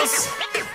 Boss. 0.00 0.26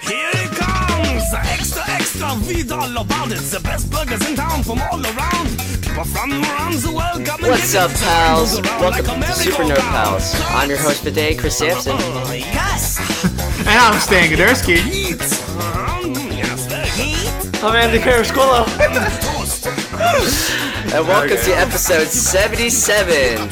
Here 0.08 0.30
it 0.34 0.52
comes. 0.56 1.24
Extra, 1.34 1.82
extra, 1.90 2.28
read 2.46 2.72
all 2.72 2.96
about 2.98 3.32
it. 3.32 3.40
The 3.40 3.60
best 3.60 3.90
burgers 3.90 4.22
in 4.30 4.36
town 4.36 4.62
from 4.64 4.80
all 4.92 5.02
around. 5.04 5.50
But 5.96 6.06
from 6.14 6.32
around 6.32 6.74
the 6.86 6.92
world, 6.94 7.26
come 7.26 7.44
and 7.44 7.52
What's 7.52 7.74
up, 7.74 7.90
pals? 7.92 8.62
Welcome 8.62 9.20
like 9.22 9.26
to 9.26 9.34
Super 9.34 9.64
Nerd. 9.64 9.78
Pals. 9.78 10.36
I'm 10.50 10.70
your 10.70 10.78
host 10.78 11.00
for 11.00 11.06
today, 11.06 11.34
Chris 11.36 11.58
Sampson. 11.58 11.98
Yes. 11.98 13.00
And 13.66 13.70
I'm 13.70 14.00
Stan 14.00 14.30
Godersky. 14.30 14.78
Heat. 14.78 15.16
Mm, 15.18 16.38
Yes. 16.38 17.64
I'm 17.64 17.76
Andy 17.76 17.98
Carascola. 17.98 18.68
And 20.94 21.08
welcome 21.08 21.38
to 21.38 21.52
episode 21.58 22.08
77. 22.08 23.50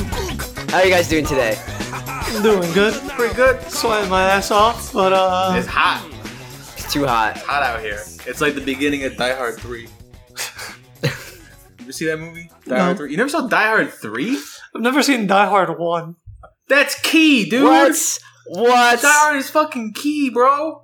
How 0.70 0.78
are 0.78 0.86
you 0.86 0.92
guys 0.92 1.10
doing 1.10 1.26
today? 1.26 1.58
I'm 2.36 2.42
doing 2.42 2.72
good. 2.74 2.94
Pretty 3.12 3.36
good. 3.36 3.62
Sweating 3.70 4.10
my 4.10 4.24
ass 4.24 4.50
off, 4.50 4.92
but 4.92 5.14
uh, 5.14 5.54
It's 5.56 5.68
hot. 5.68 6.04
It's 6.76 6.92
too 6.92 7.06
hot. 7.06 7.36
It's 7.36 7.46
hot 7.46 7.62
out 7.62 7.80
here. 7.82 8.02
It's 8.26 8.42
like 8.42 8.56
the 8.56 8.62
beginning 8.62 9.04
of 9.04 9.16
Die 9.16 9.34
Hard 9.36 9.58
3. 9.60 9.88
you 11.86 11.92
see 11.92 12.06
that 12.08 12.18
movie? 12.18 12.50
Die 12.66 12.76
No. 12.76 12.84
Hard 12.86 12.98
3? 12.98 13.12
You 13.12 13.18
never 13.18 13.30
saw 13.30 13.48
Die 13.48 13.68
Hard 13.68 13.94
3? 13.94 14.38
I've 14.76 14.82
never 14.82 15.04
seen 15.04 15.28
Die 15.28 15.46
Hard 15.46 15.78
1. 15.78 16.16
That's 16.68 17.00
key, 17.02 17.48
dude. 17.50 17.64
What? 17.66 18.20
What? 18.48 19.02
Die 19.02 19.08
Hard 19.08 19.38
is 19.38 19.50
fucking 19.52 19.94
key, 19.94 20.32
bro. 20.32 20.84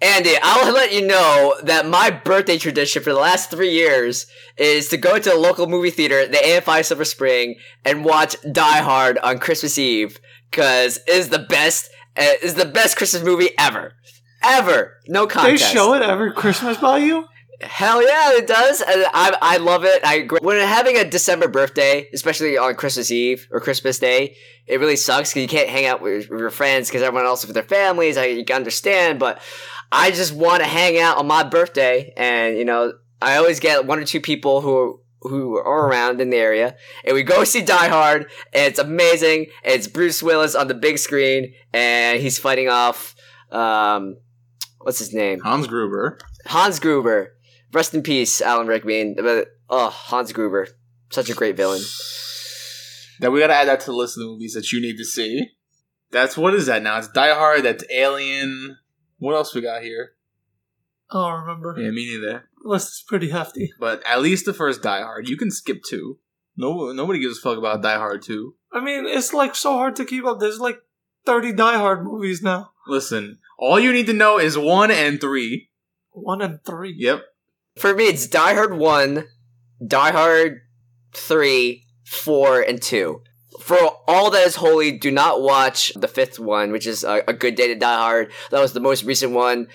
Andy, 0.00 0.34
I'll 0.40 0.72
let 0.72 0.92
you 0.92 1.04
know 1.04 1.56
that 1.64 1.88
my 1.88 2.10
birthday 2.10 2.56
tradition 2.56 3.02
for 3.02 3.12
the 3.12 3.18
last 3.18 3.50
three 3.50 3.72
years 3.72 4.26
is 4.56 4.88
to 4.90 4.96
go 4.96 5.18
to 5.18 5.34
a 5.34 5.36
local 5.36 5.66
movie 5.66 5.90
theater, 5.90 6.24
the 6.24 6.36
AFI 6.36 6.84
Silver 6.84 7.04
Spring, 7.04 7.56
and 7.84 8.04
watch 8.04 8.36
Die 8.52 8.78
Hard 8.80 9.18
on 9.18 9.40
Christmas 9.40 9.76
Eve, 9.76 10.20
because 10.50 10.98
is 11.06 11.28
the 11.28 11.38
best, 11.38 11.90
uh, 12.16 12.24
is 12.42 12.54
the 12.54 12.64
best 12.64 12.96
Christmas 12.96 13.22
movie 13.22 13.50
ever, 13.58 13.94
ever. 14.42 14.98
No 15.06 15.26
contest. 15.26 15.64
They 15.64 15.74
show 15.74 15.94
it 15.94 16.02
every 16.02 16.32
Christmas 16.32 16.78
by 16.78 16.98
you? 16.98 17.26
Hell 17.60 18.00
yeah, 18.06 18.36
it 18.36 18.46
does. 18.46 18.80
And 18.80 19.04
I 19.12 19.36
I 19.42 19.56
love 19.56 19.84
it. 19.84 20.04
I 20.04 20.16
agree. 20.16 20.38
when 20.42 20.64
having 20.64 20.96
a 20.96 21.04
December 21.04 21.48
birthday, 21.48 22.08
especially 22.14 22.56
on 22.56 22.76
Christmas 22.76 23.10
Eve 23.10 23.48
or 23.50 23.60
Christmas 23.60 23.98
Day, 23.98 24.36
it 24.66 24.78
really 24.78 24.94
sucks 24.94 25.30
because 25.30 25.42
you 25.42 25.48
can't 25.48 25.68
hang 25.68 25.84
out 25.84 26.00
with, 26.00 26.28
with 26.28 26.38
your 26.38 26.50
friends 26.50 26.88
because 26.88 27.02
everyone 27.02 27.26
else 27.26 27.40
is 27.40 27.48
with 27.48 27.54
their 27.54 27.64
families. 27.64 28.16
I 28.16 28.26
you 28.26 28.44
can 28.44 28.56
understand, 28.56 29.18
but 29.18 29.42
I 29.90 30.12
just 30.12 30.32
want 30.32 30.62
to 30.62 30.68
hang 30.68 31.00
out 31.00 31.18
on 31.18 31.26
my 31.26 31.42
birthday, 31.42 32.12
and 32.16 32.56
you 32.56 32.64
know, 32.64 32.92
I 33.20 33.36
always 33.36 33.58
get 33.58 33.86
one 33.86 33.98
or 33.98 34.04
two 34.04 34.20
people 34.20 34.60
who 34.60 35.00
who 35.22 35.58
are 35.58 35.88
around 35.88 36.20
in 36.20 36.30
the 36.30 36.36
area, 36.36 36.76
and 37.04 37.14
we 37.14 37.22
go 37.22 37.44
see 37.44 37.62
Die 37.62 37.88
Hard, 37.88 38.30
and 38.52 38.66
it's 38.66 38.78
amazing. 38.78 39.46
It's 39.64 39.86
Bruce 39.86 40.22
Willis 40.22 40.54
on 40.54 40.68
the 40.68 40.74
big 40.74 40.98
screen, 40.98 41.54
and 41.72 42.20
he's 42.20 42.38
fighting 42.38 42.68
off 42.68 43.14
um, 43.50 44.16
what's 44.80 44.98
his 44.98 45.12
name? 45.12 45.40
Hans 45.40 45.66
Gruber. 45.66 46.18
Hans 46.46 46.78
Gruber. 46.78 47.34
Rest 47.72 47.94
in 47.94 48.02
peace, 48.02 48.40
Alan 48.40 48.66
Rickman. 48.66 49.16
But 49.16 49.48
oh, 49.68 49.90
Hans 49.90 50.32
Gruber, 50.32 50.68
such 51.10 51.28
a 51.28 51.34
great 51.34 51.56
villain. 51.56 51.82
Now 53.20 53.30
we 53.30 53.40
gotta 53.40 53.54
add 53.54 53.68
that 53.68 53.80
to 53.80 53.86
the 53.86 53.96
list 53.96 54.16
of 54.16 54.22
the 54.22 54.28
movies 54.28 54.54
that 54.54 54.72
you 54.72 54.80
need 54.80 54.96
to 54.96 55.04
see. 55.04 55.50
That's 56.10 56.36
what 56.36 56.54
is 56.54 56.66
that 56.66 56.82
now? 56.82 56.98
It's 56.98 57.08
Die 57.08 57.34
Hard. 57.34 57.64
That's 57.64 57.84
Alien. 57.90 58.78
What 59.18 59.34
else 59.34 59.54
we 59.54 59.60
got 59.60 59.82
here? 59.82 60.12
I 61.10 61.14
don't 61.14 61.40
remember. 61.40 61.74
Yeah, 61.78 61.90
me 61.90 62.06
neither. 62.06 62.47
The 62.62 62.68
list 62.68 62.88
is 62.88 63.04
pretty 63.06 63.30
hefty. 63.30 63.72
But 63.78 64.02
at 64.06 64.22
least 64.22 64.44
the 64.44 64.54
first 64.54 64.82
Die 64.82 65.02
Hard. 65.02 65.28
You 65.28 65.36
can 65.36 65.50
skip 65.50 65.82
two. 65.82 66.18
No, 66.56 66.92
nobody 66.92 67.20
gives 67.20 67.38
a 67.38 67.40
fuck 67.40 67.58
about 67.58 67.82
Die 67.82 67.96
Hard 67.98 68.22
two. 68.22 68.54
I 68.72 68.80
mean, 68.80 69.06
it's 69.06 69.32
like 69.32 69.54
so 69.54 69.74
hard 69.74 69.96
to 69.96 70.04
keep 70.04 70.24
up. 70.24 70.40
There's 70.40 70.60
like 70.60 70.80
30 71.26 71.52
Die 71.52 71.76
Hard 71.76 72.04
movies 72.04 72.42
now. 72.42 72.70
Listen, 72.86 73.38
all 73.58 73.78
you 73.78 73.92
need 73.92 74.06
to 74.06 74.12
know 74.12 74.38
is 74.38 74.56
one 74.58 74.90
and 74.90 75.20
three. 75.20 75.70
One 76.10 76.42
and 76.42 76.64
three. 76.64 76.94
Yep. 76.96 77.22
For 77.78 77.94
me, 77.94 78.04
it's 78.04 78.26
Die 78.26 78.54
Hard 78.54 78.74
one, 78.74 79.24
Die 79.86 80.10
Hard 80.10 80.62
three, 81.12 81.86
four, 82.04 82.60
and 82.60 82.80
two. 82.80 83.22
For 83.60 83.78
all 84.06 84.30
that 84.30 84.46
is 84.46 84.56
holy, 84.56 84.92
do 84.92 85.10
not 85.10 85.42
watch 85.42 85.92
the 85.94 86.08
fifth 86.08 86.38
one, 86.38 86.72
which 86.72 86.86
is 86.86 87.04
a, 87.04 87.22
a 87.28 87.32
good 87.32 87.54
day 87.54 87.68
to 87.68 87.74
Die 87.74 87.96
Hard. 87.96 88.32
That 88.50 88.60
was 88.60 88.72
the 88.72 88.80
most 88.80 89.04
recent 89.04 89.32
one. 89.32 89.68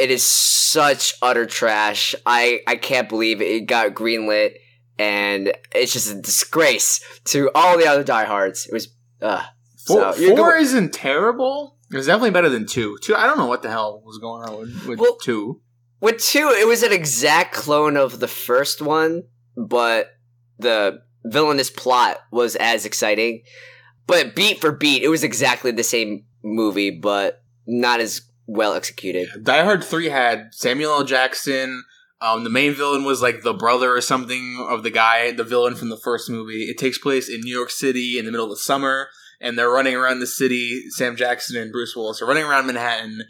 It 0.00 0.10
is 0.10 0.26
such 0.26 1.14
utter 1.20 1.46
trash. 1.46 2.14
I 2.26 2.60
I 2.66 2.76
can't 2.76 3.08
believe 3.08 3.40
it 3.42 3.66
got 3.66 3.94
greenlit, 3.94 4.54
and 4.98 5.52
it's 5.74 5.92
just 5.92 6.10
a 6.10 6.20
disgrace 6.20 7.00
to 7.26 7.50
all 7.54 7.76
the 7.78 7.86
other 7.86 8.02
diehards. 8.04 8.66
It 8.66 8.72
was 8.72 8.88
uh. 9.20 9.44
Four, 9.86 10.12
So, 10.12 10.26
four 10.28 10.36
go- 10.36 10.54
isn't 10.56 10.92
terrible. 10.92 11.76
It 11.90 11.96
was 11.96 12.06
definitely 12.06 12.30
better 12.32 12.50
than 12.50 12.66
two. 12.66 12.98
Two, 13.02 13.14
I 13.16 13.26
don't 13.26 13.38
know 13.38 13.46
what 13.46 13.62
the 13.62 13.70
hell 13.70 14.02
was 14.04 14.18
going 14.18 14.42
on 14.48 14.58
with, 14.58 14.86
with 14.86 14.98
Well- 15.00 15.16
two. 15.16 15.60
With 16.00 16.18
two, 16.18 16.54
it 16.58 16.66
was 16.68 16.82
an 16.82 16.92
exact 16.92 17.54
clone 17.54 17.96
of 17.96 18.20
the 18.20 18.28
first 18.28 18.80
one, 18.82 19.24
but 19.56 20.10
the 20.58 21.00
villainous 21.24 21.70
plot 21.70 22.18
was 22.30 22.56
as 22.56 22.84
exciting. 22.86 23.42
But 24.06 24.34
beat 24.34 24.60
for 24.60 24.70
beat, 24.72 25.02
it 25.02 25.08
was 25.08 25.24
exactly 25.24 25.70
the 25.72 25.82
same 25.82 26.24
movie, 26.44 26.90
but 26.90 27.42
not 27.66 28.00
as 28.00 28.22
well 28.50 28.74
executed. 28.74 29.28
Die 29.42 29.64
Hard 29.64 29.84
three 29.84 30.08
had 30.08 30.48
Samuel 30.52 30.92
L. 30.92 31.04
Jackson. 31.04 31.84
Um, 32.22 32.44
the 32.44 32.50
main 32.50 32.74
villain 32.74 33.04
was 33.04 33.22
like 33.22 33.42
the 33.42 33.54
brother 33.54 33.94
or 33.94 34.00
something 34.02 34.66
of 34.68 34.82
the 34.82 34.90
guy, 34.90 35.30
the 35.32 35.44
villain 35.44 35.74
from 35.74 35.88
the 35.88 35.96
first 35.96 36.28
movie. 36.28 36.64
It 36.64 36.76
takes 36.76 36.98
place 36.98 37.30
in 37.30 37.40
New 37.40 37.54
York 37.56 37.70
City 37.70 38.18
in 38.18 38.26
the 38.26 38.30
middle 38.30 38.44
of 38.46 38.50
the 38.50 38.56
summer, 38.56 39.08
and 39.40 39.58
they're 39.58 39.70
running 39.70 39.94
around 39.94 40.20
the 40.20 40.26
city. 40.26 40.82
Sam 40.90 41.16
Jackson 41.16 41.56
and 41.56 41.72
Bruce 41.72 41.96
Willis 41.96 42.20
are 42.20 42.26
running 42.26 42.44
around 42.44 42.66
Manhattan, 42.66 43.22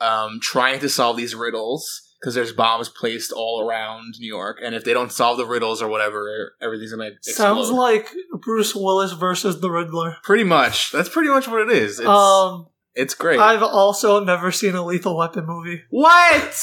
um, 0.00 0.38
trying 0.40 0.78
to 0.80 0.88
solve 0.88 1.16
these 1.16 1.34
riddles 1.34 2.02
because 2.20 2.34
there's 2.36 2.52
bombs 2.52 2.88
placed 2.88 3.32
all 3.32 3.66
around 3.68 4.14
New 4.20 4.28
York, 4.28 4.58
and 4.62 4.74
if 4.74 4.84
they 4.84 4.92
don't 4.92 5.10
solve 5.12 5.38
the 5.38 5.46
riddles 5.46 5.82
or 5.82 5.88
whatever, 5.88 6.54
everything's 6.62 6.92
gonna 6.92 7.06
explode. 7.06 7.34
Sounds 7.34 7.70
like 7.70 8.08
Bruce 8.42 8.74
Willis 8.76 9.12
versus 9.12 9.60
the 9.60 9.70
Riddler. 9.70 10.16
pretty 10.22 10.44
much. 10.44 10.92
That's 10.92 11.08
pretty 11.08 11.30
much 11.30 11.48
what 11.48 11.62
it 11.62 11.70
is. 11.76 11.98
It's, 11.98 12.08
um, 12.08 12.68
it's 12.96 13.14
great. 13.14 13.38
I've 13.38 13.62
also 13.62 14.24
never 14.24 14.50
seen 14.50 14.74
a 14.74 14.84
Lethal 14.84 15.16
Weapon 15.16 15.46
movie. 15.46 15.82
what? 15.90 16.58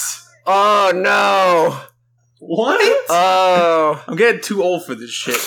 Oh 0.45 0.91
no! 0.94 1.79
What? 2.39 3.05
Oh, 3.09 4.03
I'm 4.07 4.17
getting 4.17 4.41
too 4.41 4.61
old 4.61 4.85
for 4.85 4.95
this 4.95 5.11
shit. 5.11 5.39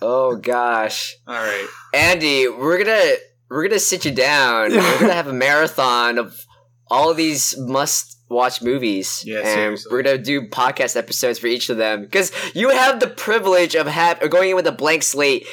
oh 0.00 0.36
gosh. 0.36 1.16
All 1.26 1.34
right. 1.34 1.66
Andy, 1.92 2.46
we're 2.48 2.82
gonna 2.84 3.14
we're 3.48 3.66
gonna 3.66 3.80
sit 3.80 4.04
you 4.04 4.12
down. 4.12 4.70
we're 4.70 5.00
gonna 5.00 5.12
have 5.12 5.26
a 5.26 5.32
marathon 5.32 6.18
of 6.18 6.46
all 6.88 7.10
of 7.10 7.16
these 7.16 7.56
must 7.58 8.16
watch 8.28 8.62
movies. 8.62 9.22
Yeah, 9.26 9.38
and 9.38 9.46
seriously. 9.46 9.90
we're 9.90 10.02
gonna 10.02 10.18
do 10.18 10.48
podcast 10.48 10.96
episodes 10.96 11.38
for 11.38 11.46
each 11.46 11.68
of 11.68 11.76
them 11.76 12.02
because 12.02 12.32
you 12.54 12.70
have 12.70 13.00
the 13.00 13.08
privilege 13.08 13.74
of 13.74 13.86
have 13.86 14.20
going 14.30 14.50
in 14.50 14.56
with 14.56 14.66
a 14.66 14.72
blank 14.72 15.02
slate. 15.02 15.46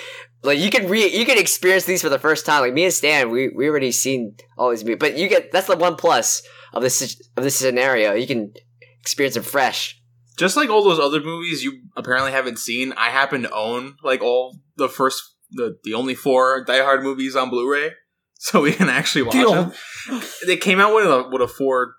Like 0.44 0.60
you 0.60 0.70
can 0.70 0.90
re 0.90 1.08
you 1.08 1.26
can 1.26 1.38
experience 1.38 1.86
these 1.86 2.02
for 2.02 2.10
the 2.10 2.20
first 2.20 2.46
time. 2.46 2.62
Like 2.62 2.74
me 2.74 2.84
and 2.84 2.94
Stan, 2.94 3.30
we 3.30 3.50
we 3.50 3.70
already 3.70 3.92
seen 3.92 4.36
all 4.58 4.70
these 4.70 4.84
movies, 4.84 4.98
but 5.00 5.18
you 5.18 5.30
get 5.30 5.52
that's 5.52 5.68
the 5.68 5.78
one 5.78 5.96
plus 5.96 6.44
of 6.74 6.84
this 6.84 7.22
of 7.38 7.44
this 7.44 7.56
scenario. 7.56 8.14
You 8.14 8.28
can 8.28 8.54
experience 9.00 9.36
them 9.36 9.44
fresh. 9.44 10.00
Just 10.38 10.58
like 10.58 10.70
all 10.70 10.84
those 10.84 11.00
other 11.00 11.22
movies 11.22 11.64
you 11.64 11.82
apparently 11.96 12.32
haven't 12.32 12.60
seen, 12.60 12.94
I 12.94 13.10
happen 13.10 13.44
to 13.44 13.52
own 13.52 13.96
like 14.04 14.22
all 14.22 14.58
the 14.76 14.90
first, 14.90 15.36
the 15.52 15.78
the 15.84 15.94
only 15.94 16.16
four 16.16 16.64
Die 16.66 16.84
Hard 16.84 17.04
movies 17.04 17.36
on 17.36 17.50
Blu-ray, 17.50 17.92
so 18.34 18.62
we 18.62 18.74
can 18.74 18.90
actually 18.90 19.24
watch 19.24 19.34
Deal. 19.34 19.54
them. 19.54 19.74
They 20.46 20.58
came 20.58 20.80
out 20.82 20.94
with 20.94 21.06
a 21.06 21.30
with 21.32 21.42
a 21.42 21.48
four 21.48 21.96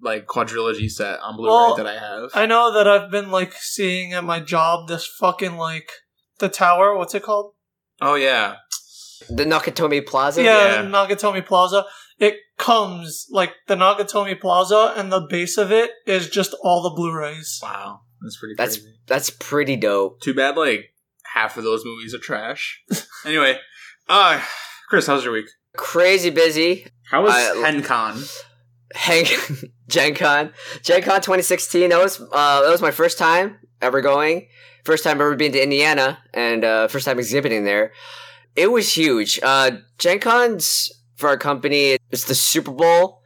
like 0.00 0.26
quadrilogy 0.26 0.88
set 0.88 1.18
on 1.20 1.36
Blu-ray 1.36 1.50
Well, 1.50 1.74
that 1.74 1.86
I 1.86 1.98
have. 1.98 2.30
I 2.34 2.46
know 2.46 2.72
that 2.74 2.86
I've 2.86 3.10
been 3.10 3.32
like 3.32 3.54
seeing 3.54 4.12
at 4.12 4.22
my 4.22 4.38
job 4.38 4.86
this 4.86 5.04
fucking 5.06 5.56
like 5.56 5.90
the 6.38 6.48
tower. 6.48 6.96
What's 6.96 7.14
it 7.14 7.24
called? 7.24 7.54
Oh 8.00 8.14
yeah, 8.14 8.56
The 9.30 9.44
Nakatomi 9.44 10.06
Plaza. 10.06 10.42
yeah, 10.42 10.82
yeah. 10.82 10.88
Nakatomi 10.88 11.44
Plaza. 11.44 11.84
It 12.18 12.34
comes 12.56 13.26
like 13.30 13.52
the 13.68 13.76
Nakatomi 13.76 14.40
Plaza, 14.40 14.92
and 14.96 15.12
the 15.12 15.20
base 15.30 15.56
of 15.56 15.70
it 15.70 15.90
is 16.06 16.28
just 16.28 16.54
all 16.62 16.82
the 16.82 16.90
Blu-rays. 16.90 17.60
wow, 17.62 18.00
that's 18.20 18.36
pretty 18.38 18.54
That's 18.58 18.76
crazy. 18.78 18.94
that's 19.06 19.30
pretty 19.30 19.76
dope. 19.76 20.20
Too 20.20 20.34
bad 20.34 20.56
like 20.56 20.86
half 21.34 21.56
of 21.56 21.64
those 21.64 21.84
movies 21.84 22.14
are 22.14 22.18
trash. 22.18 22.82
anyway, 23.24 23.58
uh 24.08 24.40
Chris, 24.88 25.06
how's 25.06 25.22
your 25.24 25.32
week? 25.34 25.46
Crazy 25.76 26.30
busy. 26.30 26.86
How 27.10 27.22
was 27.22 27.32
I- 27.34 27.70
HenCon? 27.70 28.44
Hang 28.94 29.26
Gen 29.88 30.14
Con. 30.14 30.52
Gen 30.82 31.02
Con 31.02 31.20
2016. 31.20 31.90
That 31.90 32.02
was 32.02 32.20
uh 32.20 32.62
that 32.62 32.70
was 32.70 32.80
my 32.82 32.90
first 32.90 33.18
time 33.18 33.58
ever 33.80 34.00
going. 34.00 34.48
First 34.84 35.04
time 35.04 35.20
ever 35.20 35.36
being 35.36 35.52
to 35.52 35.62
Indiana 35.62 36.18
and 36.34 36.64
uh 36.64 36.88
first 36.88 37.04
time 37.04 37.18
exhibiting 37.18 37.64
there. 37.64 37.92
It 38.56 38.70
was 38.70 38.96
huge. 38.96 39.40
Uh 39.42 39.72
Gen 39.98 40.20
Con's 40.20 40.90
for 41.16 41.28
our 41.28 41.36
company 41.36 41.96
it's 42.10 42.24
the 42.24 42.34
Super 42.34 42.70
Bowl 42.72 43.22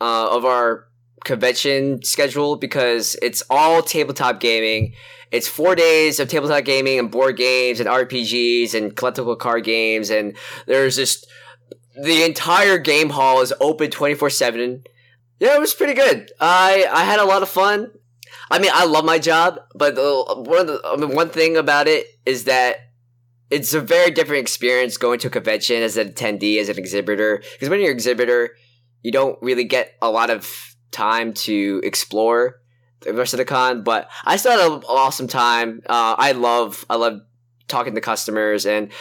uh 0.00 0.28
of 0.30 0.44
our 0.44 0.86
convention 1.24 2.02
schedule 2.04 2.56
because 2.56 3.16
it's 3.20 3.42
all 3.50 3.82
tabletop 3.82 4.40
gaming. 4.40 4.94
It's 5.32 5.48
four 5.48 5.74
days 5.74 6.20
of 6.20 6.28
tabletop 6.28 6.64
gaming 6.64 6.98
and 6.98 7.10
board 7.10 7.36
games 7.36 7.80
and 7.80 7.88
RPGs 7.88 8.74
and 8.74 8.94
collectible 8.94 9.38
card 9.38 9.64
games 9.64 10.08
and 10.10 10.36
there's 10.66 10.96
just 10.96 11.26
the 12.00 12.22
entire 12.24 12.78
game 12.78 13.10
hall 13.10 13.40
is 13.40 13.52
open 13.60 13.90
24 13.90 14.30
7 14.30 14.84
Yeah, 15.40 15.56
it 15.56 15.60
was 15.60 15.74
pretty 15.74 15.94
good. 15.94 16.30
I 16.40 16.86
I 16.92 17.04
had 17.04 17.18
a 17.18 17.24
lot 17.24 17.42
of 17.42 17.48
fun. 17.48 17.90
I 18.50 18.58
mean, 18.58 18.70
I 18.72 18.84
love 18.84 19.04
my 19.04 19.18
job, 19.18 19.58
but 19.74 19.94
the, 19.94 20.24
one 20.46 20.60
of 20.60 20.66
the 20.66 20.80
I 20.84 20.96
mean, 20.96 21.14
one 21.14 21.30
thing 21.30 21.56
about 21.56 21.88
it 21.88 22.06
is 22.24 22.44
that 22.44 22.76
it's 23.50 23.74
a 23.74 23.80
very 23.80 24.10
different 24.10 24.40
experience 24.40 24.96
going 24.96 25.18
to 25.20 25.28
a 25.28 25.30
convention 25.30 25.82
as 25.82 25.96
an 25.96 26.10
attendee, 26.10 26.58
as 26.58 26.68
an 26.68 26.78
exhibitor. 26.78 27.42
Because 27.52 27.68
when 27.68 27.80
you're 27.80 27.90
an 27.90 27.96
exhibitor, 27.96 28.56
you 29.02 29.12
don't 29.12 29.40
really 29.42 29.64
get 29.64 29.94
a 30.02 30.10
lot 30.10 30.30
of 30.30 30.76
time 30.90 31.32
to 31.32 31.80
explore 31.84 32.60
the 33.00 33.14
rest 33.14 33.34
of 33.34 33.38
the 33.38 33.44
con. 33.44 33.82
But 33.82 34.10
I 34.24 34.36
still 34.36 34.52
had 34.52 34.72
an 34.72 34.82
awesome 34.88 35.28
time. 35.28 35.82
Uh, 35.86 36.16
I 36.18 36.32
love 36.32 36.84
I 36.90 36.96
love 36.96 37.20
talking 37.68 37.94
to 37.94 38.00
customers 38.00 38.66
and. 38.66 38.92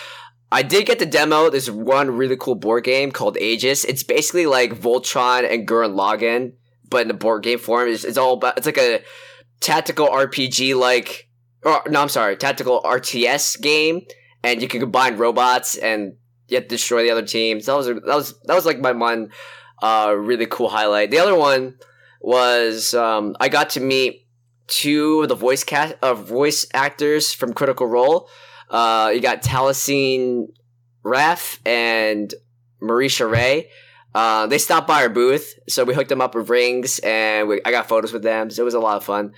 I 0.52 0.62
did 0.62 0.86
get 0.86 1.00
to 1.00 1.06
demo. 1.06 1.50
this 1.50 1.70
one 1.70 2.12
really 2.12 2.38
cool 2.38 2.56
board 2.56 2.84
game 2.84 3.12
called 3.12 3.36
Aegis. 3.36 3.84
It's 3.84 4.04
basically 4.04 4.46
like 4.46 4.80
Voltron 4.80 5.52
and 5.52 5.68
Gurren 5.68 5.96
Lagann, 5.96 6.54
but 6.88 7.02
in 7.02 7.08
the 7.10 7.14
board 7.16 7.44
game 7.44 7.58
form. 7.58 7.90
It's, 7.90 8.06
it's 8.06 8.18
all 8.18 8.36
about. 8.36 8.56
It's 8.56 8.68
like 8.68 8.78
a 8.78 9.02
tactical 9.60 10.08
RPG, 10.08 10.76
like. 10.76 11.30
Or, 11.64 11.82
no, 11.90 12.00
I'm 12.00 12.10
sorry, 12.10 12.38
tactical 12.38 12.82
RTS 12.84 13.60
game, 13.60 14.02
and 14.44 14.62
you 14.62 14.68
can 14.68 14.80
combine 14.80 15.18
robots 15.18 15.76
and 15.76 16.14
yet 16.48 16.70
destroy 16.70 17.04
the 17.04 17.10
other 17.10 17.26
teams. 17.26 17.66
That 17.66 17.76
was 17.76 17.88
that 17.88 18.04
was 18.06 18.40
that 18.44 18.54
was 18.54 18.66
like 18.66 18.80
my 18.80 18.92
one 18.92 19.32
uh, 19.82 20.16
really 20.18 20.46
cool 20.46 20.70
highlight. 20.70 21.12
The 21.12 21.20
other 21.20 21.36
one 21.36 21.76
was 22.22 22.94
um, 22.94 23.36
I 23.40 23.50
got 23.50 23.72
to 23.72 23.80
meet 23.80 24.28
two 24.68 25.22
of 25.22 25.30
the 25.30 25.36
voice 25.36 25.64
cast 25.64 25.96
uh, 26.02 26.14
voice 26.14 26.66
actors 26.74 27.34
from 27.34 27.54
Critical 27.54 27.88
Role. 27.88 28.30
Uh, 28.70 29.12
you 29.14 29.22
got 29.22 29.44
Taliesin 29.44 30.48
Jaffe 31.06 31.60
and 31.66 32.34
Marisha 32.82 33.30
Ray. 33.30 33.70
Uh, 34.16 34.48
they 34.48 34.58
stopped 34.58 34.88
by 34.88 35.02
our 35.02 35.10
booth, 35.10 35.60
so 35.68 35.84
we 35.84 35.94
hooked 35.94 36.08
them 36.08 36.22
up 36.22 36.34
with 36.36 36.50
rings, 36.50 37.00
and 37.00 37.50
we, 37.50 37.60
I 37.66 37.72
got 37.72 37.90
photos 37.90 38.14
with 38.14 38.24
them. 38.24 38.50
So 38.50 38.62
it 38.62 38.66
was 38.66 38.74
a 38.74 38.80
lot 38.80 38.96
of 38.96 39.04
fun. 39.04 39.34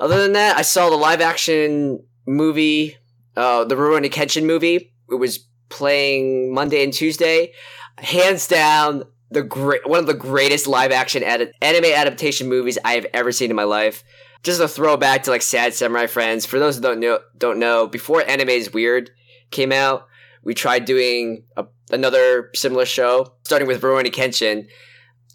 Other 0.00 0.22
than 0.22 0.32
that, 0.32 0.56
I 0.56 0.62
saw 0.62 0.88
the 0.88 0.96
live 0.96 1.20
action 1.20 2.02
movie, 2.26 2.96
uh, 3.36 3.64
the 3.64 3.74
Rurouni 3.74 4.10
Kenshin 4.10 4.46
movie. 4.46 4.94
It 5.10 5.16
was 5.16 5.46
playing 5.68 6.54
Monday 6.54 6.82
and 6.82 6.92
Tuesday. 6.92 7.52
Hands 7.98 8.48
down, 8.48 9.04
the 9.30 9.42
great 9.42 9.86
one 9.86 9.98
of 9.98 10.06
the 10.06 10.14
greatest 10.14 10.66
live 10.66 10.90
action 10.90 11.22
anime 11.22 11.84
adaptation 11.84 12.48
movies 12.48 12.78
I 12.84 12.94
have 12.94 13.06
ever 13.12 13.30
seen 13.30 13.50
in 13.50 13.56
my 13.56 13.64
life. 13.64 14.04
Just 14.42 14.60
a 14.60 14.68
throwback 14.68 15.24
to 15.24 15.30
like 15.30 15.42
Sad 15.42 15.74
Samurai 15.74 16.06
Friends. 16.06 16.46
For 16.46 16.58
those 16.58 16.76
who 16.76 16.82
don't 16.82 16.98
know, 16.98 17.20
don't 17.36 17.58
know, 17.58 17.86
before 17.86 18.26
Anime 18.26 18.48
is 18.48 18.72
Weird 18.72 19.10
came 19.50 19.70
out, 19.70 20.08
we 20.42 20.54
tried 20.54 20.86
doing 20.86 21.44
a, 21.56 21.66
another 21.92 22.50
similar 22.54 22.84
show, 22.86 23.34
starting 23.44 23.68
with 23.68 23.82
Rurouni 23.82 24.10
Kenshin. 24.12 24.66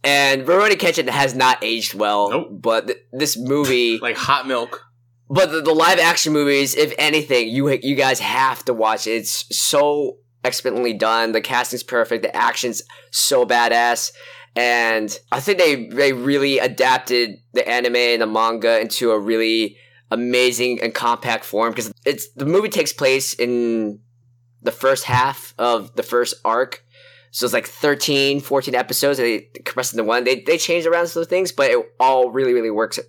And 0.04 0.46
Rurouni 0.46 0.74
Kenshin 0.76 1.10
has 1.10 1.36
not 1.36 1.64
aged 1.64 1.94
well, 1.94 2.30
Nope. 2.30 2.48
but 2.52 2.88
th- 2.88 3.00
this 3.12 3.38
movie, 3.38 3.98
Like 4.02 4.18
hot 4.18 4.48
milk. 4.48 4.84
but 5.30 5.52
the, 5.52 5.62
the 5.62 5.74
live 5.74 6.00
action 6.00 6.34
movies, 6.34 6.76
if 6.76 6.94
anything, 6.98 7.48
you 7.50 7.70
you 7.70 7.96
guys 7.96 8.20
have 8.20 8.64
to 8.66 8.74
watch 8.74 9.08
it. 9.08 9.12
It's 9.12 9.46
so 9.58 10.18
expertly 10.44 10.94
done. 10.94 11.32
The 11.32 11.42
casting's 11.42 11.84
perfect. 11.84 12.24
The 12.24 12.36
action's 12.36 12.82
so 13.12 13.46
badass. 13.46 14.12
And 14.56 15.16
I 15.32 15.40
think 15.40 15.58
they 15.60 15.88
they 15.88 16.14
really 16.14 16.60
adapted 16.60 17.38
the 17.54 17.68
anime 17.68 17.96
and 17.96 18.22
the 18.22 18.28
manga 18.28 18.80
into 18.80 19.12
a 19.12 19.20
really 19.20 19.78
amazing 20.10 20.82
and 20.82 20.94
compact 20.94 21.44
form 21.44 21.72
because 21.72 21.92
it's 22.06 22.32
the 22.34 22.46
movie 22.46 22.70
takes 22.70 22.94
place 22.94 23.34
in 23.34 24.00
the 24.68 24.72
first 24.72 25.06
half 25.06 25.56
of 25.58 25.96
the 25.96 26.04
first 26.04 26.36
arc. 26.44 26.84
So 27.32 27.46
it's 27.46 27.54
like 27.54 27.68
13, 27.68 28.42
14 28.42 28.76
episodes 28.76 29.18
and 29.18 29.28
they 29.28 29.40
compressed 29.64 29.94
into 29.94 30.04
one. 30.04 30.26
They 30.26 30.42
they 30.42 30.58
changed 30.58 30.86
around 30.86 31.08
some 31.08 31.24
things, 31.26 31.52
but 31.52 31.72
it 31.72 31.94
all 32.00 32.32
really, 32.32 32.54
really 32.54 32.70
works. 32.70 33.00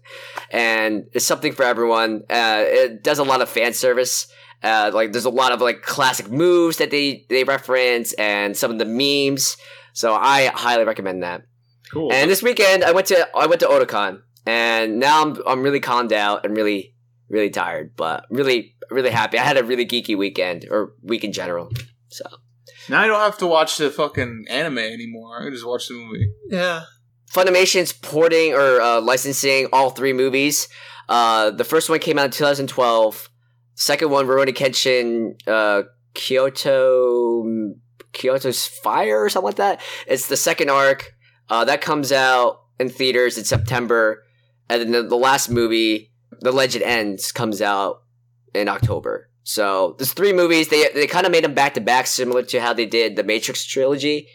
And 0.50 1.08
it's 1.12 1.24
something 1.24 1.52
for 1.52 1.64
everyone. 1.64 2.22
Uh, 2.30 2.62
it 2.64 3.02
does 3.02 3.18
a 3.18 3.24
lot 3.24 3.42
of 3.42 3.48
fan 3.48 3.74
service. 3.74 4.28
Uh, 4.62 4.90
like 4.94 5.12
there's 5.12 5.24
a 5.24 5.30
lot 5.30 5.52
of 5.52 5.60
like 5.60 5.82
classic 5.82 6.30
moves 6.30 6.76
that 6.76 6.90
they 6.90 7.26
they 7.28 7.42
reference 7.42 8.12
and 8.14 8.56
some 8.56 8.70
of 8.70 8.78
the 8.78 8.84
memes. 8.84 9.56
So 9.92 10.14
I 10.14 10.46
highly 10.54 10.84
recommend 10.84 11.22
that. 11.24 11.42
Cool. 11.92 12.12
And 12.12 12.30
this 12.30 12.42
weekend 12.42 12.84
I 12.84 12.92
went 12.92 13.08
to 13.08 13.28
I 13.36 13.46
went 13.46 13.60
to 13.60 13.66
Otakon 13.66 14.22
and 14.46 14.98
now 14.98 15.22
I'm 15.22 15.36
I'm 15.46 15.62
really 15.62 15.80
calmed 15.80 16.12
out 16.12 16.44
and 16.44 16.56
really 16.56 16.94
really 17.28 17.50
tired, 17.50 17.96
but 17.96 18.24
really 18.30 18.74
really 18.90 19.10
happy. 19.10 19.38
I 19.38 19.44
had 19.44 19.56
a 19.56 19.64
really 19.64 19.86
geeky 19.86 20.16
weekend 20.16 20.66
or 20.70 20.92
week 21.02 21.24
in 21.24 21.32
general. 21.32 21.70
So 22.08 22.24
now 22.88 23.02
I 23.02 23.06
don't 23.06 23.20
have 23.20 23.38
to 23.38 23.46
watch 23.46 23.76
the 23.76 23.90
fucking 23.90 24.46
anime 24.48 24.78
anymore. 24.78 25.40
I 25.40 25.44
can 25.44 25.52
just 25.52 25.66
watch 25.66 25.88
the 25.88 25.94
movie. 25.94 26.32
Yeah. 26.48 26.82
Funimation's 27.30 27.92
porting 27.92 28.54
or 28.54 28.80
uh, 28.80 29.00
licensing 29.00 29.68
all 29.72 29.90
three 29.90 30.12
movies. 30.12 30.68
Uh, 31.08 31.50
the 31.50 31.64
first 31.64 31.90
one 31.90 31.98
came 31.98 32.18
out 32.18 32.26
in 32.26 32.30
2012. 32.30 33.28
Second 33.74 34.10
one, 34.10 34.26
Rurouni 34.26 34.54
Kenshin, 34.54 35.40
uh, 35.46 35.82
Kyoto, 36.14 37.74
Kyoto's 38.12 38.66
Fire 38.66 39.22
or 39.22 39.28
something 39.28 39.46
like 39.46 39.56
that. 39.56 39.80
It's 40.06 40.28
the 40.28 40.36
second 40.36 40.70
arc. 40.70 41.12
Uh, 41.48 41.64
that 41.64 41.80
comes 41.80 42.12
out 42.12 42.62
in 42.78 42.88
theaters 42.88 43.38
in 43.38 43.44
September, 43.44 44.24
and 44.68 44.82
then 44.82 44.90
the, 44.92 45.02
the 45.02 45.16
last 45.16 45.48
movie, 45.48 46.12
The 46.40 46.52
Legend 46.52 46.84
Ends, 46.84 47.32
comes 47.32 47.62
out 47.62 48.02
in 48.54 48.68
October. 48.68 49.30
So 49.44 49.94
there's 49.98 50.12
three 50.12 50.32
movies. 50.32 50.68
They 50.68 50.88
they 50.94 51.06
kind 51.06 51.26
of 51.26 51.32
made 51.32 51.44
them 51.44 51.54
back 51.54 51.74
to 51.74 51.80
back, 51.80 52.06
similar 52.06 52.42
to 52.44 52.60
how 52.60 52.72
they 52.72 52.86
did 52.86 53.16
the 53.16 53.24
Matrix 53.24 53.64
trilogy, 53.64 54.28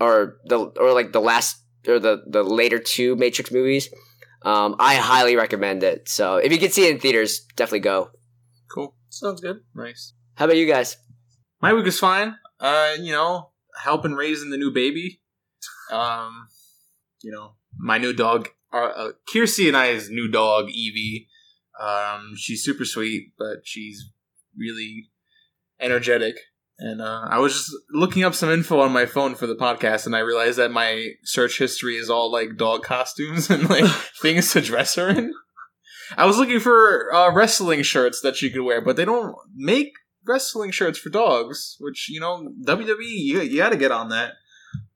or 0.00 0.36
the 0.44 0.58
or 0.58 0.92
like 0.92 1.12
the 1.12 1.20
last 1.20 1.56
or 1.88 1.98
the 1.98 2.22
the 2.26 2.42
later 2.42 2.78
two 2.78 3.16
Matrix 3.16 3.50
movies. 3.50 3.88
Um, 4.44 4.76
I 4.78 4.96
highly 4.96 5.36
recommend 5.36 5.82
it. 5.82 6.08
So 6.08 6.36
if 6.36 6.52
you 6.52 6.58
can 6.58 6.70
see 6.70 6.86
it 6.86 6.94
in 6.94 7.00
theaters, 7.00 7.40
definitely 7.56 7.80
go. 7.80 8.10
Cool. 8.70 8.94
Sounds 9.08 9.40
good. 9.40 9.60
Nice. 9.74 10.12
How 10.34 10.44
about 10.44 10.58
you 10.58 10.66
guys? 10.66 10.98
My 11.62 11.72
week 11.72 11.86
is 11.86 11.98
fine. 11.98 12.36
Uh, 12.60 12.92
you 13.00 13.12
know, 13.12 13.52
helping 13.82 14.12
raising 14.12 14.50
the 14.50 14.58
new 14.58 14.70
baby. 14.70 15.22
Um, 15.90 16.48
you 17.22 17.32
know, 17.32 17.54
my 17.78 17.96
new 17.96 18.12
dog, 18.12 18.48
uh, 18.72 18.76
uh, 18.76 19.12
Kiersey 19.32 19.68
and 19.68 19.76
I's 19.76 20.10
new 20.10 20.28
dog, 20.28 20.68
Evie. 20.70 21.28
Um, 21.80 22.32
she's 22.36 22.64
super 22.64 22.84
sweet, 22.84 23.32
but 23.38 23.58
she's 23.64 24.10
really 24.56 25.08
energetic. 25.80 26.36
And 26.78 27.00
uh, 27.00 27.26
I 27.28 27.38
was 27.38 27.54
just 27.54 27.70
looking 27.92 28.24
up 28.24 28.34
some 28.34 28.50
info 28.50 28.80
on 28.80 28.92
my 28.92 29.06
phone 29.06 29.36
for 29.36 29.46
the 29.46 29.54
podcast, 29.54 30.06
and 30.06 30.16
I 30.16 30.20
realized 30.20 30.58
that 30.58 30.72
my 30.72 31.10
search 31.22 31.58
history 31.58 31.96
is 31.96 32.10
all 32.10 32.32
like 32.32 32.56
dog 32.56 32.82
costumes 32.82 33.48
and 33.50 33.68
like 33.68 33.84
things 34.22 34.52
to 34.52 34.60
dress 34.60 34.96
her 34.96 35.08
in. 35.08 35.32
I 36.16 36.26
was 36.26 36.36
looking 36.36 36.60
for 36.60 37.12
uh, 37.14 37.32
wrestling 37.32 37.82
shirts 37.82 38.20
that 38.22 38.36
she 38.36 38.50
could 38.50 38.62
wear, 38.62 38.80
but 38.80 38.96
they 38.96 39.04
don't 39.04 39.34
make 39.54 39.92
wrestling 40.26 40.70
shirts 40.70 40.98
for 40.98 41.10
dogs. 41.10 41.76
Which 41.78 42.08
you 42.10 42.20
know, 42.20 42.48
WWE, 42.66 42.96
you, 42.98 43.40
you 43.40 43.56
got 43.58 43.70
to 43.70 43.76
get 43.76 43.92
on 43.92 44.08
that. 44.08 44.32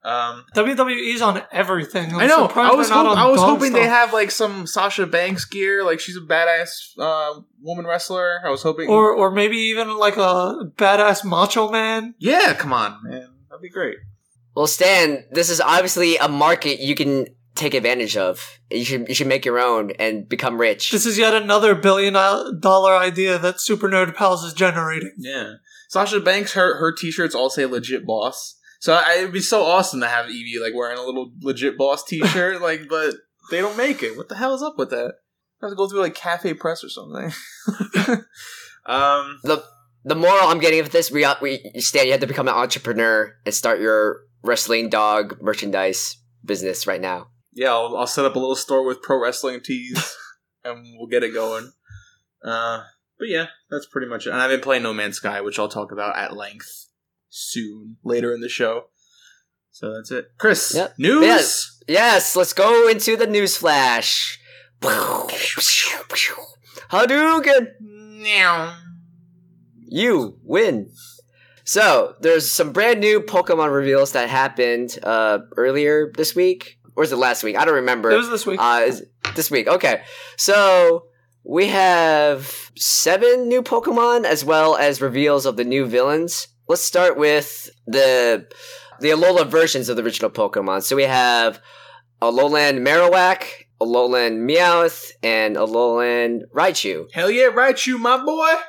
Um, 0.04 0.44
WWE's 0.54 1.20
on 1.20 1.42
everything. 1.50 2.12
I'm 2.14 2.20
I 2.20 2.26
know. 2.26 2.46
I 2.46 2.74
was 2.74 2.88
they're 2.88 2.96
not 2.96 3.06
hop- 3.06 3.16
on 3.16 3.18
I 3.18 3.28
was 3.28 3.40
dog 3.40 3.50
hoping 3.58 3.72
they 3.72 3.86
have 3.86 4.12
like 4.12 4.30
some 4.30 4.66
Sasha 4.66 5.06
Banks 5.06 5.44
gear, 5.44 5.84
like 5.84 5.98
she's 6.00 6.16
a 6.16 6.20
badass 6.20 6.68
uh, 6.98 7.40
woman 7.60 7.86
wrestler. 7.86 8.40
I 8.44 8.50
was 8.50 8.62
hoping, 8.62 8.88
or 8.88 9.12
or 9.12 9.30
maybe 9.30 9.56
even 9.56 9.96
like 9.98 10.16
a 10.16 10.70
badass 10.76 11.24
macho 11.24 11.70
man. 11.70 12.14
yeah, 12.18 12.54
come 12.54 12.72
on, 12.72 12.98
man, 13.02 13.28
that'd 13.50 13.60
be 13.60 13.68
great. 13.70 13.96
Well, 14.54 14.66
Stan, 14.66 15.24
this 15.32 15.50
is 15.50 15.60
obviously 15.60 16.16
a 16.16 16.28
market 16.28 16.80
you 16.80 16.94
can 16.94 17.26
take 17.54 17.74
advantage 17.74 18.16
of. 18.16 18.58
You 18.70 18.84
should 18.84 19.08
you 19.08 19.14
should 19.14 19.26
make 19.26 19.44
your 19.44 19.58
own 19.58 19.90
and 19.98 20.28
become 20.28 20.60
rich. 20.60 20.90
This 20.90 21.06
is 21.06 21.18
yet 21.18 21.34
another 21.34 21.74
billion 21.74 22.14
dollar 22.14 22.94
idea 22.94 23.36
that 23.38 23.60
Super 23.60 23.88
Nerd 23.88 24.14
Pals 24.14 24.44
is 24.44 24.54
generating. 24.54 25.12
Yeah, 25.18 25.54
Sasha 25.88 26.20
Banks, 26.20 26.52
her 26.52 26.78
her 26.78 26.92
t-shirts 26.92 27.34
all 27.34 27.50
say 27.50 27.66
"legit 27.66 28.06
boss." 28.06 28.54
So 28.78 28.94
I, 28.94 29.16
it'd 29.18 29.32
be 29.32 29.40
so 29.40 29.62
awesome 29.64 30.00
to 30.00 30.08
have 30.08 30.30
Evie 30.30 30.60
like 30.60 30.74
wearing 30.74 30.98
a 30.98 31.02
little 31.02 31.32
legit 31.40 31.76
boss 31.76 32.04
T-shirt, 32.04 32.60
like, 32.62 32.88
but 32.88 33.14
they 33.50 33.60
don't 33.60 33.76
make 33.76 34.02
it. 34.02 34.16
What 34.16 34.28
the 34.28 34.36
hell 34.36 34.54
is 34.54 34.62
up 34.62 34.78
with 34.78 34.90
that? 34.90 35.14
I 35.60 35.66
have 35.66 35.72
to 35.72 35.76
go 35.76 35.88
through 35.88 36.02
like 36.02 36.14
Cafe 36.14 36.54
Press 36.54 36.84
or 36.84 36.88
something. 36.88 37.32
um, 38.86 39.40
the 39.42 39.64
the 40.04 40.14
moral 40.14 40.48
I'm 40.48 40.60
getting 40.60 40.80
of 40.80 40.90
this, 40.90 41.10
we 41.10 41.26
we 41.42 41.58
Stan, 41.78 42.06
you 42.06 42.12
have 42.12 42.20
to 42.20 42.26
become 42.26 42.46
an 42.48 42.54
entrepreneur 42.54 43.34
and 43.44 43.54
start 43.54 43.80
your 43.80 44.20
wrestling 44.42 44.88
dog 44.88 45.42
merchandise 45.42 46.16
business 46.44 46.86
right 46.86 47.00
now. 47.00 47.28
yeah, 47.52 47.72
I'll, 47.72 47.96
I'll 47.96 48.06
set 48.06 48.24
up 48.24 48.36
a 48.36 48.38
little 48.38 48.54
store 48.54 48.84
with 48.84 49.02
pro 49.02 49.20
wrestling 49.20 49.60
tees, 49.60 50.16
and 50.64 50.84
we'll 50.96 51.08
get 51.08 51.24
it 51.24 51.34
going. 51.34 51.72
Uh, 52.44 52.84
but 53.18 53.26
yeah, 53.26 53.46
that's 53.68 53.86
pretty 53.86 54.06
much 54.06 54.28
it. 54.28 54.30
And 54.30 54.40
I've 54.40 54.50
been 54.50 54.60
playing 54.60 54.84
No 54.84 54.94
Man's 54.94 55.16
Sky, 55.16 55.40
which 55.40 55.58
I'll 55.58 55.68
talk 55.68 55.90
about 55.90 56.16
at 56.16 56.36
length 56.36 56.87
soon 57.30 57.96
later 58.04 58.34
in 58.34 58.40
the 58.40 58.48
show. 58.48 58.84
So 59.70 59.94
that's 59.94 60.10
it, 60.10 60.26
Chris. 60.38 60.72
Yep. 60.74 60.94
News. 60.98 61.22
Yes. 61.22 61.82
Yes, 61.88 62.36
let's 62.36 62.52
go 62.52 62.88
into 62.88 63.16
the 63.16 63.26
news 63.26 63.56
flash. 63.56 64.38
Hadouken! 66.90 67.68
You 69.86 70.38
win. 70.42 70.90
So, 71.64 72.14
there's 72.20 72.50
some 72.50 72.72
brand 72.72 73.00
new 73.00 73.20
Pokemon 73.20 73.72
reveals 73.72 74.12
that 74.12 74.28
happened 74.30 74.98
uh, 75.02 75.40
earlier 75.56 76.10
this 76.16 76.34
week, 76.34 76.78
or 76.96 77.04
is 77.04 77.12
it 77.12 77.16
last 77.16 77.42
week? 77.42 77.56
I 77.56 77.64
don't 77.64 77.74
remember. 77.74 78.10
It 78.10 78.16
was 78.16 78.30
this 78.30 78.46
week. 78.46 78.58
Uh, 78.60 78.84
is 78.86 79.04
this 79.34 79.50
week. 79.50 79.68
Okay. 79.68 80.02
So 80.36 81.04
we 81.44 81.66
have 81.68 82.70
seven 82.76 83.48
new 83.48 83.62
Pokemon 83.62 84.24
as 84.24 84.44
well 84.44 84.76
as 84.76 85.00
reveals 85.02 85.46
of 85.46 85.56
the 85.56 85.64
new 85.64 85.86
villains. 85.86 86.48
Let's 86.68 86.82
start 86.82 87.16
with 87.16 87.70
the 87.86 88.46
the 89.00 89.08
Alola 89.08 89.46
versions 89.46 89.88
of 89.88 89.96
the 89.96 90.02
original 90.02 90.30
Pokemon. 90.30 90.82
So 90.82 90.96
we 90.96 91.04
have 91.04 91.62
Alolan 92.20 92.86
Marowak, 92.86 93.44
Alolan 93.80 94.46
Meowth, 94.46 95.12
and 95.22 95.56
Alolan 95.56 96.42
Raichu. 96.54 97.10
Hell 97.12 97.30
yeah, 97.30 97.48
Raichu, 97.48 97.98
my 97.98 98.22
boy. 98.22 98.60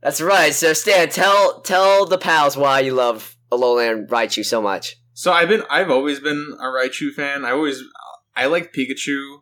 That's 0.00 0.22
right. 0.22 0.54
So 0.54 0.72
Stan, 0.72 1.10
tell 1.10 1.60
tell 1.60 2.06
the 2.06 2.16
pals 2.16 2.56
why 2.56 2.80
you 2.80 2.94
love 2.94 3.36
Alolan 3.52 4.08
Raichu 4.08 4.42
so 4.42 4.62
much. 4.62 4.96
So 5.12 5.30
I've 5.30 5.48
been, 5.48 5.64
I've 5.68 5.90
always 5.90 6.20
been 6.20 6.56
a 6.58 6.64
Raichu 6.64 7.12
fan. 7.12 7.44
I 7.44 7.50
always, 7.50 7.82
I 8.36 8.46
like 8.46 8.72
Pikachu. 8.72 9.40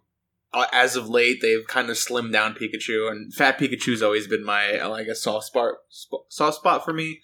Uh, 0.52 0.66
as 0.72 0.96
of 0.96 1.08
late, 1.08 1.40
they've 1.42 1.66
kind 1.68 1.90
of 1.90 1.96
slimmed 1.96 2.32
down 2.32 2.54
Pikachu, 2.54 3.10
and 3.10 3.34
Fat 3.34 3.58
Pikachu's 3.58 4.02
always 4.02 4.26
been 4.26 4.42
my, 4.42 4.82
like, 4.86 5.06
a 5.06 5.14
soft 5.14 5.48
spot, 5.48 5.74
soft 6.30 6.56
spot 6.56 6.82
for 6.82 6.94
me. 6.94 7.20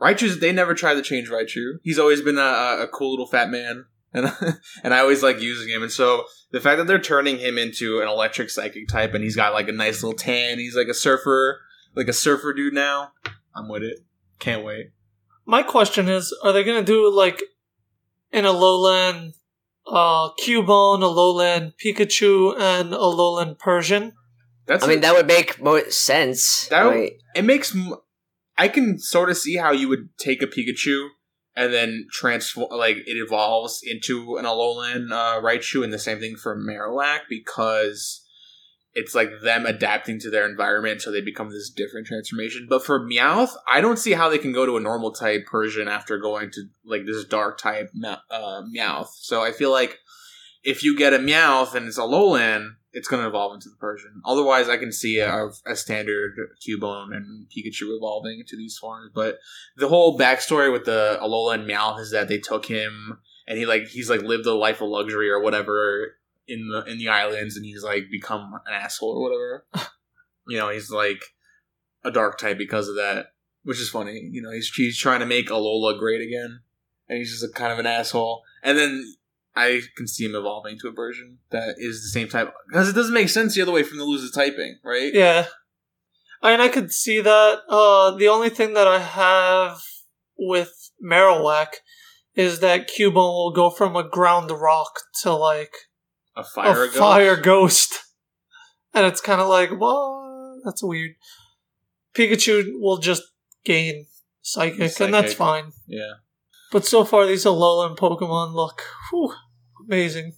Raichu's, 0.00 0.38
they 0.40 0.52
never 0.52 0.74
tried 0.74 0.94
to 0.94 1.02
change 1.02 1.28
Raichu. 1.28 1.78
He's 1.82 1.98
always 1.98 2.22
been 2.22 2.38
a, 2.38 2.40
a 2.40 2.82
a 2.84 2.88
cool 2.88 3.10
little 3.10 3.26
fat 3.26 3.50
man, 3.50 3.86
and 4.12 4.32
and 4.84 4.94
I 4.94 5.00
always 5.00 5.22
like 5.22 5.40
using 5.40 5.68
him. 5.68 5.82
And 5.82 5.90
so 5.92 6.24
the 6.52 6.60
fact 6.60 6.78
that 6.78 6.86
they're 6.86 7.00
turning 7.00 7.38
him 7.38 7.58
into 7.58 8.00
an 8.00 8.08
electric 8.08 8.50
psychic 8.50 8.88
type, 8.88 9.14
and 9.14 9.24
he's 9.24 9.36
got 9.36 9.52
like 9.52 9.68
a 9.68 9.72
nice 9.72 10.02
little 10.02 10.16
tan, 10.18 10.58
he's 10.58 10.76
like 10.76 10.88
a 10.88 10.94
surfer, 10.94 11.60
like 11.94 12.08
a 12.08 12.12
surfer 12.12 12.52
dude 12.52 12.74
now. 12.74 13.12
I'm 13.54 13.68
with 13.68 13.82
it. 13.82 13.98
Can't 14.38 14.64
wait. 14.64 14.92
My 15.44 15.62
question 15.62 16.08
is, 16.08 16.32
are 16.44 16.52
they 16.52 16.62
gonna 16.62 16.82
do 16.84 17.12
like 17.12 17.42
an 18.32 18.44
Alolan 18.44 19.32
uh 19.86 20.30
Cubone, 20.34 21.00
Alolan 21.02 21.72
Pikachu, 21.82 22.54
and 22.58 22.92
Alolan 22.92 23.58
Persian? 23.58 24.12
That's 24.66 24.84
I 24.84 24.86
mean, 24.88 25.00
that 25.00 25.14
would 25.14 25.26
make 25.26 25.60
more 25.62 25.90
sense. 25.90 26.68
That 26.68 26.84
would- 26.84 26.90
right? 26.94 27.12
it 27.34 27.42
makes 27.42 27.74
m- 27.74 27.94
I 28.58 28.68
can 28.68 28.98
sort 28.98 29.30
of 29.30 29.38
see 29.38 29.56
how 29.56 29.72
you 29.72 29.88
would 29.88 30.10
take 30.18 30.42
a 30.42 30.46
Pikachu 30.46 31.08
and 31.56 31.72
then 31.72 32.06
transform 32.12 32.68
like 32.70 32.96
it 32.98 33.16
evolves 33.16 33.80
into 33.82 34.36
an 34.36 34.44
Alolan 34.44 35.12
uh, 35.12 35.40
Raichu, 35.40 35.82
and 35.82 35.92
the 35.92 35.98
same 35.98 36.18
thing 36.18 36.36
for 36.36 36.56
Marowak 36.56 37.20
because 37.28 38.24
it's 38.94 39.14
like 39.14 39.30
them 39.42 39.64
adapting 39.64 40.18
to 40.20 40.30
their 40.30 40.48
environment, 40.48 41.00
so 41.00 41.10
they 41.10 41.20
become 41.20 41.50
this 41.50 41.70
different 41.70 42.06
transformation. 42.06 42.66
But 42.68 42.84
for 42.84 43.00
Meowth, 43.00 43.52
I 43.68 43.80
don't 43.80 43.98
see 43.98 44.12
how 44.12 44.28
they 44.28 44.38
can 44.38 44.52
go 44.52 44.66
to 44.66 44.76
a 44.76 44.80
normal 44.80 45.12
type 45.12 45.46
Persian 45.46 45.88
after 45.88 46.18
going 46.18 46.50
to 46.52 46.64
like 46.84 47.06
this 47.06 47.24
dark 47.24 47.58
type 47.58 47.90
uh, 48.04 48.62
Meowth. 48.76 49.10
So 49.14 49.42
I 49.42 49.52
feel 49.52 49.70
like 49.70 49.98
if 50.64 50.82
you 50.82 50.96
get 50.96 51.14
a 51.14 51.18
Meowth 51.18 51.74
and 51.74 51.86
it's 51.86 51.98
Alolan, 51.98 52.70
it's 52.98 53.08
going 53.08 53.22
to 53.22 53.28
evolve 53.28 53.54
into 53.54 53.68
the 53.68 53.76
Persian. 53.76 54.20
Otherwise, 54.24 54.68
I 54.68 54.76
can 54.76 54.90
see 54.90 55.20
a, 55.20 55.48
a 55.66 55.76
standard 55.76 56.36
Cubone 56.60 57.14
and 57.14 57.46
Pikachu 57.46 57.96
evolving 57.96 58.40
into 58.40 58.56
these 58.56 58.76
forms. 58.76 59.10
But 59.14 59.38
the 59.76 59.88
whole 59.88 60.18
backstory 60.18 60.72
with 60.72 60.84
the 60.84 61.16
Alolan 61.22 61.64
Meowth 61.64 62.00
is 62.00 62.10
that 62.10 62.26
they 62.26 62.38
took 62.38 62.66
him 62.66 63.18
and 63.46 63.56
he 63.56 63.66
like 63.66 63.86
he's 63.86 64.10
like 64.10 64.22
lived 64.22 64.46
a 64.46 64.54
life 64.54 64.80
of 64.80 64.88
luxury 64.88 65.30
or 65.30 65.40
whatever 65.40 66.16
in 66.48 66.68
the 66.68 66.84
in 66.90 66.98
the 66.98 67.08
islands, 67.08 67.56
and 67.56 67.64
he's 67.64 67.84
like 67.84 68.10
become 68.10 68.52
an 68.66 68.74
asshole 68.74 69.16
or 69.16 69.22
whatever. 69.22 69.90
you 70.48 70.58
know, 70.58 70.70
he's 70.70 70.90
like 70.90 71.22
a 72.04 72.10
dark 72.10 72.38
type 72.38 72.58
because 72.58 72.88
of 72.88 72.96
that, 72.96 73.26
which 73.62 73.80
is 73.80 73.88
funny. 73.88 74.28
You 74.32 74.42
know, 74.42 74.50
he's 74.50 74.68
he's 74.74 74.98
trying 74.98 75.20
to 75.20 75.26
make 75.26 75.48
Alola 75.48 75.98
great 75.98 76.20
again, 76.20 76.60
and 77.08 77.18
he's 77.18 77.30
just 77.30 77.44
a 77.44 77.54
kind 77.54 77.72
of 77.72 77.78
an 77.78 77.86
asshole. 77.86 78.42
And 78.64 78.76
then 78.76 79.14
I 79.56 79.82
can 79.96 80.06
see 80.06 80.24
him 80.24 80.34
evolving 80.34 80.78
to 80.80 80.88
a 80.88 80.92
version 80.92 81.38
that 81.50 81.74
is 81.78 82.02
the 82.02 82.08
same 82.08 82.28
type 82.28 82.52
because 82.68 82.88
it 82.88 82.94
doesn't 82.94 83.14
make 83.14 83.28
sense 83.28 83.54
the 83.54 83.62
other 83.62 83.72
way 83.72 83.82
from 83.82 83.98
the 83.98 84.04
lose 84.04 84.30
typing, 84.30 84.78
right? 84.84 85.12
Yeah. 85.12 85.46
I 86.40 86.52
mean, 86.52 86.60
I 86.60 86.68
could 86.68 86.92
see 86.92 87.20
that. 87.20 87.60
Uh, 87.68 88.12
the 88.12 88.28
only 88.28 88.50
thing 88.50 88.74
that 88.74 88.86
I 88.86 89.00
have 89.00 89.80
with 90.38 90.90
Marowak 91.04 91.68
is 92.34 92.60
that 92.60 92.88
Cubone 92.88 93.14
will 93.14 93.52
go 93.52 93.70
from 93.70 93.96
a 93.96 94.08
ground 94.08 94.50
rock 94.52 95.00
to 95.22 95.32
like 95.32 95.72
A 96.36 96.44
fire 96.44 96.84
a 96.84 96.86
ghost. 96.86 96.96
fire 96.98 97.36
ghost. 97.36 97.98
And 98.94 99.04
it's 99.06 99.20
kind 99.20 99.40
of 99.40 99.48
like, 99.48 99.70
well, 99.78 100.60
that's 100.64 100.82
weird. 100.82 101.16
Pikachu 102.14 102.80
will 102.80 102.98
just 102.98 103.22
gain 103.64 104.06
psychic, 104.40 105.00
and 105.00 105.12
that's 105.12 105.34
fine. 105.34 105.72
Yeah. 105.86 106.12
But 106.70 106.84
so 106.86 107.04
far, 107.04 107.26
these 107.26 107.44
Alolan 107.44 107.96
Pokemon 107.96 108.54
look 108.54 108.82
whew, 109.10 109.32
amazing. 109.86 110.34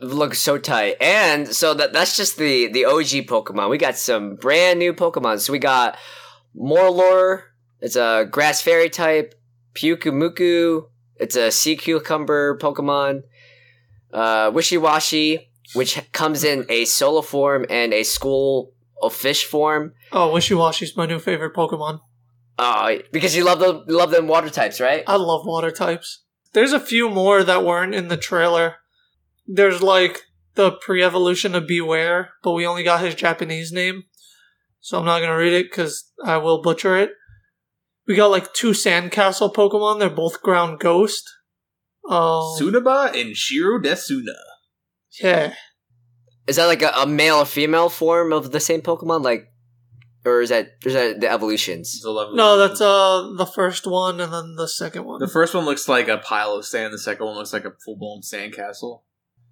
look 0.00 0.34
so 0.34 0.58
tight. 0.58 0.96
And 1.00 1.48
so 1.48 1.74
that 1.74 1.92
that's 1.92 2.16
just 2.16 2.38
the 2.38 2.68
the 2.68 2.84
OG 2.86 3.26
Pokemon. 3.26 3.70
We 3.70 3.78
got 3.78 3.96
some 3.96 4.36
brand 4.36 4.78
new 4.78 4.94
Pokemon. 4.94 5.40
So 5.40 5.52
we 5.52 5.58
got 5.58 5.98
Morelull. 6.56 7.42
It's 7.80 7.96
a 7.96 8.26
grass 8.30 8.62
fairy 8.62 8.88
type. 8.88 9.34
Pyukumuku. 9.74 10.88
It's 11.16 11.36
a 11.36 11.50
sea 11.50 11.76
cucumber 11.76 12.58
Pokemon. 12.58 13.22
Uh, 14.12 14.50
Wishiwashi, 14.50 15.48
which 15.74 16.00
comes 16.12 16.44
in 16.44 16.64
a 16.70 16.84
solo 16.86 17.20
form 17.20 17.66
and 17.68 17.92
a 17.92 18.02
school 18.02 18.72
of 19.02 19.12
fish 19.12 19.44
form. 19.44 19.92
Oh, 20.12 20.32
Wishiwashi's 20.32 20.96
my 20.96 21.04
new 21.06 21.18
favorite 21.18 21.54
Pokemon. 21.54 22.00
Uh, 22.58 22.96
because 23.12 23.36
you 23.36 23.44
love 23.44 23.60
them, 23.60 23.84
love 23.86 24.10
them 24.10 24.28
water 24.28 24.48
types, 24.48 24.80
right? 24.80 25.04
I 25.06 25.16
love 25.16 25.44
water 25.44 25.70
types. 25.70 26.24
There's 26.52 26.72
a 26.72 26.80
few 26.80 27.10
more 27.10 27.44
that 27.44 27.64
weren't 27.64 27.94
in 27.94 28.08
the 28.08 28.16
trailer. 28.16 28.76
There's 29.46 29.82
like 29.82 30.22
the 30.54 30.72
pre 30.72 31.02
evolution 31.02 31.54
of 31.54 31.64
Bewear, 31.64 32.28
but 32.42 32.52
we 32.52 32.66
only 32.66 32.82
got 32.82 33.04
his 33.04 33.14
Japanese 33.14 33.72
name. 33.72 34.04
So 34.80 34.98
I'm 34.98 35.04
not 35.04 35.18
going 35.18 35.30
to 35.30 35.36
read 35.36 35.52
it 35.52 35.70
because 35.70 36.10
I 36.24 36.38
will 36.38 36.62
butcher 36.62 36.96
it. 36.96 37.10
We 38.06 38.14
got 38.14 38.30
like 38.30 38.54
two 38.54 38.70
Sandcastle 38.70 39.52
Pokemon. 39.52 39.98
They're 39.98 40.08
both 40.08 40.42
ground 40.42 40.78
ghost. 40.78 41.28
Oh, 42.08 42.56
Sunaba 42.60 43.20
and 43.20 43.36
Shiro 43.36 43.80
Desuna. 43.80 44.36
yeah. 45.20 45.54
Is 46.46 46.56
that 46.56 46.66
like 46.66 46.82
a, 46.82 46.92
a 46.96 47.06
male 47.06 47.38
or 47.38 47.44
female 47.44 47.88
form 47.88 48.32
of 48.32 48.52
the 48.52 48.60
same 48.60 48.80
Pokemon? 48.80 49.24
Like, 49.24 49.48
or 50.26 50.40
is 50.40 50.50
that 50.50 50.72
is 50.84 50.92
that 50.94 51.20
the 51.20 51.30
evolutions? 51.30 51.94
It's 51.94 52.04
a 52.04 52.08
No, 52.34 52.56
that's 52.58 52.80
uh 52.80 53.32
the 53.36 53.46
first 53.46 53.86
one 53.86 54.20
and 54.20 54.32
then 54.32 54.56
the 54.56 54.68
second 54.68 55.04
one. 55.04 55.20
The 55.20 55.28
first 55.28 55.54
one 55.54 55.64
looks 55.64 55.88
like 55.88 56.08
a 56.08 56.18
pile 56.18 56.52
of 56.52 56.66
sand. 56.66 56.92
The 56.92 56.98
second 56.98 57.26
one 57.26 57.36
looks 57.36 57.52
like 57.52 57.64
a 57.64 57.72
full 57.84 57.96
blown 57.96 58.20
sandcastle. 58.22 59.02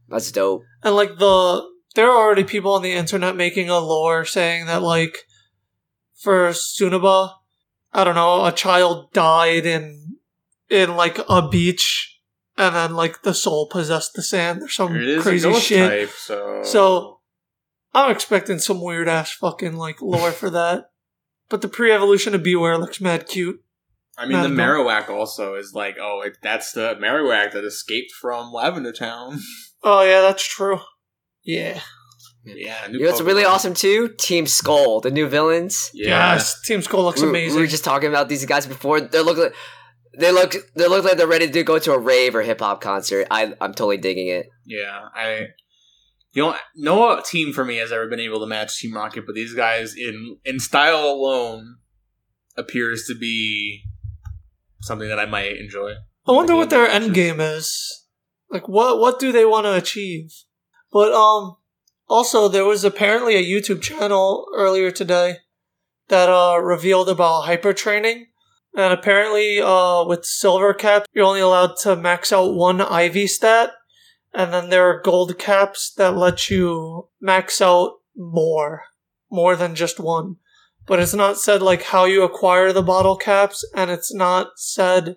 That's 0.09 0.31
dope. 0.33 0.62
And 0.83 0.95
like 0.97 1.19
the 1.19 1.62
there 1.95 2.11
are 2.11 2.16
already 2.26 2.45
people 2.45 2.73
on 2.73 2.83
the 2.83 2.93
internet 2.93 3.37
making 3.37 3.71
a 3.71 3.78
lore 3.78 4.25
saying 4.25 4.66
that 4.66 4.83
like 4.83 5.16
for 6.21 6.50
Sunaba, 6.50 7.35
I 7.93 8.04
don't 8.04 8.14
know, 8.14 8.45
a 8.45 8.52
child 8.52 9.12
died 9.12 9.66
in 9.66 10.16
in 10.69 10.97
like 10.97 11.19
a 11.28 11.49
beach 11.49 12.21
and 12.57 12.75
then 12.75 12.95
like 12.95 13.23
the 13.23 13.35
soul 13.35 13.69
possessed 13.69 14.12
the 14.14 14.23
sand 14.23 14.62
or 14.62 14.69
some 14.69 14.95
It 14.97 15.02
is 15.09 15.23
crazy 15.23 15.49
a 15.49 15.52
ghost 15.52 15.66
shit. 15.66 15.88
type, 15.88 16.11
so 16.16 16.62
So- 16.64 17.13
I'm 17.94 18.10
expecting 18.10 18.58
some 18.58 18.82
weird 18.82 19.08
ass 19.08 19.32
fucking 19.32 19.76
like 19.76 20.02
lore 20.02 20.32
for 20.32 20.50
that. 20.50 20.90
But 21.48 21.62
the 21.62 21.68
pre 21.68 21.92
evolution 21.92 22.34
of 22.34 22.40
Bewear 22.42 22.78
looks 22.80 23.00
mad 23.00 23.26
cute. 23.28 23.60
I 24.16 24.26
mean, 24.26 24.42
the 24.42 24.48
Not. 24.48 24.58
Marowak 24.68 25.08
also 25.10 25.54
is 25.56 25.72
like, 25.74 25.96
oh, 26.00 26.22
it, 26.24 26.38
that's 26.42 26.72
the 26.72 26.94
Marowak 27.00 27.52
that 27.52 27.64
escaped 27.64 28.12
from 28.12 28.52
Lavender 28.52 28.92
Town. 28.92 29.38
Oh 29.86 30.02
yeah, 30.02 30.22
that's 30.22 30.42
true. 30.48 30.80
Yeah. 31.42 31.78
yeah, 32.42 32.86
new 32.88 32.98
You 32.98 33.04
know 33.04 33.10
what's 33.10 33.20
really 33.20 33.44
awesome 33.44 33.74
too? 33.74 34.08
Team 34.18 34.46
Skull, 34.46 35.00
the 35.02 35.10
new 35.10 35.28
villains. 35.28 35.90
Yeah, 35.92 36.32
Yes. 36.36 36.58
Team 36.62 36.80
Skull 36.80 37.04
looks 37.04 37.20
we, 37.20 37.26
we 37.26 37.30
amazing. 37.30 37.60
were 37.60 37.66
just 37.66 37.84
talking 37.84 38.08
about 38.08 38.30
these 38.30 38.46
guys 38.46 38.66
before. 38.66 39.02
They 39.02 39.20
look 39.20 39.36
like 39.36 39.52
they 40.18 40.32
look 40.32 40.54
they 40.74 40.88
look 40.88 41.04
like 41.04 41.18
they're 41.18 41.26
ready 41.26 41.50
to 41.50 41.62
go 41.64 41.78
to 41.78 41.92
a 41.92 41.98
rave 41.98 42.34
or 42.34 42.40
hip 42.40 42.60
hop 42.60 42.80
concert. 42.80 43.26
I 43.30 43.52
I'm 43.60 43.74
totally 43.74 43.98
digging 43.98 44.28
it. 44.28 44.46
yeah. 44.64 45.00
I 45.14 45.48
you 46.35 46.43
know, 46.43 46.57
no 46.75 47.21
team 47.21 47.53
for 47.53 47.64
me 47.64 47.76
has 47.76 47.93
ever 47.93 48.09
been 48.09 48.21
able 48.21 48.41
to 48.41 48.47
match 48.47 48.79
Team 48.79 48.95
Rocket, 48.95 49.25
but 49.25 49.35
these 49.35 49.55
guys 49.55 49.95
in 49.97 50.37
in 50.45 50.59
style 50.59 51.05
alone 51.05 51.76
appears 52.57 53.07
to 53.07 53.14
be 53.14 53.83
something 54.81 55.09
that 55.09 55.19
I 55.21 55.26
might 55.26 55.57
enjoy. 55.57 55.95
I 56.26 56.33
wonder 56.33 56.57
what 56.57 56.71
their 56.71 56.83
Matches. 56.88 57.07
end 57.07 57.14
game 57.14 57.41
is. 57.41 58.07
Like 58.50 58.69
what 58.69 58.99
what 58.99 59.19
do 59.21 59.33
they 59.33 59.45
want 59.45 59.67
to 59.67 59.75
achieve? 59.75 60.33
But 60.93 61.12
um 61.12 61.57
also 62.09 62.49
there 62.49 62.64
was 62.64 62.85
apparently 62.85 63.37
a 63.37 63.45
YouTube 63.45 63.81
channel 63.81 64.47
earlier 64.57 64.91
today 64.91 65.38
that 66.09 66.29
uh 66.29 66.59
revealed 66.61 67.09
about 67.09 67.43
hyper 67.43 67.73
training. 67.73 68.26
And 68.76 68.93
apparently 68.93 69.61
uh 69.61 70.05
with 70.05 70.25
silver 70.25 70.75
cap 70.75 71.07
you're 71.12 71.25
only 71.25 71.41
allowed 71.41 71.76
to 71.83 71.95
max 71.95 72.33
out 72.33 72.55
one 72.55 72.81
IV 72.81 73.31
stat 73.31 73.71
and 74.35 74.53
then 74.53 74.71
there 74.71 74.88
are 74.88 75.00
gold 75.00 75.38
caps 75.38 75.93
that 75.97 76.17
let 76.17 76.50
you 76.50 77.09
max 77.21 77.61
out 77.61 77.99
more 78.17 78.85
more 79.31 79.57
than 79.57 79.75
just 79.75 79.99
one. 79.99 80.37
But 80.87 81.00
it's 81.00 81.14
not 81.14 81.38
said 81.38 81.62
like 81.62 81.83
how 81.83 82.05
you 82.05 82.23
acquire 82.23 82.73
the 82.73 82.83
bottle 82.83 83.17
caps 83.17 83.64
and 83.75 83.91
it's 83.91 84.14
not 84.14 84.53
said 84.57 85.17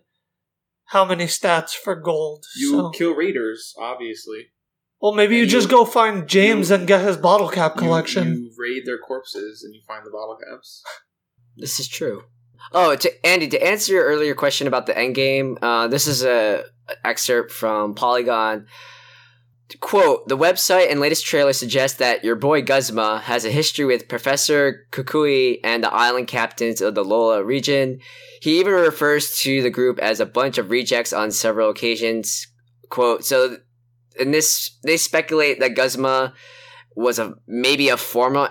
how 0.85 1.03
many 1.05 1.25
stats 1.25 1.71
for 1.71 1.95
gold. 1.95 2.45
You 2.55 2.71
so. 2.71 2.89
kill 2.91 3.13
raiders, 3.13 3.73
obviously. 3.77 4.47
Well, 5.01 5.13
maybe 5.13 5.35
you, 5.35 5.41
and 5.43 5.51
just 5.51 5.69
go 5.69 5.85
find 5.85 6.27
James 6.27 6.69
you- 6.69 6.77
and 6.77 6.87
get 6.87 7.05
his 7.05 7.17
bottle 7.17 7.49
cap 7.49 7.75
collection. 7.77 8.33
You, 8.33 8.51
raid 8.57 8.83
their 8.85 8.97
corpses 8.97 9.63
and 9.63 9.75
you 9.75 9.81
find 9.87 10.05
the 10.05 10.11
bottle 10.11 10.37
caps. 10.37 10.83
This 11.59 11.79
is 11.79 11.87
true. 11.87 12.21
Oh, 12.71 12.95
to 12.95 13.25
Andy, 13.25 13.47
to 13.47 13.63
answer 13.65 13.91
your 13.91 14.05
earlier 14.05 14.35
question 14.35 14.67
about 14.67 14.85
the 14.85 14.93
endgame, 14.93 15.57
uh, 15.59 15.87
this 15.87 16.05
is 16.05 16.23
a 16.23 16.65
excerpt 17.03 17.51
from 17.51 17.95
Polygon. 17.95 18.67
Quote, 19.81 20.29
the 20.29 20.37
website 20.37 20.89
and 20.89 21.01
latest 21.01 21.25
trailer 21.25 21.51
suggest 21.51 21.99
that 21.99 22.23
your 22.23 22.35
boy 22.35 22.61
Guzma 22.61 23.19
has 23.25 23.43
a 23.43 23.51
history 23.51 23.83
with 23.83 24.07
Professor 24.07 24.87
Kukui 24.91 25.59
and 25.61 25.83
the 25.83 25.93
island 25.93 26.27
captains 26.27 26.79
of 26.79 26.95
the 26.95 27.03
Alola 27.03 27.45
region. 27.45 27.99
He 28.41 28.59
even 28.59 28.73
refers 28.73 29.37
to 29.39 29.61
the 29.61 29.69
group 29.69 29.99
as 29.99 30.21
a 30.21 30.25
bunch 30.25 30.57
of 30.57 30.71
rejects 30.71 31.11
on 31.11 31.31
several 31.31 31.69
occasions. 31.69 32.47
Quote, 32.89 33.25
so 33.25 33.57
in 34.17 34.31
this, 34.31 34.77
they 34.83 34.95
speculate 34.95 35.59
that 35.59 35.75
Guzma 35.75 36.33
was 36.95 37.19
a 37.19 37.33
maybe 37.45 37.89
a 37.89 37.97
former 37.97 38.49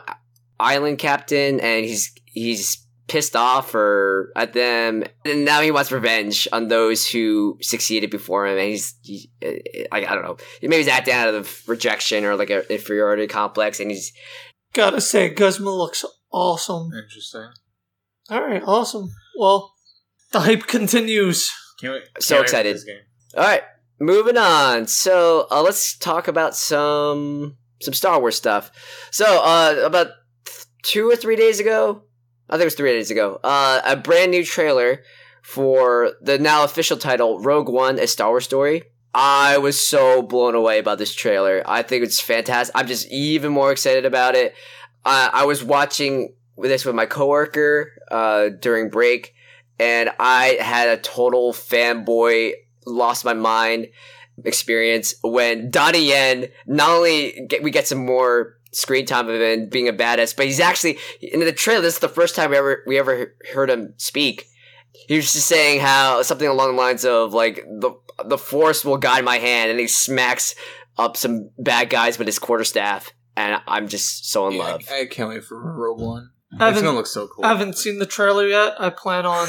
island 0.61 0.99
captain 0.99 1.61
and 1.61 1.85
he's 1.85 2.13
he's 2.27 2.86
pissed 3.09 3.37
off 3.37 3.75
or 3.75 4.33
at 4.35 4.53
them 4.53 5.05
and 5.25 5.45
now 5.45 5.61
he 5.61 5.71
wants 5.71 5.93
revenge 5.93 6.49
on 6.53 6.67
those 6.69 7.09
who 7.09 7.57
succeeded 7.63 8.11
before 8.11 8.47
him 8.47 8.59
and 8.59 8.69
he's 8.69 8.95
he, 9.03 9.31
I, 9.93 9.99
I 10.05 10.15
don't 10.15 10.25
know 10.25 10.37
maybe 10.61 10.79
he's 10.79 10.89
acting 10.89 11.15
out 11.15 11.33
of 11.33 11.63
rejection 11.69 12.25
or 12.25 12.35
like 12.35 12.51
an 12.51 12.63
inferiority 12.69 13.27
complex 13.29 13.79
and 13.81 13.91
he's 13.91 14.13
Gotta 14.75 15.01
say, 15.01 15.31
Guzma 15.31 15.71
looks 15.71 16.05
awesome. 16.31 16.91
Interesting. 16.93 17.49
All 18.29 18.43
right, 18.43 18.63
awesome. 18.67 19.09
Well, 19.39 19.73
the 20.33 20.41
hype 20.41 20.67
continues. 20.67 21.51
Can't 21.81 21.95
wait. 21.95 22.03
So 22.21 22.35
can't 22.35 22.41
wait 22.41 22.45
excited. 22.45 22.75
this 22.77 22.85
game. 22.85 23.01
all 23.37 23.45
right 23.45 23.63
moving 23.99 24.37
on 24.37 24.87
so 24.87 25.47
uh, 25.51 25.63
let's 25.63 25.97
talk 25.97 26.29
about 26.29 26.55
some 26.55 27.57
some 27.81 27.95
star 27.95 28.21
wars 28.21 28.37
stuff 28.37 28.71
so 29.11 29.25
uh 29.43 29.75
about 29.85 30.09
th- 30.45 30.65
two 30.83 31.09
or 31.09 31.17
three 31.17 31.37
days 31.37 31.59
ago 31.61 32.03
i 32.49 32.55
think 32.55 32.63
it 32.63 32.67
was 32.67 32.75
three 32.75 32.93
days 32.93 33.11
ago. 33.11 33.41
Uh 33.43 33.81
a 33.85 33.97
brand 33.97 34.31
new 34.31 34.45
trailer 34.45 35.03
for 35.43 36.13
the 36.21 36.39
now 36.39 36.65
official 36.65 36.97
title 36.97 37.41
rogue 37.41 37.69
one 37.69 37.99
a 37.99 38.07
star 38.07 38.31
wars 38.31 38.45
story. 38.45 38.83
I 39.15 39.59
was 39.59 39.81
so 39.81 40.21
blown 40.21 40.55
away 40.55 40.83
by 40.83 40.95
this 40.95 41.15
trailer. 41.15 41.63
I 41.65 41.83
think 41.83 42.05
it's 42.05 42.21
fantastic. 42.21 42.77
I'm 42.77 42.87
just 42.87 43.11
even 43.11 43.53
more 43.53 43.73
excited 43.73 44.05
about 44.05 44.35
it. 44.35 44.55
Uh, 45.05 45.31
i 45.33 45.45
was 45.45 45.63
watching 45.63 46.35
this 46.59 46.85
with 46.85 46.95
my 46.95 47.07
coworker 47.07 47.93
uh 48.11 48.49
during 48.61 48.89
break 48.91 49.35
and 49.79 50.11
i 50.19 50.57
had 50.61 50.89
a 50.89 50.97
total 50.97 51.53
fanboy 51.53 52.53
lost 52.87 53.25
my 53.25 53.35
mind 53.35 53.89
experience 54.45 55.15
when 55.23 55.71
Donnie 55.71 56.09
Yen 56.09 56.49
not 56.67 56.91
only 56.91 57.47
get, 57.49 57.63
we 57.63 57.71
get 57.71 57.87
some 57.87 58.05
more 58.05 58.59
screen 58.77 59.07
time 59.07 59.29
of 59.29 59.41
him 59.41 59.69
being 59.69 59.89
a 59.89 59.93
badass, 59.93 60.37
but 60.37 60.47
he's 60.47 60.61
actually 60.61 60.99
in 61.21 61.41
the 61.41 61.53
trailer. 61.53 61.81
This 61.83 61.95
is 61.95 62.01
the 62.01 62.09
first 62.09 62.37
time 62.37 62.51
we 62.51 62.57
ever 62.57 62.83
we 62.87 62.99
ever 62.99 63.35
heard 63.53 63.71
him 63.71 63.95
speak. 63.97 64.47
He 65.09 65.17
was 65.17 65.33
just 65.33 65.47
saying 65.47 65.81
how 65.81 66.23
something 66.23 66.49
along 66.49 66.73
the 66.77 66.83
lines 66.83 67.05
of 67.05 67.33
like 67.33 67.57
the 67.57 67.93
the 68.25 68.39
force 68.39 68.85
will 68.85 68.97
guide 68.99 69.25
my 69.25 69.39
hand, 69.39 69.71
and 69.71 69.81
he 69.81 69.87
smacks 69.89 70.55
up 70.99 71.17
some 71.17 71.51
bad 71.59 71.91
guys 71.91 72.19
with 72.19 72.27
his 72.27 72.39
quarterstaff, 72.39 73.13
and 73.37 73.61
I'm 73.67 73.89
just 73.89 74.31
so 74.31 74.47
in 74.49 74.55
Yeah, 74.55 74.63
love. 74.63 74.83
I, 74.91 75.01
I 75.03 75.07
can't 75.07 75.29
wait 75.29 75.45
for 75.45 75.61
Rogue 75.61 76.01
One. 76.01 76.31
I 76.53 76.55
It's 76.55 76.61
haven't, 76.61 76.85
gonna 76.85 76.97
look 76.97 77.07
so 77.07 77.27
cool. 77.29 77.45
I 77.45 77.49
haven't 77.49 77.77
seen 77.77 77.99
the 77.99 78.07
trailer 78.07 78.47
yet. 78.47 78.81
I 78.81 78.91
plan 78.91 79.27
on. 79.27 79.49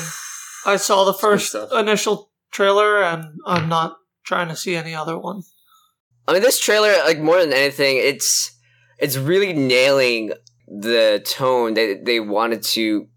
I 0.65 0.75
saw 0.77 1.05
the 1.05 1.13
first 1.13 1.55
initial 1.71 2.31
trailer, 2.51 3.01
and 3.03 3.39
I'm 3.45 3.69
not 3.69 3.97
trying 4.25 4.49
to 4.49 4.55
see 4.55 4.75
any 4.75 4.93
other 4.93 5.17
one. 5.17 5.43
I 6.27 6.33
mean, 6.33 6.41
this 6.41 6.59
trailer, 6.59 6.91
like 7.05 7.19
more 7.19 7.39
than 7.39 7.53
anything, 7.53 7.95
it's 7.97 8.56
it's 8.97 9.17
really 9.17 9.53
nailing 9.53 10.33
the 10.67 11.23
tone 11.25 11.73
that 11.75 12.05
they 12.05 12.19
wanted 12.19 12.61
to, 12.61 13.07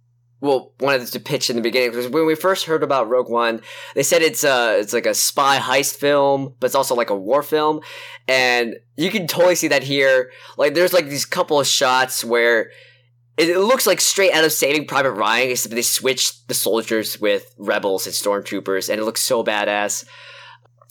well, 0.41 0.73
wanted 0.81 1.07
to 1.07 1.21
pitch 1.21 1.51
in 1.51 1.57
the 1.57 1.63
beginning. 1.63 1.91
Because 1.91 2.09
when 2.09 2.27
we 2.27 2.35
first 2.35 2.67
heard 2.67 2.83
about 2.83 3.09
Rogue 3.09 3.29
One, 3.29 3.61
they 3.95 4.03
said 4.03 4.23
it's 4.23 4.45
uh 4.45 4.77
it's 4.79 4.93
like 4.93 5.07
a 5.07 5.15
spy 5.15 5.59
heist 5.59 5.97
film, 5.97 6.55
but 6.61 6.67
it's 6.67 6.75
also 6.75 6.95
like 6.95 7.11
a 7.11 7.17
war 7.17 7.43
film, 7.43 7.81
and 8.29 8.77
you 8.97 9.11
can 9.11 9.27
totally 9.27 9.55
see 9.55 9.69
that 9.69 9.83
here. 9.83 10.31
Like, 10.57 10.75
there's 10.75 10.93
like 10.93 11.07
these 11.07 11.27
couple 11.27 11.61
of 11.61 11.67
shots 11.67 12.25
where. 12.25 12.71
It 13.37 13.49
it 13.49 13.61
looks 13.61 13.87
like 13.87 14.03
straight 14.03 14.35
out 14.35 14.45
of 14.45 14.53
Saving 14.53 14.87
Private 14.87 15.13
Ryan, 15.13 15.51
except 15.51 15.75
they 15.75 15.81
switched 15.81 16.47
the 16.49 16.53
soldiers 16.53 17.19
with 17.19 17.55
rebels 17.57 18.05
and 18.05 18.15
stormtroopers, 18.15 18.91
and 18.91 19.01
it 19.01 19.05
looks 19.05 19.23
so 19.23 19.43
badass. 19.43 20.05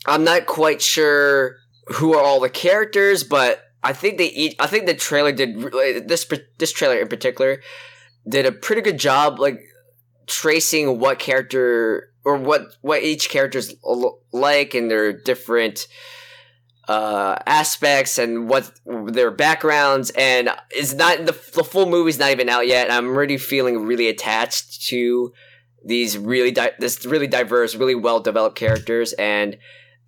I'm 0.07 0.23
not 0.23 0.47
quite 0.47 0.81
sure 0.81 1.57
who 1.89 2.15
are 2.15 2.23
all 2.23 2.39
the 2.39 2.49
characters, 2.49 3.23
but 3.23 3.61
I 3.83 3.93
think 3.93 4.17
they 4.17 4.27
each. 4.27 4.55
I 4.59 4.67
think 4.67 4.85
the 4.85 4.93
trailer 4.93 5.31
did 5.31 6.07
this. 6.07 6.29
This 6.57 6.71
trailer 6.71 6.97
in 6.97 7.07
particular 7.07 7.61
did 8.27 8.45
a 8.45 8.51
pretty 8.51 8.81
good 8.81 8.99
job, 8.99 9.39
like 9.39 9.61
tracing 10.27 10.99
what 10.99 11.19
character 11.19 12.11
or 12.23 12.37
what 12.37 12.75
what 12.81 13.03
each 13.03 13.29
character's 13.29 13.73
like 14.31 14.73
and 14.73 14.89
their 14.89 15.13
different 15.13 15.87
uh 16.87 17.35
aspects 17.45 18.17
and 18.17 18.49
what 18.49 18.71
their 18.85 19.31
backgrounds 19.31 20.11
and 20.11 20.49
it's 20.71 20.93
not 20.93 21.17
the, 21.19 21.31
the 21.53 21.63
full 21.63 21.87
movie's 21.87 22.19
not 22.19 22.31
even 22.31 22.49
out 22.49 22.67
yet 22.67 22.91
i'm 22.91 23.07
already 23.07 23.37
feeling 23.37 23.85
really 23.85 24.07
attached 24.07 24.87
to 24.87 25.31
these 25.85 26.17
really 26.17 26.51
di- 26.51 26.71
this 26.79 27.05
really 27.05 27.27
diverse 27.27 27.75
really 27.75 27.95
well 27.95 28.19
developed 28.19 28.57
characters 28.57 29.13
and 29.13 29.57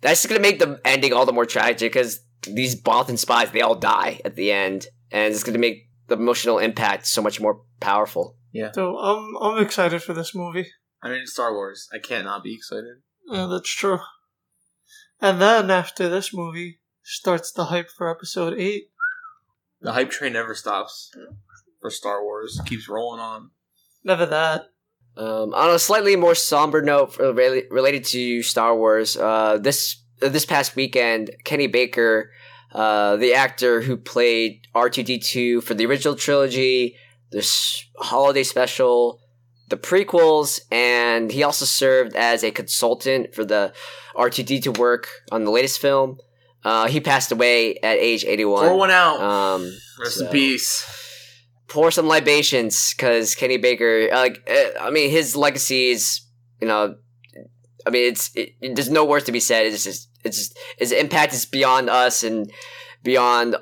that's 0.00 0.26
going 0.26 0.40
to 0.40 0.42
make 0.42 0.58
the 0.58 0.80
ending 0.84 1.12
all 1.12 1.24
the 1.24 1.32
more 1.32 1.46
tragic 1.46 1.92
because 1.92 2.20
these 2.46 2.80
Bothan 2.80 3.18
spies 3.18 3.50
they 3.50 3.60
all 3.60 3.74
die 3.74 4.20
at 4.24 4.36
the 4.36 4.52
end 4.52 4.86
and 5.10 5.32
it's 5.32 5.44
going 5.44 5.54
to 5.54 5.60
make 5.60 5.88
the 6.08 6.16
emotional 6.16 6.58
impact 6.58 7.06
so 7.06 7.22
much 7.22 7.40
more 7.40 7.62
powerful 7.80 8.36
Yeah. 8.52 8.72
So 8.72 8.98
I'm 8.98 9.36
I'm 9.40 9.62
excited 9.62 10.02
for 10.02 10.12
this 10.12 10.34
movie. 10.34 10.68
I 11.02 11.08
mean, 11.08 11.26
Star 11.26 11.52
Wars. 11.52 11.88
I 11.92 11.98
can't 11.98 12.24
not 12.24 12.44
be 12.44 12.54
excited. 12.54 13.02
Yeah, 13.26 13.46
that's 13.50 13.74
true. 13.74 13.98
And 15.20 15.40
then 15.40 15.70
after 15.70 16.08
this 16.08 16.32
movie 16.34 16.80
starts 17.02 17.52
the 17.52 17.66
hype 17.66 17.90
for 17.90 18.10
episode 18.10 18.58
eight. 18.58 18.84
The 19.80 19.92
hype 19.92 20.10
train 20.10 20.34
never 20.34 20.54
stops 20.54 21.10
for 21.80 21.90
Star 21.90 22.22
Wars. 22.22 22.58
It 22.60 22.68
keeps 22.68 22.88
rolling 22.88 23.20
on. 23.20 23.50
Never 24.04 24.26
that. 24.26 24.66
Um, 25.16 25.52
on 25.54 25.74
a 25.74 25.78
slightly 25.78 26.16
more 26.16 26.34
somber 26.34 26.82
note 26.82 27.18
related 27.18 28.04
to 28.06 28.42
Star 28.42 28.74
Wars, 28.76 29.16
uh, 29.16 29.58
this 29.58 30.01
this 30.28 30.46
past 30.46 30.76
weekend, 30.76 31.30
Kenny 31.44 31.66
Baker, 31.66 32.30
uh, 32.72 33.16
the 33.16 33.34
actor 33.34 33.82
who 33.82 33.96
played 33.96 34.66
R 34.74 34.88
two 34.90 35.02
D 35.02 35.18
two 35.18 35.60
for 35.60 35.74
the 35.74 35.86
original 35.86 36.14
trilogy, 36.14 36.96
this 37.30 37.84
holiday 37.98 38.42
special, 38.42 39.20
the 39.68 39.76
prequels, 39.76 40.60
and 40.70 41.30
he 41.32 41.42
also 41.42 41.64
served 41.64 42.14
as 42.16 42.42
a 42.44 42.50
consultant 42.50 43.34
for 43.34 43.44
the 43.44 43.72
R 44.16 44.30
two 44.30 44.42
D 44.42 44.60
two 44.60 44.72
work 44.72 45.08
on 45.30 45.44
the 45.44 45.50
latest 45.50 45.80
film. 45.80 46.18
Uh, 46.64 46.86
he 46.86 47.00
passed 47.00 47.32
away 47.32 47.76
at 47.78 47.98
age 47.98 48.24
81. 48.24 48.68
Pour 48.68 48.78
one. 48.78 48.90
out. 48.92 49.20
Um, 49.20 49.62
Rest 49.98 50.18
so- 50.18 50.26
in 50.26 50.30
peace. 50.30 50.86
pour 51.66 51.90
some 51.90 52.06
libations 52.06 52.94
because 52.94 53.34
Kenny 53.34 53.56
Baker, 53.56 54.08
like, 54.12 54.48
uh, 54.48 54.78
I 54.80 54.90
mean, 54.90 55.10
his 55.10 55.34
legacy 55.34 55.88
is, 55.88 56.20
you 56.60 56.68
know, 56.68 56.94
I 57.84 57.90
mean, 57.90 58.12
it's 58.12 58.30
it, 58.36 58.50
it- 58.60 58.74
there's 58.76 58.90
no 58.90 59.04
words 59.04 59.24
to 59.24 59.32
be 59.32 59.40
said. 59.40 59.66
It's 59.66 59.82
just, 59.82 60.08
it's 60.24 60.38
just 60.38 60.58
his 60.78 60.92
impact 60.92 61.32
is 61.32 61.46
beyond 61.46 61.90
us 61.90 62.22
and 62.22 62.50
beyond. 63.02 63.56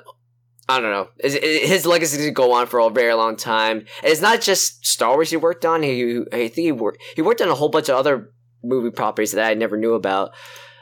I 0.69 0.79
don't 0.79 0.91
know. 0.91 1.09
His, 1.21 1.85
legacy 1.85 2.15
is 2.15 2.21
going 2.21 2.33
go 2.33 2.53
on 2.53 2.65
for 2.65 2.79
a 2.79 2.89
very 2.89 3.13
long 3.13 3.35
time. 3.35 3.79
And 3.79 3.87
it's 4.03 4.21
not 4.21 4.39
just 4.39 4.85
Star 4.85 5.15
Wars 5.15 5.29
he 5.29 5.35
worked 5.35 5.65
on. 5.65 5.83
He, 5.83 6.23
I 6.31 6.47
think 6.47 6.55
he 6.55 6.71
worked, 6.71 7.01
he 7.13 7.21
worked 7.21 7.41
on 7.41 7.49
a 7.49 7.55
whole 7.55 7.67
bunch 7.67 7.89
of 7.89 7.97
other 7.97 8.31
movie 8.63 8.91
properties 8.91 9.33
that 9.33 9.45
I 9.45 9.53
never 9.53 9.75
knew 9.75 9.95
about. 9.95 10.31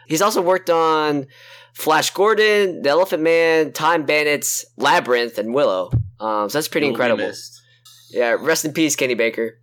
He's 0.06 0.22
also 0.22 0.44
worked 0.44 0.70
on 0.70 1.26
Flash 1.74 2.12
Gordon, 2.12 2.84
The 2.84 2.90
Elephant 2.90 3.24
Man, 3.24 3.72
Time 3.72 4.06
Bandits, 4.06 4.66
Labyrinth, 4.78 5.40
and 5.40 5.56
Willow. 5.56 5.90
Um, 6.20 6.50
so 6.50 6.58
that's 6.58 6.68
pretty 6.68 6.88
incredible. 6.88 7.32
Yeah, 8.12 8.36
rest 8.40 8.66
in 8.66 8.74
peace, 8.74 8.96
Kenny 8.96 9.14
Baker. 9.14 9.60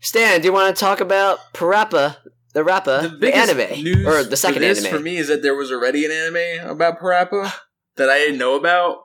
Stan, 0.00 0.40
do 0.40 0.46
you 0.46 0.52
want 0.52 0.74
to 0.74 0.80
talk 0.80 1.00
about 1.00 1.38
Parappa, 1.52 2.16
the 2.54 2.64
Rappa, 2.64 3.16
the, 3.20 3.34
anime, 3.34 3.82
news 3.82 4.06
or 4.06 4.24
the 4.24 4.36
second 4.36 4.62
for 4.62 4.68
anime? 4.68 4.90
for 4.90 5.00
me 5.00 5.16
is 5.16 5.28
that 5.28 5.42
there 5.42 5.54
was 5.54 5.70
already 5.70 6.04
an 6.04 6.12
anime 6.12 6.70
about 6.70 6.98
Parappa 7.00 7.52
that 7.96 8.08
I 8.08 8.18
didn't 8.18 8.38
know 8.38 8.54
about, 8.54 8.98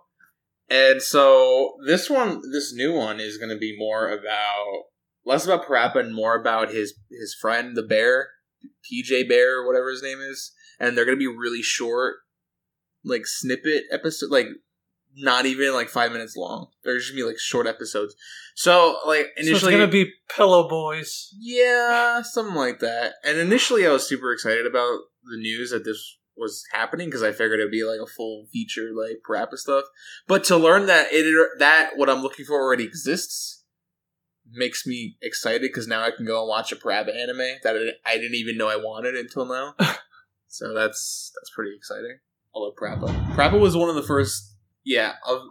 and 0.70 1.02
so 1.02 1.76
this 1.86 2.10
one, 2.10 2.42
this 2.54 2.74
new 2.74 2.94
one, 2.94 3.20
is 3.20 3.38
going 3.38 3.50
to 3.50 3.58
be 3.58 3.76
more 3.78 4.10
about 4.10 4.84
less 5.26 5.46
about 5.46 5.66
Parappa 5.66 5.98
and 5.98 6.14
more 6.14 6.40
about 6.40 6.72
his 6.72 6.94
his 7.10 7.36
friend, 7.40 7.76
the 7.76 7.84
bear, 7.84 8.30
PJ 8.86 9.28
Bear, 9.28 9.60
or 9.60 9.68
whatever 9.68 9.90
his 9.90 10.04
name 10.04 10.20
is, 10.22 10.54
and 10.80 10.96
they're 10.96 11.06
going 11.06 11.18
to 11.18 11.20
be 11.20 11.28
really 11.28 11.64
short, 11.64 12.18
like 13.04 13.26
snippet 13.26 13.84
episode, 13.92 14.30
like 14.30 14.48
not 15.22 15.46
even 15.46 15.74
like 15.74 15.90
five 15.90 16.12
minutes 16.12 16.36
long. 16.36 16.68
They're 16.84 16.98
just 16.98 17.12
gonna 17.12 17.22
be 17.24 17.28
like 17.28 17.40
short 17.40 17.68
episodes. 17.68 18.16
So 18.56 18.98
like 19.06 19.26
So 19.26 19.32
it's 19.38 19.48
initially, 19.50 19.72
gonna 19.74 19.88
be 19.88 20.12
Pillow 20.36 20.68
Boys. 20.68 21.34
yeah, 21.40 22.22
something 22.22 22.56
like 22.56 22.80
that. 22.80 23.14
And 23.24 23.38
initially, 23.38 23.86
I 23.88 23.92
was 23.92 24.08
super 24.08 24.32
excited 24.34 24.66
about 24.66 25.00
the 25.24 25.38
news 25.38 25.72
that 25.72 25.84
this 25.86 26.18
was 26.38 26.64
happening 26.72 27.08
because 27.10 27.22
I 27.24 27.32
figured 27.32 27.60
it'd 27.60 27.72
be 27.72 27.84
like 27.84 28.00
a 28.02 28.08
full 28.10 28.46
feature 28.52 28.92
like 28.96 29.18
Parappa 29.28 29.58
stuff. 29.58 29.84
But 30.28 30.44
to 30.46 30.58
learn 30.58 30.86
that 30.86 31.08
it 31.12 31.26
that 31.60 31.92
what 31.98 32.10
I'm 32.10 32.22
looking 32.22 32.46
for 32.46 32.54
already 32.62 32.86
exists 32.86 33.64
makes 34.52 34.88
me 34.88 35.18
excited 35.22 35.62
because 35.62 35.88
now 35.88 36.02
I 36.04 36.12
can 36.12 36.26
go 36.26 36.40
and 36.40 36.48
watch 36.50 36.72
a 36.72 36.76
Parappa 36.76 37.16
anime 37.16 37.60
that 37.64 37.76
I- 37.76 38.12
I 38.14 38.18
didn't 38.18 38.36
even 38.36 38.58
know 38.58 38.68
I 38.68 38.78
wanted 38.78 39.16
until 39.16 39.46
now. 39.46 39.76
so 40.48 40.74
that's 40.74 41.32
that's 41.36 41.52
pretty 41.54 41.76
exciting. 41.76 42.20
I 42.56 42.60
love 42.60 42.74
Parappa. 42.82 43.36
Parappa 43.36 43.60
was 43.60 43.76
one 43.78 43.90
of 43.90 43.96
the 43.96 44.02
first, 44.04 44.56
yeah, 44.90 45.14
of 45.28 45.42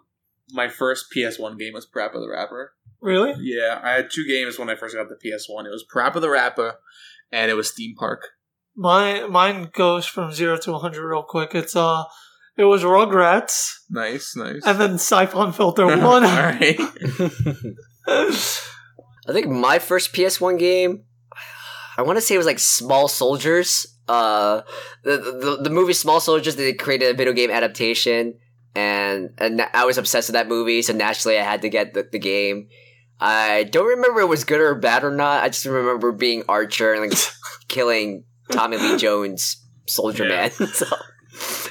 my 0.51 0.69
first 0.69 1.07
PS1 1.15 1.59
game 1.59 1.75
was 1.75 1.87
Parappa 1.87 2.15
the 2.15 2.29
Rapper. 2.29 2.75
Really? 3.01 3.35
Yeah, 3.39 3.79
I 3.83 3.93
had 3.93 4.11
two 4.11 4.27
games 4.27 4.59
when 4.59 4.69
I 4.69 4.75
first 4.75 4.97
got 4.97 5.09
the 5.09 5.15
PS1. 5.15 5.67
It 5.67 5.71
was 5.71 5.85
Parappa 5.93 6.21
the 6.21 6.29
Rapper, 6.31 6.75
and 7.31 7.51
it 7.51 7.55
was 7.55 7.71
Theme 7.71 7.95
Park. 7.97 8.23
My 8.75 9.27
mine 9.29 9.71
goes 9.73 10.07
from 10.07 10.33
zero 10.33 10.57
to 10.59 10.73
100 10.73 11.03
real 11.09 11.23
quick. 11.23 11.55
It's 11.55 11.77
uh, 11.77 12.05
it 12.57 12.65
was 12.65 12.83
Rugrats 12.83 13.75
Nice, 13.91 14.35
nice. 14.37 14.63
and 14.67 14.81
then 14.81 14.99
Siphon 14.99 15.53
Filter 15.53 15.87
One. 16.05 16.23
right. 16.25 16.77
I 18.09 19.33
think 19.33 19.47
my 19.49 19.79
first 19.79 20.13
PS1 20.15 20.59
game, 20.59 21.05
I 21.97 22.03
want 22.03 22.17
to 22.17 22.21
say 22.23 22.35
it 22.35 22.39
was 22.39 22.47
like 22.47 22.59
Small 22.59 23.09
Soldiers. 23.09 23.87
Uh, 24.09 24.63
the, 25.05 25.17
the 25.19 25.59
the 25.65 25.71
movie 25.71 25.93
Small 25.93 26.19
Soldiers. 26.21 26.57
They 26.57 26.73
created 26.73 27.11
a 27.15 27.17
video 27.17 27.33
game 27.35 27.51
adaptation, 27.51 28.39
and 28.75 29.31
and 29.39 29.63
I 29.73 29.85
was 29.85 29.99
obsessed 29.99 30.29
with 30.29 30.35
that 30.35 30.49
movie. 30.49 30.83
So 30.83 30.93
naturally, 30.93 31.39
I 31.39 31.43
had 31.43 31.63
to 31.63 31.69
get 31.69 31.95
the, 31.95 32.09
the 32.11 32.19
game. 32.19 32.69
I 33.21 33.65
don't 33.65 33.87
remember 33.87 34.21
if 34.21 34.25
it 34.25 34.29
was 34.29 34.45
good 34.45 34.61
or 34.61 34.75
bad 34.75 35.03
or 35.05 35.11
not. 35.11 35.43
I 35.43 35.49
just 35.49 35.67
remember 35.67 36.13
being 36.13 36.45
Archer 36.49 36.93
and 36.93 37.11
like 37.11 37.19
killing 37.69 38.25
Tommy 38.53 38.77
Lee 38.77 38.97
Jones, 38.97 39.57
Soldier 39.87 40.29
Yeah. 40.29 40.51
Man. 40.59 40.69
so 40.73 40.87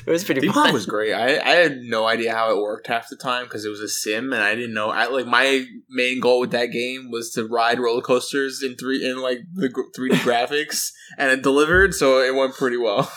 it 0.05 0.11
was 0.11 0.23
pretty. 0.23 0.47
Park 0.47 0.71
was 0.71 0.85
great. 0.85 1.13
I, 1.13 1.39
I 1.39 1.55
had 1.55 1.77
no 1.79 2.05
idea 2.05 2.33
how 2.33 2.51
it 2.51 2.61
worked 2.61 2.87
half 2.87 3.09
the 3.09 3.15
time 3.15 3.43
because 3.45 3.65
it 3.65 3.69
was 3.69 3.81
a 3.81 3.87
sim, 3.87 4.31
and 4.31 4.41
I 4.41 4.55
didn't 4.55 4.73
know. 4.73 4.89
I 4.89 5.07
like 5.07 5.25
my 5.25 5.65
main 5.89 6.19
goal 6.19 6.39
with 6.39 6.51
that 6.51 6.67
game 6.67 7.11
was 7.11 7.31
to 7.31 7.45
ride 7.45 7.79
roller 7.79 8.01
coasters 8.01 8.63
in 8.63 8.75
three 8.75 9.05
in 9.05 9.21
like 9.21 9.39
the 9.53 9.69
three 9.95 10.09
D 10.09 10.15
graphics, 10.17 10.91
and 11.17 11.31
it 11.31 11.43
delivered, 11.43 11.93
so 11.93 12.19
it 12.21 12.35
went 12.35 12.55
pretty 12.55 12.77
well. 12.77 13.11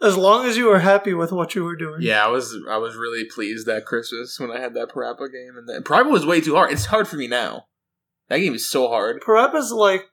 As 0.00 0.16
long 0.16 0.46
as 0.46 0.56
you 0.56 0.66
were 0.66 0.78
happy 0.78 1.12
with 1.12 1.32
what 1.32 1.54
you 1.54 1.64
were 1.64 1.76
doing. 1.76 2.00
Yeah, 2.00 2.24
I 2.24 2.28
was 2.28 2.56
I 2.70 2.76
was 2.76 2.94
really 2.96 3.24
pleased 3.24 3.66
that 3.66 3.84
Christmas 3.84 4.38
when 4.38 4.50
I 4.50 4.60
had 4.60 4.74
that 4.74 4.90
Parappa 4.90 5.30
game, 5.32 5.56
and 5.56 5.68
then 5.68 5.82
Parappa 5.82 6.10
was 6.10 6.24
way 6.24 6.40
too 6.40 6.54
hard. 6.54 6.70
It's 6.72 6.86
hard 6.86 7.08
for 7.08 7.16
me 7.16 7.26
now. 7.26 7.64
That 8.28 8.38
game 8.38 8.54
is 8.54 8.70
so 8.70 8.88
hard. 8.88 9.20
Parappa's 9.22 9.72
like 9.72 10.04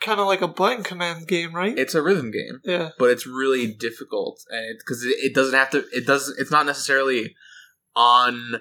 kind 0.00 0.20
of 0.20 0.26
like 0.26 0.42
a 0.42 0.48
button 0.48 0.82
command 0.82 1.28
game, 1.28 1.54
right? 1.54 1.78
It's 1.78 1.94
a 1.94 2.02
rhythm 2.02 2.30
game. 2.30 2.60
yeah. 2.64 2.90
but 2.98 3.10
it's 3.10 3.26
really 3.26 3.72
difficult 3.72 4.40
and 4.50 4.76
because 4.78 5.04
it, 5.04 5.14
it 5.18 5.34
doesn't 5.34 5.54
have 5.54 5.70
to 5.70 5.84
it 5.92 6.06
does 6.06 6.28
it's 6.38 6.50
not 6.50 6.66
necessarily 6.66 7.34
on 7.94 8.56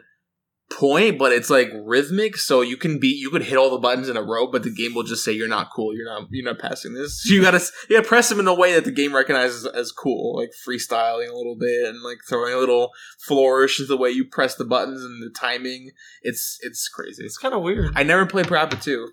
point 0.72 1.20
but 1.20 1.32
it's 1.32 1.50
like 1.50 1.70
rhythmic 1.84 2.38
so 2.38 2.62
you 2.62 2.78
can 2.78 3.00
be 3.00 3.08
you 3.08 3.30
could 3.30 3.44
hit 3.44 3.58
all 3.58 3.70
the 3.70 3.78
buttons 3.78 4.08
in 4.10 4.16
a 4.18 4.22
row 4.22 4.48
but 4.50 4.64
the 4.64 4.70
game 4.74 4.94
will 4.94 5.04
just 5.04 5.24
say 5.24 5.32
you're 5.32 5.48
not 5.48 5.70
cool 5.76 5.96
you're 5.96 6.06
not 6.06 6.28
you're 6.32 6.46
not 6.46 6.60
passing 6.60 6.94
this 6.94 7.26
you 7.30 7.42
gotta 7.42 7.60
you 7.90 7.98
gotta 7.98 8.08
press 8.08 8.30
them 8.30 8.40
in 8.40 8.48
a 8.48 8.54
way 8.54 8.74
that 8.74 8.86
the 8.86 8.92
game 8.92 9.14
recognizes 9.14 9.66
as 9.66 9.92
cool 9.92 10.38
like 10.38 10.52
freestyling 10.68 11.30
a 11.30 11.36
little 11.36 11.56
bit 11.60 11.88
and 11.88 12.02
like 12.04 12.20
throwing 12.28 12.54
a 12.54 12.58
little 12.58 12.92
flourish 13.20 13.80
is 13.80 13.88
the 13.88 13.98
way 13.98 14.10
you 14.10 14.26
press 14.26 14.56
the 14.56 14.66
buttons 14.66 15.04
and 15.04 15.22
the 15.22 15.30
timing 15.30 15.92
it's 16.22 16.58
it's 16.62 16.88
crazy 16.88 17.24
It's 17.24 17.38
kind 17.38 17.54
of 17.54 17.62
weird. 17.62 17.92
i 17.96 18.04
never 18.04 18.26
played 18.26 18.46
Parappa 18.48 18.82
2 18.82 19.10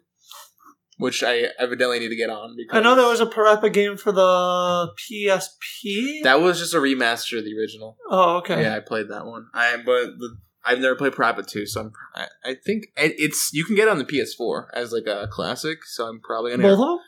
which 0.99 1.23
i 1.23 1.45
evidently 1.59 1.99
need 2.01 2.09
to 2.09 2.17
get 2.17 2.31
on 2.31 2.55
because 2.57 2.77
I 2.79 2.83
know 2.83 2.95
there 2.97 3.07
was 3.09 3.21
a 3.21 3.27
Parappa 3.27 3.73
game 3.73 3.97
for 3.97 4.11
the 4.13 4.89
PSP. 4.99 6.23
that 6.25 6.41
was 6.41 6.59
just 6.59 6.75
a 6.75 6.79
remaster 6.79 7.39
of 7.39 7.45
the 7.45 7.57
original 7.57 7.97
oh, 8.11 8.37
okay. 8.39 8.63
Yeah, 8.63 8.77
I 8.77 8.81
played 8.81 9.09
that 9.11 9.27
one. 9.27 9.47
I 9.55 9.77
but 9.77 10.19
the, 10.19 10.37
I've 10.65 10.81
never 10.81 10.95
played 10.97 11.13
Parappa 11.13 11.47
2, 11.47 11.67
so 11.67 11.81
I'm, 11.81 11.93
I, 12.15 12.27
I 12.45 12.55
think 12.65 12.85
it- 12.97 13.15
it's 13.19 13.51
you 13.53 13.65
can 13.65 13.75
get 13.77 13.89
it 13.89 13.91
on 13.91 13.99
the 13.99 14.05
PS4 14.05 14.67
as 14.75 14.93
like 14.93 15.07
a 15.07 15.29
classic. 15.31 15.79
So 15.85 16.07
I'm 16.07 16.21
probably 16.21 16.51
gonna 16.51 16.63
Both 16.65 16.73
of 16.73 16.79
them? 16.79 16.99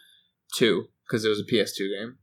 two 0.54 0.84
because 1.06 1.24
it 1.24 1.28
was 1.28 1.40
a 1.40 1.44
PS2 1.44 1.78
game. 1.98 2.16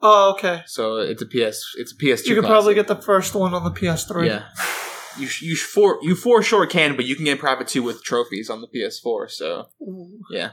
Oh, 0.00 0.30
okay. 0.32 0.62
So 0.66 0.98
it's 0.98 1.22
a 1.22 1.26
PS. 1.26 1.74
It's 1.76 1.92
a 1.92 1.96
PS2. 1.96 2.26
You 2.26 2.34
could 2.36 2.44
probably 2.44 2.74
get 2.74 2.86
the 2.86 2.94
first 2.96 3.34
one 3.34 3.52
on 3.54 3.64
the 3.64 3.70
PS3. 3.70 4.26
Yeah. 4.26 4.44
You 5.18 5.26
sh- 5.26 5.42
you 5.42 5.56
sh- 5.56 5.62
for 5.64 5.98
you 6.02 6.14
for 6.14 6.40
sure 6.42 6.64
can, 6.66 6.94
but 6.94 7.04
you 7.04 7.16
can 7.16 7.24
get 7.24 7.40
Parappa 7.40 7.66
2 7.66 7.82
with 7.82 8.04
trophies 8.04 8.48
on 8.48 8.60
the 8.60 8.68
PS4. 8.68 9.28
So 9.30 9.66
Ooh. 9.82 10.20
yeah, 10.30 10.50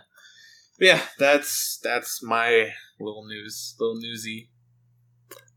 yeah. 0.79 1.01
That's 1.19 1.77
that's 1.83 2.23
my 2.23 2.71
little 2.99 3.27
news, 3.27 3.75
little 3.79 3.97
newsy. 3.99 4.49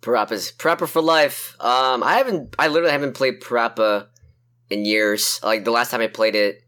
Parappa's 0.02 0.52
Parappa 0.52 0.86
for 0.86 1.00
life. 1.00 1.56
Um, 1.58 2.02
I 2.02 2.14
haven't. 2.18 2.54
I 2.58 2.68
literally 2.68 2.92
haven't 2.92 3.14
played 3.14 3.40
Parappa 3.40 4.08
in 4.70 4.84
years. 4.84 5.40
Like 5.42 5.64
the 5.64 5.70
last 5.70 5.90
time 5.90 6.00
I 6.00 6.06
played 6.08 6.34
it 6.34 6.62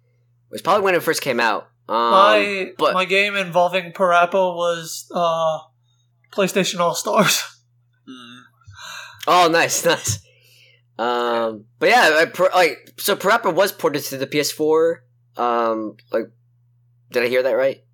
was 0.50 0.62
probably 0.62 0.82
when 0.84 0.94
it 0.94 1.02
first 1.02 1.22
came 1.22 1.40
out. 1.40 1.68
Um, 1.88 1.96
my 2.10 2.72
but 2.78 2.94
my 2.94 3.04
game 3.04 3.34
involving 3.36 3.92
Parappa 3.92 4.54
was 4.54 5.10
uh, 5.14 5.58
PlayStation 6.32 6.80
All 6.80 6.94
Stars. 6.94 7.42
Mm. 8.08 8.40
oh, 9.28 9.48
nice, 9.52 9.84
nice. 9.84 10.18
Um, 10.98 11.66
but 11.78 11.90
yeah, 11.90 12.24
I, 12.26 12.48
like 12.56 12.92
so, 12.98 13.14
Parappa 13.14 13.54
was 13.54 13.70
ported 13.72 14.02
to 14.04 14.16
the 14.18 14.26
PS4. 14.26 14.96
Um, 15.36 15.96
like, 16.10 16.24
did 17.12 17.22
I 17.22 17.28
hear 17.28 17.42
that 17.44 17.52
right? 17.52 17.84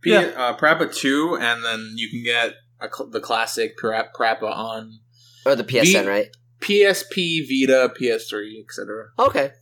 P- 0.00 0.12
Yeah. 0.12 0.30
uh, 0.36 0.56
Parappa 0.56 0.94
2, 0.94 1.36
and 1.40 1.62
then 1.64 1.92
you 1.96 2.08
can 2.08 2.22
get 2.22 2.54
a 2.80 2.88
cl- 2.90 3.10
the 3.10 3.20
classic 3.20 3.76
Parappa 3.78 4.08
Parappa 4.18 4.50
on 4.50 5.00
Or 5.44 5.54
the 5.54 5.64
PSN, 5.64 6.04
The- 6.04 6.08
right? 6.08 6.28
PSP, 6.60 7.46
Vita, 7.48 7.92
PS3, 8.00 8.62
etc. 8.64 9.06
Okay. 9.18 9.52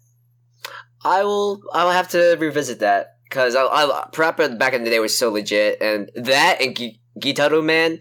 I 1.04 1.22
will. 1.24 1.62
I 1.72 1.84
will 1.84 1.90
have 1.90 2.08
to 2.10 2.36
revisit 2.38 2.78
that 2.80 3.16
because 3.28 3.54
I, 3.54 3.64
I 3.64 4.08
Parappa 4.12 4.58
back 4.58 4.72
in 4.72 4.84
the 4.84 4.90
day 4.90 5.00
was 5.00 5.16
so 5.16 5.30
legit, 5.30 5.82
and 5.82 6.10
that 6.14 6.62
and 6.62 6.74
Gi- 6.76 7.00
Gitaroo 7.18 7.62
Man, 7.64 8.00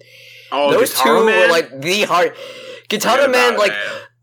Oh, 0.52 0.72
those 0.72 0.94
two 0.94 1.10
were 1.10 1.48
like 1.50 1.82
the 1.82 2.04
hard. 2.04 2.34
Gitaroo 2.90 3.30
Man, 3.32 3.58
like 3.58 3.74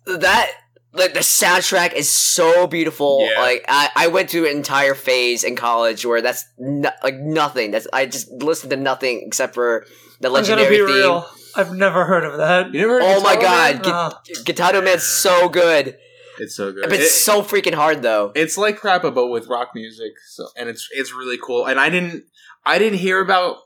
that 0.07 0.51
like 0.93 1.13
the 1.15 1.21
soundtrack 1.21 1.93
is 1.93 2.11
so 2.11 2.67
beautiful 2.67 3.29
Yeah. 3.31 3.41
like 3.41 3.65
I, 3.69 3.91
I 3.95 4.07
went 4.09 4.31
through 4.31 4.47
an 4.51 4.57
entire 4.57 4.95
phase 4.95 5.45
in 5.45 5.55
college 5.57 6.05
where 6.07 6.21
that's 6.21 6.45
no, 6.59 6.91
like 7.05 7.15
nothing 7.15 7.71
that's 7.71 7.87
i 7.93 8.07
just 8.07 8.29
listened 8.33 8.71
to 8.71 8.77
nothing 8.77 9.23
except 9.25 9.55
for 9.55 9.87
the 10.21 10.27
I'm 10.29 10.33
gonna 10.35 10.57
legendary 10.57 10.79
be 10.79 10.87
theme 10.87 10.95
real. 10.97 11.31
I've 11.57 11.73
never 11.75 12.05
heard 12.05 12.25
of 12.25 12.37
that. 12.39 12.73
You 12.73 12.81
never 12.81 12.95
heard 12.95 13.03
oh 13.05 13.17
of 13.19 13.23
my 13.23 13.37
Guitar 13.37 13.73
Man? 13.73 13.83
god 13.83 13.87
Uh, 13.87 14.19
Gu- 14.35 14.45
guitar 14.45 14.83
man's 14.83 15.03
so 15.03 15.49
good 15.49 15.97
It's 16.39 16.57
so 16.57 16.73
good. 16.73 16.85
but 16.85 16.93
it's 16.95 17.05
It- 17.07 17.19
so 17.19 17.43
freaking 17.43 17.75
hard 17.75 18.03
though 18.03 18.33
it's 18.35 18.57
like 18.59 18.81
Parappa, 18.81 19.15
but 19.15 19.29
with 19.29 19.47
rock 19.49 19.71
music. 19.75 20.13
So, 20.29 20.49
and 20.57 20.69
it's 20.69 20.89
it's 20.93 21.13
really 21.13 21.39
cool. 21.39 21.67
And 21.67 21.79
I 21.81 21.89
didn't 21.91 22.25
I 22.65 22.79
didn't 22.79 22.99
hear 22.99 23.21
about. 23.21 23.57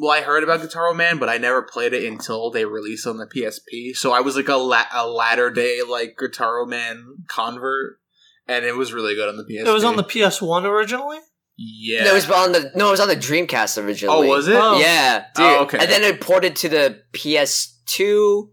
Well, 0.00 0.12
I 0.12 0.20
heard 0.20 0.44
about 0.44 0.60
Guitar 0.60 0.94
Man, 0.94 1.18
but 1.18 1.28
I 1.28 1.38
never 1.38 1.60
played 1.60 1.92
it 1.92 2.04
until 2.04 2.50
they 2.52 2.64
released 2.64 3.04
on 3.04 3.16
the 3.16 3.26
PSP. 3.26 3.96
So 3.96 4.12
I 4.12 4.20
was 4.20 4.36
like 4.36 4.48
a 4.48 4.54
la- 4.54 4.84
a 4.94 5.08
latter 5.08 5.50
day 5.50 5.80
like 5.82 6.16
Guitar 6.16 6.64
Man 6.66 7.24
convert, 7.26 7.98
and 8.46 8.64
it 8.64 8.76
was 8.76 8.92
really 8.92 9.16
good 9.16 9.28
on 9.28 9.36
the 9.36 9.42
PSP. 9.44 9.66
it 9.66 9.72
was 9.72 9.82
on 9.82 9.96
the 9.96 10.04
PS1 10.04 10.64
originally. 10.64 11.18
Yeah. 11.58 12.04
no, 12.04 12.12
it 12.12 12.14
was 12.14 12.30
on 12.30 12.52
the 12.52 12.70
no 12.74 12.88
it 12.88 12.90
was 12.92 13.00
on 13.00 13.08
the 13.08 13.16
dreamcast 13.16 13.84
originally. 13.84 14.28
oh, 14.28 14.28
was 14.28 14.46
it? 14.48 14.54
Oh. 14.56 14.78
yeah 14.78 15.24
dude 15.34 15.44
Oh, 15.44 15.62
okay. 15.64 15.78
and 15.78 15.90
then 15.90 16.02
it 16.04 16.20
ported 16.20 16.54
to 16.56 16.68
the 16.68 17.02
ps2 17.12 18.48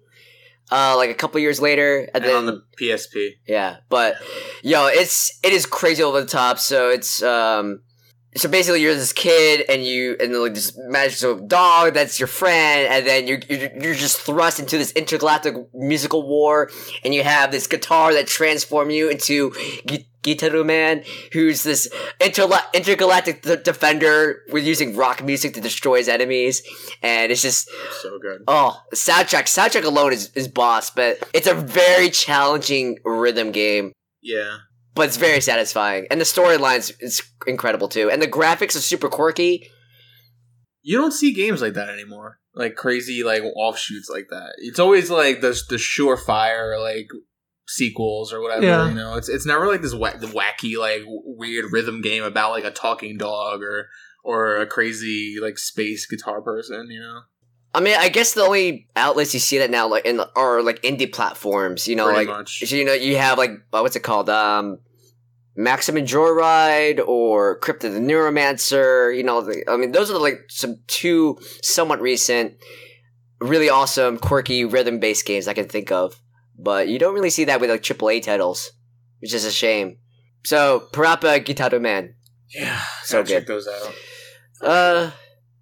uh 0.71 0.95
like 0.97 1.11
a 1.11 1.13
couple 1.13 1.39
years 1.39 1.61
later 1.61 1.99
and, 1.99 2.15
And 2.15 2.23
then 2.25 2.35
on 2.35 2.45
the 2.47 2.63
PSP. 2.81 3.33
Yeah, 3.47 3.77
but 3.89 4.15
yo, 4.63 4.87
it's 4.87 5.39
it 5.43 5.53
is 5.53 5.65
crazy 5.65 6.03
over 6.03 6.21
the 6.21 6.27
top. 6.27 6.59
So 6.59 6.89
it's 6.89 7.21
um, 7.23 7.81
so 8.35 8.49
basically 8.49 8.81
you're 8.81 8.93
this 8.95 9.13
kid 9.13 9.63
and 9.69 9.85
you 9.85 10.17
and 10.19 10.33
like 10.33 10.53
this 10.53 10.77
magical 10.89 11.39
dog 11.47 11.93
that's 11.93 12.19
your 12.19 12.27
friend, 12.27 12.87
and 12.91 13.07
then 13.07 13.27
you're 13.27 13.39
you're, 13.49 13.71
you're 13.81 13.93
just 13.93 14.19
thrust 14.19 14.59
into 14.59 14.77
this 14.77 14.91
intergalactic 14.91 15.55
musical 15.73 16.27
war, 16.27 16.69
and 17.03 17.13
you 17.13 17.23
have 17.23 17.51
this 17.51 17.67
guitar 17.67 18.13
that 18.13 18.27
transforms 18.27 18.93
you 18.93 19.09
into. 19.09 19.53
Gi- 20.25 20.35
Gitaroo 20.35 20.65
Man, 20.65 21.03
who's 21.33 21.63
this 21.63 21.87
interla- 22.19 22.71
intergalactic 22.73 23.41
d- 23.43 23.57
defender 23.63 24.41
with 24.51 24.65
using 24.65 24.95
rock 24.95 25.23
music 25.23 25.53
to 25.53 25.61
destroy 25.61 25.97
his 25.97 26.07
enemies, 26.09 26.61
and 27.01 27.31
it's 27.31 27.41
just 27.41 27.69
So 28.01 28.17
good. 28.19 28.41
Oh, 28.47 28.81
the 28.89 28.95
soundtrack. 28.97 29.43
Soundtrack 29.43 29.83
alone 29.85 30.13
is, 30.13 30.31
is 30.35 30.47
boss, 30.47 30.89
but 30.89 31.19
it's 31.33 31.47
a 31.47 31.53
very 31.53 32.09
challenging 32.09 32.97
rhythm 33.05 33.51
game. 33.51 33.91
Yeah. 34.21 34.57
But 34.95 35.07
it's 35.07 35.17
very 35.17 35.41
satisfying. 35.41 36.07
And 36.09 36.21
the 36.21 36.25
storylines 36.25 36.93
is 36.99 37.21
incredible 37.45 37.89
too. 37.89 38.09
And 38.09 38.21
the 38.21 38.27
graphics 38.27 38.75
are 38.75 38.81
super 38.81 39.09
quirky. 39.09 39.69
You 40.83 40.97
don't 40.97 41.11
see 41.11 41.33
games 41.33 41.61
like 41.61 41.73
that 41.73 41.89
anymore. 41.89 42.39
Like 42.53 42.75
crazy, 42.75 43.23
like 43.23 43.43
offshoots 43.43 44.09
like 44.09 44.27
that. 44.29 44.53
It's 44.59 44.79
always 44.79 45.09
like 45.09 45.41
the 45.41 45.49
the 45.67 45.75
surefire, 45.75 46.81
like 46.81 47.09
sequels 47.67 48.31
or 48.31 48.41
whatever. 48.41 48.65
Yeah. 48.65 48.87
You 48.87 48.95
know, 48.95 49.15
it's 49.15 49.29
it's 49.29 49.45
never 49.45 49.67
like 49.67 49.81
this 49.81 49.93
wa- 49.93 50.13
wacky 50.13 50.77
like 50.77 51.03
weird 51.07 51.71
rhythm 51.71 52.01
game 52.01 52.23
about 52.23 52.51
like 52.51 52.63
a 52.63 52.71
talking 52.71 53.17
dog 53.17 53.61
or 53.61 53.89
or 54.23 54.57
a 54.57 54.65
crazy 54.67 55.37
like 55.41 55.57
space 55.57 56.05
guitar 56.05 56.41
person. 56.41 56.89
You 56.89 56.99
know, 56.99 57.21
I 57.73 57.81
mean, 57.81 57.95
I 57.97 58.09
guess 58.09 58.33
the 58.33 58.41
only 58.41 58.87
outlets 58.95 59.33
you 59.33 59.39
see 59.39 59.57
that 59.59 59.69
now, 59.69 59.87
like 59.87 60.05
in 60.05 60.21
are 60.35 60.61
like 60.61 60.81
indie 60.81 61.11
platforms. 61.11 61.87
You 61.87 61.95
know, 61.95 62.05
Pretty 62.05 62.19
like 62.19 62.27
much. 62.27 62.71
you 62.71 62.85
know, 62.85 62.93
you 62.93 63.17
have 63.17 63.37
like 63.37 63.51
uh, 63.73 63.81
what's 63.81 63.95
it 63.95 64.01
called, 64.01 64.29
um, 64.29 64.79
Maximum 65.57 66.05
Joyride 66.05 67.05
or 67.05 67.57
Crypt 67.59 67.83
of 67.83 67.93
the 67.93 67.99
NecroDancer. 67.99 69.15
You 69.15 69.23
know, 69.23 69.41
the, 69.41 69.63
I 69.69 69.77
mean, 69.77 69.91
those 69.91 70.11
are 70.11 70.19
like 70.19 70.45
some 70.49 70.77
two 70.87 71.37
somewhat 71.63 72.01
recent, 72.01 72.53
really 73.39 73.69
awesome, 73.69 74.17
quirky 74.17 74.65
rhythm 74.65 74.99
based 74.99 75.25
games 75.25 75.47
I 75.47 75.53
can 75.53 75.67
think 75.67 75.91
of. 75.91 76.19
But 76.57 76.87
you 76.87 76.99
don't 76.99 77.13
really 77.13 77.29
see 77.29 77.45
that 77.45 77.59
with 77.59 77.69
like 77.69 77.81
AAA 77.83 78.23
titles, 78.23 78.71
which 79.19 79.33
is 79.33 79.45
a 79.45 79.51
shame. 79.51 79.97
So, 80.45 80.87
Parappa 80.91 81.43
Guitar 81.43 81.79
Man, 81.79 82.15
yeah, 82.53 82.79
So 83.03 83.21
gotta 83.23 83.33
check 83.33 83.45
good. 83.47 83.55
those 83.55 83.67
out. 83.67 83.93
uh, 84.61 85.11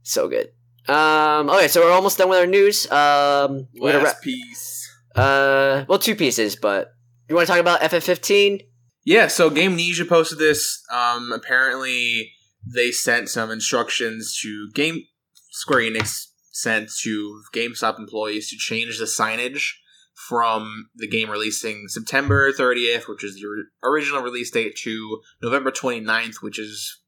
so 0.03 0.27
good. 0.27 0.49
Um, 0.87 1.49
okay, 1.49 1.69
so 1.69 1.81
we're 1.81 1.91
almost 1.91 2.17
done 2.17 2.29
with 2.29 2.39
our 2.39 2.45
news. 2.47 2.85
Um, 2.91 3.67
Last 3.75 4.03
wrap- 4.03 4.21
piece. 4.21 4.89
Uh, 5.15 5.85
well, 5.87 5.99
two 5.99 6.15
pieces, 6.15 6.55
but 6.57 6.93
you 7.29 7.35
want 7.35 7.47
to 7.47 7.51
talk 7.53 7.61
about 7.61 7.79
FF15? 7.81 8.61
Yeah, 9.05 9.27
so 9.27 9.49
Game 9.49 9.77
posted 10.09 10.39
this. 10.39 10.83
Um, 10.91 11.31
apparently, 11.31 12.31
they 12.65 12.91
sent 12.91 13.29
some 13.29 13.51
instructions 13.51 14.37
to 14.41 14.69
Game 14.73 15.03
Square 15.51 15.81
Enix 15.91 16.27
sent 16.51 16.89
to 17.01 17.41
GameStop 17.53 17.97
employees 17.99 18.49
to 18.49 18.57
change 18.57 18.99
the 18.99 19.05
signage 19.05 19.71
from 20.13 20.89
the 20.95 21.07
game 21.07 21.29
releasing 21.29 21.87
September 21.87 22.51
30th, 22.51 23.07
which 23.07 23.23
is 23.23 23.35
the 23.35 23.47
original 23.83 24.21
release 24.21 24.51
date, 24.51 24.75
to 24.83 25.21
November 25.41 25.71
29th, 25.71 26.35
which 26.41 26.59
is 26.59 27.01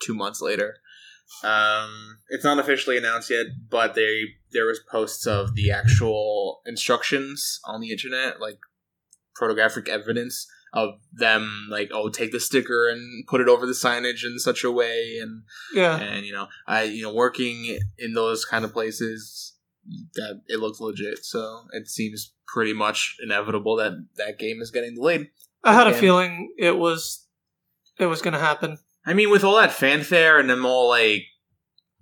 two 0.00 0.14
months 0.14 0.40
later. 0.40 0.76
Um, 1.42 2.18
it's 2.28 2.44
not 2.44 2.58
officially 2.58 2.98
announced 2.98 3.30
yet, 3.30 3.46
but 3.70 3.94
they 3.94 4.24
there 4.52 4.66
was 4.66 4.80
posts 4.90 5.26
of 5.26 5.54
the 5.54 5.70
actual 5.70 6.60
instructions 6.66 7.58
on 7.64 7.80
the 7.80 7.90
internet, 7.90 8.40
like 8.40 8.58
photographic 9.38 9.88
evidence 9.88 10.46
of 10.74 10.90
them 11.12 11.68
like 11.70 11.90
oh 11.92 12.08
take 12.08 12.32
the 12.32 12.40
sticker 12.40 12.88
and 12.88 13.26
put 13.26 13.40
it 13.42 13.48
over 13.48 13.66
the 13.66 13.72
signage 13.72 14.24
in 14.24 14.38
such 14.38 14.64
a 14.64 14.70
way 14.70 15.18
and 15.20 15.42
Yeah. 15.74 15.98
and 15.98 16.24
you 16.24 16.32
know 16.32 16.48
i 16.66 16.82
you 16.84 17.02
know 17.02 17.12
working 17.12 17.78
in 17.98 18.14
those 18.14 18.46
kind 18.46 18.64
of 18.64 18.72
places 18.72 19.54
that 20.14 20.42
it 20.48 20.58
looks 20.60 20.80
legit. 20.80 21.24
So 21.24 21.62
it 21.72 21.88
seems 21.88 22.32
pretty 22.46 22.72
much 22.72 23.16
inevitable 23.22 23.76
that 23.76 23.92
that 24.16 24.38
game 24.38 24.60
is 24.60 24.70
getting 24.70 24.94
delayed. 24.94 25.28
I 25.64 25.74
had 25.74 25.86
a 25.86 25.94
feeling 25.94 26.52
it 26.58 26.76
was 26.76 27.26
it 27.98 28.06
was 28.06 28.22
gonna 28.22 28.38
happen. 28.38 28.78
i 29.06 29.14
mean 29.14 29.30
with 29.30 29.44
all 29.44 29.56
that 29.56 29.72
fanfare 29.72 30.38
and 30.38 30.50
them 30.50 30.66
all 30.66 30.88
like 30.88 31.22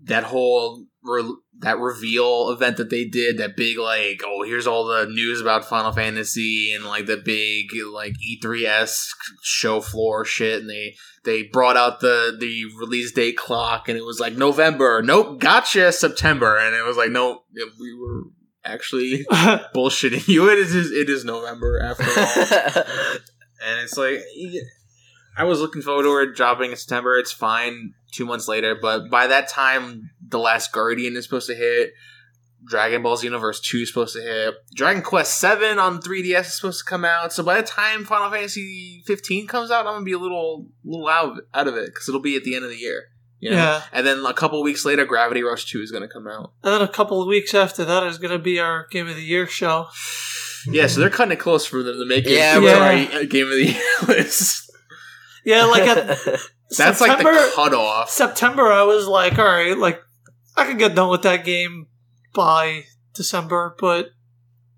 that 0.02 0.24
whole 0.24 0.86
re- 1.02 1.36
that 1.58 1.78
reveal 1.78 2.50
event 2.50 2.76
that 2.76 2.90
they 2.90 3.04
did 3.04 3.38
that 3.38 3.56
big 3.56 3.78
like 3.78 4.22
oh 4.24 4.42
here's 4.42 4.66
all 4.66 4.86
the 4.86 5.06
news 5.06 5.40
about 5.40 5.64
final 5.64 5.92
fantasy 5.92 6.72
and 6.72 6.84
like 6.84 7.06
the 7.06 7.16
big 7.16 7.68
like 7.92 8.14
e3s 8.26 9.08
show 9.42 9.80
floor 9.80 10.24
shit. 10.24 10.60
And 10.60 10.70
they 10.70 10.96
they 11.24 11.44
brought 11.44 11.76
out 11.76 12.00
the 12.00 12.36
the 12.38 12.64
release 12.78 13.12
date 13.12 13.36
clock 13.36 13.88
and 13.88 13.98
it 13.98 14.04
was 14.04 14.20
like 14.20 14.34
november. 14.34 15.02
Nope 15.02 15.40
gotcha 15.40 15.92
september. 15.92 16.58
And 16.58 16.74
it 16.74 16.84
was 16.84 16.96
like 16.96 17.10
no 17.10 17.42
we 17.54 17.94
were 17.94 18.24
actually 18.64 19.24
bullshitting 19.74 20.28
you. 20.28 20.48
It 20.50 20.58
is 20.58 20.74
it 20.74 21.08
is 21.08 21.24
november 21.24 21.80
after 21.80 22.04
all. 22.04 22.84
And 23.62 23.78
it's 23.80 23.98
like 23.98 24.22
I 25.36 25.44
was 25.44 25.60
looking 25.60 25.82
forward 25.82 26.02
to 26.04 26.30
it 26.30 26.36
dropping 26.36 26.70
in 26.72 26.76
September. 26.76 27.18
It's 27.18 27.32
fine 27.32 27.94
two 28.12 28.26
months 28.26 28.48
later, 28.48 28.74
but 28.80 29.08
by 29.10 29.26
that 29.28 29.48
time, 29.48 30.10
The 30.26 30.38
Last 30.38 30.72
Guardian 30.72 31.16
is 31.16 31.24
supposed 31.24 31.46
to 31.48 31.54
hit. 31.54 31.92
Dragon 32.66 33.02
Ball 33.02 33.16
Xenoverse 33.16 33.62
2 33.62 33.78
is 33.78 33.88
supposed 33.88 34.14
to 34.16 34.20
hit. 34.22 34.54
Dragon 34.74 35.02
Quest 35.02 35.40
7 35.40 35.78
on 35.78 36.02
3DS 36.02 36.40
is 36.40 36.54
supposed 36.56 36.80
to 36.80 36.84
come 36.84 37.06
out. 37.06 37.32
So 37.32 37.42
by 37.42 37.58
the 37.60 37.66
time 37.66 38.04
Final 38.04 38.30
Fantasy 38.30 39.02
15 39.06 39.46
comes 39.46 39.70
out, 39.70 39.86
I'm 39.86 39.92
going 39.94 40.00
to 40.02 40.04
be 40.04 40.12
a 40.12 40.18
little 40.18 40.66
little 40.84 41.08
out, 41.08 41.38
out 41.54 41.68
of 41.68 41.74
it 41.76 41.86
because 41.86 42.06
it'll 42.08 42.20
be 42.20 42.36
at 42.36 42.44
the 42.44 42.54
end 42.54 42.64
of 42.64 42.70
the 42.70 42.76
year. 42.76 43.04
You 43.38 43.50
know? 43.52 43.56
Yeah. 43.56 43.82
And 43.94 44.06
then 44.06 44.26
a 44.26 44.34
couple 44.34 44.62
weeks 44.62 44.84
later, 44.84 45.06
Gravity 45.06 45.42
Rush 45.42 45.70
2 45.70 45.80
is 45.80 45.90
going 45.90 46.02
to 46.06 46.12
come 46.12 46.26
out. 46.28 46.52
And 46.62 46.74
then 46.74 46.82
a 46.82 46.88
couple 46.88 47.22
of 47.22 47.28
weeks 47.28 47.54
after 47.54 47.86
that 47.86 48.02
is 48.02 48.18
gonna 48.18 48.38
be 48.38 48.60
our 48.60 48.86
game 48.90 49.08
of 49.08 49.16
the 49.16 49.22
year 49.22 49.46
show. 49.46 49.86
Yeah, 50.66 50.86
so 50.88 51.00
they're 51.00 51.08
cutting 51.08 51.32
it 51.32 51.38
close 51.40 51.64
for 51.64 51.82
them 51.82 51.98
to 51.98 52.04
make 52.04 52.26
it 52.26 52.32
Yeah, 52.32 52.56
to 52.56 52.60
we're- 52.60 53.06
our 53.14 53.24
Game 53.24 53.46
of 53.46 53.52
the 53.54 53.68
Year 53.68 53.82
list. 54.08 54.69
Yeah, 55.44 55.64
like 55.64 55.82
at 55.84 55.96
That's 56.76 57.00
like 57.00 57.10
September, 57.10 57.32
the 57.32 57.52
cutoff. 57.54 58.10
September, 58.10 58.62
I 58.72 58.82
was 58.84 59.06
like, 59.06 59.38
all 59.38 59.44
right, 59.44 59.76
like 59.76 60.00
I 60.56 60.66
could 60.66 60.78
get 60.78 60.94
done 60.94 61.10
with 61.10 61.22
that 61.22 61.44
game 61.44 61.86
by 62.34 62.84
December, 63.14 63.74
but 63.78 64.10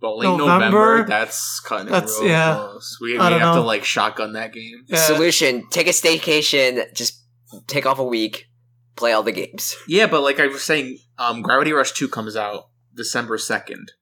But 0.00 0.16
late 0.16 0.26
November? 0.26 0.46
November, 0.46 1.04
that's 1.06 1.60
kind 1.60 1.82
of 1.88 1.92
That's- 1.92 2.18
real 2.20 2.28
yeah. 2.30 2.54
close. 2.54 2.98
We, 3.00 3.12
we 3.14 3.18
I 3.18 3.30
have 3.30 3.40
don't 3.40 3.54
to 3.54 3.60
know. 3.60 3.66
like 3.66 3.84
shotgun 3.84 4.32
that 4.34 4.52
game. 4.52 4.84
yeah, 4.86 4.96
Solution: 4.98 5.68
Take 5.70 5.86
a 5.86 5.90
staycation. 5.90 6.92
Just 6.94 7.22
take 7.66 7.84
off 7.86 7.98
a 7.98 8.04
week. 8.04 8.46
Play 8.96 9.12
all 9.12 9.22
the 9.22 9.32
games. 9.32 9.74
Yeah, 9.88 10.06
but 10.06 10.22
like 10.22 10.38
I 10.40 10.46
was 10.48 10.62
saying, 10.62 10.98
um, 11.18 11.40
Gravity 11.42 11.72
Rush 11.72 11.92
Two 11.92 12.08
comes 12.08 12.36
out 12.36 12.68
December 12.94 13.38
second. 13.38 13.92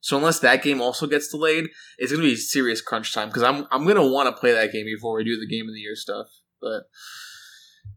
So 0.00 0.16
unless 0.16 0.40
that 0.40 0.62
game 0.62 0.80
also 0.80 1.06
gets 1.06 1.28
delayed, 1.28 1.68
it's 1.98 2.12
gonna 2.12 2.24
be 2.24 2.36
serious 2.36 2.80
crunch 2.80 3.12
time 3.12 3.28
because 3.28 3.42
I'm 3.42 3.66
I'm 3.70 3.86
gonna 3.86 4.06
want 4.06 4.34
to 4.34 4.40
play 4.40 4.52
that 4.52 4.72
game 4.72 4.86
before 4.86 5.14
we 5.14 5.24
do 5.24 5.38
the 5.38 5.46
Game 5.46 5.68
of 5.68 5.74
the 5.74 5.80
Year 5.80 5.94
stuff. 5.94 6.26
But 6.60 6.84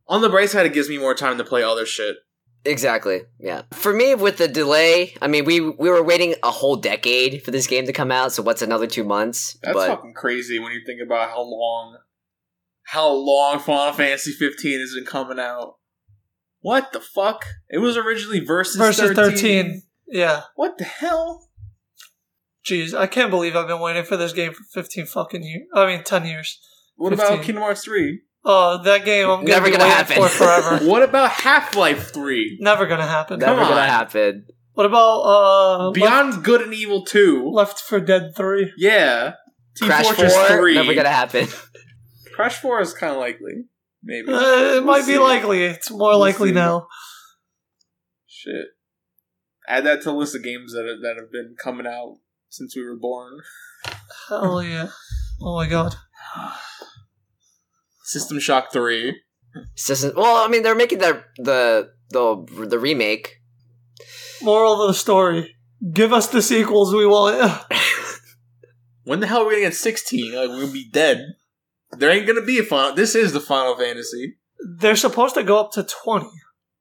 on 0.08 0.22
the 0.22 0.30
bright 0.30 0.50
side, 0.50 0.66
it 0.66 0.74
gives 0.74 0.90
me 0.90 0.98
more 0.98 1.16
time 1.16 1.38
to 1.38 1.44
play 1.44 1.64
other 1.64 1.86
shit. 1.86 2.18
Exactly. 2.66 3.24
Yeah. 3.40 3.64
For 3.72 3.94
me, 3.94 4.16
with 4.16 4.38
the 4.38 4.48
delay, 4.48 5.16
I 5.22 5.28
mean, 5.28 5.46
we 5.46 5.60
we 5.60 5.90
were 5.90 6.04
waiting 6.04 6.36
a 6.44 6.52
whole 6.52 6.76
decade 6.76 7.44
for 7.44 7.52
this 7.52 7.68
game 7.68 7.86
to 7.88 7.94
come 7.94 8.12
out. 8.12 8.32
So 8.32 8.44
what's 8.44 8.62
another 8.62 8.88
two 8.88 9.04
months? 9.04 9.58
That's 9.64 9.74
but 9.74 9.88
fucking 9.88 10.14
crazy 10.14 10.60
when 10.60 10.72
you 10.72 10.82
think 10.86 11.02
about 11.02 11.30
how 11.30 11.42
long, 11.42 11.98
how 12.84 13.10
long 13.12 13.60
Final 13.60 13.94
Fantasy 13.94 14.32
15 14.32 14.80
has 14.80 14.94
been 14.96 15.06
coming 15.06 15.40
out. 15.40 15.78
What 16.62 16.94
the 16.94 17.02
fuck? 17.02 17.46
It 17.70 17.80
was 17.80 17.98
originally 17.98 18.40
versus 18.40 18.78
versus 18.78 19.12
13. 19.12 19.36
13. 19.36 19.82
Yeah. 20.08 20.44
What 20.56 20.78
the 20.78 20.86
hell? 20.86 21.50
Jeez, 22.66 22.98
I 22.98 23.08
can't 23.08 23.30
believe 23.30 23.56
I've 23.56 23.68
been 23.68 23.80
waiting 23.82 24.04
for 24.06 24.16
this 24.18 24.32
game 24.34 24.54
for 24.54 24.64
15 24.72 25.06
fucking 25.06 25.44
years. 25.44 25.64
I 25.74 25.86
mean, 25.86 26.04
10 26.04 26.26
years. 26.26 26.60
What 26.96 27.10
15. 27.10 27.26
about 27.26 27.44
Kingdom 27.44 27.64
Hearts 27.64 27.84
3? 27.84 28.22
Oh, 28.46 28.82
that 28.84 29.06
game 29.06 29.30
I'm 29.30 29.44
Never 29.46 29.70
gonna 29.70 29.72
be 29.72 29.78
gonna 29.80 29.90
happen. 29.90 30.16
for 30.18 30.28
forever. 30.30 30.86
What 30.90 31.04
about 31.04 31.32
Half 31.32 31.76
Life 31.76 32.14
3? 32.14 32.58
Never 32.62 32.86
gonna 32.86 33.08
happen. 33.08 33.40
never 33.40 33.56
Come 33.62 33.70
gonna 33.70 33.82
on. 33.82 33.88
happen. 33.88 34.46
What 34.74 34.86
about 34.86 35.20
uh 35.22 35.92
Beyond 35.92 36.44
Good 36.44 36.62
and 36.62 36.74
Evil 36.74 37.06
2? 37.06 37.50
Left, 37.52 37.72
Left 37.74 37.80
for 37.82 38.00
Dead 38.00 38.34
3? 38.36 38.74
Yeah. 38.78 39.34
Team 39.76 39.88
Crash 39.90 40.06
Fortress 40.06 40.36
Four. 40.36 40.48
3. 40.58 40.74
Never 40.76 40.94
gonna 40.94 41.10
happen. 41.10 41.48
Crash 42.34 42.56
4 42.58 42.82
is 42.82 42.94
kind 42.94 43.14
of 43.14 43.20
likely. 43.20 43.66
Maybe. 44.04 44.28
Uh, 44.32 44.78
it 44.78 44.84
might 44.84 45.06
be 45.06 45.18
likely. 45.18 45.64
It's 45.64 45.90
more 45.90 46.10
We'll 46.10 46.20
likely 46.20 46.50
see. 46.50 46.56
now. 46.56 46.88
Shit. 48.28 48.66
Add 49.68 49.86
that 49.86 50.00
to 50.02 50.10
the 50.10 50.14
list 50.16 50.36
of 50.36 50.44
games 50.44 50.74
that, 50.74 50.84
that 51.02 51.16
have 51.18 51.32
been 51.32 51.56
coming 51.58 51.88
out 51.88 52.18
since 52.54 52.76
we 52.76 52.84
were 52.84 52.96
born. 52.96 53.40
Hell 54.30 54.62
yeah. 54.62 54.90
Oh 55.42 55.56
my 55.56 55.68
god. 55.68 55.96
System 58.04 58.40
Shock 58.40 58.72
3. 58.72 59.20
System- 59.76 60.14
well, 60.16 60.46
I 60.46 60.48
mean, 60.48 60.62
they're 60.62 60.76
making 60.76 61.00
the 61.00 61.24
the 61.38 61.90
the 62.12 62.66
the 62.68 62.80
remake. 62.80 63.38
Moral 64.42 64.82
of 64.82 64.90
the 64.90 64.94
story. 64.94 65.56
Give 65.92 66.14
us 66.14 66.28
the 66.28 66.42
sequels 66.42 66.94
we 66.94 67.06
want. 67.06 67.62
When 69.06 69.20
the 69.20 69.28
hell 69.28 69.42
are 69.42 69.48
we 69.48 69.56
gonna 69.56 69.66
get 69.66 69.76
16? 69.76 70.34
Like, 70.34 70.48
we'll 70.48 70.72
be 70.72 70.90
dead. 70.90 71.36
There 71.92 72.10
ain't 72.10 72.26
gonna 72.26 72.42
be 72.42 72.58
a 72.60 72.64
final. 72.64 72.96
This 72.96 73.16
is 73.16 73.34
the 73.34 73.42
Final 73.42 73.76
Fantasy. 73.76 74.38
They're 74.78 74.96
supposed 74.96 75.36
to 75.36 75.44
go 75.44 75.60
up 75.60 75.74
to 75.74 75.84
20. 75.84 76.26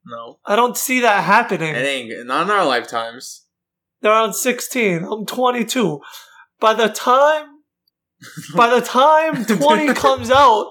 No. 0.07 0.39
I 0.47 0.55
don't 0.55 0.77
see 0.77 1.01
that 1.01 1.25
happening. 1.25 1.75
It 1.75 1.85
ain't. 1.85 2.27
Not 2.29 2.47
in 2.47 2.51
our 2.53 2.65
lifetimes. 2.65 3.47
They're 4.03 4.12
on 4.12 4.35
16. 4.35 5.05
I'm 5.05 5.25
22. 5.25 6.01
By 6.61 6.75
the 6.75 6.88
time 6.88 7.47
by 8.55 8.69
the 8.69 8.81
time 8.81 9.45
20 9.47 9.95
comes 9.95 10.31
out, 10.31 10.71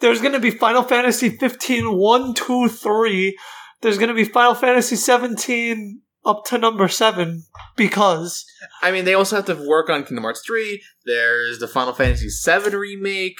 there's 0.00 0.20
going 0.20 0.32
to 0.32 0.40
be 0.40 0.50
Final 0.50 0.82
Fantasy 0.82 1.28
15 1.30 1.92
1 1.96 2.34
2 2.34 2.68
3. 2.68 3.38
There's 3.80 3.98
going 3.98 4.08
to 4.08 4.14
be 4.14 4.24
Final 4.24 4.54
Fantasy 4.54 4.96
17 4.96 6.02
up 6.24 6.44
to 6.46 6.58
number 6.58 6.88
7 6.88 7.44
because 7.76 8.44
I 8.82 8.90
mean, 8.90 9.04
they 9.04 9.14
also 9.14 9.36
have 9.36 9.46
to 9.46 9.54
work 9.54 9.88
on 9.88 10.04
Kingdom 10.04 10.24
Hearts 10.24 10.42
3. 10.46 10.82
There's 11.04 11.58
the 11.58 11.68
Final 11.68 11.92
Fantasy 11.92 12.28
7 12.28 12.72
remake. 12.74 13.38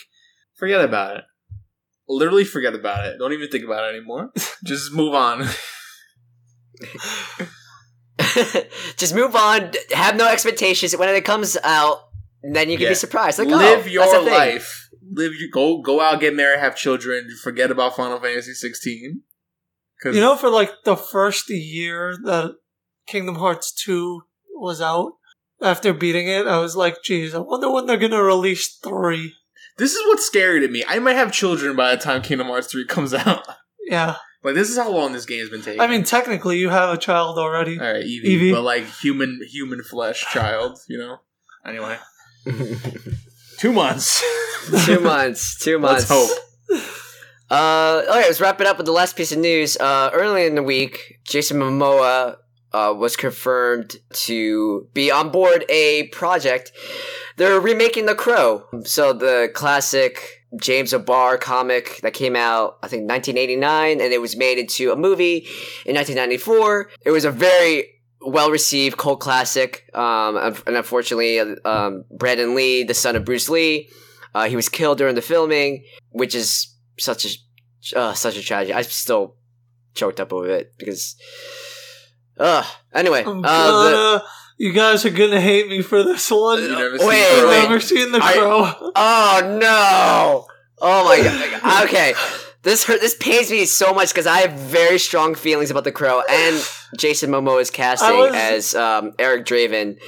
Forget 0.54 0.84
about 0.84 1.16
it. 1.16 1.24
Literally 2.08 2.44
forget 2.44 2.74
about 2.74 3.06
it. 3.06 3.18
Don't 3.18 3.32
even 3.32 3.48
think 3.48 3.64
about 3.64 3.84
it 3.84 3.96
anymore. 3.96 4.30
Just 4.64 4.92
move 4.92 5.14
on. 5.14 5.46
Just 8.96 9.14
move 9.14 9.34
on. 9.36 9.72
Have 9.92 10.16
no 10.16 10.28
expectations. 10.28 10.96
When 10.96 11.08
it 11.08 11.24
comes 11.24 11.56
out, 11.62 12.08
then 12.42 12.68
you 12.70 12.76
can 12.76 12.84
Yeah. 12.84 12.90
be 12.90 12.94
surprised. 12.94 13.38
Like, 13.38 13.48
live 13.48 13.56
oh, 13.60 13.74
that's 13.76 13.86
a 13.86 13.90
your 13.90 14.04
thing. 14.06 14.26
life. 14.26 14.88
Live 15.10 15.32
your 15.34 15.48
go 15.52 15.80
go 15.80 16.00
out, 16.00 16.20
get 16.20 16.34
married, 16.34 16.60
have 16.60 16.76
children. 16.76 17.28
Forget 17.42 17.70
about 17.70 17.96
Final 17.96 18.20
Fantasy 18.20 18.52
16. 18.54 19.22
Because 19.98 20.14
You 20.16 20.22
know, 20.22 20.36
for 20.36 20.48
like 20.50 20.70
the 20.84 20.96
first 20.96 21.48
year 21.50 22.16
that 22.24 22.56
Kingdom 23.06 23.36
Hearts 23.36 23.72
2 23.72 24.22
was 24.54 24.80
out, 24.80 25.12
after 25.62 25.92
beating 25.92 26.28
it, 26.28 26.46
I 26.46 26.58
was 26.58 26.76
like, 26.76 27.02
geez, 27.02 27.34
I 27.34 27.38
wonder 27.38 27.70
when 27.70 27.86
they're 27.86 27.96
gonna 27.96 28.22
release 28.22 28.76
3. 28.84 29.34
this 29.78 29.94
is 29.94 30.06
what's 30.08 30.26
scary 30.26 30.60
to 30.60 30.68
me. 30.68 30.84
I 30.86 30.98
might 30.98 31.14
have 31.16 31.32
children 31.32 31.74
by 31.76 31.94
the 31.94 32.02
time 32.02 32.20
Kingdom 32.22 32.48
Hearts 32.48 32.66
3 32.70 32.84
comes 32.86 33.14
out. 33.14 33.46
Yeah. 33.88 34.16
Like 34.44 34.54
this 34.54 34.70
is 34.70 34.76
how 34.76 34.90
long 34.90 35.12
this 35.12 35.26
game's 35.26 35.50
been 35.50 35.62
taking. 35.62 35.80
I 35.80 35.86
mean, 35.86 36.04
technically, 36.04 36.58
you 36.58 36.68
have 36.68 36.90
a 36.94 36.96
child 36.98 37.38
already. 37.38 37.78
all 37.78 37.92
right, 37.92 38.04
Evie, 38.04 38.28
Evie. 38.28 38.52
but 38.52 38.62
like 38.62 38.84
human 39.00 39.40
human 39.48 39.82
flesh 39.82 40.24
child, 40.32 40.78
you 40.88 40.98
know. 40.98 41.18
Anyway, 41.66 41.96
two 43.58 43.72
months. 43.72 44.22
two 44.86 45.00
months. 45.00 45.58
Two 45.58 45.78
months. 45.78 46.10
Let's 46.10 46.30
hope. 46.30 46.38
Uh, 47.50 48.02
all 48.06 48.14
right, 48.16 48.26
let's 48.26 48.40
wrap 48.40 48.60
it 48.60 48.66
up 48.66 48.76
with 48.76 48.84
the 48.86 48.92
last 48.92 49.16
piece 49.16 49.32
of 49.32 49.38
news. 49.38 49.76
Uh, 49.78 50.10
early 50.12 50.44
in 50.46 50.54
the 50.54 50.62
week, 50.62 51.18
Jason 51.24 51.58
Momoa 51.58 52.36
uh, 52.72 52.94
was 52.94 53.16
confirmed 53.16 53.96
to 54.12 54.86
be 54.92 55.10
on 55.10 55.30
board 55.30 55.64
a 55.70 56.08
project. 56.08 56.72
They're 57.36 57.58
remaking 57.60 58.04
The 58.06 58.14
Crow. 58.14 58.64
So 58.84 59.14
the 59.14 59.50
classic 59.54 60.37
James 60.56 60.94
O'Barr 60.94 61.36
comic 61.36 62.00
that 62.02 62.14
came 62.14 62.34
out, 62.34 62.78
I 62.82 62.88
think, 62.88 63.08
1989, 63.08 64.00
and 64.00 64.12
it 64.12 64.20
was 64.20 64.36
made 64.36 64.58
into 64.58 64.92
a 64.92 64.96
movie 64.96 65.46
in 65.84 65.94
1994. 65.94 66.90
It 67.04 67.10
was 67.10 67.24
a 67.24 67.30
very 67.30 68.00
well 68.20 68.50
received 68.50 68.96
cult 68.96 69.20
classic. 69.20 69.88
Um, 69.94 70.36
and 70.36 70.76
unfortunately, 70.76 71.40
um, 71.40 72.04
Brandon 72.10 72.54
Lee, 72.54 72.82
the 72.84 72.94
son 72.94 73.16
of 73.16 73.24
Bruce 73.24 73.48
Lee, 73.48 73.88
uh, 74.34 74.48
he 74.48 74.56
was 74.56 74.68
killed 74.68 74.98
during 74.98 75.14
the 75.14 75.22
filming, 75.22 75.84
which 76.10 76.34
is 76.34 76.74
such 76.98 77.24
a 77.24 77.98
uh, 77.98 78.12
such 78.14 78.36
a 78.36 78.42
tragedy. 78.42 78.74
I'm 78.74 78.84
still 78.84 79.36
choked 79.94 80.20
up 80.20 80.32
over 80.32 80.48
it 80.48 80.74
because. 80.78 81.16
Uh, 82.38 82.62
anyway, 82.94 83.24
I'm 83.26 83.44
uh, 83.44 83.82
the, 83.90 84.24
you 84.58 84.72
guys 84.72 85.04
are 85.06 85.10
gonna 85.10 85.40
hate 85.40 85.68
me 85.68 85.80
for 85.82 86.02
this 86.02 86.30
one. 86.30 86.62
You 86.62 86.68
never 86.68 86.98
Wait, 86.98 87.00
seen 87.00 87.10
I've 87.14 87.38
Crow? 87.40 87.50
never 87.62 87.80
seen 87.80 88.12
The 88.12 88.20
I- 88.22 88.32
Crow. 88.34 88.92
oh 88.96 89.58
no! 89.60 90.46
Oh 90.80 91.04
my 91.04 91.60
god! 91.60 91.84
Okay, 91.88 92.12
this 92.62 92.84
hurt. 92.84 93.00
This 93.00 93.16
pains 93.18 93.50
me 93.50 93.64
so 93.64 93.92
much 93.94 94.10
because 94.10 94.26
I 94.26 94.38
have 94.40 94.52
very 94.52 94.98
strong 94.98 95.34
feelings 95.34 95.70
about 95.70 95.84
the 95.84 95.92
Crow 95.92 96.22
and 96.28 96.62
Jason 96.98 97.30
Momoa's 97.30 97.70
casting 97.70 98.16
was- 98.16 98.34
as 98.34 98.74
um, 98.74 99.12
Eric 99.18 99.44
Draven. 99.46 99.98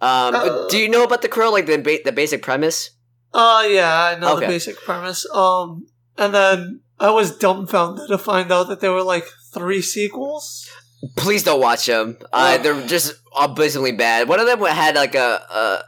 Um, 0.00 0.34
Uh, 0.34 0.66
do 0.68 0.78
you 0.78 0.88
know 0.88 1.04
about 1.04 1.22
the 1.22 1.28
Crow? 1.28 1.50
Like 1.52 1.66
the 1.66 1.76
ba- 1.78 2.00
the 2.04 2.12
basic 2.12 2.42
premise? 2.42 2.90
Uh, 3.32 3.64
yeah, 3.68 4.04
I 4.14 4.18
know 4.18 4.32
Okay. 4.36 4.46
the 4.46 4.52
basic 4.52 4.76
premise. 4.82 5.24
Um, 5.32 5.86
and 6.18 6.34
then 6.34 6.80
I 7.00 7.10
was 7.10 7.36
dumbfounded 7.38 8.08
to 8.08 8.18
find 8.18 8.50
out 8.52 8.68
that 8.68 8.80
there 8.80 8.92
were 8.92 9.02
like 9.04 9.24
three 9.54 9.80
sequels. 9.80 10.68
Please 11.16 11.42
don't 11.42 11.60
watch 11.60 11.86
them. 11.86 12.16
Uh, 12.32 12.58
they're 12.58 12.86
just 12.86 13.14
abysmally 13.36 13.92
bad. 13.92 14.28
One 14.28 14.38
of 14.40 14.46
them 14.46 14.60
had 14.60 14.94
like 14.94 15.14
a, 15.14 15.42
a 15.50 15.84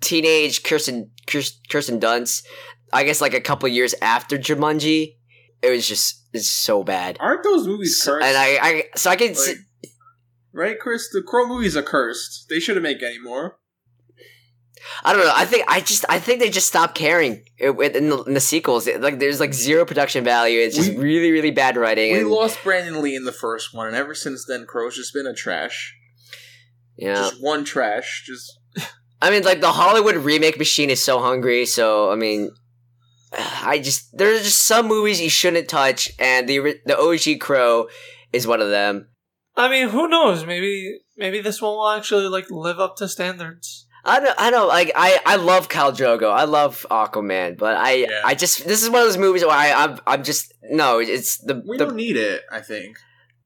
teenage 0.00 0.62
Kirsten 0.62 1.10
Kirsten, 1.26 1.98
Dunst. 2.00 2.44
I 2.92 3.02
guess 3.04 3.20
like 3.20 3.34
a 3.34 3.40
couple 3.40 3.68
years 3.68 3.94
after 4.00 4.38
Jumanji. 4.38 5.16
It 5.62 5.70
was 5.70 5.88
just 5.88 6.22
it's 6.32 6.48
so 6.48 6.84
bad. 6.84 7.16
Aren't 7.20 7.42
those 7.42 7.66
movies 7.66 8.00
So- 8.02 8.12
cursed? 8.12 8.26
and 8.26 8.36
I, 8.36 8.58
I 8.62 8.84
so 8.96 9.10
I 9.10 9.16
can 9.16 9.28
Like, 9.28 9.36
see, 9.36 9.54
right, 10.52 10.78
Chris? 10.78 11.08
The 11.10 11.22
Crow 11.22 11.46
movies 11.48 11.76
are 11.76 11.82
cursed. 11.82 12.46
They 12.48 12.60
shouldn't 12.60 12.82
make 12.82 13.02
any 13.02 13.18
more. 13.18 13.58
I 15.04 15.12
don't 15.12 15.24
know. 15.24 15.32
I 15.34 15.44
think 15.44 15.64
I 15.68 15.80
just 15.80 16.04
I 16.08 16.18
think 16.18 16.40
they 16.40 16.50
just 16.50 16.66
stopped 16.68 16.94
caring 16.94 17.42
it- 17.58 17.70
it- 17.80 17.96
in 17.96 18.10
the, 18.10 18.22
in 18.24 18.34
the 18.34 18.40
sequels. 18.40 18.86
It- 18.86 19.00
like 19.00 19.18
there's 19.18 19.40
like 19.40 19.54
zero 19.54 19.84
production 19.84 20.24
value. 20.24 20.60
It's 20.60 20.76
just 20.76 20.90
We- 20.90 20.96
really 20.96 21.30
really 21.32 21.50
bad 21.50 21.76
writing. 21.76 22.12
We 22.12 22.20
and, 22.20 22.30
lost 22.30 22.62
Brandon 22.62 23.00
Lee 23.02 23.14
in 23.16 23.24
the 23.24 23.32
first 23.32 23.74
one, 23.74 23.86
and 23.88 23.96
ever 23.96 24.14
since 24.14 24.44
then, 24.46 24.66
Crow's 24.66 24.96
just 24.96 25.12
been 25.14 25.26
a 25.26 25.34
trash. 25.34 25.94
yeah. 26.96 27.14
Just 27.14 27.42
one 27.42 27.64
trash. 27.64 28.24
Just 28.26 28.58
I 29.22 29.30
mean, 29.30 29.42
like 29.42 29.60
the 29.60 29.72
Hollywood 29.72 30.16
remake 30.16 30.58
machine 30.58 30.90
is 30.90 31.02
so 31.02 31.18
hungry. 31.20 31.64
So 31.66 32.10
I 32.10 32.14
mean, 32.16 32.50
I 33.32 33.78
just 33.78 34.16
there's 34.16 34.42
just 34.44 34.62
some 34.66 34.86
movies 34.86 35.20
you 35.20 35.30
shouldn't 35.30 35.68
touch, 35.68 36.10
and 36.18 36.48
the 36.48 36.76
the 36.84 36.98
OG 36.98 37.40
Crow 37.40 37.88
is 38.32 38.46
one 38.46 38.60
of 38.60 38.70
them. 38.70 39.08
I 39.56 39.68
mean, 39.70 39.88
who 39.88 40.08
knows? 40.08 40.44
Maybe 40.44 40.98
maybe 41.16 41.40
this 41.40 41.62
one 41.62 41.72
will 41.72 41.88
actually 41.90 42.26
like 42.28 42.50
live 42.50 42.80
up 42.80 42.96
to 42.96 43.08
standards. 43.08 43.86
I 44.04 44.20
know, 44.20 44.32
I 44.36 44.50
know. 44.50 44.66
Like 44.66 44.92
I, 44.94 45.18
I 45.24 45.36
love 45.36 45.68
Khal 45.68 45.96
Drogo. 45.96 46.30
I 46.30 46.44
love 46.44 46.86
Aquaman, 46.90 47.56
but 47.56 47.76
I, 47.76 47.92
Yeah. 47.92 48.22
I 48.24 48.34
just 48.34 48.66
this 48.66 48.82
is 48.82 48.90
one 48.90 49.00
of 49.02 49.08
those 49.08 49.18
movies 49.18 49.42
where 49.42 49.56
I, 49.56 49.72
I'm, 49.72 49.98
I'm 50.06 50.24
just 50.24 50.52
no. 50.64 50.98
It's 50.98 51.38
the, 51.38 51.62
we 51.66 51.78
the 51.78 51.86
don't 51.86 51.96
need 51.96 52.16
it. 52.16 52.42
I 52.52 52.60
think, 52.60 52.98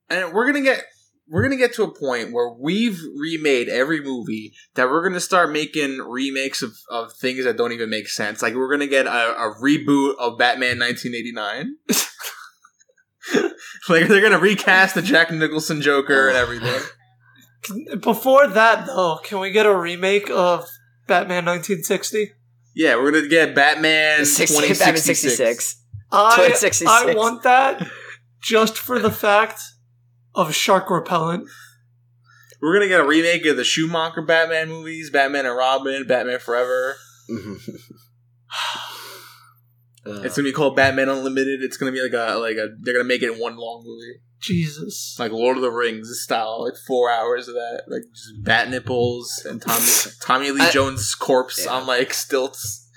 and 0.09 0.33
we're 0.33 0.45
gonna 0.45 0.63
get 0.63 0.83
we're 1.29 1.43
gonna 1.43 1.55
get 1.55 1.73
to 1.75 1.83
a 1.83 1.93
point 1.93 2.33
where 2.33 2.49
we've 2.49 2.99
remade 3.17 3.69
every 3.69 4.01
movie 4.01 4.53
that 4.75 4.89
we're 4.89 5.07
gonna 5.07 5.19
start 5.19 5.51
making 5.51 5.99
remakes 5.99 6.61
of, 6.61 6.73
of 6.89 7.13
things 7.13 7.45
that 7.45 7.55
don't 7.55 7.71
even 7.71 7.89
make 7.89 8.09
sense. 8.09 8.41
Like 8.41 8.55
we're 8.55 8.69
gonna 8.69 8.87
get 8.87 9.07
a, 9.07 9.35
a 9.37 9.55
reboot 9.61 10.15
of 10.19 10.37
Batman 10.37 10.79
1989. 10.79 11.75
like 13.89 14.07
they're 14.07 14.21
gonna 14.21 14.39
recast 14.39 14.95
the 14.95 15.01
Jack 15.01 15.31
Nicholson 15.31 15.81
Joker 15.81 16.27
and 16.27 16.37
everything. 16.37 16.81
Can- 17.63 17.99
Before 18.01 18.47
that, 18.47 18.85
though, 18.87 19.19
can 19.23 19.39
we 19.39 19.51
get 19.51 19.65
a 19.65 19.75
remake 19.75 20.29
of 20.29 20.65
Batman 21.07 21.45
1960? 21.45 22.31
Yeah, 22.75 22.95
we're 22.95 23.11
gonna 23.11 23.27
get 23.27 23.53
Batman 23.55 24.25
60, 24.25 24.55
2066. 24.55 24.79
Batman 24.79 25.01
sixty 25.01 25.29
six. 25.29 25.83
I 26.11 26.35
2066. 26.35 26.89
I 26.89 27.13
want 27.15 27.43
that 27.43 27.87
just 28.41 28.77
for 28.77 28.99
the 28.99 29.11
fact 29.11 29.61
of 30.35 30.55
shark 30.55 30.89
repellent. 30.89 31.49
We're 32.61 32.73
gonna 32.75 32.87
get 32.87 32.99
a 33.01 33.05
remake 33.07 33.45
of 33.45 33.57
the 33.57 33.63
Schumacher 33.63 34.21
Batman 34.21 34.69
movies, 34.69 35.09
Batman 35.09 35.45
and 35.45 35.55
Robin, 35.57 36.05
Batman 36.07 36.39
Forever. 36.39 36.95
It's 40.05 40.35
gonna 40.35 40.47
be 40.47 40.53
called 40.53 40.75
Batman 40.75 41.09
Unlimited. 41.09 41.61
It's 41.61 41.77
gonna 41.77 41.91
be 41.91 42.01
like 42.01 42.13
a 42.13 42.37
like 42.39 42.55
a. 42.55 42.69
They're 42.81 42.95
gonna 42.95 43.03
make 43.03 43.21
it 43.21 43.31
in 43.31 43.37
one 43.39 43.57
long 43.57 43.83
movie, 43.85 44.21
Jesus. 44.39 45.15
like 45.19 45.31
Lord 45.31 45.57
of 45.57 45.61
the 45.63 45.71
Rings 45.71 46.09
style, 46.21 46.63
like 46.63 46.75
four 46.87 47.09
hours 47.11 47.47
of 47.47 47.55
that, 47.55 47.83
like 47.87 48.03
just 48.13 48.43
bat 48.43 48.69
nipples 48.69 49.45
and 49.47 49.61
Tommy 49.61 49.85
Tommy 50.21 50.51
Lee 50.51 50.61
I- 50.61 50.71
Jones' 50.71 51.13
corpse 51.15 51.65
Yeah. 51.65 51.71
on 51.73 51.87
like 51.87 52.13
stilts, 52.13 52.89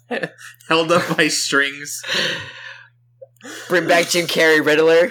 held 0.68 0.92
up 0.92 1.16
by 1.16 1.28
strings. 1.28 2.02
Bring 3.68 3.86
back 3.86 4.08
Jim 4.08 4.26
Carrey 4.26 4.64
Riddler. 4.64 5.10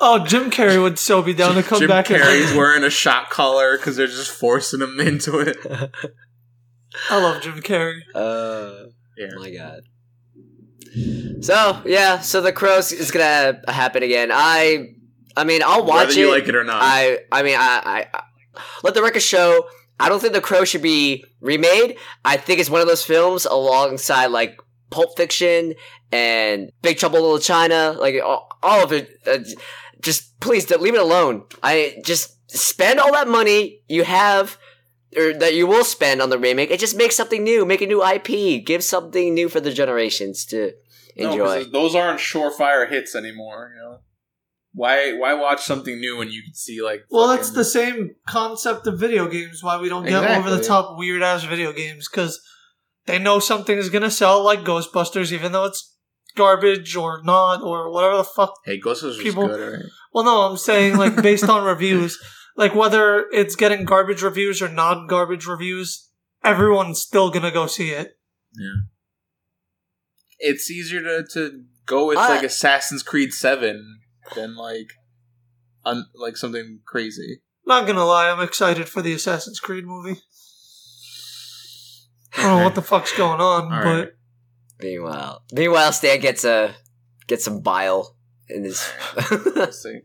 Oh, 0.00 0.24
Jim 0.24 0.50
Carrey 0.50 0.80
would 0.80 0.98
so 0.98 1.20
be 1.22 1.34
down 1.34 1.56
to 1.56 1.62
come 1.62 1.80
Jim 1.80 1.88
back. 1.88 2.08
and- 2.10 2.22
Carrey's 2.22 2.54
wearing 2.54 2.84
a 2.84 2.90
shot 2.90 3.30
collar 3.30 3.76
because 3.76 3.96
they're 3.96 4.06
just 4.06 4.30
forcing 4.30 4.80
him 4.80 4.98
into 5.00 5.38
it. 5.40 5.56
I 7.10 7.22
love 7.22 7.42
Jim 7.42 7.60
Carrey. 7.60 8.00
Uh, 8.14 8.86
Yeah. 9.16 9.28
my 9.38 9.50
god. 9.50 9.80
So 11.40 11.82
yeah, 11.84 12.20
so 12.20 12.40
the 12.40 12.52
crows 12.52 12.92
is 12.92 13.10
gonna 13.10 13.60
happen 13.68 14.02
again. 14.02 14.30
I, 14.32 14.94
I 15.36 15.44
mean, 15.44 15.62
I'll 15.64 15.84
watch 15.84 16.08
Whether 16.08 16.12
it. 16.12 16.24
you 16.24 16.30
like 16.30 16.48
it 16.48 16.54
or 16.54 16.64
not. 16.64 16.80
I, 16.82 17.18
I 17.30 17.42
mean, 17.42 17.56
I, 17.58 17.82
I, 17.84 18.06
I, 18.12 18.22
let 18.82 18.94
the 18.94 19.02
record 19.02 19.22
show. 19.22 19.68
I 19.98 20.08
don't 20.08 20.20
think 20.20 20.32
the 20.32 20.40
crow 20.40 20.64
should 20.64 20.82
be 20.82 21.24
remade. 21.40 21.96
I 22.24 22.36
think 22.36 22.58
it's 22.58 22.70
one 22.70 22.80
of 22.80 22.86
those 22.86 23.04
films 23.04 23.44
alongside 23.44 24.26
like 24.26 24.58
Pulp 24.90 25.16
Fiction 25.16 25.74
and 26.10 26.70
Big 26.82 26.98
Trouble 26.98 27.18
in 27.18 27.22
Little 27.22 27.38
China, 27.38 27.94
like 27.98 28.16
all, 28.22 28.48
all 28.62 28.82
of 28.82 28.92
it. 28.92 29.10
Uh, 29.26 29.38
just 30.00 30.38
please 30.40 30.68
leave 30.70 30.94
it 30.94 31.00
alone. 31.00 31.44
I 31.62 32.00
just 32.04 32.36
spend 32.50 32.98
all 32.98 33.12
that 33.12 33.28
money 33.28 33.80
you 33.88 34.04
have 34.04 34.58
or 35.16 35.32
that 35.34 35.54
you 35.54 35.66
will 35.66 35.84
spend 35.84 36.22
on 36.22 36.30
the 36.30 36.38
remake 36.38 36.70
It 36.70 36.80
just 36.80 36.96
makes 36.96 37.16
something 37.16 37.42
new, 37.42 37.64
make 37.64 37.80
a 37.80 37.86
new 37.86 38.04
IP, 38.04 38.64
give 38.64 38.84
something 38.84 39.34
new 39.34 39.48
for 39.48 39.60
the 39.60 39.72
generations 39.72 40.44
to 40.46 40.72
No, 41.16 41.64
those 41.64 41.94
aren't 41.94 42.20
surefire 42.20 42.88
hits 42.88 43.14
anymore. 43.14 43.72
You 43.74 43.82
know, 43.82 43.98
why 44.72 45.12
why 45.12 45.34
watch 45.34 45.64
something 45.64 45.98
new 45.98 46.16
when 46.16 46.30
you 46.30 46.42
can 46.42 46.54
see 46.54 46.80
like? 46.80 47.02
Well, 47.10 47.28
that's 47.28 47.50
the 47.50 47.64
same 47.64 48.14
concept 48.28 48.86
of 48.86 48.98
video 48.98 49.28
games. 49.28 49.62
Why 49.62 49.80
we 49.80 49.88
don't 49.88 50.04
get 50.04 50.38
over 50.38 50.50
the 50.50 50.62
top 50.62 50.96
weird 50.98 51.22
ass 51.22 51.44
video 51.44 51.72
games 51.72 52.08
because 52.08 52.40
they 53.06 53.18
know 53.18 53.40
something 53.40 53.76
is 53.76 53.90
gonna 53.90 54.10
sell, 54.10 54.42
like 54.44 54.60
Ghostbusters, 54.60 55.32
even 55.32 55.52
though 55.52 55.64
it's 55.64 55.96
garbage 56.36 56.94
or 56.94 57.22
not 57.24 57.62
or 57.62 57.90
whatever 57.90 58.18
the 58.18 58.24
fuck. 58.24 58.54
Hey, 58.64 58.80
Ghostbusters 58.80 59.02
was 59.02 59.18
people- 59.18 59.48
good, 59.48 59.72
right? 59.72 59.84
Well, 60.12 60.24
no, 60.24 60.42
I'm 60.42 60.56
saying 60.56 60.96
like 60.96 61.22
based 61.22 61.48
on 61.48 61.64
reviews, 61.74 62.18
like 62.60 62.74
whether 62.74 63.24
it's 63.32 63.56
getting 63.56 63.86
garbage 63.86 64.22
reviews 64.22 64.60
or 64.60 64.68
non 64.68 65.06
garbage 65.06 65.46
reviews, 65.46 66.10
everyone's 66.44 67.00
still 67.00 67.30
gonna 67.30 67.50
go 67.50 67.66
see 67.66 67.90
it. 67.90 68.18
Yeah. 68.54 68.82
It's 70.38 70.70
easier 70.70 71.00
to, 71.02 71.24
to 71.32 71.64
go 71.86 72.06
with 72.06 72.18
I- 72.18 72.28
like 72.28 72.42
Assassin's 72.42 73.02
Creed 73.02 73.32
Seven 73.32 74.00
than 74.36 74.56
like 74.56 74.92
un, 75.86 76.04
like 76.14 76.36
something 76.36 76.80
crazy. 76.84 77.40
Not 77.66 77.86
gonna 77.86 78.04
lie, 78.04 78.30
I'm 78.30 78.40
excited 78.40 78.90
for 78.90 79.00
the 79.00 79.14
Assassin's 79.14 79.58
Creed 79.58 79.86
movie. 79.86 80.20
I 82.36 82.42
don't 82.42 82.58
know 82.58 82.64
what 82.64 82.74
the 82.74 82.82
fuck's 82.82 83.16
going 83.16 83.40
on, 83.40 83.64
All 83.64 83.70
but 83.70 83.84
right. 83.84 84.08
Meanwhile, 84.80 85.42
meanwhile, 85.52 85.92
Stan 85.92 86.20
gets 86.20 86.44
a 86.44 86.74
gets 87.26 87.44
some 87.44 87.60
bile 87.60 88.16
in 88.50 88.64
his. 88.64 88.90
Let's 89.54 89.82
see. 89.82 90.00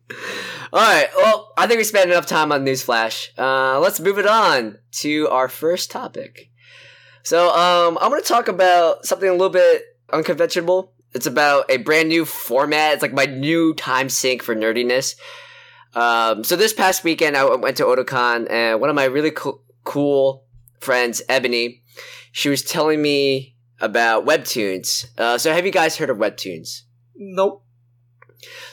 All 0.74 0.82
right. 0.82 1.08
Well, 1.16 1.52
I 1.58 1.68
think 1.68 1.78
we 1.78 1.84
spent 1.84 2.10
enough 2.10 2.26
time 2.26 2.52
on 2.52 2.66
Newsflash. 2.66 3.30
Uh, 3.38 3.80
let's 3.80 4.00
move 4.00 4.18
it 4.18 4.28
on 4.28 4.78
to 4.94 5.28
our 5.30 5.48
first 5.48 5.92
topic. 5.92 6.50
So, 7.24 7.50
um, 7.50 7.98
I'm 8.00 8.12
going 8.12 8.22
to 8.22 8.28
talk 8.28 8.48
about 8.48 9.06
something 9.06 9.28
a 9.28 9.32
little 9.32 9.50
bit 9.50 9.84
unconventional. 10.14 10.94
It's 11.14 11.26
about 11.26 11.72
a 11.72 11.78
brand 11.78 12.10
new 12.10 12.26
format. 12.26 12.94
It's 12.94 13.02
like 13.02 13.14
my 13.14 13.26
new 13.26 13.74
time 13.74 14.10
sink 14.10 14.44
for 14.44 14.56
nerdiness. 14.56 15.16
Um, 15.96 16.44
so 16.44 16.56
this 16.56 16.74
past 16.74 17.04
weekend, 17.04 17.38
I 17.38 17.56
went 17.56 17.78
to 17.78 17.84
Otakon, 17.84 18.52
and 18.52 18.82
one 18.82 18.90
of 18.90 18.96
my 18.96 19.06
really 19.06 19.32
co- 19.32 19.62
cool 19.86 20.46
friends, 20.82 21.22
Ebony, 21.30 21.82
she 22.34 22.50
was 22.50 22.62
telling 22.62 23.02
me 23.02 23.56
about 23.80 24.26
webtoons. 24.26 25.06
Uh, 25.18 25.38
so 25.38 25.54
have 25.54 25.66
you 25.66 25.72
guys 25.72 25.96
heard 25.98 26.10
of 26.10 26.18
webtoons? 26.18 26.82
nope. 27.16 27.65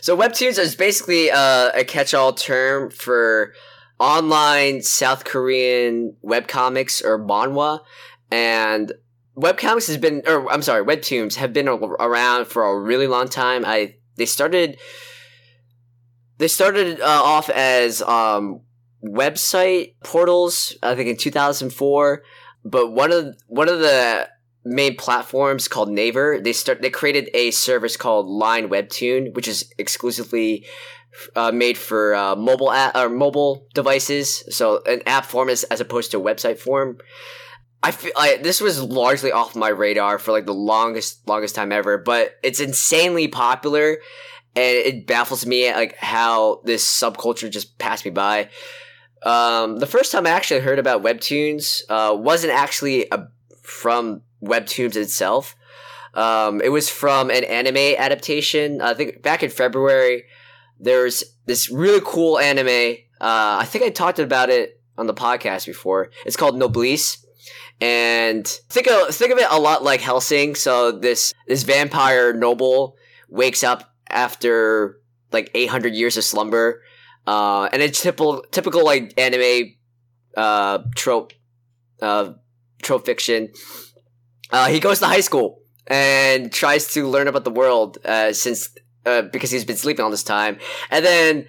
So 0.01 0.17
webtoons 0.17 0.59
is 0.59 0.75
basically 0.75 1.31
uh, 1.31 1.71
a 1.75 1.85
catch-all 1.85 2.33
term 2.33 2.91
for 2.91 3.55
online 3.99 4.83
South 4.83 5.25
Korean 5.25 6.17
webcomics 6.25 7.05
or 7.05 7.19
manhwa, 7.19 7.81
and 8.31 8.93
webcomics 9.37 9.87
has 9.87 9.99
been, 9.99 10.23
or 10.27 10.51
I'm 10.51 10.63
sorry, 10.63 10.85
webtoons 10.85 11.37
have 11.37 11.53
been 11.53 11.69
around 11.69 12.47
for 12.47 12.65
a 12.65 12.81
really 12.81 13.07
long 13.07 13.29
time. 13.29 13.65
I 13.65 13.97
they 14.17 14.27
started 14.27 14.79
they 16.39 16.49
started 16.49 17.01
uh, 17.01 17.23
off 17.25 17.49
as 17.51 18.03
um, 18.03 18.63
website 19.05 19.95
portals, 20.03 20.77
I 20.83 20.95
think 20.95 21.09
in 21.09 21.17
2004. 21.17 22.23
But 22.65 22.93
one 22.93 23.13
of 23.13 23.37
one 23.47 23.69
of 23.69 23.81
the 23.81 24.29
main 24.65 24.97
platforms 24.97 25.69
called 25.69 25.91
Naver, 25.91 26.41
they 26.41 26.53
start 26.53 26.83
they 26.83 26.91
created 26.91 27.31
a 27.35 27.51
service 27.51 27.97
called 27.97 28.27
Line 28.27 28.69
Webtoon, 28.69 29.35
which 29.35 29.49
is 29.49 29.73
exclusively 29.79 30.67
uh, 31.37 31.53
made 31.53 31.77
for 31.77 32.15
uh, 32.15 32.37
mobile 32.37 32.73
app, 32.73 32.95
or 32.97 33.09
mobile 33.09 33.67
devices, 33.75 34.45
so 34.55 34.83
an 34.87 35.03
app 35.07 35.25
form 35.25 35.49
as, 35.49 35.65
as 35.65 35.81
opposed 35.81 36.11
to 36.11 36.19
a 36.19 36.23
website 36.23 36.59
form. 36.59 36.99
I 37.83 37.91
feel 37.91 38.13
this 38.43 38.61
was 38.61 38.81
largely 38.81 39.33
off 39.33 39.57
my 39.57 39.69
radar 39.69 40.19
for 40.19 40.31
like 40.31 40.47
the 40.47 40.55
longest 40.55 41.27
longest 41.27 41.55
time 41.55 41.73
ever, 41.73 41.99
but 41.99 42.37
it's 42.43 42.61
insanely 42.61 43.27
popular, 43.29 43.99
and 44.55 44.77
it 44.77 45.07
baffles 45.07 45.45
me 45.45 45.73
like 45.73 45.97
how 45.97 46.61
this 46.65 46.87
subculture 46.87 47.51
just 47.51 47.79
passed 47.79 48.05
me 48.05 48.13
by. 48.13 48.49
Um, 49.25 49.79
the 49.79 49.87
first 49.87 50.13
time 50.13 50.27
I 50.27 50.31
actually 50.31 50.61
heard 50.61 50.79
about 50.79 51.03
webtoons 51.03 51.83
uh, 51.89 52.15
wasn't 52.17 52.53
actually 52.53 53.07
a, 53.11 53.29
from 53.63 54.23
webtoons 54.43 54.97
itself. 54.97 55.57
Um, 56.15 56.61
it 56.61 56.69
was 56.69 56.91
from 56.91 57.31
an 57.31 57.45
anime 57.45 57.97
adaptation. 57.99 58.81
I 58.81 58.95
think 58.95 59.23
back 59.23 59.43
in 59.43 59.51
February, 59.51 60.25
there's 60.79 61.25
this 61.47 61.71
really 61.71 62.03
cool 62.05 62.39
anime. 62.39 62.97
Uh, 63.21 63.59
I 63.61 63.65
think 63.65 63.85
I 63.85 63.91
talked 63.91 64.19
about 64.19 64.51
it 64.51 64.81
on 64.99 65.07
the 65.07 65.15
podcast 65.15 65.67
before. 65.67 66.11
It's 66.27 66.37
called 66.37 66.57
Noblesse, 66.59 67.25
and 67.81 68.47
think 68.47 68.89
of 68.89 69.15
think 69.15 69.33
of 69.33 69.39
it 69.39 69.47
a 69.51 69.59
lot 69.59 69.83
like 69.83 70.01
Hellsing. 70.01 70.57
So 70.57 70.93
this 70.93 71.33
this 71.47 71.63
vampire 71.63 72.33
noble 72.33 72.97
wakes 73.29 73.65
up 73.65 73.95
after 74.09 75.01
like 75.33 75.51
800 75.55 75.95
years 75.95 76.17
of 76.19 76.25
slumber, 76.25 76.83
uh, 77.27 77.69
and 77.73 77.81
it's 77.81 78.03
typical 78.03 78.45
typical 78.51 78.85
like 78.85 79.15
anime 79.17 79.75
uh, 80.37 80.79
trope 80.95 81.33
uh, 82.03 82.33
trope 82.83 83.07
fiction. 83.07 83.51
Uh, 84.53 84.69
he 84.69 84.79
goes 84.81 84.99
to 85.01 85.07
high 85.07 85.21
school 85.21 85.61
and 85.87 86.53
tries 86.53 86.93
to 86.95 87.09
learn 87.09 87.27
about 87.27 87.45
the 87.45 87.51
world 87.51 87.99
uh, 88.05 88.33
since 88.33 88.69
uh, 89.07 89.23
because 89.23 89.51
he's 89.51 89.65
been 89.65 89.77
sleeping 89.77 90.05
all 90.05 90.11
this 90.11 90.23
time, 90.23 90.59
and 90.91 91.05
then 91.05 91.47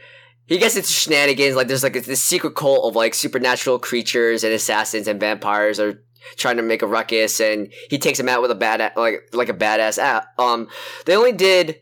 he 0.47 0.58
gets 0.58 0.76
into 0.76 0.88
shenanigans. 0.88 1.56
Like 1.56 1.68
there's 1.68 1.84
like 1.84 1.93
this 1.93 2.24
secret 2.24 2.56
cult 2.56 2.86
of 2.86 2.95
like 2.95 3.14
supernatural 3.14 3.80
creatures 3.80 4.43
and 4.43 4.54
assassins 4.54 5.08
and 5.08 5.20
vampires 5.20 5.80
are 5.80 6.04
trying 6.38 6.58
to 6.58 6.64
make 6.64 6.82
a 6.82 6.88
ruckus, 6.88 7.39
and 7.39 7.72
he 7.89 7.97
takes 7.97 8.18
them 8.18 8.30
out 8.30 8.41
with 8.41 8.51
a 8.51 8.56
bad 8.56 8.93
like 8.95 9.30
like 9.34 9.49
a 9.49 9.54
badass 9.54 9.97
app. 9.99 10.28
Um, 10.39 10.68
they 11.06 11.16
only 11.16 11.34
did 11.34 11.82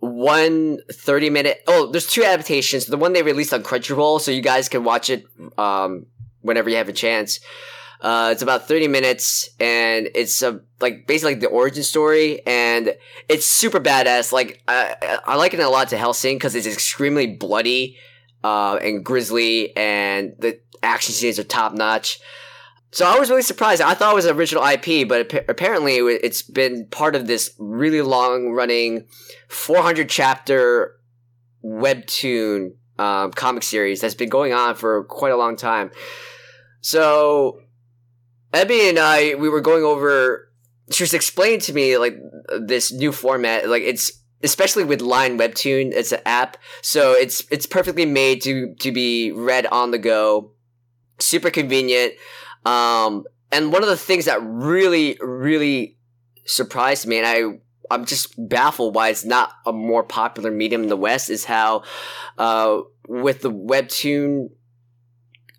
one 0.00 0.78
30 0.90 1.28
minute 1.28 1.62
oh 1.66 1.90
there's 1.90 2.06
two 2.06 2.24
adaptations 2.24 2.86
the 2.86 2.96
one 2.96 3.12
they 3.12 3.22
released 3.22 3.52
on 3.52 3.62
crunchyroll 3.62 4.18
so 4.18 4.30
you 4.30 4.40
guys 4.40 4.66
can 4.66 4.82
watch 4.82 5.10
it 5.10 5.24
um 5.58 6.06
whenever 6.40 6.70
you 6.70 6.76
have 6.76 6.88
a 6.88 6.92
chance 6.92 7.38
uh 8.02 8.30
it's 8.32 8.42
about 8.42 8.66
30 8.66 8.88
minutes 8.88 9.50
and 9.60 10.08
it's 10.14 10.42
a 10.42 10.60
like 10.80 11.06
basically 11.06 11.34
the 11.34 11.48
origin 11.48 11.82
story 11.82 12.44
and 12.46 12.94
it's 13.28 13.46
super 13.46 13.80
badass 13.80 14.32
like 14.32 14.62
i 14.68 15.18
i 15.26 15.36
liken 15.36 15.60
it 15.60 15.64
a 15.64 15.68
lot 15.68 15.88
to 15.88 15.96
Hellsing 15.96 16.36
because 16.36 16.54
it's 16.54 16.66
extremely 16.66 17.26
bloody 17.26 17.96
uh 18.42 18.76
and 18.76 19.04
grisly 19.04 19.76
and 19.76 20.34
the 20.38 20.58
action 20.82 21.12
scenes 21.12 21.38
are 21.38 21.44
top 21.44 21.74
notch 21.74 22.20
so 22.92 23.06
I 23.06 23.18
was 23.18 23.30
really 23.30 23.42
surprised. 23.42 23.80
I 23.80 23.94
thought 23.94 24.12
it 24.12 24.16
was 24.16 24.24
an 24.24 24.36
original 24.36 24.64
IP, 24.64 25.08
but 25.08 25.32
apparently 25.48 25.98
it's 25.98 26.42
been 26.42 26.86
part 26.86 27.14
of 27.14 27.28
this 27.28 27.54
really 27.58 28.02
long 28.02 28.50
running 28.50 29.06
400 29.48 30.08
chapter 30.08 30.96
webtoon 31.64 32.72
um, 32.98 33.30
comic 33.30 33.62
series 33.62 34.00
that's 34.00 34.14
been 34.14 34.28
going 34.28 34.52
on 34.52 34.74
for 34.74 35.04
quite 35.04 35.32
a 35.32 35.36
long 35.36 35.56
time. 35.56 35.90
So 36.80 37.60
Ebby 38.52 38.88
and 38.88 38.98
I, 38.98 39.34
we 39.34 39.48
were 39.48 39.60
going 39.60 39.84
over. 39.84 40.50
She 40.90 41.02
was 41.02 41.14
explaining 41.14 41.60
to 41.60 41.72
me 41.72 41.96
like 41.98 42.16
this 42.60 42.92
new 42.92 43.12
format. 43.12 43.68
Like 43.68 43.82
it's 43.82 44.12
especially 44.42 44.84
with 44.84 45.02
Line 45.02 45.38
Webtoon, 45.38 45.92
it's 45.92 46.12
an 46.12 46.20
app, 46.26 46.56
so 46.82 47.12
it's 47.12 47.44
it's 47.50 47.66
perfectly 47.66 48.06
made 48.06 48.42
to 48.42 48.74
to 48.80 48.92
be 48.92 49.32
read 49.32 49.66
on 49.66 49.90
the 49.90 49.98
go. 49.98 50.52
Super 51.18 51.50
convenient. 51.50 52.14
Um, 52.64 53.24
and 53.52 53.72
one 53.72 53.82
of 53.82 53.88
the 53.88 53.96
things 53.96 54.26
that 54.26 54.40
really, 54.42 55.18
really 55.20 55.96
surprised 56.46 57.06
me, 57.06 57.18
and 57.18 57.26
I, 57.26 57.94
I'm 57.94 58.04
just 58.04 58.34
baffled 58.48 58.94
why 58.94 59.08
it's 59.08 59.24
not 59.24 59.52
a 59.66 59.72
more 59.72 60.02
popular 60.02 60.50
medium 60.50 60.82
in 60.82 60.88
the 60.88 60.96
West, 60.96 61.30
is 61.30 61.44
how, 61.44 61.82
uh, 62.38 62.80
with 63.08 63.42
the 63.42 63.50
webtoon 63.50 64.50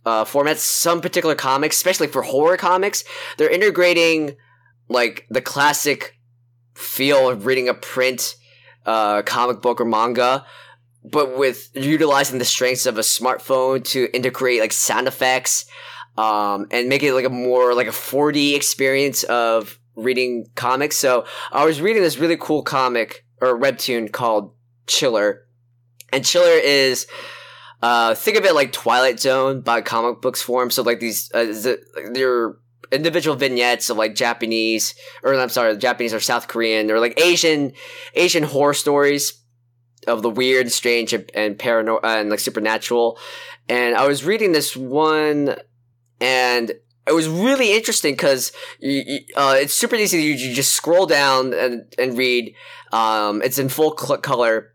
uh, 0.06 0.26
formats, 0.26 0.60
some 0.60 1.02
particular 1.02 1.36
comics, 1.36 1.76
especially 1.76 2.08
for 2.08 2.22
horror 2.22 2.58
comics, 2.58 3.04
they're 3.38 3.50
integrating 3.50 4.36
like 4.90 5.26
the 5.30 5.42
classic 5.42 6.18
feel 6.74 7.30
of 7.30 7.46
reading 7.46 7.70
a 7.70 7.74
print 7.74 8.36
uh, 8.86 9.22
comic 9.22 9.62
book 9.62 9.80
or 9.80 9.86
manga, 9.86 10.46
but 11.04 11.38
with 11.38 11.70
utilizing 11.74 12.40
the 12.40 12.46
strengths 12.46 12.86
of 12.86 12.98
a 12.98 13.02
smartphone 13.02 13.84
to 13.84 14.10
integrate 14.14 14.60
like 14.60 14.74
sound 14.74 15.08
effects 15.08 15.66
um, 16.18 16.68
and 16.72 16.90
make 16.90 17.04
it 17.04 17.14
like 17.14 17.26
a 17.26 17.30
more 17.30 17.74
like 17.74 17.88
a 17.88 17.92
4D 17.92 18.56
experience 18.56 19.24
of 19.24 19.80
reading 19.96 20.46
comics. 20.56 20.98
So 20.98 21.26
I 21.52 21.66
was 21.66 21.82
reading 21.82 22.02
this 22.02 22.18
really 22.18 22.38
cool 22.38 22.64
comic 22.64 23.26
or 23.40 23.60
webtoon 23.60 24.12
called 24.12 24.54
Chiller, 24.88 25.48
and 26.12 26.26
Chiller 26.26 26.52
is 26.52 27.08
uh, 27.82 28.14
think 28.16 28.38
of 28.38 28.46
it 28.46 28.56
like 28.56 28.72
Twilight 28.72 29.20
Zone 29.20 29.62
by 29.62 29.82
comic 29.82 30.22
books 30.22 30.42
form. 30.42 30.70
So 30.70 30.84
like 30.84 31.00
these, 31.00 31.32
uh, 31.34 31.76
they're 32.12 32.56
individual 32.92 33.36
vignettes 33.36 33.90
of 33.90 33.98
like 33.98 34.16
Japanese, 34.16 34.96
or 35.24 35.34
I'm 35.34 35.50
sorry, 35.50 35.76
Japanese 35.78 36.14
or 36.14 36.20
South 36.20 36.48
Korean 36.48 36.92
or 36.92 37.00
like 37.00 37.20
Asian, 37.20 37.74
Asian 38.14 38.44
horror 38.44 38.74
stories 38.74 39.42
of 40.08 40.22
the 40.22 40.30
weird, 40.30 40.72
strange, 40.72 41.14
and, 41.14 41.30
and 41.34 41.58
paranormal 41.58 42.00
and 42.04 42.30
like 42.30 42.40
supernatural. 42.40 43.18
And 43.70 43.96
I 43.96 44.08
was 44.08 44.24
reading 44.24 44.52
this 44.52 44.76
one, 44.76 45.56
and 46.20 46.72
it 47.08 47.14
was 47.14 47.28
really 47.28 47.74
interesting 47.74 48.14
because 48.14 48.52
uh, 48.82 49.56
it's 49.58 49.74
super 49.74 49.96
easy. 49.96 50.22
You, 50.22 50.34
you 50.34 50.54
just 50.54 50.74
scroll 50.74 51.06
down 51.06 51.54
and, 51.54 51.94
and 51.98 52.18
read. 52.18 52.56
Um, 52.92 53.42
it's 53.42 53.58
in 53.58 53.70
full 53.70 53.92
color, 53.92 54.74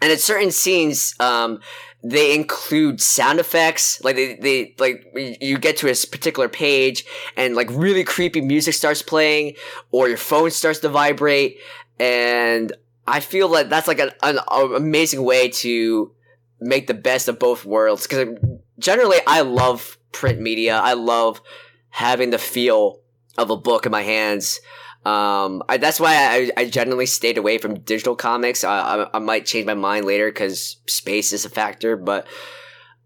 and 0.00 0.10
at 0.10 0.20
certain 0.20 0.50
scenes, 0.50 1.14
um, 1.20 1.60
they 2.04 2.34
include 2.34 3.00
sound 3.00 3.40
effects. 3.40 4.04
Like 4.04 4.14
they, 4.14 4.34
they 4.34 4.74
like 4.78 5.06
you 5.40 5.58
get 5.58 5.78
to 5.78 5.88
a 5.88 5.94
particular 6.06 6.48
page, 6.50 7.04
and 7.36 7.56
like 7.56 7.68
really 7.70 8.04
creepy 8.04 8.42
music 8.42 8.74
starts 8.74 9.00
playing, 9.00 9.54
or 9.90 10.08
your 10.08 10.18
phone 10.18 10.50
starts 10.50 10.80
to 10.80 10.90
vibrate, 10.90 11.58
and 11.98 12.72
I 13.06 13.20
feel 13.20 13.48
like 13.48 13.70
that's 13.70 13.88
like 13.88 14.00
an, 14.00 14.10
an, 14.22 14.38
amazing 14.52 15.24
way 15.24 15.48
to 15.48 16.12
make 16.60 16.86
the 16.86 16.94
best 16.94 17.26
of 17.26 17.38
both 17.38 17.64
worlds. 17.64 18.06
Because 18.06 18.36
generally, 18.78 19.18
I 19.26 19.40
love 19.40 19.96
print 20.12 20.40
media. 20.40 20.78
I 20.78 20.92
love 20.92 21.40
having 21.88 22.30
the 22.30 22.38
feel 22.38 23.00
of 23.38 23.50
a 23.50 23.56
book 23.56 23.86
in 23.86 23.92
my 23.92 24.02
hands. 24.02 24.60
Um, 25.04 25.62
I, 25.68 25.76
that's 25.76 26.00
why 26.00 26.14
I, 26.14 26.50
I 26.56 26.64
generally 26.64 27.06
stayed 27.06 27.36
away 27.36 27.58
from 27.58 27.80
digital 27.80 28.16
comics. 28.16 28.64
I, 28.64 28.78
I, 28.78 29.10
I 29.14 29.18
might 29.18 29.44
change 29.44 29.66
my 29.66 29.74
mind 29.74 30.06
later 30.06 30.28
because 30.30 30.78
space 30.86 31.32
is 31.32 31.44
a 31.44 31.50
factor, 31.50 31.96
but 31.96 32.26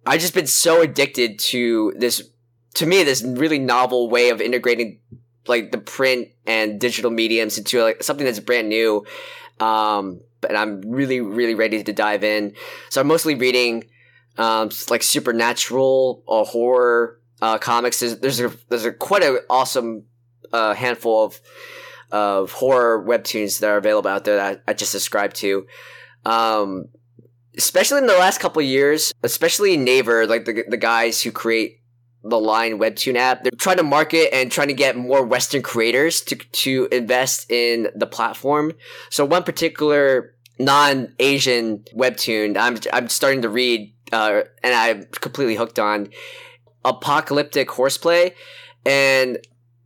I've 0.07 0.21
just 0.21 0.35
been 0.35 0.47
so 0.47 0.81
addicted 0.81 1.39
to 1.41 1.93
this, 1.97 2.23
to 2.75 2.87
me, 2.87 3.03
this 3.03 3.23
really 3.23 3.59
novel 3.59 4.09
way 4.09 4.31
of 4.31 4.41
integrating 4.41 5.01
like 5.49 5.73
the 5.73 5.79
print 5.79 6.29
and 6.47 6.81
digital 6.81 7.11
mediums 7.11 7.59
into 7.59 7.83
like 7.83 8.03
something 8.03 8.25
that's 8.25 8.39
brand 8.41 8.69
new. 8.69 9.05
Um, 9.59 10.21
and 10.49 10.57
I'm 10.57 10.83
really, 10.83 11.21
really 11.21 11.55
ready 11.55 11.83
to 11.83 11.93
dive 11.93 12.23
in. 12.23 12.55
So 12.91 13.01
I'm 13.01 13.09
mostly 13.09 13.35
reading 13.35 13.85
um, 14.37 14.71
like 14.89 15.03
supernatural 15.03 16.23
or 16.27 16.45
horror 16.45 17.21
uh, 17.43 17.59
comics. 17.59 18.01
There's, 18.01 18.19
there's 18.19 18.41
a 18.41 18.53
there's 18.69 18.85
a 18.85 18.93
quite 18.93 19.25
an 19.25 19.39
awesome 19.51 20.05
uh, 20.53 20.75
handful 20.75 21.25
of 21.25 21.41
of 22.11 22.53
horror 22.53 23.05
webtoons 23.05 23.61
that 23.61 23.69
are 23.69 23.77
available 23.77 24.11
out 24.11 24.25
there 24.25 24.37
that 24.37 24.63
I, 24.67 24.73
just 24.73 24.93
subscribe 24.93 25.35
to. 25.35 25.67
Um, 26.25 26.87
especially 27.57 27.99
in 27.99 28.07
the 28.07 28.15
last 28.15 28.41
couple 28.41 28.63
years, 28.63 29.13
especially 29.23 29.77
Naver, 29.77 30.27
like 30.27 30.45
the 30.45 30.65
the 30.69 30.77
guys 30.77 31.23
who 31.23 31.31
create 31.33 31.81
the 32.25 32.39
Line 32.39 32.79
Webtoon 32.79 33.17
app, 33.17 33.43
they're 33.43 33.53
trying 33.53 33.77
to 33.77 33.83
market 33.83 34.35
and 34.35 34.51
trying 34.51 34.69
to 34.69 34.75
get 34.75 34.97
more 34.97 35.25
Western 35.25 35.63
creators 35.63 36.21
to 36.23 36.37
to 36.37 36.89
invest 36.91 37.51
in 37.51 37.89
the 37.95 38.07
platform. 38.07 38.73
So 39.11 39.25
one 39.25 39.45
particular 39.45 40.35
non-Asian 40.59 41.85
webtoon 41.95 42.57
I'm 42.57 42.79
I'm 42.93 43.09
starting 43.09 43.43
to 43.43 43.49
read 43.49 43.95
uh, 44.13 44.43
and 44.63 44.75
I'm 44.75 45.05
completely 45.21 45.55
hooked 45.55 45.79
on 45.79 46.09
apocalyptic 46.85 47.71
horseplay 47.71 48.35
and 48.85 49.39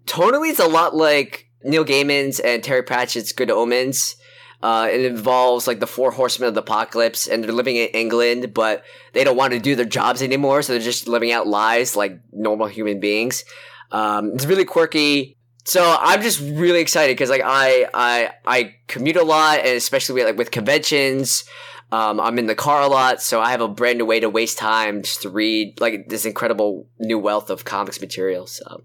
tonally 0.06 0.50
it's 0.50 0.60
a 0.60 0.66
lot 0.66 0.94
like 0.94 1.48
Neil 1.64 1.84
Gaiman's 1.84 2.40
and 2.40 2.62
Terry 2.62 2.82
Pratchett's 2.82 3.32
Good 3.32 3.50
Omens. 3.50 4.16
Uh, 4.62 4.88
it 4.92 5.04
involves 5.04 5.66
like 5.66 5.80
the 5.80 5.86
four 5.86 6.12
horsemen 6.12 6.48
of 6.48 6.54
the 6.54 6.60
apocalypse, 6.60 7.26
and 7.26 7.42
they're 7.42 7.52
living 7.52 7.76
in 7.76 7.88
England, 7.88 8.54
but 8.54 8.84
they 9.12 9.24
don't 9.24 9.36
want 9.36 9.52
to 9.52 9.58
do 9.58 9.74
their 9.74 9.84
jobs 9.84 10.22
anymore, 10.22 10.62
so 10.62 10.72
they're 10.72 10.80
just 10.80 11.08
living 11.08 11.32
out 11.32 11.48
lives 11.48 11.96
like 11.96 12.20
normal 12.32 12.68
human 12.68 13.00
beings. 13.00 13.44
Um, 13.90 14.32
it's 14.34 14.46
really 14.46 14.64
quirky. 14.64 15.36
So 15.64 15.96
I'm 16.00 16.22
just 16.22 16.40
really 16.40 16.80
excited 16.80 17.14
because 17.14 17.30
like 17.30 17.42
I 17.44 17.86
I 17.92 18.30
I 18.46 18.74
commute 18.86 19.16
a 19.16 19.24
lot, 19.24 19.60
and 19.60 19.76
especially 19.76 20.14
with, 20.14 20.26
like 20.26 20.38
with 20.38 20.50
conventions. 20.50 21.44
Um, 21.90 22.20
I'm 22.20 22.38
in 22.38 22.46
the 22.46 22.54
car 22.54 22.80
a 22.80 22.86
lot, 22.86 23.20
so 23.20 23.42
I 23.42 23.50
have 23.50 23.60
a 23.60 23.68
brand 23.68 23.98
new 23.98 24.06
way 24.06 24.18
to 24.20 24.30
waste 24.30 24.56
time 24.56 25.02
just 25.02 25.22
to 25.22 25.28
read 25.28 25.78
like 25.78 26.08
this 26.08 26.24
incredible 26.24 26.88
new 26.98 27.18
wealth 27.18 27.50
of 27.50 27.66
comics 27.66 28.00
material. 28.00 28.46
So 28.46 28.82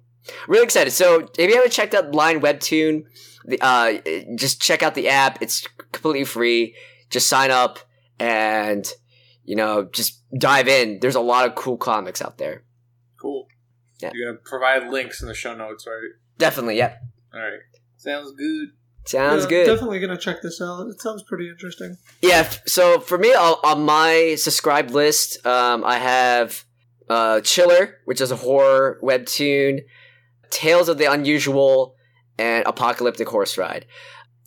really 0.47 0.63
excited. 0.63 0.91
So 0.91 1.29
if 1.37 1.49
you 1.49 1.55
haven't 1.55 1.71
checked 1.71 1.93
out 1.93 2.13
Line 2.13 2.41
Webtoon, 2.41 3.03
the, 3.45 3.59
uh, 3.61 3.99
just 4.35 4.61
check 4.61 4.83
out 4.83 4.95
the 4.95 5.09
app. 5.09 5.41
It's 5.41 5.65
completely 5.91 6.25
free. 6.25 6.75
Just 7.09 7.27
sign 7.27 7.51
up 7.51 7.79
and 8.19 8.85
you 9.45 9.55
know 9.55 9.87
just 9.91 10.21
dive 10.37 10.67
in. 10.67 10.99
There's 10.99 11.15
a 11.15 11.21
lot 11.21 11.47
of 11.47 11.55
cool 11.55 11.77
comics 11.77 12.21
out 12.21 12.37
there. 12.37 12.63
Cool. 13.21 13.47
Yeah. 13.99 14.11
You're 14.13 14.33
gonna 14.33 14.43
provide 14.43 14.89
links 14.89 15.21
in 15.21 15.27
the 15.27 15.33
show 15.33 15.55
notes, 15.55 15.85
right? 15.87 16.11
Definitely, 16.37 16.77
yep. 16.77 17.01
All 17.33 17.39
right. 17.39 17.59
Sounds 17.95 18.31
good. 18.33 18.69
Sounds 19.05 19.43
Yeah, 19.43 19.49
good. 19.49 19.65
Definitely 19.67 19.99
gonna 19.99 20.17
check 20.17 20.41
this 20.41 20.61
out. 20.61 20.87
It 20.87 20.99
sounds 21.01 21.23
pretty 21.23 21.47
interesting. 21.49 21.97
Yeah. 22.21 22.49
So 22.65 22.99
for 22.99 23.17
me, 23.17 23.29
on 23.33 23.55
on 23.63 23.85
my 23.85 24.35
subscribe 24.37 24.91
list, 24.91 25.45
um, 25.45 25.83
I 25.85 25.97
have 25.97 26.65
uh, 27.09 27.39
Chiller, 27.41 27.95
which 28.05 28.19
is 28.19 28.31
a 28.31 28.35
horror 28.35 28.99
webtoon, 29.01 29.79
Tales 30.49 30.89
of 30.89 30.97
the 30.97 31.11
Unusual, 31.11 31.95
and 32.37 32.65
Apocalyptic 32.65 33.27
Horse 33.27 33.57
Ride. 33.57 33.85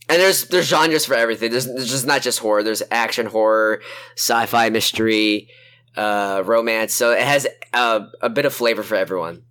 And 0.09 0.21
there's 0.21 0.49
there's 0.49 0.67
genres 0.67 1.07
for 1.07 1.15
everything. 1.15 1.51
There's, 1.51 1.67
there's 1.67 1.91
just 1.91 2.07
not 2.07 2.23
just 2.23 2.41
horror. 2.41 2.63
There's 2.63 2.83
action 2.91 3.27
horror, 3.27 3.81
sci-fi 4.17 4.69
mystery, 4.71 5.49
uh, 5.97 6.43
romance. 6.45 6.95
So 6.95 7.13
it 7.13 7.23
has 7.23 7.47
uh, 7.73 8.01
a 8.21 8.29
bit 8.29 8.45
of 8.45 8.53
flavor 8.53 8.83
for 8.83 8.97
everyone. 8.97 9.43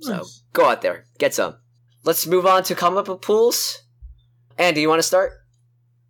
So 0.00 0.16
Nice. 0.18 0.42
go 0.52 0.68
out 0.68 0.82
there, 0.82 1.04
get 1.18 1.34
some. 1.34 1.56
Let's 2.04 2.26
move 2.26 2.46
on 2.46 2.62
to 2.64 2.74
comic 2.74 3.06
book 3.06 3.22
pools. 3.22 3.82
Andy, 4.58 4.82
you 4.82 4.88
want 4.88 4.98
to 5.00 5.02
start? 5.04 5.32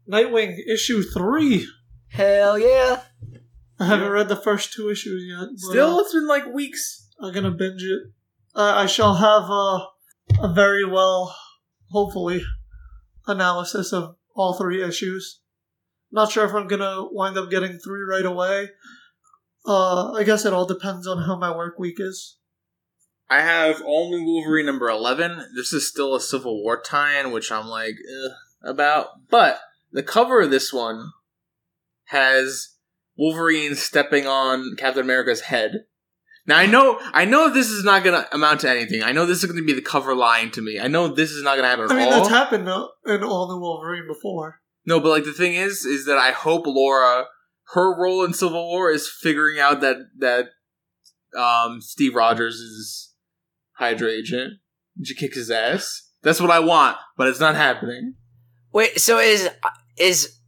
Nightwing 0.09 0.57
issue 0.69 1.03
three. 1.03 1.67
Hell 2.09 2.59
yeah! 2.59 3.03
I 3.81 3.87
haven't 3.87 4.11
read 4.11 4.29
the 4.29 4.37
first 4.37 4.73
two 4.73 4.89
issues 4.91 5.25
yet. 5.27 5.49
Still, 5.57 5.97
uh, 5.97 6.01
it's 6.01 6.12
been 6.12 6.29
like 6.29 6.47
weeks. 6.47 7.09
I'm 7.21 7.33
gonna 7.33 7.51
binge 7.51 7.83
it. 7.83 8.03
I 8.55 8.87
shall 8.87 9.15
have 9.15 9.51
a, 9.51 10.47
a 10.47 10.53
very 10.55 10.85
well, 10.85 11.35
hopefully, 11.91 12.43
analysis 13.27 13.93
of 13.93 14.17
all 14.35 14.55
three 14.55 14.83
issues. 14.83 15.41
Not 16.13 16.31
sure 16.31 16.45
if 16.45 16.55
I'm 16.55 16.69
gonna 16.69 17.07
wind 17.11 17.37
up 17.37 17.51
getting 17.51 17.79
three 17.79 18.03
right 18.03 18.25
away. 18.25 18.71
Uh, 19.67 20.13
I 20.13 20.25
guess 20.25 20.45
it 20.45 20.53
all 20.53 20.67
depends 20.67 21.07
on 21.07 21.25
how 21.25 21.37
my 21.37 21.55
work 21.55 21.79
week 21.79 21.97
is. 21.99 22.37
I 23.29 23.41
have 23.41 23.81
All 23.83 24.11
New 24.11 24.25
Wolverine 24.25 24.67
number 24.67 24.89
11. 24.89 25.47
This 25.57 25.73
is 25.73 25.89
still 25.89 26.15
a 26.15 26.21
Civil 26.21 26.63
War 26.63 26.81
tie-in, 26.81 27.33
which 27.33 27.51
I'm 27.51 27.67
like, 27.67 27.95
Ugh, 28.25 28.33
about. 28.63 29.09
But 29.31 29.61
the 29.91 30.03
cover 30.03 30.43
of 30.43 30.51
this 30.51 30.73
one 30.73 31.11
has 32.07 32.75
Wolverine 33.17 33.75
stepping 33.75 34.27
on 34.27 34.77
Captain 34.77 35.03
America's 35.03 35.43
head. 35.43 35.85
Now 36.47 36.59
I 36.59 36.66
know, 36.66 36.99
I 37.12 37.24
know 37.24 37.49
this 37.53 37.70
is 37.70 37.84
not 37.84 38.05
gonna 38.05 38.26
amount 38.32 38.61
to 38.61 38.70
anything. 38.70 39.03
I 39.03 39.12
know 39.12 39.24
this 39.26 39.42
is 39.42 39.51
gonna 39.51 39.64
be 39.64 39.72
the 39.72 39.80
cover 39.80 40.14
line 40.14 40.51
to 40.53 40.62
me. 40.62 40.78
I 40.78 40.88
know 40.88 41.09
this 41.09 41.30
is 41.30 41.42
not 41.42 41.57
gonna 41.57 41.68
happen 41.68 41.84
at 41.86 41.90
I 41.90 41.95
mean, 41.97 42.12
all. 42.12 42.20
that's 42.20 42.28
happened 42.28 42.68
in 43.07 43.22
All 43.22 43.47
the 43.47 43.59
Wolverine 43.59 44.07
before. 44.07 44.61
No, 44.86 45.01
but 45.01 45.09
like 45.09 45.24
the 45.24 45.32
thing 45.32 45.55
is, 45.55 45.84
is 45.84 46.05
that 46.07 46.18
I 46.18 46.32
hope 46.32 46.66
Laura, 46.66 47.24
her 47.72 47.99
role 47.99 48.24
in 48.24 48.34
Civil 48.34 48.62
War 48.68 48.90
is 48.90 49.09
figuring 49.09 49.59
out 49.59 49.80
that 49.80 49.97
that 50.18 50.49
um, 51.38 51.80
Steve 51.80 52.14
Rogers 52.14 52.57
is 52.57 53.14
Hydra 53.72 54.11
agent. 54.11 54.55
And 54.97 55.07
She 55.07 55.14
kicks 55.14 55.36
his 55.36 55.51
ass. 55.51 56.11
That's 56.22 56.40
what 56.40 56.51
I 56.51 56.61
want, 56.61 56.97
but 57.16 57.28
it's 57.28 57.40
not 57.40 57.55
happening. 57.55 58.14
Wait, 58.72 59.01
so 59.01 59.18
is 59.18 59.49
is 59.99 60.38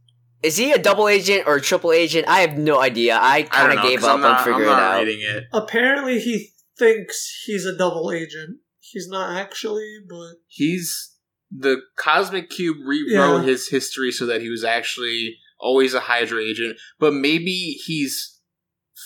is 0.43 0.57
he 0.57 0.71
a 0.71 0.77
double 0.77 1.07
agent 1.07 1.43
or 1.47 1.55
a 1.55 1.61
triple 1.61 1.91
agent? 1.91 2.27
I 2.27 2.41
have 2.41 2.57
no 2.57 2.79
idea. 2.79 3.15
I 3.17 3.37
I 3.37 3.41
kind 3.43 3.77
of 3.77 3.83
gave 3.83 4.03
up 4.03 4.19
not, 4.19 4.39
on 4.39 4.45
figuring 4.45 4.69
I'm 4.69 4.77
it 4.77 4.81
out. 4.81 4.99
reading 5.03 5.21
it. 5.21 5.43
Apparently, 5.53 6.19
he 6.19 6.49
thinks 6.77 7.43
he's 7.45 7.65
a 7.65 7.75
double 7.77 8.11
agent. 8.11 8.57
He's 8.79 9.07
not 9.09 9.35
actually, 9.35 9.97
but 10.07 10.35
He's 10.47 11.13
the 11.51 11.81
Cosmic 11.97 12.49
Cube 12.49 12.77
rewrote 12.85 13.41
Yeah. 13.41 13.43
his 13.43 13.69
history 13.69 14.11
so 14.11 14.25
that 14.25 14.41
he 14.41 14.49
was 14.49 14.63
actually 14.63 15.37
always 15.59 15.93
a 15.93 16.01
Hydra 16.01 16.41
agent, 16.41 16.77
but 16.99 17.13
maybe 17.13 17.77
he's 17.85 18.39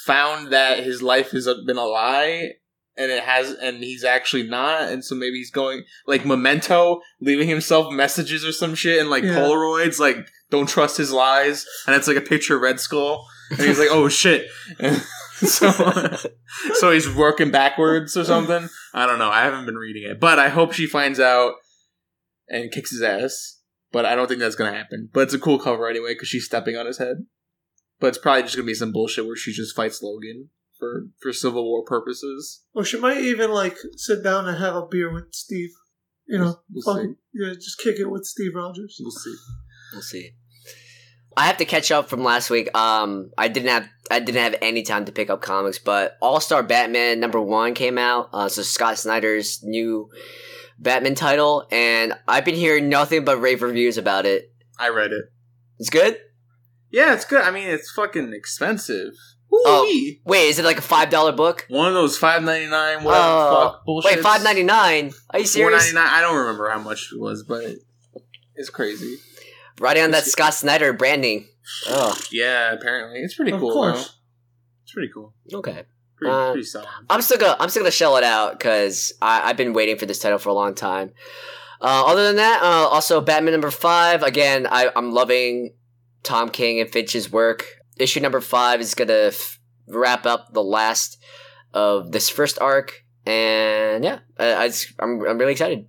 found 0.05 0.51
that 0.51 0.79
his 0.83 1.01
life 1.01 1.31
has 1.31 1.47
been 1.65 1.77
a 1.77 1.85
lie 1.85 2.49
and 2.97 3.11
it 3.11 3.23
has 3.23 3.51
and 3.51 3.77
he's 3.83 4.03
actually 4.03 4.43
not 4.43 4.83
and 4.83 5.03
so 5.05 5.15
maybe 5.15 5.37
he's 5.37 5.51
going 5.51 5.83
like 6.07 6.25
memento 6.25 6.99
leaving 7.21 7.47
himself 7.47 7.91
messages 7.93 8.43
or 8.45 8.51
some 8.51 8.75
shit 8.75 8.99
and 8.99 9.09
like 9.09 9.23
Yeah. 9.23 9.35
polaroids 9.35 9.99
like 9.99 10.17
don't 10.49 10.67
trust 10.67 10.97
his 10.97 11.11
lies 11.11 11.65
and 11.87 11.95
it's 11.95 12.07
like 12.07 12.17
a 12.17 12.21
picture 12.21 12.57
of 12.57 12.61
red 12.61 12.79
skull 12.79 13.25
and 13.49 13.59
he's 13.61 13.79
like 13.79 13.87
oh 13.91 14.09
shit. 14.09 14.47
And 14.79 14.97
so 15.35 15.71
so 16.73 16.91
he's 16.91 17.09
working 17.13 17.49
backwards 17.51 18.15
or 18.17 18.23
something. 18.25 18.67
I 18.93 19.05
don't 19.05 19.19
know. 19.19 19.29
I 19.31 19.43
haven't 19.43 19.65
been 19.65 19.77
reading 19.77 20.03
it 20.09 20.19
but 20.19 20.37
i 20.39 20.49
hope 20.49 20.73
she 20.73 20.85
finds 20.87 21.19
out 21.19 21.53
and 22.49 22.71
kicks 22.71 22.91
his 22.91 23.01
ass 23.01 23.59
but 23.93 24.05
i 24.05 24.15
don't 24.15 24.27
think 24.27 24.39
that's 24.41 24.55
gonna 24.55 24.77
happen. 24.77 25.09
But 25.13 25.21
it's 25.21 25.33
a 25.33 25.39
cool 25.39 25.59
cover 25.59 25.87
anyway 25.89 26.13
because 26.13 26.27
she's 26.27 26.45
stepping 26.45 26.75
on 26.75 26.85
his 26.85 26.97
head. 26.97 27.25
But 28.01 28.07
it's 28.07 28.17
probably 28.17 28.43
just 28.43 28.55
gonna 28.55 28.65
be 28.65 28.73
some 28.73 28.91
bullshit 28.91 29.25
where 29.25 29.35
she 29.37 29.53
just 29.53 29.75
fights 29.75 30.01
logan 30.03 30.49
for 30.81 31.03
for 31.21 31.31
civil 31.31 31.63
war 31.63 31.85
purposes 31.85 32.63
or 32.73 32.83
she 32.83 32.99
might 32.99 33.19
even 33.19 33.51
like 33.51 33.77
sit 33.95 34.23
down 34.23 34.47
and 34.47 34.57
have 34.57 34.75
a 34.75 34.85
beer 34.85 35.13
with 35.13 35.27
Steve. 35.31 35.69
You 36.27 36.39
know, 36.39 36.59
We'll 36.71 36.95
fuck- 36.95 37.03
see. 37.05 37.13
yeah, 37.33 37.53
just 37.53 37.77
kick 37.79 37.99
it 37.99 38.09
with 38.09 38.25
Steve 38.25 38.55
Rogers. 38.55 38.97
we'll 38.99 39.11
see 39.11 39.35
We'll 39.93 40.01
see. 40.01 40.31
I 41.37 41.45
have 41.47 41.57
to 41.57 41.65
catch 41.65 41.91
up 41.91 42.09
from 42.09 42.23
last 42.23 42.49
week. 42.49 42.75
Um, 42.77 43.31
I 43.37 43.47
didn't 43.47 43.69
have 43.69 43.87
I 44.09 44.19
didn't 44.19 44.41
have 44.41 44.55
any 44.61 44.81
time 44.83 45.05
to 45.05 45.11
pick 45.13 45.29
up 45.29 45.41
comics, 45.41 45.79
but 45.79 46.17
All 46.21 46.39
Star 46.41 46.63
Batman 46.63 47.19
number 47.21 47.39
one 47.39 47.73
came 47.73 47.97
out. 47.97 48.29
Uh, 48.33 48.49
so 48.49 48.61
Scott 48.63 48.97
Snyder's 48.97 49.61
new 49.63 50.09
Batman 50.79 51.15
title, 51.15 51.65
and 51.71 52.13
I've 52.27 52.43
been 52.45 52.55
hearing 52.55 52.89
nothing 52.89 53.23
but 53.23 53.37
rave 53.39 53.61
reviews 53.61 53.97
about 53.97 54.25
it. 54.25 54.51
i 54.79 54.89
read 54.89 55.11
it 55.11 55.25
It's 55.79 55.89
good. 55.89 56.17
yeah 56.91 57.13
it's 57.13 57.25
good 57.25 57.41
i 57.43 57.51
mean 57.51 57.67
it's 57.69 57.91
fucking 57.91 58.33
expensive 58.33 59.13
Oh. 59.53 59.85
Wait, 60.25 60.47
is 60.49 60.59
it 60.59 60.65
like 60.65 60.77
a 60.77 60.81
five 60.81 61.09
dollar 61.09 61.31
book? 61.33 61.65
one 61.69 61.87
of 61.87 61.93
those 61.93 62.17
5.99 62.17 63.03
whatever 63.03 63.09
Oh, 63.13 63.69
fuck 63.73 63.85
bullshit 63.85 64.15
Wait, 64.15 64.23
five 64.23 64.43
ninety 64.43 64.63
nine. 64.63 65.11
Are 65.29 65.39
you 65.39 65.45
Four 65.45 65.51
serious? 65.51 65.83
ninety 65.83 65.95
nine. 65.95 66.07
I 66.09 66.21
don't 66.21 66.37
remember 66.37 66.69
how 66.69 66.79
much 66.79 67.09
it 67.13 67.19
was, 67.19 67.43
but 67.43 67.63
it's 68.55 68.69
crazy. 68.69 69.17
Writing 69.79 70.03
on 70.03 70.11
that 70.11 70.25
Scott 70.25 70.53
Snyder 70.53 70.93
branding. 70.93 71.47
Oh, 71.87 72.17
Yeah, 72.31 72.71
apparently 72.73 73.19
it's 73.21 73.35
pretty 73.35 73.51
Of 73.51 73.59
cool. 73.59 73.73
course. 73.73 74.07
though. 74.07 74.13
It's 74.83 74.93
pretty 74.93 75.09
cool. 75.13 75.33
okay. 75.53 75.83
Pretty, 76.17 76.33
Uh, 76.33 76.51
pretty 76.51 76.65
solid. 76.65 76.87
I'm 77.09 77.21
still 77.21 77.37
gonna 77.37 77.57
I'm 77.59 77.69
still 77.69 77.81
gonna 77.83 77.91
shell 77.91 78.15
it 78.17 78.23
out 78.23 78.57
because 78.57 79.11
I've 79.21 79.57
been 79.57 79.73
waiting 79.73 79.97
for 79.97 80.05
this 80.05 80.19
title 80.19 80.37
for 80.37 80.49
a 80.49 80.53
long 80.53 80.75
time. 80.75 81.11
Uh, 81.81 82.03
other 82.05 82.23
than 82.27 82.35
that, 82.35 82.61
uh, 82.61 82.87
also 82.87 83.19
Batman 83.21 83.53
number 83.53 83.71
five. 83.71 84.21
Again, 84.21 84.67
I, 84.69 84.91
I'm 84.95 85.13
loving 85.13 85.73
Tom 86.21 86.49
King 86.49 86.79
and 86.79 86.87
Finch's 86.91 87.31
work. 87.31 87.65
Issue 88.01 88.19
number 88.19 88.41
five 88.41 88.81
is 88.81 88.95
gonna 88.95 89.27
f- 89.27 89.59
wrap 89.87 90.25
up 90.25 90.53
the 90.53 90.63
last 90.63 91.23
of 91.71 92.11
this 92.11 92.29
first 92.29 92.59
arc, 92.59 93.03
and 93.27 94.03
yeah, 94.03 94.19
I, 94.39 94.55
I 94.55 94.67
just, 94.69 94.93
I'm 94.99 95.21
I'm 95.27 95.37
really 95.37 95.51
excited. 95.51 95.85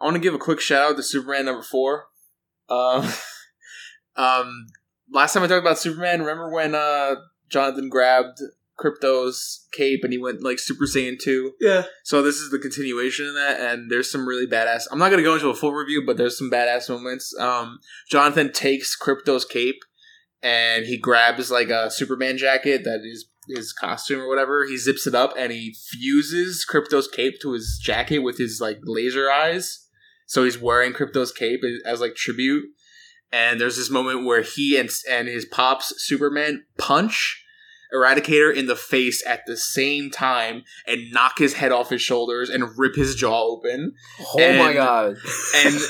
I 0.00 0.04
want 0.04 0.14
to 0.14 0.20
give 0.20 0.34
a 0.34 0.38
quick 0.38 0.60
shout 0.60 0.92
out 0.92 0.96
to 0.96 1.02
Superman 1.02 1.46
number 1.46 1.64
four. 1.64 2.06
Um, 2.68 3.10
um, 4.16 4.66
last 5.12 5.32
time 5.32 5.42
I 5.42 5.48
talked 5.48 5.64
about 5.64 5.78
Superman, 5.78 6.20
remember 6.20 6.48
when 6.50 6.76
uh 6.76 7.16
Jonathan 7.48 7.88
grabbed 7.88 8.38
Krypto's 8.78 9.66
cape 9.72 10.04
and 10.04 10.12
he 10.12 10.18
went 10.18 10.44
like 10.44 10.60
Super 10.60 10.84
Saiyan 10.84 11.18
two? 11.18 11.54
Yeah. 11.60 11.86
So 12.04 12.22
this 12.22 12.36
is 12.36 12.52
the 12.52 12.60
continuation 12.60 13.26
of 13.26 13.34
that, 13.34 13.58
and 13.58 13.90
there's 13.90 14.12
some 14.12 14.28
really 14.28 14.46
badass. 14.46 14.84
I'm 14.92 15.00
not 15.00 15.10
gonna 15.10 15.24
go 15.24 15.34
into 15.34 15.48
a 15.48 15.54
full 15.54 15.72
review, 15.72 16.04
but 16.06 16.16
there's 16.16 16.38
some 16.38 16.52
badass 16.52 16.88
moments. 16.88 17.36
Um, 17.36 17.80
Jonathan 18.08 18.52
takes 18.52 18.96
Krypto's 18.96 19.44
cape 19.44 19.80
and 20.42 20.86
he 20.86 20.98
grabs 20.98 21.50
like 21.50 21.68
a 21.70 21.90
Superman 21.90 22.38
jacket 22.38 22.84
that 22.84 23.00
is 23.04 23.28
his 23.48 23.72
costume 23.72 24.20
or 24.20 24.28
whatever. 24.28 24.66
He 24.66 24.76
zips 24.76 25.06
it 25.06 25.14
up 25.14 25.34
and 25.36 25.50
he 25.52 25.74
fuses 25.90 26.66
Krypto's 26.68 27.08
cape 27.08 27.40
to 27.42 27.52
his 27.52 27.80
jacket 27.82 28.20
with 28.20 28.38
his 28.38 28.60
like 28.60 28.78
laser 28.84 29.30
eyes. 29.30 29.86
So 30.26 30.44
he's 30.44 30.58
wearing 30.58 30.92
Krypto's 30.92 31.32
cape 31.32 31.60
as, 31.86 32.00
like 32.00 32.14
tribute. 32.14 32.64
And 33.32 33.60
there's 33.60 33.76
this 33.76 33.90
moment 33.90 34.26
where 34.26 34.42
he 34.42 34.78
and 34.78 34.90
and 35.10 35.26
his 35.28 35.44
pops 35.46 35.94
Superman 35.98 36.64
punch 36.78 37.44
Eradicator 37.94 38.54
in 38.54 38.66
the 38.66 38.76
face 38.76 39.22
at 39.26 39.46
the 39.46 39.56
same 39.56 40.10
time 40.10 40.64
and 40.86 41.10
knock 41.12 41.38
his 41.38 41.54
head 41.54 41.72
off 41.72 41.90
his 41.90 42.02
shoulders 42.02 42.50
and 42.50 42.76
rip 42.78 42.94
his 42.94 43.14
jaw 43.14 43.40
open. 43.42 43.94
Oh 44.34 44.36
my 44.38 44.44
And- 44.70 44.74
god. 44.74 45.16
And 45.56 45.80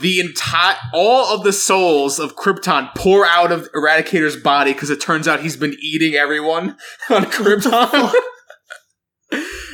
the 0.00 0.20
entire 0.20 0.76
all 0.92 1.34
of 1.34 1.42
the 1.44 1.52
souls 1.52 2.18
of 2.18 2.36
Krypton 2.36 2.94
pour 2.94 3.24
out 3.26 3.52
of 3.52 3.70
Eradicator's 3.72 4.36
body 4.36 4.72
because 4.72 4.90
it 4.90 5.00
turns 5.00 5.26
out 5.26 5.40
he's 5.40 5.56
been 5.56 5.76
eating 5.80 6.14
everyone 6.14 6.76
on 7.10 7.24
Krypton. 7.24 8.12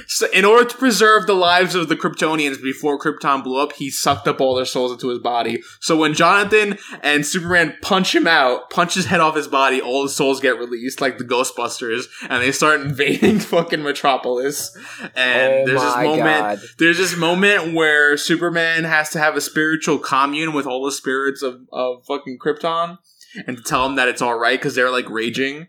So 0.06 0.28
in 0.32 0.44
order 0.44 0.68
to 0.68 0.76
preserve 0.76 1.26
the 1.26 1.34
lives 1.34 1.74
of 1.74 1.88
the 1.88 1.96
Kryptonians 1.96 2.62
before 2.62 2.98
Krypton 2.98 3.42
blew 3.42 3.60
up, 3.60 3.72
he 3.72 3.90
sucked 3.90 4.28
up 4.28 4.40
all 4.40 4.54
their 4.54 4.64
souls 4.64 4.92
into 4.92 5.08
his 5.08 5.18
body. 5.18 5.62
So 5.80 5.96
when 5.96 6.14
Jonathan 6.14 6.78
and 7.02 7.26
Superman 7.26 7.76
punch 7.82 8.14
him 8.14 8.26
out, 8.26 8.70
punch 8.70 8.94
his 8.94 9.06
head 9.06 9.20
off 9.20 9.36
his 9.36 9.48
body, 9.48 9.80
all 9.80 10.02
the 10.02 10.08
souls 10.08 10.40
get 10.40 10.58
released 10.58 11.00
like 11.00 11.18
the 11.18 11.24
Ghostbusters, 11.24 12.06
and 12.28 12.42
they 12.42 12.52
start 12.52 12.80
invading 12.82 13.40
fucking 13.40 13.82
Metropolis. 13.82 14.76
And 15.14 15.52
oh 15.52 15.66
there's 15.66 15.82
this 15.82 15.96
moment 15.96 16.40
god. 16.40 16.58
there's 16.78 16.98
this 16.98 17.16
moment 17.16 17.74
where 17.74 18.16
Superman 18.16 18.84
has 18.84 19.10
to 19.10 19.18
have 19.18 19.36
a 19.36 19.40
spiritual 19.40 19.98
commune 19.98 20.52
with 20.52 20.66
all 20.66 20.84
the 20.84 20.92
spirits 20.92 21.42
of, 21.42 21.60
of 21.72 22.04
fucking 22.06 22.38
Krypton 22.38 22.98
and 23.46 23.56
to 23.56 23.62
tell 23.62 23.84
them 23.84 23.96
that 23.96 24.08
it's 24.08 24.22
all 24.22 24.38
right 24.38 24.58
because 24.58 24.74
they're 24.74 24.90
like 24.90 25.08
raging 25.10 25.68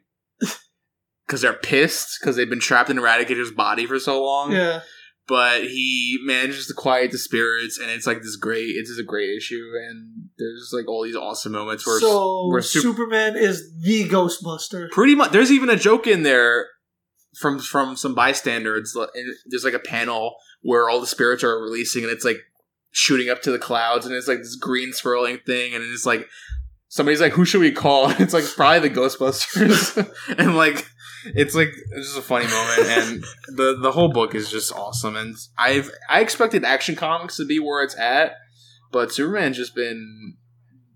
because 1.27 1.41
they're 1.41 1.53
pissed 1.53 2.17
because 2.19 2.35
they've 2.35 2.49
been 2.49 2.59
trapped 2.59 2.89
in 2.89 2.97
Eradicator's 2.97 3.51
body 3.51 3.85
for 3.85 3.99
so 3.99 4.23
long. 4.23 4.53
Yeah. 4.53 4.81
But 5.27 5.63
he 5.63 6.19
manages 6.23 6.67
to 6.67 6.73
quiet 6.73 7.11
the 7.11 7.17
spirits, 7.17 7.77
and 7.77 7.91
it's 7.91 8.07
like 8.07 8.21
this 8.21 8.37
great. 8.37 8.69
It's 8.77 8.89
just 8.89 9.01
a 9.01 9.03
great 9.03 9.29
issue, 9.35 9.61
and 9.85 10.29
there's 10.37 10.71
like 10.71 10.87
all 10.87 11.03
these 11.03 11.17
awesome 11.17 11.51
moments 11.51 11.85
where 11.85 11.99
So 11.99 12.47
where 12.47 12.61
Sup- 12.61 12.81
Superman 12.81 13.35
is 13.35 13.69
the 13.81 14.07
Ghostbuster. 14.07 14.89
pretty 14.89 15.15
much 15.15 15.31
there's 15.31 15.51
even 15.51 15.69
a 15.69 15.75
joke 15.75 16.07
in 16.07 16.23
there 16.23 16.67
from 17.37 17.59
from 17.59 17.97
some 17.97 18.15
bystanders 18.15 18.95
and 18.95 19.35
there's 19.47 19.65
like 19.65 19.73
a 19.73 19.79
panel 19.79 20.35
where 20.61 20.89
all 20.89 20.99
the 21.01 21.05
spirits 21.07 21.43
are 21.43 21.61
releasing 21.61 22.03
and 22.03 22.11
it's 22.11 22.25
like 22.25 22.37
shooting 22.91 23.29
up 23.29 23.41
to 23.43 23.51
the 23.51 23.59
clouds 23.59 24.05
and 24.05 24.15
it's 24.15 24.27
like 24.27 24.39
this 24.39 24.55
green 24.55 24.91
swirling 24.93 25.37
thing 25.45 25.75
and 25.75 25.83
it's 25.83 26.05
like 26.05 26.27
somebody's 26.87 27.21
like 27.21 27.33
who 27.33 27.45
should 27.45 27.61
we 27.61 27.71
call 27.71 28.07
and 28.09 28.21
it's 28.21 28.33
like 28.33 28.45
probably 28.55 28.87
the 28.89 28.95
ghostbusters 28.95 30.09
and 30.37 30.55
like 30.55 30.87
it's 31.35 31.55
like 31.55 31.69
it's 31.91 32.07
just 32.07 32.17
a 32.17 32.21
funny 32.21 32.45
moment 32.47 32.89
and 32.89 33.23
the 33.57 33.77
the 33.81 33.91
whole 33.91 34.09
book 34.11 34.33
is 34.35 34.49
just 34.51 34.71
awesome 34.73 35.15
and 35.15 35.35
i've 35.57 35.89
i 36.09 36.21
expected 36.21 36.63
action 36.63 36.95
comics 36.95 37.37
to 37.37 37.45
be 37.45 37.59
where 37.59 37.83
it's 37.83 37.97
at 37.97 38.33
but 38.91 39.11
superman's 39.11 39.57
just 39.57 39.75
been 39.75 40.35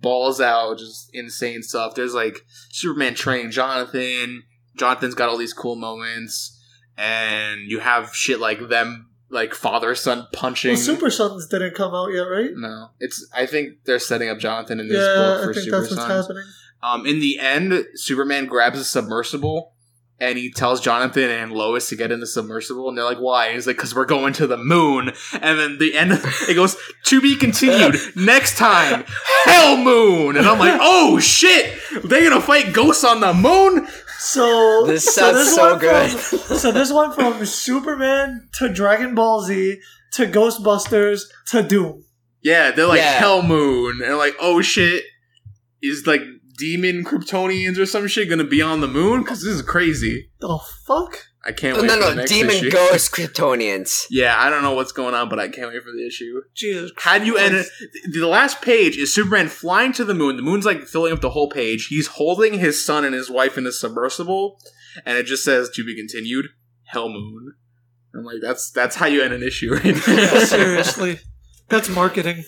balls 0.02 0.42
out 0.42 0.78
just 0.78 1.10
insane 1.14 1.62
stuff 1.62 1.94
there's 1.96 2.14
like 2.14 2.46
superman 2.70 3.14
training 3.14 3.52
jonathan 3.52 4.44
jonathan's 4.78 5.14
got 5.16 5.30
all 5.30 5.38
these 5.38 5.54
cool 5.54 5.76
moments 5.76 6.58
and 6.98 7.62
you 7.70 7.80
have 7.80 8.14
shit 8.16 8.40
like 8.40 8.68
them 8.70 9.08
like 9.30 9.54
father 9.54 9.96
son 9.96 10.28
punching 10.34 10.72
Well, 10.74 10.82
Super 10.82 11.10
Sons 11.10 11.48
didn't 11.48 11.74
come 11.76 11.94
out 11.94 12.08
yet, 12.12 12.24
right? 12.24 12.50
no 12.56 12.90
it's 13.00 13.26
i 13.36 13.46
think 13.46 13.76
they're 13.86 14.00
setting 14.00 14.30
up 14.30 14.40
jonathan 14.40 14.80
in 14.80 14.88
this 14.90 15.08
Yeah, 15.08 15.16
book 15.18 15.38
I 15.42 15.44
for 15.46 15.54
think 15.54 15.66
super 15.66 15.80
that's 15.82 15.92
what's 15.92 16.02
sons 16.04 16.26
happening. 16.28 16.44
um, 16.84 17.06
in 17.06 17.20
the 17.20 17.38
end, 17.40 17.86
Superman 17.94 18.48
grabs 18.48 18.80
a 18.80 18.84
submersible 18.84 19.74
and 20.22 20.38
he 20.38 20.52
tells 20.52 20.80
Jonathan 20.80 21.32
and 21.32 21.52
Lois 21.52 21.90
to 21.90 21.96
get 21.96 22.12
in 22.12 22.20
the 22.20 22.28
submersible, 22.28 22.88
and 22.88 22.98
they're 22.98 23.04
like, 23.04 23.18
"Why?" 23.18 23.48
And 23.48 23.56
he's 23.56 23.66
like, 23.66 23.78
"Cause 23.78 23.96
we're 23.96 24.06
going 24.06 24.34
to 24.34 24.46
the 24.46 24.56
moon." 24.56 25.12
And 25.34 25.60
then 25.60 25.80
the 25.80 25.96
end, 25.96 26.12
it 26.48 26.54
goes 26.54 26.78
to 27.06 27.20
be 27.20 27.36
continued 27.36 27.96
next 28.16 28.56
time, 28.56 29.04
Hell 29.46 29.78
Moon. 29.78 30.38
And 30.38 30.46
I'm 30.46 30.60
like, 30.60 30.78
"Oh 30.80 31.20
shit, 31.20 31.76
they're 32.04 32.30
gonna 32.30 32.40
fight 32.40 32.72
ghosts 32.72 33.04
on 33.04 33.20
the 33.20 33.34
moon?" 33.34 33.88
So 34.20 34.86
This 34.86 35.04
so 35.04 35.12
sounds 35.12 35.38
this 35.38 35.56
so 35.56 35.80
good. 35.80 36.12
From, 36.12 36.40
so 36.58 36.72
this 36.72 36.94
went 36.94 37.16
from 37.16 37.44
Superman 37.44 38.48
to 38.60 38.70
Dragon 38.70 39.16
Ball 39.16 39.42
Z 39.42 39.80
to 40.14 40.28
Ghostbusters 40.28 41.24
to 41.48 41.64
Doom. 41.64 42.06
Yeah, 42.44 42.70
they're 42.70 42.86
like 42.86 43.00
Yeah. 43.00 43.14
Hell 43.14 43.42
Moon, 43.42 44.02
and 44.04 44.18
like, 44.18 44.36
"Oh 44.40 44.62
shit, 44.62 45.04
is 45.82 46.06
like 46.06 46.22
demon 46.62 47.04
Kryptonians 47.04 47.78
or 47.78 47.86
some 47.86 48.08
shit 48.08 48.30
gonna 48.30 48.44
be 48.44 48.62
on 48.62 48.80
the 48.82 48.88
moon?" 48.88 49.22
Because 49.24 49.44
this 49.44 49.54
is 49.56 49.62
crazy. 49.64 50.30
The 50.40 50.60
fuck? 50.86 51.26
I 51.44 51.52
can't 51.54 51.76
No, 51.76 51.82
wait. 51.82 51.88
no, 51.88 51.94
for 51.96 52.00
the 52.02 52.10
no. 52.10 52.16
next 52.18 52.32
Demon 52.32 52.56
issue. 52.56 52.70
Ghost 52.70 53.12
Kryptonians. 53.14 54.06
Yeah, 54.12 54.36
I 54.40 54.52
don't 54.52 54.62
know 54.62 54.74
what's 54.76 54.92
going 54.92 55.16
on, 55.16 55.28
but 55.28 55.40
I 55.40 55.48
can't 55.50 55.70
wait 55.74 55.82
for 55.82 55.92
the 55.92 56.06
issue. 56.06 56.40
Jesus. 56.54 56.92
How 56.98 57.18
do 57.18 57.26
you 57.26 57.36
end 57.36 57.56
it? 57.56 57.66
Christ. 57.78 58.14
The 58.14 58.28
last 58.28 58.62
page 58.62 58.96
is 58.96 59.12
Superman 59.14 59.48
flying 59.48 59.92
to 59.94 60.06
the 60.06 60.14
moon. 60.14 60.36
The 60.38 60.44
moon's 60.44 60.66
like 60.68 60.84
filling 60.84 61.12
up 61.12 61.22
the 61.22 61.32
whole 61.32 61.50
page. 61.50 61.88
He's 61.88 62.06
holding 62.08 62.60
his 62.60 62.86
son 62.86 63.04
and 63.06 63.16
his 63.16 63.28
wife 63.30 63.58
in 63.58 63.66
a 63.66 63.72
submersible, 63.72 64.60
and 65.04 65.18
it 65.18 65.26
just 65.26 65.44
says 65.44 65.70
to 65.72 65.84
be 65.84 65.96
continued. 65.96 66.46
Hell 66.84 67.10
Moon. 67.10 67.56
I'm 68.14 68.24
like, 68.24 68.42
that's 68.42 68.70
that's 68.70 68.98
how 68.98 69.08
you 69.08 69.24
end 69.24 69.34
an 69.34 69.42
issue, 69.42 69.74
right 69.74 69.96
there. 70.06 70.46
Seriously, 70.46 71.20
that's 71.70 71.90
marketing 71.90 72.44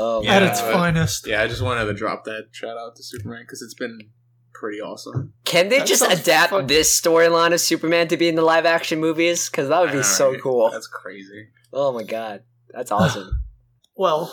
Oh 0.00 0.22
Yeah. 0.22 0.36
at 0.36 0.42
its 0.44 0.60
but- 0.60 0.72
finest. 0.72 1.26
yeah, 1.26 1.42
I 1.42 1.48
just 1.48 1.60
wanted 1.62 1.86
to 1.86 1.94
drop 1.94 2.24
that 2.24 2.48
shout 2.52 2.78
out 2.78 2.94
to 2.96 3.02
Superman 3.02 3.42
because 3.42 3.62
it's 3.62 3.74
been 3.74 3.98
pretty 4.54 4.80
awesome. 4.80 5.32
Can 5.44 5.68
they 5.68 5.78
That 5.78 5.86
just 5.88 6.02
adapt 6.02 6.50
fuck- 6.50 6.68
this 6.68 7.00
storyline 7.00 7.52
of 7.52 7.60
Superman 7.60 8.08
to 8.08 8.16
be 8.16 8.28
in 8.28 8.34
the 8.36 8.42
live 8.42 8.64
action 8.66 9.00
movies? 9.00 9.48
Because 9.50 9.68
that 9.68 9.80
would 9.80 9.90
be 9.90 9.96
know, 9.96 10.02
so 10.02 10.30
right? 10.32 10.40
cool. 10.42 10.70
That's 10.70 10.86
crazy. 10.88 11.48
Oh 11.72 11.92
my 11.92 12.02
god. 12.04 12.42
That's 12.70 12.90
awesome. 12.92 13.30
Well, 14.00 14.32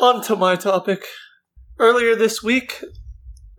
on 0.00 0.22
to 0.26 0.36
my 0.36 0.54
topic. 0.54 1.04
Earlier 1.80 2.14
this 2.14 2.40
week, 2.40 2.84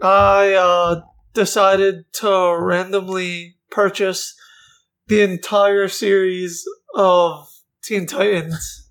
I 0.01 0.53
uh, 0.53 1.01
decided 1.33 2.05
to 2.21 2.57
randomly 2.57 3.57
purchase 3.71 4.33
the 5.07 5.21
entire 5.21 5.89
series 5.89 6.63
of 6.95 7.45
Teen 7.83 8.05
Titans. 8.07 8.84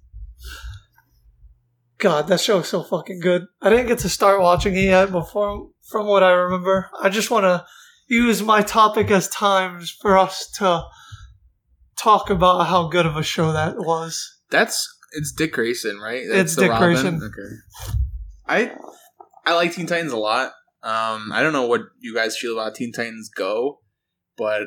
God, 2.05 2.29
that 2.29 2.39
show 2.39 2.59
is 2.59 2.69
so 2.69 2.83
fucking 2.83 3.19
good. 3.21 3.47
I 3.63 3.71
didn't 3.71 3.87
get 3.87 4.01
to 4.01 4.11
start 4.11 4.39
watching 4.39 4.77
it 4.77 4.83
yet, 4.83 5.11
but 5.11 5.25
from, 5.25 5.73
from 5.89 6.07
what 6.07 6.23
I 6.23 6.33
remember, 6.33 6.91
I 7.01 7.09
just 7.09 7.31
want 7.31 7.45
to 7.45 7.65
use 8.09 8.43
my 8.43 8.61
topic 8.61 9.11
as 9.11 9.27
times 9.29 9.91
for 9.91 10.19
us 10.19 10.51
to 10.59 10.85
talk 11.97 12.29
about 12.29 12.67
how 12.67 12.89
good 12.89 13.07
of 13.07 13.17
a 13.17 13.23
show 13.23 13.53
that 13.53 13.79
was. 13.79 14.39
That's 14.51 14.87
it's 15.13 15.33
Dick 15.33 15.55
Grayson, 15.55 15.99
right? 15.99 16.21
It's 16.23 16.57
the 16.57 16.65
Dick 16.65 16.73
Robin? 16.73 16.89
Grayson. 16.93 17.23
Okay. 17.23 17.97
I 18.47 18.77
I 19.47 19.55
like 19.55 19.73
Teen 19.73 19.87
Titans 19.87 20.13
a 20.13 20.19
lot. 20.19 20.53
Um, 20.83 21.33
I 21.33 21.43
don't 21.43 21.55
know 21.55 21.67
what 21.67 21.81
you 22.01 22.15
guys 22.15 22.37
feel 22.37 22.53
about 22.53 22.75
Teen 22.75 22.93
Titans 22.93 23.31
Go, 23.35 23.81
but 24.37 24.65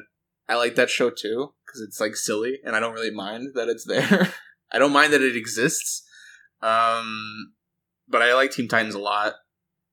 I 0.49 0.55
like 0.55 0.73
that 0.73 0.89
show 0.89 1.11
too 1.11 1.53
because 1.67 1.81
it's 1.81 1.99
like 1.99 2.15
silly, 2.15 2.57
and 2.65 2.75
I 2.75 2.79
don't 2.79 2.95
really 2.95 3.13
mind 3.13 3.49
that 3.53 3.69
it's 3.69 3.85
there. 3.85 4.33
I 4.71 4.79
don't 4.79 4.91
mind 4.91 5.13
that 5.13 5.21
it 5.21 5.35
exists. 5.35 6.01
Um, 6.61 7.53
but 8.07 8.21
I 8.21 8.33
like 8.33 8.51
Team 8.51 8.67
Titans 8.67 8.95
a 8.95 8.99
lot. 8.99 9.33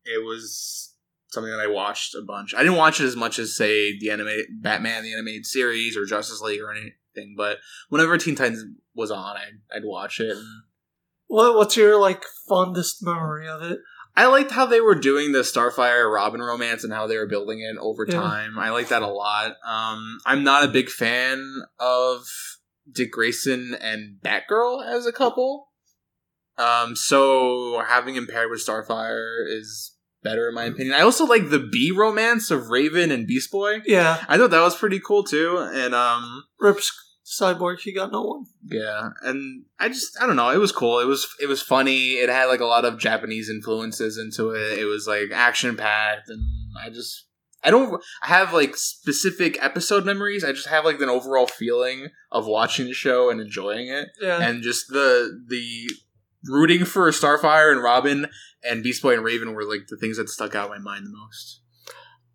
It 0.04 0.24
was 0.24 0.94
something 1.28 1.50
that 1.50 1.60
I 1.60 1.66
watched 1.66 2.14
a 2.14 2.22
bunch. 2.22 2.54
I 2.54 2.62
didn't 2.62 2.76
watch 2.78 3.00
it 3.00 3.04
as 3.04 3.16
much 3.16 3.38
as 3.38 3.56
say 3.56 3.98
the 3.98 4.10
animated 4.10 4.46
Batman 4.62 5.02
the 5.02 5.12
animated 5.12 5.46
series 5.46 5.96
or 5.96 6.04
Justice 6.06 6.40
League 6.40 6.60
or 6.60 6.70
anything, 6.70 7.34
but 7.36 7.58
whenever 7.88 8.16
Teen 8.18 8.34
Titans 8.36 8.64
was 8.94 9.10
on, 9.10 9.36
I'd, 9.36 9.60
I'd 9.74 9.84
watch 9.84 10.20
it. 10.20 10.36
What 11.26 11.56
What's 11.56 11.76
your 11.76 11.98
like 12.00 12.24
fondest 12.48 13.02
memory 13.04 13.48
of 13.48 13.62
it? 13.62 13.78
I 14.16 14.26
liked 14.26 14.52
how 14.52 14.64
they 14.66 14.80
were 14.80 14.94
doing 14.94 15.32
the 15.32 15.40
Starfire 15.40 16.12
Robin 16.12 16.40
romance 16.40 16.84
and 16.84 16.92
how 16.92 17.08
they 17.08 17.16
were 17.16 17.26
building 17.26 17.60
it 17.60 17.76
over 17.80 18.06
Yeah. 18.08 18.14
time. 18.20 18.58
I 18.58 18.70
like 18.70 18.88
that 18.88 19.02
a 19.02 19.08
lot. 19.08 19.56
Um, 19.66 20.18
I'm 20.24 20.44
not 20.44 20.62
a 20.62 20.68
big 20.68 20.88
fan 20.88 21.62
of 21.80 22.24
Dick 22.88 23.10
Grayson 23.10 23.74
and 23.74 24.18
Batgirl 24.22 24.86
as 24.86 25.06
a 25.06 25.12
couple. 25.12 25.70
Um, 26.58 26.94
so 26.96 27.82
having 27.86 28.14
him 28.14 28.26
paired 28.26 28.50
with 28.50 28.64
Starfire 28.64 29.44
is 29.48 29.92
better 30.22 30.48
in 30.48 30.54
my 30.54 30.64
opinion. 30.64 30.94
I 30.94 31.00
also 31.02 31.24
like 31.26 31.50
the 31.50 31.58
B 31.60 31.90
romance 31.94 32.50
of 32.50 32.70
Raven 32.70 33.10
and 33.10 33.26
Beast 33.26 33.50
Boy. 33.50 33.80
Yeah, 33.84 34.24
I 34.28 34.38
thought 34.38 34.50
that 34.50 34.60
was 34.62 34.76
pretty 34.76 35.00
cool 35.00 35.24
too. 35.24 35.58
And 35.58 35.94
um, 35.94 36.44
Rip, 36.60 36.80
Sc- 36.80 36.94
Cyborg, 37.40 37.80
he 37.80 37.92
got 37.92 38.12
no 38.12 38.22
one. 38.22 38.44
Yeah, 38.66 39.10
and 39.22 39.64
I 39.78 39.88
just 39.88 40.16
I 40.20 40.26
don't 40.26 40.36
know. 40.36 40.50
It 40.50 40.58
was 40.58 40.72
cool. 40.72 41.00
It 41.00 41.06
was 41.06 41.26
it 41.42 41.46
was 41.46 41.60
funny. 41.62 42.12
It 42.14 42.28
had 42.28 42.46
like 42.46 42.60
a 42.60 42.66
lot 42.66 42.84
of 42.84 42.98
Japanese 42.98 43.50
influences 43.50 44.16
into 44.18 44.50
it. 44.50 44.78
It 44.78 44.84
was 44.84 45.06
like 45.06 45.30
action 45.32 45.76
packed, 45.76 46.28
and 46.28 46.42
I 46.80 46.90
just 46.90 47.26
I 47.62 47.70
don't 47.70 48.00
I 48.22 48.28
have 48.28 48.52
like 48.52 48.76
specific 48.76 49.58
episode 49.62 50.04
memories. 50.04 50.44
I 50.44 50.52
just 50.52 50.68
have 50.68 50.84
like 50.84 51.00
an 51.00 51.08
overall 51.08 51.46
feeling 51.46 52.08
of 52.30 52.46
watching 52.46 52.86
the 52.86 52.92
show 52.94 53.30
and 53.30 53.40
enjoying 53.40 53.88
it, 53.88 54.08
Yeah. 54.20 54.40
and 54.40 54.62
just 54.62 54.88
the 54.88 55.42
the 55.48 55.90
rooting 56.48 56.84
for 56.84 57.10
Starfire 57.10 57.72
and 57.72 57.82
Robin 57.82 58.26
and 58.62 58.82
Beast 58.82 59.02
Boy 59.02 59.14
and 59.14 59.24
Raven 59.24 59.54
were 59.54 59.64
like 59.64 59.86
the 59.88 59.96
things 59.96 60.16
that 60.16 60.28
stuck 60.28 60.54
out 60.54 60.74
in 60.74 60.82
my 60.82 60.92
mind 60.92 61.06
the 61.06 61.10
most. 61.10 61.60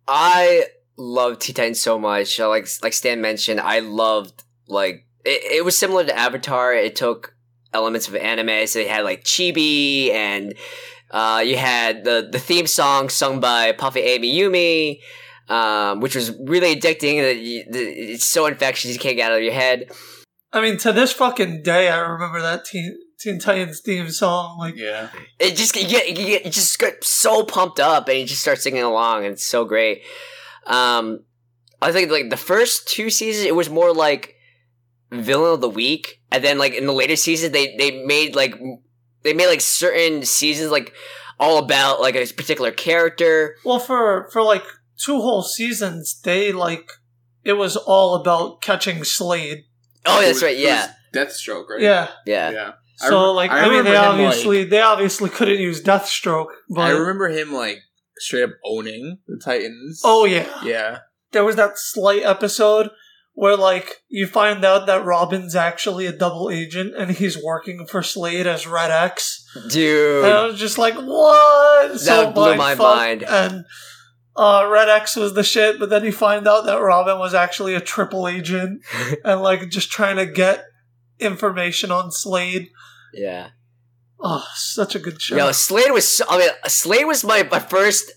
I 0.06 0.66
love 0.96 1.38
Teen 1.38 1.54
Titans 1.54 1.80
so 1.80 1.98
much. 1.98 2.38
Uh, 2.38 2.48
Like 2.48 2.68
like 2.82 2.92
Stan 2.92 3.20
mentioned, 3.20 3.60
I 3.60 3.80
loved 3.80 4.42
like 4.68 5.06
it, 5.24 5.58
it 5.58 5.64
was 5.64 5.78
similar 5.78 6.04
to 6.04 6.16
Avatar. 6.16 6.74
It 6.74 6.96
took 6.96 7.34
elements 7.72 8.08
of 8.08 8.16
anime, 8.16 8.66
so 8.66 8.78
they 8.78 8.88
had 8.88 9.04
like 9.04 9.24
chibi 9.24 10.10
and 10.10 10.54
uh, 11.10 11.42
you 11.44 11.56
had 11.56 12.04
the 12.04 12.28
the 12.30 12.38
theme 12.38 12.66
song 12.66 13.08
sung 13.08 13.40
by 13.40 13.72
Puffy 13.72 14.00
AmiYumi, 14.00 15.00
um, 15.48 16.00
which 16.00 16.14
was 16.14 16.32
really 16.40 16.74
addicting. 16.76 17.20
That 17.20 17.38
you, 17.38 17.64
the, 17.68 17.80
it's 17.80 18.24
so 18.24 18.46
infectious 18.46 18.92
you 18.92 18.98
can't 18.98 19.16
get 19.16 19.32
out 19.32 19.38
of 19.38 19.44
your 19.44 19.52
head. 19.52 19.90
I 20.52 20.60
mean, 20.60 20.78
to 20.78 20.92
this 20.92 21.12
fucking 21.12 21.62
day, 21.62 21.88
I 21.88 21.98
remember 21.98 22.40
that 22.40 22.64
Teen, 22.64 22.98
Teen 23.20 23.38
Titans 23.38 23.80
theme 23.80 24.10
song. 24.10 24.58
Like, 24.58 24.76
Yeah, 24.76 25.10
It 25.38 25.56
just 25.56 25.76
you 25.76 25.86
get, 25.88 26.08
you 26.08 26.14
get 26.14 26.44
you 26.44 26.50
just 26.50 26.78
get 26.78 27.04
so 27.04 27.44
pumped 27.44 27.78
up 27.78 28.08
and 28.08 28.18
you 28.18 28.26
just 28.26 28.40
start 28.40 28.58
singing 28.58 28.82
along 28.82 29.24
and 29.24 29.34
it's 29.34 29.44
so 29.46 29.64
great. 29.64 30.02
Um, 30.66 31.24
I 31.82 31.92
think 31.92 32.10
like 32.10 32.30
the 32.30 32.36
first 32.36 32.88
two 32.88 33.10
seasons 33.10 33.44
it 33.46 33.54
was 33.54 33.68
more 33.70 33.92
like 33.94 34.34
villain 35.10 35.54
of 35.54 35.60
the 35.60 35.68
week, 35.68 36.20
and 36.30 36.42
then 36.44 36.58
like 36.58 36.74
in 36.74 36.86
the 36.86 36.92
later 36.92 37.16
seasons 37.16 37.52
they 37.52 37.76
they 37.76 38.04
made 38.04 38.34
like 38.36 38.54
they 39.22 39.32
made 39.32 39.48
like 39.48 39.60
certain 39.60 40.24
seasons 40.24 40.70
like 40.70 40.92
all 41.38 41.58
about 41.58 42.00
like 42.00 42.14
a 42.14 42.26
particular 42.34 42.70
character. 42.70 43.56
well, 43.64 43.78
for 43.78 44.28
for 44.32 44.42
like 44.42 44.62
two 45.02 45.20
whole 45.20 45.42
seasons, 45.42 46.20
they 46.22 46.52
like 46.52 46.90
it 47.44 47.54
was 47.54 47.76
all 47.76 48.14
about 48.16 48.60
catching 48.62 49.02
Slade. 49.04 49.64
Oh, 50.06 50.20
It 50.20 50.24
that's 50.26 50.34
was- 50.34 50.42
right. 50.42 50.56
Yeah, 50.58 50.92
Deathstroke, 51.14 51.68
right? 51.70 51.80
Yeah. 51.80 52.08
yeah. 52.26 52.50
yeah. 52.50 52.72
I 53.02 53.08
So 53.08 53.26
rem- 53.28 53.36
like, 53.36 53.50
I 53.50 53.60
I, 53.60 53.68
mean, 53.68 53.84
they 53.84 53.90
him, 53.90 53.96
like- 53.96 54.08
obviously 54.08 54.64
they 54.64 54.80
obviously 54.80 55.30
couldn't 55.30 55.58
use 55.60 55.82
Deathstroke, 55.82 56.48
but 56.68 56.82
I 56.82 56.90
remember 56.90 57.28
him 57.28 57.52
like 57.52 57.78
straight 58.18 58.44
up 58.44 58.50
owning 58.64 59.18
the 59.26 59.40
Titans. 59.42 60.02
oh 60.04 60.24
yeah, 60.24 60.48
yeah. 60.64 60.98
there 61.32 61.44
was 61.44 61.56
that 61.56 61.78
Slade 61.78 62.22
episode 62.24 62.90
where 63.32 63.56
like 63.56 64.02
you 64.08 64.26
find 64.26 64.64
out 64.64 64.86
that 64.86 65.04
Robin's 65.04 65.56
actually 65.56 66.04
a 66.04 66.12
double 66.12 66.50
agent 66.50 66.94
and 66.96 67.12
he's 67.12 67.42
working 67.42 67.86
for 67.86 68.02
Slade 68.02 68.46
as 68.46 68.66
Red 68.66 68.90
X. 68.90 69.46
Dude. 69.70 70.24
And 70.24 70.34
I 70.34 70.44
was 70.46 70.58
just 70.58 70.76
like, 70.76 70.94
what? 70.94 71.98
That 72.04 72.34
blew 72.34 72.56
my 72.56 72.74
mind. 72.74 73.22
And 73.22 73.64
uh, 74.36 74.68
Red 74.70 74.90
X 74.90 75.16
was 75.16 75.32
the 75.34 75.42
shit, 75.42 75.78
but 75.78 75.88
then 75.88 76.04
you 76.04 76.12
find 76.12 76.46
out 76.46 76.66
that 76.66 76.82
Robin 76.82 77.18
was 77.18 77.32
actually 77.32 77.74
a 77.74 77.80
triple 77.80 78.28
agent 78.28 78.82
and 79.24 79.40
like 79.40 79.70
just 79.70 79.90
trying 79.90 80.16
to 80.16 80.26
get 80.26 80.64
information 81.18 81.90
on 81.90 82.10
Slade. 82.10 82.68
Yeah. 83.12 83.48
Oh, 84.22 84.46
such 84.54 84.94
a 84.94 84.98
good 84.98 85.20
show. 85.20 85.36
Yo, 85.36 85.52
Slade 85.52 85.92
was. 85.92 86.06
So, 86.06 86.24
I 86.28 86.38
mean, 86.38 86.48
Slade 86.66 87.06
was 87.06 87.24
my, 87.24 87.42
my 87.50 87.58
first 87.58 88.12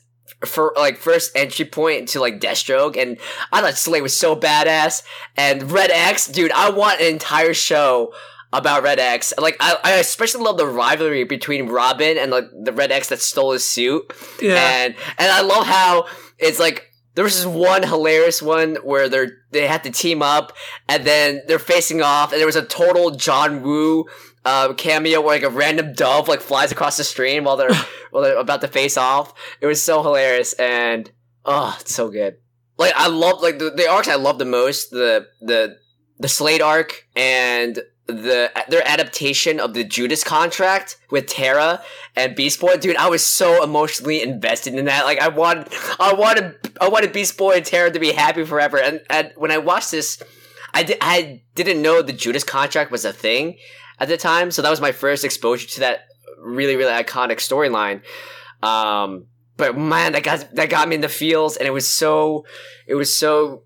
for 0.45 0.73
like 0.75 0.97
first 0.97 1.31
entry 1.35 1.65
point 1.65 1.99
into 1.99 2.19
like 2.19 2.39
Deathstroke, 2.39 2.97
and 2.97 3.17
I 3.51 3.61
thought 3.61 3.75
Slade 3.75 4.03
was 4.03 4.17
so 4.17 4.35
badass. 4.35 5.03
And 5.37 5.71
Red 5.71 5.91
X, 5.91 6.27
dude, 6.27 6.51
I 6.51 6.69
want 6.71 6.99
an 6.99 7.07
entire 7.07 7.53
show 7.53 8.13
about 8.51 8.83
Red 8.83 8.99
X. 8.99 9.33
Like, 9.37 9.57
I, 9.59 9.77
I 9.83 9.91
especially 9.93 10.43
love 10.43 10.57
the 10.57 10.67
rivalry 10.67 11.23
between 11.23 11.67
Robin 11.67 12.17
and 12.17 12.31
like 12.31 12.45
the 12.63 12.73
Red 12.73 12.91
X 12.91 13.09
that 13.09 13.21
stole 13.21 13.53
his 13.53 13.67
suit. 13.67 14.13
yeah. 14.41 14.55
And 14.55 14.95
and 15.17 15.31
I 15.31 15.41
love 15.41 15.65
how 15.65 16.07
it's 16.37 16.59
like 16.59 16.91
there 17.15 17.23
was 17.23 17.35
this 17.35 17.45
one 17.45 17.83
hilarious 17.83 18.41
one 18.41 18.75
where 18.83 19.07
they're 19.07 19.31
they 19.51 19.67
had 19.67 19.83
to 19.83 19.91
team 19.91 20.21
up 20.21 20.53
and 20.89 21.05
then 21.05 21.41
they're 21.47 21.59
facing 21.59 22.01
off 22.01 22.31
and 22.31 22.39
there 22.39 22.47
was 22.47 22.55
a 22.55 22.65
total 22.65 23.11
John 23.11 23.61
Woo 23.61 24.05
uh, 24.45 24.73
cameo 24.73 25.21
where 25.21 25.35
like 25.35 25.43
a 25.43 25.49
random 25.49 25.93
dove 25.93 26.27
like 26.27 26.41
flies 26.41 26.71
across 26.71 26.97
the 26.97 27.03
stream 27.03 27.43
while 27.45 27.57
they're 27.57 27.73
while 28.11 28.23
they're 28.23 28.37
about 28.37 28.61
to 28.61 28.67
face 28.67 28.97
off. 28.97 29.33
It 29.61 29.67
was 29.67 29.83
so 29.83 30.03
hilarious 30.03 30.53
and 30.53 31.09
oh, 31.45 31.77
it's 31.79 31.93
so 31.93 32.09
good. 32.09 32.37
Like 32.77 32.93
I 32.95 33.07
love 33.07 33.41
like 33.41 33.59
the, 33.59 33.69
the 33.69 33.89
arcs 33.89 34.07
I 34.07 34.15
love 34.15 34.39
the 34.39 34.45
most 34.45 34.91
the 34.91 35.27
the 35.41 35.77
the 36.19 36.27
Slade 36.27 36.61
arc 36.61 37.07
and 37.15 37.79
the 38.05 38.51
their 38.67 38.85
adaptation 38.85 39.59
of 39.59 39.73
the 39.73 39.83
Judas 39.83 40.23
contract 40.23 40.97
with 41.09 41.27
Tara 41.27 41.81
and 42.15 42.35
Beast 42.35 42.59
Boy, 42.59 42.77
dude, 42.77 42.97
I 42.97 43.09
was 43.09 43.25
so 43.25 43.63
emotionally 43.63 44.21
invested 44.21 44.75
in 44.75 44.85
that. 44.85 45.05
Like, 45.05 45.19
I 45.19 45.29
wanted, 45.29 45.73
I 45.99 46.13
wanted, 46.13 46.55
I 46.79 46.89
wanted 46.89 47.13
Beast 47.13 47.37
Boy 47.37 47.55
and 47.55 47.65
Tara 47.65 47.91
to 47.91 47.99
be 47.99 48.11
happy 48.11 48.45
forever. 48.45 48.77
And, 48.77 49.01
and 49.09 49.31
when 49.35 49.51
I 49.51 49.57
watched 49.57 49.91
this, 49.91 50.21
I 50.73 50.83
di- 50.83 50.97
I 50.99 51.41
didn't 51.55 51.81
know 51.81 52.01
the 52.01 52.13
Judas 52.13 52.43
contract 52.43 52.91
was 52.91 53.05
a 53.05 53.13
thing 53.13 53.57
at 54.03 54.09
the 54.09 54.17
time, 54.17 54.51
so 54.51 54.61
that 54.61 54.69
was 54.69 54.81
my 54.81 54.91
first 54.91 55.23
exposure 55.23 55.67
to 55.67 55.79
that 55.81 56.01
really, 56.39 56.75
really 56.75 56.91
iconic 56.91 57.37
storyline. 57.37 58.01
Um, 58.61 59.27
but 59.57 59.77
man, 59.77 60.13
that 60.13 60.23
got 60.23 60.53
that 60.55 60.69
got 60.69 60.87
me 60.87 60.95
in 60.95 61.01
the 61.01 61.09
feels, 61.09 61.57
and 61.57 61.67
it 61.67 61.71
was 61.71 61.87
so, 61.87 62.45
it 62.87 62.95
was 62.95 63.15
so 63.15 63.63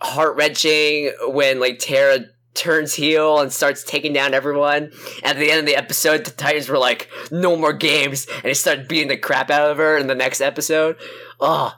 heart 0.00 0.36
wrenching 0.36 1.12
when 1.28 1.58
like 1.58 1.78
Tara 1.78 2.26
turns 2.54 2.94
heel 2.94 3.38
and 3.40 3.52
starts 3.52 3.84
taking 3.84 4.12
down 4.12 4.34
everyone. 4.34 4.90
At 5.22 5.36
the 5.36 5.50
end 5.50 5.60
of 5.60 5.66
the 5.66 5.76
episode, 5.76 6.24
the 6.24 6.30
Titans 6.30 6.68
were 6.68 6.78
like, 6.78 7.08
"No 7.30 7.56
more 7.56 7.72
games," 7.72 8.26
and 8.26 8.44
they 8.44 8.54
started 8.54 8.88
beating 8.88 9.08
the 9.08 9.16
crap 9.16 9.50
out 9.50 9.70
of 9.70 9.76
her 9.78 9.96
in 9.96 10.06
the 10.06 10.14
next 10.14 10.40
episode. 10.40 10.96
Oh, 11.40 11.72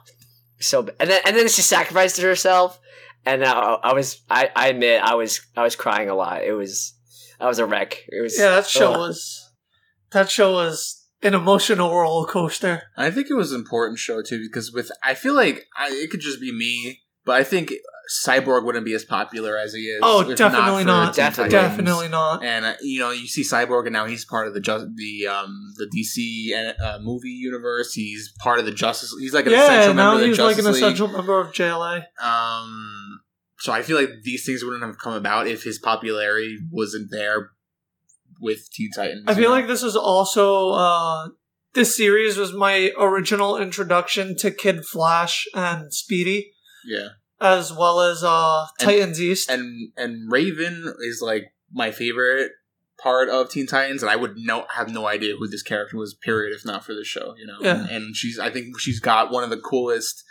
so 0.59 0.83
b- 0.83 0.93
and 0.99 1.09
then 1.09 1.21
and 1.25 1.35
then 1.35 1.47
she 1.47 1.61
sacrificed 1.61 2.19
herself, 2.19 2.79
and 3.25 3.43
I, 3.43 3.51
I 3.51 3.93
was 3.93 4.21
I, 4.29 4.49
I 4.55 4.69
admit 4.69 5.01
I 5.03 5.15
was 5.15 5.41
I 5.55 5.63
was 5.63 5.75
crying 5.75 6.09
a 6.09 6.15
lot. 6.15 6.43
It 6.43 6.53
was 6.53 6.93
I 7.39 7.47
was 7.47 7.59
a 7.59 7.65
wreck. 7.65 8.03
It 8.07 8.21
was 8.21 8.37
Yeah, 8.37 8.49
that 8.55 8.67
show 8.67 8.91
ugh. 8.93 8.99
was 8.99 9.51
that 10.11 10.29
show 10.29 10.53
was 10.53 11.07
an 11.21 11.33
emotional 11.33 11.93
roller 11.93 12.27
coaster. 12.27 12.83
I 12.97 13.11
think 13.11 13.27
it 13.29 13.35
was 13.35 13.51
an 13.51 13.59
important 13.59 13.99
show 13.99 14.21
too 14.21 14.39
because 14.41 14.71
with 14.71 14.91
I 15.03 15.13
feel 15.13 15.33
like 15.35 15.65
I, 15.77 15.89
it 15.91 16.09
could 16.11 16.21
just 16.21 16.39
be 16.41 16.51
me, 16.51 17.01
but 17.25 17.35
I 17.35 17.43
think 17.43 17.71
Cyborg 18.25 18.65
wouldn't 18.65 18.85
be 18.85 18.95
as 18.95 19.05
popular 19.05 19.55
as 19.55 19.71
he 19.71 19.81
is. 19.81 19.99
Oh, 20.01 20.23
definitely 20.33 20.81
for 20.81 20.87
not. 20.87 21.13
Definitely. 21.15 21.51
Definitely 21.51 22.07
not. 22.07 22.43
And 22.43 22.65
uh, 22.65 22.73
you 22.81 22.99
know, 22.99 23.11
you 23.11 23.27
see 23.27 23.43
Cyborg, 23.43 23.85
and 23.85 23.93
now 23.93 24.05
he's 24.07 24.25
part 24.25 24.47
of 24.47 24.55
the 24.55 24.59
just 24.59 24.87
the 24.95 25.27
um 25.27 25.73
the 25.77 25.85
DC 25.95 26.79
uh, 26.81 26.97
movie 27.03 27.29
universe. 27.29 27.93
He's 27.93 28.33
part 28.39 28.57
of 28.57 28.65
the 28.65 28.71
Justice. 28.71 29.13
He's 29.19 29.33
like 29.33 29.45
an 29.45 29.51
Yeah, 29.51 29.63
essential 29.63 29.93
member 29.93 30.01
now 30.01 30.13
of 30.15 30.19
the 30.21 30.27
he's 30.27 30.39
like 30.39 30.57
an 30.57 30.65
League. 30.65 30.75
essential 30.75 31.07
member 31.09 31.39
of 31.39 31.51
JLA. 31.53 32.05
Um, 32.19 33.18
so 33.59 33.71
I 33.73 33.81
feel 33.81 33.97
like 33.97 34.09
these 34.23 34.45
things 34.45 34.63
wouldn't 34.63 34.83
have 34.83 34.97
come 34.97 35.13
about 35.13 35.47
if 35.47 35.63
his 35.63 35.79
popularity 35.79 36.57
wasn't 36.71 37.11
there 37.11 37.51
with 38.41 38.69
Teen 38.71 38.89
Titans. 38.95 39.25
I 39.27 39.33
feel 39.35 39.51
like 39.51 39.67
this 39.67 39.83
is 39.83 39.95
also 39.95 40.69
uh 40.71 41.27
this 41.73 41.95
series 41.95 42.37
was 42.37 42.53
my 42.53 42.91
original 42.99 43.57
introduction 43.57 44.35
to 44.37 44.49
Kid 44.51 44.85
Flash 44.85 45.45
and 45.53 45.93
Speedy, 45.93 46.53
yeah, 46.85 47.09
as 47.41 47.71
well 47.73 48.01
as 48.01 48.23
uh 48.23 48.65
And- 48.79 48.87
Titans 48.89 49.21
East. 49.21 49.49
and 49.49 49.91
and 49.97 50.31
Raven 50.31 50.93
is 51.01 51.21
like 51.21 51.53
my 51.71 51.91
favorite 51.91 52.51
part 53.01 53.29
of 53.29 53.49
Teen 53.49 53.67
Titans, 53.67 54.01
and 54.03 54.09
I 54.09 54.15
would 54.15 54.33
no 54.37 54.65
have 54.75 54.89
no 54.89 55.07
idea 55.07 55.35
who 55.37 55.47
this 55.47 55.63
character 55.63 55.95
was. 55.97 56.13
Period, 56.15 56.53
if 56.55 56.65
not 56.65 56.83
for 56.83 56.93
this 56.93 57.07
show, 57.07 57.33
you 57.37 57.45
know. 57.47 57.57
Yeah. 57.61 57.87
And 57.89 58.15
she's, 58.15 58.37
I 58.39 58.49
think 58.49 58.77
she's 58.79 58.99
got 58.99 59.31
one 59.31 59.43
of 59.43 59.49
the 59.49 59.57
coolest 59.59 60.23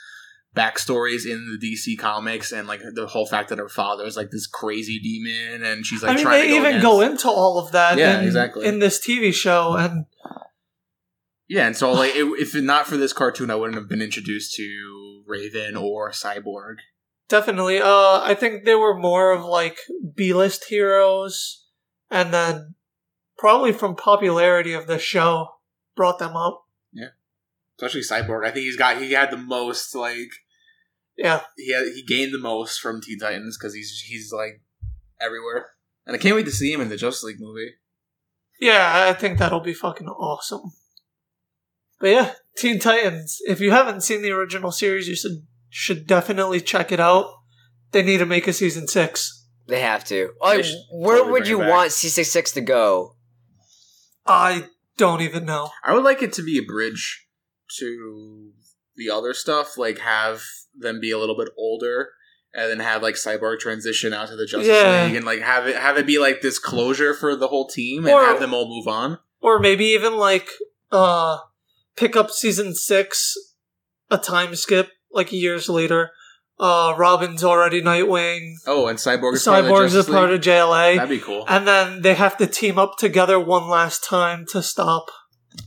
backstories 0.59 1.25
in 1.25 1.57
the 1.61 1.67
DC 1.73 1.99
comics, 1.99 2.51
and 2.53 2.67
like 2.67 2.81
the 2.95 3.07
whole 3.07 3.27
fact 3.27 3.49
that 3.51 3.59
her 3.59 3.69
father 3.69 4.05
is 4.05 4.17
like 4.17 4.31
this 4.31 4.47
crazy 4.47 4.99
demon, 4.99 5.63
and 5.65 5.87
she's 5.87 6.03
like 6.03 6.13
I 6.13 6.15
mean, 6.17 6.25
trying 6.25 6.41
they 6.41 6.47
to 6.49 6.53
go 6.53 6.57
even 6.57 6.67
against- 6.79 6.83
go 6.85 7.01
into 7.03 7.29
all 7.29 7.59
of 7.59 7.73
that 7.73 7.97
Yeah, 7.99 8.19
in, 8.19 8.25
exactly. 8.27 8.67
in 8.67 8.79
this 8.81 8.99
TV 8.99 9.33
show, 9.33 9.77
and 9.77 10.07
Yeah, 11.49 11.67
and 11.67 11.77
so 11.77 11.93
like 11.93 12.15
it, 12.15 12.25
if 12.39 12.55
it's 12.55 12.65
not 12.65 12.87
for 12.87 12.97
this 12.97 13.13
cartoon, 13.13 13.51
I 13.51 13.55
wouldn't 13.55 13.77
have 13.79 13.89
been 13.89 14.03
introduced 14.03 14.55
to 14.57 15.23
Raven 15.27 15.77
or 15.77 16.11
Cyborg. 16.11 16.77
definitely, 17.29 17.79
uh, 17.81 18.21
I 18.23 18.35
think 18.39 18.65
they 18.65 18.75
were 18.75 18.95
more 18.99 19.33
of 19.33 19.45
like 19.45 19.79
B-list 20.15 20.65
heroes, 20.65 21.67
and 22.11 22.33
then 22.35 22.75
probably 23.37 23.73
from 23.73 23.95
popularity 23.95 24.73
of 24.73 24.87
the 24.87 24.99
show 24.99 25.49
brought 25.95 26.19
them 26.19 26.37
up. 26.37 26.67
Yeah. 26.93 27.11
Especially 27.81 28.01
Cyborg, 28.01 28.45
I 28.47 28.51
think 28.51 28.65
he's 28.65 28.77
got 28.77 28.97
he 29.01 29.13
had 29.13 29.31
the 29.31 29.37
most 29.37 29.95
like 29.95 30.31
Yeah, 31.19 31.43
he 31.57 31.73
had, 31.73 31.89
he 31.89 32.03
gained 32.05 32.33
the 32.33 32.39
most 32.39 32.81
from 32.81 33.01
Teen 33.01 33.19
Titans 33.19 33.59
because 33.59 33.75
he's 33.75 34.05
he's 34.07 34.33
like 34.33 34.63
everywhere, 35.21 35.71
and 36.07 36.15
I 36.15 36.19
can't 36.19 36.37
wait 36.37 36.47
to 36.47 36.53
see 36.53 36.73
him 36.73 36.81
in 36.81 36.89
the 36.89 36.97
Justice 36.97 37.25
League 37.25 37.41
movie. 37.41 37.73
yeah, 38.61 39.09
I 39.09 39.13
think 39.13 39.39
that'll 39.39 39.61
be 39.61 39.75
fucking 39.75 40.07
awesome. 40.07 40.73
But 42.01 42.11
yeah, 42.11 42.33
Teen 42.57 42.79
Titans. 42.79 43.39
If 43.49 43.61
you 43.61 43.73
haven't 43.73 44.03
seen 44.03 44.23
the 44.23 44.31
original 44.31 44.71
series, 44.71 45.09
you 45.09 45.17
should 45.17 45.45
should 45.69 46.07
definitely 46.07 46.61
check 46.61 46.93
it 46.93 47.01
out. 47.01 47.27
They 47.91 48.03
need 48.03 48.19
to 48.19 48.27
make 48.27 48.47
a 48.47 48.53
season 48.53 48.87
six. 48.87 49.47
They 49.67 49.81
have 49.81 50.05
to. 50.05 50.31
They 50.45 50.63
should 50.63 50.77
where 50.93 51.19
totally 51.19 51.33
would 51.33 51.49
you 51.49 51.59
want 51.59 51.91
C66 51.91 52.55
to 52.55 52.61
go? 52.61 53.17
I 54.25 54.67
don't 54.97 55.21
even 55.21 55.45
know. 55.45 55.71
I 55.85 55.95
would 55.95 56.05
like 56.05 56.23
it 56.23 56.33
to 56.35 56.43
be 56.43 56.59
a 56.59 56.63
bridge 56.63 57.27
to 57.79 58.53
the 58.97 59.11
other 59.11 59.35
stuff, 59.35 59.77
like 59.77 59.99
have 59.99 60.43
them 60.81 61.01
be 61.01 61.11
a 61.11 61.19
little 61.19 61.37
bit 61.37 61.49
older, 61.59 62.09
and 62.55 62.71
then 62.71 62.81
have 62.81 63.03
like 63.03 63.15
Cyborg 63.17 63.59
transition 63.59 64.13
out 64.13 64.29
to 64.29 64.37
the 64.37 64.47
Justice 64.47 64.69
Yeah. 64.69 65.05
League, 65.07 65.17
and 65.17 65.25
like 65.27 65.41
have 65.41 65.67
it 65.67 65.77
have 65.77 65.97
it 65.99 66.07
be 66.07 66.19
like 66.19 66.41
this 66.41 66.59
closure 66.59 67.15
for 67.15 67.37
the 67.37 67.49
whole 67.49 67.69
team, 67.69 68.05
and 68.07 68.15
Or- 68.15 68.25
have 68.25 68.41
them 68.41 68.55
all 68.55 68.69
move 68.69 68.89
on. 68.89 69.19
Or 69.41 69.59
maybe 69.59 69.85
even 69.87 70.17
like 70.17 70.49
uh 70.91 71.39
pick 71.97 72.17
up 72.17 72.31
season 72.31 72.75
six, 72.75 73.35
a 74.11 74.19
time 74.19 74.55
skip, 74.57 74.91
like 75.13 75.33
years 75.33 75.69
later. 75.69 76.11
Uh 76.61 76.93
Robin's 76.99 77.45
already 77.45 77.81
Nightwing. 77.81 78.55
Oh, 78.67 78.89
and 78.89 78.99
Cyborg 78.99 79.35
is 79.35 79.45
part 79.45 79.61
of 79.61 79.67
the 79.67 79.71
Cyborg's 79.71 79.95
a 79.95 79.99
Justice 79.99 80.13
part 80.15 80.31
of 80.33 80.41
JLA. 80.41 80.97
That'd 80.97 81.09
be 81.09 81.21
cool. 81.21 81.45
and 81.47 81.69
then 81.69 82.03
they 82.03 82.15
have 82.15 82.37
to 82.39 82.49
team 82.49 82.79
up 82.81 82.97
together 82.99 83.39
one 83.39 83.69
last 83.69 84.03
time 84.05 84.45
to 84.51 84.61
stop 84.61 85.07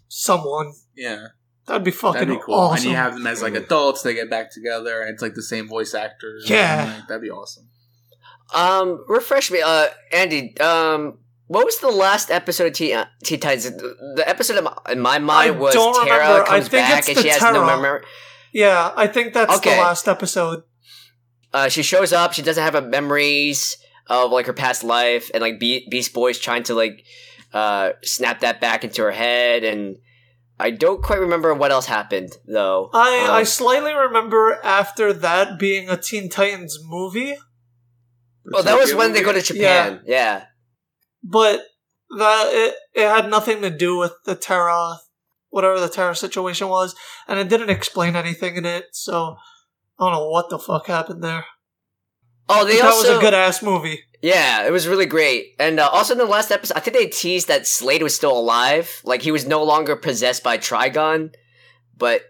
someone. 0.09 0.73
yeah, 0.95 1.27
That'd 1.67 1.83
be 1.83 1.91
fucking 1.91 2.19
that'd 2.21 2.35
be 2.35 2.41
cool. 2.43 2.55
awesome. 2.55 2.77
And 2.77 2.85
you 2.91 2.95
have 2.95 3.13
them 3.13 3.27
as 3.27 3.41
like 3.41 3.53
adults; 3.55 4.01
they 4.01 4.13
get 4.13 4.29
back 4.29 4.51
together, 4.51 5.01
and 5.01 5.11
it's 5.11 5.21
like 5.21 5.35
the 5.35 5.43
same 5.43 5.67
voice 5.67 5.93
actors. 5.93 6.49
Yeah. 6.49 6.93
like, 6.97 7.07
that'd 7.07 7.21
be 7.21 7.29
awesome. 7.29 7.67
Um, 8.53 9.03
refresh 9.07 9.49
me, 9.51 9.61
uh, 9.61 9.87
Andy. 10.11 10.59
Um, 10.59 11.19
what 11.47 11.65
was 11.65 11.79
the 11.79 11.89
last 11.89 12.31
episode 12.31 12.67
of 12.67 12.73
Teen, 12.73 12.95
uh, 12.95 13.05
Teen 13.23 13.39
Titans? 13.39 13.65
The 13.77 14.13
the 14.15 14.27
episode 14.27 14.65
in 14.89 14.99
my, 14.99 15.19
mind 15.19 15.59
was 15.59 15.73
Tara 15.73 16.03
remember. 16.03 16.45
Comes 16.45 16.69
back 16.69 17.07
and 17.07 17.17
she 17.17 17.27
has 17.29 17.41
no 17.41 17.65
memory. 17.65 18.03
yeah, 18.51 18.91
I 18.95 19.07
think 19.07 19.33
that's 19.33 19.55
Okay. 19.57 19.75
the 19.75 19.81
last 19.81 20.07
episode. 20.07 20.63
Uh, 21.53 21.67
she 21.69 21.83
shows 21.83 22.11
up. 22.13 22.33
She 22.33 22.41
doesn't 22.41 22.63
have 22.63 22.75
a 22.75 22.81
memories 22.81 23.77
of 24.07 24.31
like 24.31 24.45
her 24.47 24.53
past 24.53 24.83
life, 24.83 25.29
and 25.33 25.41
like 25.41 25.59
Be- 25.59 25.87
Beast 25.89 26.13
Boy's 26.13 26.39
trying 26.39 26.63
to 26.63 26.73
like 26.73 27.03
uh 27.53 27.91
snap 28.03 28.39
that 28.39 28.59
back 28.61 28.83
into 28.83 29.01
her 29.03 29.11
head, 29.11 29.63
and 29.63 29.97
I 30.61 30.69
don't 30.71 31.01
quite 31.01 31.19
remember 31.19 31.53
what 31.53 31.71
else 31.71 31.87
happened 31.87 32.31
though. 32.47 32.89
I, 32.93 33.25
Um, 33.27 33.31
I 33.31 33.43
slightly 33.43 33.93
remember 33.93 34.59
after 34.63 35.11
that 35.13 35.57
being 35.59 35.89
a 35.89 35.97
Teen 35.97 36.29
Titans 36.29 36.77
movie, 36.83 37.35
well, 38.45 38.63
that 38.63 38.77
was 38.79 38.93
when 38.93 39.13
they 39.13 39.21
go 39.23 39.33
to 39.33 39.41
Japan. 39.41 40.01
Yeah. 40.05 40.45
but 41.23 41.61
that 42.17 42.49
it, 42.51 42.75
it 42.93 43.07
had 43.07 43.29
nothing 43.29 43.61
to 43.61 43.69
do 43.69 43.97
with 43.97 44.13
the 44.25 44.35
Terra, 44.35 44.97
whatever 45.49 45.79
the 45.79 45.89
Terra 45.89 46.15
situation 46.15 46.67
was, 46.67 46.95
and 47.27 47.39
it 47.39 47.47
didn't 47.49 47.69
explain 47.69 48.15
anything 48.15 48.55
in 48.55 48.65
it. 48.65 48.85
So 48.91 49.35
I 49.99 50.05
don't 50.05 50.13
know 50.13 50.29
what 50.29 50.49
the 50.49 50.59
fuck 50.59 50.87
happened 50.87 51.23
there. 51.23 51.45
Oh, 52.49 52.65
they 52.65 52.77
that 52.77 52.85
also 52.85 53.09
was 53.09 53.17
a 53.17 53.21
good 53.21 53.33
ass 53.33 53.61
movie. 53.63 54.01
Yeah, 54.21 54.67
it 54.67 54.71
was 54.71 54.87
really 54.87 55.07
great. 55.07 55.55
And 55.59 55.79
uh, 55.79 55.89
also 55.91 56.13
in 56.13 56.19
the 56.19 56.25
last 56.25 56.51
episode, 56.51 56.77
I 56.77 56.79
think 56.79 56.95
they 56.95 57.07
teased 57.07 57.47
that 57.47 57.65
Slade 57.65 58.03
was 58.03 58.15
still 58.15 58.37
alive. 58.37 59.01
Like 59.03 59.21
he 59.23 59.31
was 59.31 59.47
no 59.47 59.63
longer 59.63 59.95
possessed 59.95 60.43
by 60.43 60.57
Trigon. 60.59 61.33
But 61.97 62.21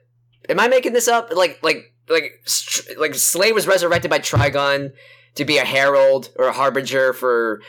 am 0.48 0.60
I 0.60 0.68
making 0.70 0.94
this 0.94 1.08
up? 1.08 1.34
Like 1.34 1.60
like 1.62 1.94
like 2.10 2.32
str- 2.46 2.98
like 2.98 3.14
Slade 3.16 3.54
was 3.54 3.68
resurrected 3.68 4.10
by 4.10 4.20
Trigon 4.20 4.92
to 5.36 5.46
be 5.46 5.58
a 5.58 5.66
herald 5.66 6.30
or 6.38 6.48
a 6.48 6.54
harbinger 6.54 7.12
for 7.14 7.62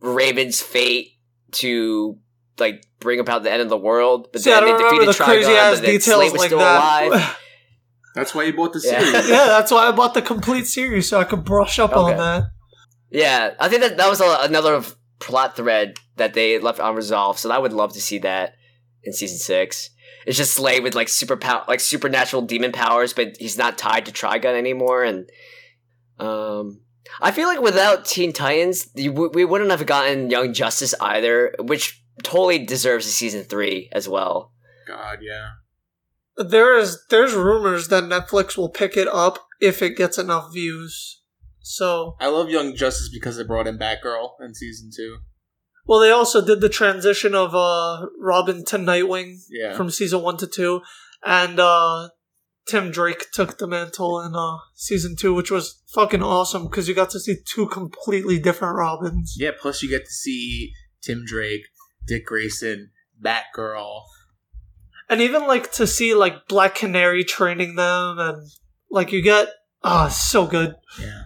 Raven's 0.00 0.60
fate 0.60 1.12
to 1.52 2.18
like 2.58 2.84
bring 2.98 3.20
about 3.20 3.44
the 3.44 3.52
end 3.52 3.62
of 3.62 3.68
the 3.68 3.76
world. 3.78 4.28
But 4.32 4.42
See, 4.42 4.50
I 4.50 4.54
then 4.60 4.68
don't 4.70 4.78
they 4.78 4.84
remember 4.84 5.04
the 5.06 5.12
defeated 5.12 5.24
crazy 5.24 5.50
Trigon, 5.50 5.56
ass 5.56 5.74
but 5.76 5.82
then 5.82 5.90
details 5.94 6.16
Slade 6.16 6.32
was 6.32 6.40
like 6.40 6.48
still 6.48 6.58
that. 6.58 7.06
alive. 7.06 7.36
That's 8.16 8.34
why 8.34 8.42
you 8.44 8.52
bought 8.54 8.72
the 8.72 8.80
Yeah. 8.84 8.98
series. 9.00 9.28
yeah, 9.28 9.46
that's 9.46 9.70
why 9.70 9.86
I 9.86 9.92
bought 9.92 10.14
the 10.14 10.22
complete 10.22 10.66
series 10.66 11.08
so 11.08 11.20
I 11.20 11.24
could 11.24 11.44
brush 11.44 11.78
up 11.78 11.92
Okay. 11.92 12.12
on 12.14 12.16
that. 12.18 12.44
Yeah, 13.10 13.54
I 13.58 13.68
think 13.68 13.82
that 13.82 13.96
that 13.96 14.08
was 14.08 14.20
a, 14.20 14.38
another 14.42 14.82
plot 15.18 15.56
thread 15.56 15.98
that 16.16 16.34
they 16.34 16.58
left 16.58 16.78
unresolved. 16.78 17.38
So 17.38 17.50
I 17.50 17.58
would 17.58 17.72
love 17.72 17.92
to 17.94 18.00
see 18.00 18.18
that 18.18 18.54
in 19.02 19.12
season 19.12 19.38
six. 19.38 19.90
It's 20.26 20.36
just 20.36 20.54
Slade 20.54 20.82
with 20.82 20.94
like 20.94 21.08
super 21.08 21.36
pow- 21.36 21.64
like 21.68 21.80
supernatural 21.80 22.42
demon 22.42 22.72
powers, 22.72 23.12
but 23.12 23.36
he's 23.38 23.56
not 23.56 23.78
tied 23.78 24.06
to 24.06 24.12
Trigon 24.12 24.56
anymore. 24.56 25.04
And 25.04 25.30
um, 26.18 26.80
I 27.20 27.30
feel 27.30 27.48
like 27.48 27.60
without 27.60 28.04
Teen 28.04 28.32
Titans, 28.32 28.88
you, 28.94 29.12
we 29.12 29.44
wouldn't 29.44 29.70
have 29.70 29.86
gotten 29.86 30.30
Young 30.30 30.52
Justice 30.52 30.94
either, 31.00 31.54
which 31.60 32.02
totally 32.22 32.64
deserves 32.64 33.06
a 33.06 33.10
season 33.10 33.44
three 33.44 33.88
as 33.92 34.08
well. 34.08 34.52
God, 34.86 35.18
yeah. 35.22 35.50
There 36.36 36.76
is 36.76 37.04
there's 37.10 37.34
rumors 37.34 37.88
that 37.88 38.04
Netflix 38.04 38.56
will 38.56 38.68
pick 38.68 38.96
it 38.96 39.08
up 39.08 39.46
if 39.60 39.82
it 39.82 39.96
gets 39.96 40.18
enough 40.18 40.52
views. 40.52 41.17
So 41.70 42.16
I 42.20 42.28
love 42.28 42.48
Young 42.50 42.74
Justice 42.74 43.10
because 43.12 43.36
they 43.36 43.44
brought 43.44 43.66
in 43.66 43.78
Batgirl 43.78 44.30
in 44.40 44.54
season 44.54 44.90
two. 44.94 45.18
well 45.86 46.00
they 46.00 46.10
also 46.10 46.44
did 46.44 46.60
the 46.60 46.68
transition 46.68 47.34
of 47.34 47.54
uh 47.54 48.06
Robin 48.20 48.64
to 48.66 48.76
Nightwing 48.78 49.36
Yeah. 49.50 49.76
from 49.76 49.90
season 49.90 50.22
one 50.22 50.36
to 50.38 50.46
two. 50.46 50.80
And 51.24 51.58
uh 51.60 52.08
Tim 52.68 52.90
Drake 52.90 53.30
took 53.32 53.58
the 53.58 53.66
mantle 53.66 54.20
in 54.20 54.34
uh 54.34 54.58
season 54.74 55.14
two, 55.16 55.34
which 55.34 55.50
was 55.50 55.82
fucking 55.94 56.22
awesome 56.22 56.64
because 56.68 56.88
you 56.88 56.94
got 56.94 57.10
to 57.10 57.20
see 57.20 57.36
two 57.44 57.66
completely 57.68 58.38
different 58.38 58.76
Robins. 58.76 59.36
Yeah, 59.38 59.52
plus 59.60 59.82
you 59.82 59.88
get 59.88 60.04
to 60.04 60.12
see 60.12 60.72
Tim 61.02 61.24
Drake, 61.26 61.62
Dick 62.06 62.26
Grayson, 62.26 62.90
Batgirl. 63.22 64.02
and 65.08 65.20
even 65.20 65.46
like 65.46 65.72
to 65.72 65.86
see 65.86 66.14
like 66.14 66.46
Black 66.48 66.74
Canary 66.74 67.24
training 67.24 67.76
them, 67.76 68.18
and 68.18 68.50
like 68.90 69.12
you 69.12 69.22
get 69.22 69.48
ah, 69.82 70.06
it's 70.08 70.16
so 70.16 70.46
good, 70.46 70.74
Yeah. 71.00 71.22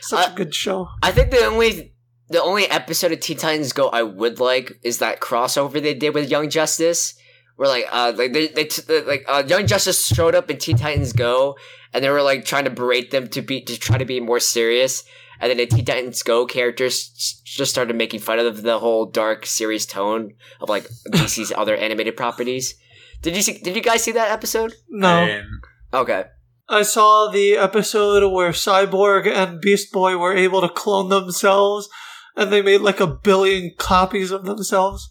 Such 0.00 0.28
Uh, 0.28 0.32
a 0.32 0.36
good 0.36 0.54
show. 0.54 0.88
I 1.02 1.12
think 1.12 1.30
the 1.30 1.44
only 1.44 1.94
the 2.28 2.42
only 2.42 2.64
episode 2.66 3.12
of 3.12 3.20
Teen 3.20 3.36
Titans 3.36 3.72
Go 3.72 3.88
I 3.88 4.02
would 4.02 4.40
like 4.40 4.72
is 4.82 4.98
that 4.98 5.20
crossover 5.20 5.82
they 5.82 5.94
did 5.94 6.14
with 6.14 6.30
Young 6.30 6.48
Justice, 6.48 7.14
where 7.56 7.68
like 7.68 7.86
uh 7.92 8.12
like 8.16 8.32
they 8.32 8.48
they 8.48 8.64
t- 8.64 9.00
like 9.02 9.24
uh, 9.28 9.42
Young 9.46 9.66
Justice 9.66 10.06
showed 10.06 10.34
up 10.34 10.50
in 10.50 10.58
Teen 10.58 10.76
Titans 10.76 11.12
Go, 11.12 11.56
and 11.92 12.02
they 12.04 12.10
were 12.10 12.22
like 12.22 12.44
trying 12.44 12.64
to 12.64 12.70
berate 12.70 13.10
them 13.10 13.28
to 13.28 13.42
be 13.42 13.60
to 13.62 13.78
try 13.78 13.98
to 13.98 14.04
be 14.04 14.18
more 14.20 14.40
serious, 14.40 15.04
and 15.40 15.50
then 15.50 15.58
the 15.58 15.66
Teen 15.66 15.84
Titans 15.84 16.22
Go 16.22 16.46
characters 16.46 17.40
just 17.44 17.70
started 17.70 17.94
making 17.96 18.20
fun 18.20 18.38
of 18.38 18.62
the 18.62 18.78
whole 18.78 19.04
dark 19.04 19.44
serious 19.44 19.84
tone 19.84 20.32
of 20.60 20.68
like 20.70 20.84
DC's 21.12 21.52
other 21.54 21.76
animated 21.76 22.16
properties. 22.16 22.74
Did 23.20 23.36
you 23.36 23.42
see? 23.42 23.58
Did 23.58 23.76
you 23.76 23.82
guys 23.82 24.02
see 24.02 24.12
that 24.12 24.30
episode? 24.32 24.72
No, 24.88 25.24
And 25.26 25.46
Okay. 25.94 26.24
I 26.68 26.82
saw 26.82 27.30
the 27.30 27.56
episode 27.56 28.32
where 28.32 28.50
Cyborg 28.50 29.26
and 29.26 29.60
Beast 29.60 29.92
Boy 29.92 30.16
were 30.16 30.34
able 30.34 30.60
to 30.60 30.68
clone 30.68 31.08
themselves, 31.08 31.88
and 32.36 32.52
they 32.52 32.62
made 32.62 32.80
like 32.80 33.00
a 33.00 33.06
billion 33.06 33.72
copies 33.78 34.30
of 34.30 34.44
themselves. 34.44 35.10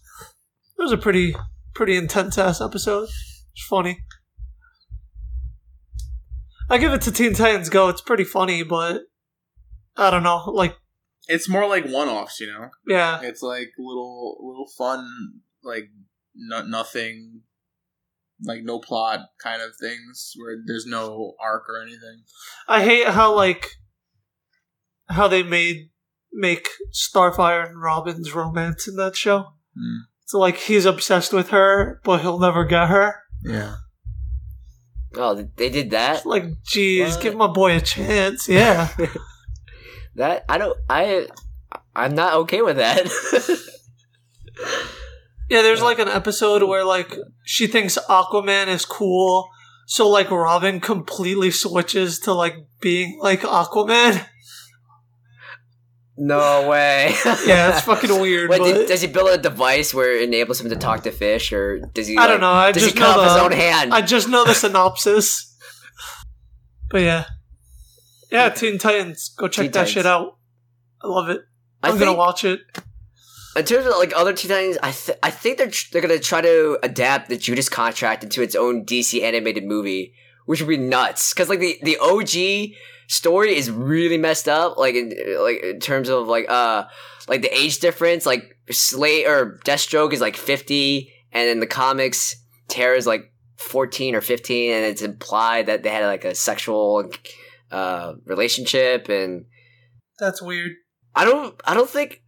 It 0.78 0.82
was 0.82 0.92
a 0.92 0.96
pretty 0.96 1.36
pretty 1.74 1.96
intense 1.96 2.38
ass 2.38 2.60
episode. 2.60 3.08
It's 3.52 3.66
funny. 3.68 4.04
I 6.70 6.78
give 6.78 6.92
it 6.92 7.02
to 7.02 7.12
Teen 7.12 7.34
Titans 7.34 7.68
Go. 7.68 7.88
It's 7.88 8.00
pretty 8.00 8.24
funny, 8.24 8.62
but 8.62 9.02
I 9.96 10.10
don't 10.10 10.22
know. 10.22 10.44
Like, 10.46 10.76
it's 11.28 11.48
more 11.48 11.68
like 11.68 11.84
one 11.86 12.08
offs, 12.08 12.40
you 12.40 12.46
know? 12.46 12.70
yeah, 12.86 13.20
It's 13.22 13.42
like 13.42 13.68
little 13.78 14.38
little 14.40 14.68
fun, 14.76 15.06
like 15.62 15.90
no, 16.34 16.62
nothing, 16.64 17.42
like 18.44 18.62
no 18.62 18.78
plot 18.78 19.20
kind 19.42 19.62
of 19.62 19.70
things 19.80 20.32
where 20.36 20.56
there's 20.66 20.86
no 20.86 21.34
arc 21.40 21.68
or 21.68 21.80
anything. 21.80 22.22
I 22.68 22.82
hate 22.84 23.08
how 23.08 23.34
like 23.34 23.66
how 25.08 25.28
they 25.28 25.42
made 25.42 25.90
make 26.32 26.68
Starfire 26.92 27.68
and 27.68 27.80
Robin's 27.80 28.34
romance 28.34 28.88
in 28.88 28.96
that 28.96 29.16
show. 29.16 29.46
Hmm. 29.76 29.98
So 30.26 30.38
like 30.38 30.56
he's 30.56 30.86
obsessed 30.86 31.32
with 31.32 31.50
her, 31.50 32.00
but 32.04 32.20
he'll 32.22 32.38
never 32.38 32.64
get 32.64 32.88
her. 32.88 33.16
Yeah. 33.44 33.76
Oh, 35.14 35.34
they 35.56 35.68
did 35.68 35.90
that. 35.90 36.24
Like, 36.24 36.44
geez, 36.64 37.14
What? 37.16 37.22
give 37.22 37.34
my 37.34 37.46
boy 37.48 37.76
a 37.76 37.80
chance. 37.80 38.48
Yeah. 38.48 38.88
That 40.16 40.44
I 40.46 40.58
don't. 40.58 40.78
I 40.90 41.26
I'm 41.96 42.14
not 42.14 42.34
okay 42.34 42.60
with 42.60 42.76
that. 42.76 43.06
yeah, 45.52 45.62
there's 45.62 45.82
like 45.82 45.98
an 45.98 46.08
episode 46.08 46.62
where 46.62 46.84
like 46.84 47.14
she 47.44 47.66
thinks 47.66 47.98
Aquaman 48.08 48.68
is 48.68 48.84
cool. 48.84 49.48
So 49.86 50.08
like 50.08 50.30
Robin 50.30 50.80
completely 50.80 51.50
switches 51.50 52.18
to 52.20 52.32
like 52.32 52.54
being 52.80 53.18
like 53.20 53.40
Aquaman. 53.42 54.26
no 56.16 56.68
way. 56.68 57.14
Yeah, 57.46 57.70
it's 57.76 57.82
fucking 57.82 58.20
weird. 58.20 58.48
Wait, 58.50 58.60
but 58.60 58.86
does 58.88 59.02
he 59.02 59.08
build 59.08 59.28
a 59.30 59.38
device 59.38 59.92
where 59.92 60.16
it 60.16 60.22
enables 60.22 60.60
him 60.60 60.70
to 60.70 60.76
talk 60.76 61.02
to 61.02 61.10
fish, 61.10 61.52
or 61.52 61.80
does 61.94 62.06
he? 62.06 62.16
I 62.16 62.26
don't 62.26 62.40
know. 62.40 62.50
I 62.52 62.72
does 62.72 62.82
just 62.84 62.94
he 62.94 63.00
cut 63.00 63.22
his 63.24 63.34
the- 63.34 63.42
own 63.42 63.52
hand? 63.52 63.92
I 63.92 64.02
just 64.02 64.28
know 64.28 64.44
the 64.44 64.54
synopsis. 64.54 65.48
But 66.90 67.02
yeah. 67.02 67.24
Yeah, 68.30 68.48
Teen 68.50 68.78
Titans. 68.78 69.30
Go 69.36 69.48
check 69.48 69.64
Teen 69.64 69.72
that 69.72 69.78
Titans. 69.80 69.90
shit 69.92 70.06
out. 70.06 70.38
I 71.02 71.08
love 71.08 71.28
it. 71.28 71.40
I 71.82 71.88
I'm 71.88 71.94
gonna 71.94 72.06
think- 72.06 72.18
watch 72.18 72.44
it. 72.44 72.60
In 73.54 73.64
terms 73.64 73.84
of 73.84 73.92
like 73.98 74.12
other 74.16 74.32
Teen 74.32 74.50
Titans, 74.50 74.78
I 74.82 74.92
th- 74.92 75.18
I 75.22 75.30
think 75.30 75.58
they're 75.58 75.68
tr- 75.68 75.88
they're 75.92 76.00
gonna 76.00 76.18
try 76.18 76.40
to 76.40 76.78
adapt 76.82 77.28
the 77.28 77.36
Judas 77.36 77.68
Contract 77.68 78.24
into 78.24 78.42
its 78.42 78.54
own 78.54 78.84
DC 78.86 79.22
animated 79.22 79.64
movie, 79.64 80.14
which 80.46 80.60
would 80.60 80.68
be 80.68 80.78
nuts. 80.78 81.34
Because 81.34 81.48
like 81.50 81.60
the 81.60 81.78
the 81.82 81.98
OG 81.98 82.74
story 83.08 83.54
is 83.54 83.70
really 83.70 84.16
messed 84.16 84.48
up. 84.48 84.78
Like 84.78 84.94
in 84.94 85.12
like 85.38 85.62
in 85.62 85.80
terms 85.80 86.08
of 86.08 86.28
like 86.28 86.48
uh 86.48 86.84
like 87.28 87.42
the 87.42 87.54
age 87.54 87.78
difference. 87.80 88.24
Like 88.24 88.56
Slade 88.70 89.26
or 89.26 89.58
Deathstroke 89.66 90.14
is 90.14 90.20
like 90.20 90.36
fifty, 90.36 91.12
and 91.30 91.48
in 91.50 91.60
the 91.60 91.66
comics, 91.66 92.36
Terra 92.68 92.96
is 92.96 93.06
like 93.06 93.30
fourteen 93.58 94.14
or 94.14 94.22
fifteen, 94.22 94.72
and 94.72 94.84
it's 94.86 95.02
implied 95.02 95.66
that 95.66 95.82
they 95.82 95.90
had 95.90 96.06
like 96.06 96.24
a 96.24 96.34
sexual 96.34 97.10
uh 97.70 98.14
relationship 98.24 99.08
and 99.08 99.44
That's 100.18 100.40
weird. 100.40 100.72
I 101.14 101.26
don't. 101.26 101.60
I 101.66 101.74
don't 101.74 101.90
think. 101.90 102.22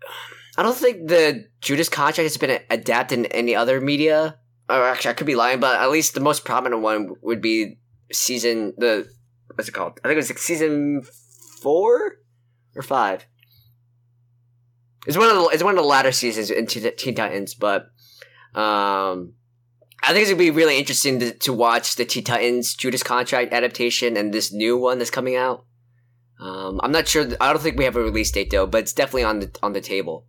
I 0.56 0.62
don't 0.62 0.76
think 0.76 1.08
the 1.08 1.46
Judas 1.60 1.88
contract 1.88 2.24
has 2.24 2.36
been 2.36 2.60
adapted 2.70 3.18
in 3.18 3.26
any 3.26 3.54
other 3.54 3.80
media. 3.80 4.38
Or 4.68 4.84
actually, 4.84 5.10
I 5.10 5.14
could 5.14 5.26
be 5.26 5.34
lying, 5.34 5.60
but 5.60 5.80
at 5.80 5.90
least 5.90 6.14
the 6.14 6.20
most 6.20 6.44
prominent 6.44 6.82
one 6.82 7.14
would 7.22 7.42
be 7.42 7.78
season 8.12 8.74
the 8.78 9.06
what's 9.54 9.68
it 9.68 9.72
called? 9.72 10.00
I 10.02 10.08
think 10.08 10.14
it 10.14 10.16
was 10.16 10.30
like 10.30 10.38
season 10.38 11.02
four 11.60 12.16
or 12.74 12.82
five. 12.82 13.26
It's 15.06 15.18
one 15.18 15.28
of 15.28 15.36
the 15.36 15.48
it's 15.52 15.62
one 15.62 15.76
of 15.76 15.82
the 15.82 15.88
latter 15.88 16.12
seasons 16.12 16.50
in 16.50 16.66
Teen 16.66 17.14
Titans, 17.14 17.54
but 17.54 17.82
um, 18.54 19.34
I 20.02 20.12
think 20.12 20.22
it's 20.22 20.30
gonna 20.30 20.38
be 20.38 20.50
really 20.50 20.78
interesting 20.78 21.20
to, 21.20 21.32
to 21.32 21.52
watch 21.52 21.96
the 21.96 22.04
Teen 22.04 22.24
Titans 22.24 22.74
Judas 22.74 23.02
contract 23.02 23.52
adaptation 23.52 24.16
and 24.16 24.32
this 24.32 24.52
new 24.52 24.78
one 24.78 24.98
that's 24.98 25.10
coming 25.10 25.36
out. 25.36 25.66
Um, 26.40 26.80
I'm 26.82 26.92
not 26.92 27.06
sure. 27.06 27.26
I 27.40 27.52
don't 27.52 27.62
think 27.62 27.78
we 27.78 27.84
have 27.84 27.96
a 27.96 28.02
release 28.02 28.30
date 28.30 28.50
though, 28.50 28.66
but 28.66 28.82
it's 28.82 28.92
definitely 28.92 29.24
on 29.24 29.40
the 29.40 29.58
on 29.62 29.72
the 29.72 29.80
table. 29.80 30.26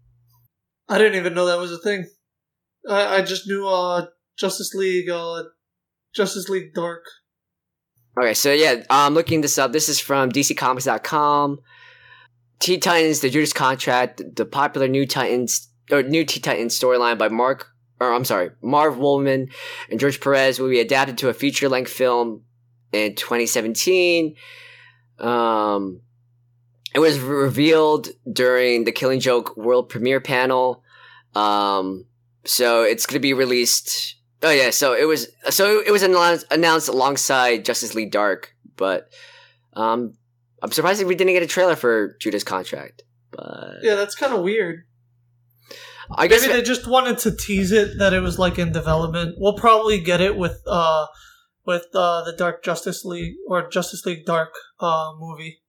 I 0.88 0.98
didn't 0.98 1.16
even 1.16 1.34
know 1.34 1.46
that 1.48 1.60
was 1.60 1.72
a 1.72 1.80
thing. 1.80 2.06
I, 2.88 3.18
I 3.18 3.22
just 3.22 3.48
knew 3.48 3.68
uh 3.68 4.08
Justice 4.38 4.74
League 4.74 5.10
uh 5.10 5.44
Justice 6.14 6.50
League 6.50 6.74
Dark. 6.74 7.04
Okay, 8.20 8.34
so 8.34 8.54
yeah, 8.54 8.84
I'm 8.90 9.14
looking 9.14 9.42
this 9.42 9.58
up. 9.58 9.74
This 9.74 9.90
is 9.90 10.00
from 10.00 10.32
DCComics.com. 10.32 11.60
Teen 12.60 12.80
Titans: 12.80 13.20
The 13.20 13.30
Judas 13.30 13.52
Contract, 13.52 14.22
the 14.36 14.46
popular 14.46 14.88
new 14.88 15.06
Titans 15.06 15.70
or 15.92 16.04
new 16.04 16.24
Teen 16.24 16.42
Titans 16.42 16.80
storyline 16.80 17.18
by 17.18 17.28
Mark, 17.28 17.68
or 18.00 18.14
I'm 18.14 18.26
sorry, 18.26 18.52
Marv 18.62 18.98
Wolfman 18.98 19.50
and 19.90 20.00
George 20.00 20.22
Perez 20.22 20.60
will 20.60 20.70
be 20.70 20.80
adapted 20.80 21.18
to 21.20 21.30
a 21.30 21.34
feature-length 21.34 21.92
film 21.92 22.44
in 22.92 23.16
2017. 23.16 24.36
Um, 25.20 26.02
it 26.96 27.00
was 27.00 27.20
revealed 27.20 28.08
during 28.32 28.86
the 28.86 28.92
Killing 28.94 29.20
Joke 29.20 29.58
world 29.58 29.90
premiere 29.90 30.22
panel. 30.22 30.82
Um, 31.36 32.06
so 32.46 32.84
it's 32.84 33.06
going 33.06 33.16
to 33.16 33.20
be 33.20 33.34
released. 33.34 34.16
Oh 34.42 34.50
yeah, 34.50 34.70
so 34.70 34.94
it 34.94 35.06
was 35.06 35.28
so 35.50 35.82
it 35.86 35.92
was 35.92 36.04
announced, 36.04 36.46
announced 36.52 36.88
alongside 36.88 37.66
Justice 37.66 37.96
League 37.96 38.12
Dark, 38.12 38.56
but 38.78 39.10
um, 39.74 40.14
I'm 40.64 40.72
surprised 40.72 41.02
that 41.02 41.08
we 41.08 41.16
didn't 41.16 41.34
get 41.34 41.44
a 41.44 41.48
trailer 41.48 41.76
for 41.76 42.16
Judas 42.22 42.46
Contract. 42.46 43.04
But 43.32 43.80
Yeah, 43.82 43.96
that's 43.96 44.16
kind 44.16 44.34
of 44.34 44.42
weird. 44.42 44.86
I 46.10 46.28
guess 46.28 46.44
Maybe 46.44 46.54
they 46.54 46.62
just 46.62 46.88
wanted 46.88 47.18
to 47.20 47.36
tease 47.36 47.74
it 47.74 47.98
that 47.98 48.14
it 48.14 48.22
was 48.22 48.40
like 48.40 48.58
in 48.58 48.72
development. 48.72 49.36
We'll 49.38 49.58
probably 49.58 50.00
get 50.00 50.22
it 50.22 50.38
with 50.38 50.62
uh 50.66 51.08
with 51.66 51.88
uh 51.94 52.24
the 52.24 52.34
Dark 52.38 52.64
Justice 52.64 53.04
League 53.04 53.34
or 53.50 53.68
Justice 53.68 54.06
League 54.06 54.26
Dark 54.26 54.54
uh 54.80 55.12
movie. 55.20 55.62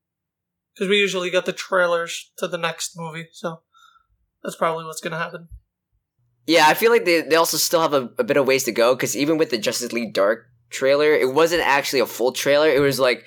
Cuz 0.77 0.87
we 0.87 0.97
usually 0.97 1.29
get 1.29 1.45
the 1.45 1.53
trailers 1.53 2.31
to 2.37 2.47
the 2.47 2.57
next 2.57 2.93
movie, 2.95 3.29
so 3.33 3.61
that's 4.43 4.55
probably 4.55 4.85
what's 4.85 5.01
going 5.01 5.11
to 5.11 5.17
happen. 5.17 5.49
Yeah, 6.45 6.65
I 6.67 6.73
feel 6.75 6.91
like 6.91 7.03
they, 7.03 7.21
they 7.21 7.35
also 7.35 7.57
still 7.57 7.81
have 7.81 7.93
a, 7.93 8.09
a 8.17 8.23
bit 8.23 8.37
of 8.37 8.47
ways 8.47 8.63
to 8.63 8.71
go 8.71 8.95
because 8.95 9.17
even 9.17 9.37
with 9.37 9.49
the 9.49 9.57
Justice 9.57 9.91
League 9.91 10.13
Dark 10.13 10.45
trailer, 10.69 11.13
it 11.13 11.33
wasn't 11.33 11.61
actually 11.61 11.99
a 11.99 12.05
full 12.05 12.31
trailer. 12.31 12.69
It 12.69 12.79
was 12.79 12.99
like 12.99 13.25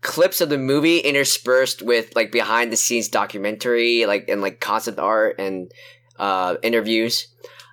clips 0.00 0.40
of 0.40 0.48
the 0.48 0.58
movie 0.58 0.98
interspersed 0.98 1.82
with 1.82 2.14
like 2.16 2.32
behind 2.32 2.72
the 2.72 2.76
scenes 2.76 3.08
documentary, 3.08 4.06
like 4.06 4.28
and 4.28 4.40
like 4.40 4.60
concept 4.60 4.98
art 4.98 5.36
and 5.38 5.70
uh, 6.18 6.56
interviews. 6.62 7.28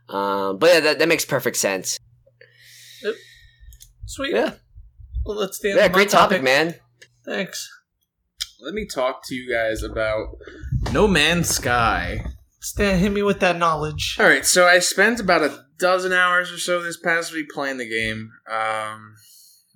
Um, 0.09 0.57
but 0.57 0.73
yeah, 0.73 0.79
that, 0.81 0.99
that 0.99 1.07
makes 1.07 1.23
perfect 1.23 1.55
sense. 1.57 1.97
Sweet. 4.05 4.33
Yeah, 4.33 4.53
Well, 5.23 5.37
let's 5.37 5.57
stand 5.57 5.77
yeah, 5.77 5.87
great 5.87 6.09
topic, 6.09 6.41
man. 6.41 6.75
Thanks. 7.25 7.69
Let 8.61 8.73
me 8.73 8.85
talk 8.85 9.21
to 9.27 9.35
you 9.35 9.49
guys 9.49 9.83
about 9.83 10.35
No 10.91 11.07
Man's 11.07 11.47
Sky. 11.47 12.25
Stan, 12.59 12.99
hit 12.99 13.13
me 13.13 13.23
with 13.23 13.39
that 13.39 13.57
knowledge. 13.57 14.17
All 14.19 14.25
right, 14.25 14.45
so 14.45 14.67
I 14.67 14.79
spent 14.79 15.21
about 15.21 15.43
a 15.43 15.65
dozen 15.77 16.11
hours 16.11 16.51
or 16.51 16.57
so 16.57 16.83
this 16.83 16.99
past 16.99 17.31
week 17.31 17.49
playing 17.49 17.77
the 17.77 17.89
game. 17.89 18.31
Um, 18.51 19.15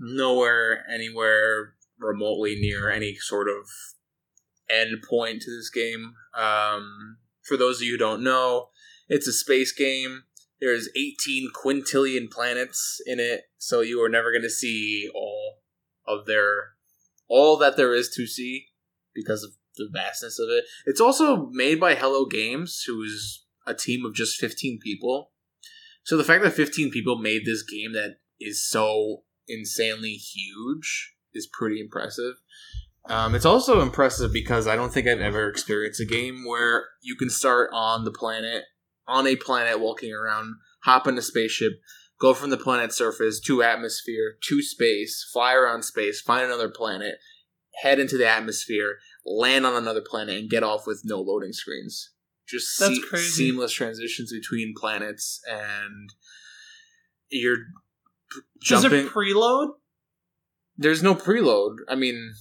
nowhere, 0.02 0.84
anywhere 0.94 1.76
remotely 1.98 2.58
near 2.60 2.90
any 2.90 3.16
sort 3.16 3.48
of 3.48 3.70
end 4.70 5.02
point 5.10 5.44
to 5.44 5.50
this 5.50 5.70
game. 5.70 6.16
Um, 6.38 7.20
for 7.42 7.56
those 7.56 7.78
of 7.78 7.84
you 7.84 7.94
who 7.94 7.98
don't 7.98 8.22
know, 8.22 8.68
it's 9.08 9.28
a 9.28 9.34
space 9.34 9.72
game. 9.72 10.24
There's 10.60 10.90
18 10.94 11.52
quintillion 11.56 12.30
planets 12.30 13.02
in 13.06 13.22
it, 13.22 13.44
so 13.58 13.80
you 13.80 14.04
are 14.04 14.10
never 14.10 14.30
going 14.32 14.44
to 14.44 14.50
see 14.50 15.10
all 15.16 15.60
of 16.06 16.26
their 16.26 16.74
all 17.30 17.56
that 17.58 17.78
there 17.78 17.94
is 17.94 18.10
to 18.10 18.28
see 18.28 18.68
because 19.14 19.44
of 19.44 19.52
the 19.76 19.90
vastness 19.92 20.40
of 20.40 20.50
it. 20.50 20.66
It's 20.86 21.02
also 21.02 21.48
made 21.52 21.80
by 21.80 21.96
Hello 21.96 22.26
Games, 22.26 22.84
who's 22.86 23.46
a 23.66 23.74
team 23.74 24.06
of 24.06 24.14
just 24.14 24.40
15 24.40 24.80
people. 24.82 25.32
So 26.04 26.18
the 26.18 26.24
fact 26.24 26.44
that 26.44 26.54
15 26.54 26.92
people 26.92 27.18
made 27.18 27.46
this 27.46 27.64
game 27.64 27.94
that 27.94 28.18
is 28.40 28.68
so 28.68 29.24
insanely 29.48 30.14
huge 30.14 31.14
is 31.34 31.48
pretty 31.52 31.80
impressive. 31.80 32.36
Um, 33.06 33.36
it's 33.36 33.46
also 33.46 33.82
impressive 33.82 34.32
because 34.32 34.68
I 34.68 34.76
don't 34.76 34.94
think 34.94 35.08
I've 35.08 35.20
ever 35.20 35.50
experienced 35.50 36.00
a 36.00 36.06
game 36.06 36.46
where 36.48 36.86
you 37.02 37.16
can 37.16 37.30
start 37.30 37.70
on 37.74 38.06
the 38.06 38.12
planet, 38.12 38.64
on 39.08 39.28
a 39.28 39.36
planet, 39.36 39.80
walking 39.80 40.14
around, 40.14 40.56
hop 40.84 41.08
in 41.08 41.18
a 41.18 41.22
spaceship, 41.22 41.74
go 42.20 42.34
from 42.34 42.50
the 42.50 42.58
planet's 42.58 42.98
surface 42.98 43.42
to 43.42 43.62
atmosphere 43.62 44.36
to 44.48 44.62
space, 44.62 45.28
fly 45.34 45.54
around 45.54 45.84
space, 45.84 46.22
find 46.22 46.46
another 46.46 46.70
planet, 46.70 47.16
head 47.82 48.00
into 48.00 48.18
the 48.18 48.28
atmosphere, 48.28 48.98
land 49.26 49.66
on 49.66 49.76
another 49.76 50.02
planet, 50.02 50.40
and 50.40 50.50
get 50.50 50.64
off 50.64 50.86
with 50.86 51.02
no 51.04 51.20
loading 51.22 51.54
screens. 51.54 52.12
Just 52.48 52.78
That's 52.80 52.96
se- 52.96 53.08
crazy. 53.08 53.30
seamless 53.30 53.72
transitions 53.74 54.32
between 54.32 54.74
planets, 54.78 55.42
and 55.50 56.10
you're 57.30 57.58
jumping. 58.62 59.08
preload? 59.08 59.70
There's 60.78 61.04
no 61.04 61.16
preload. 61.16 61.78
I 61.88 61.96
mean, 61.96 62.34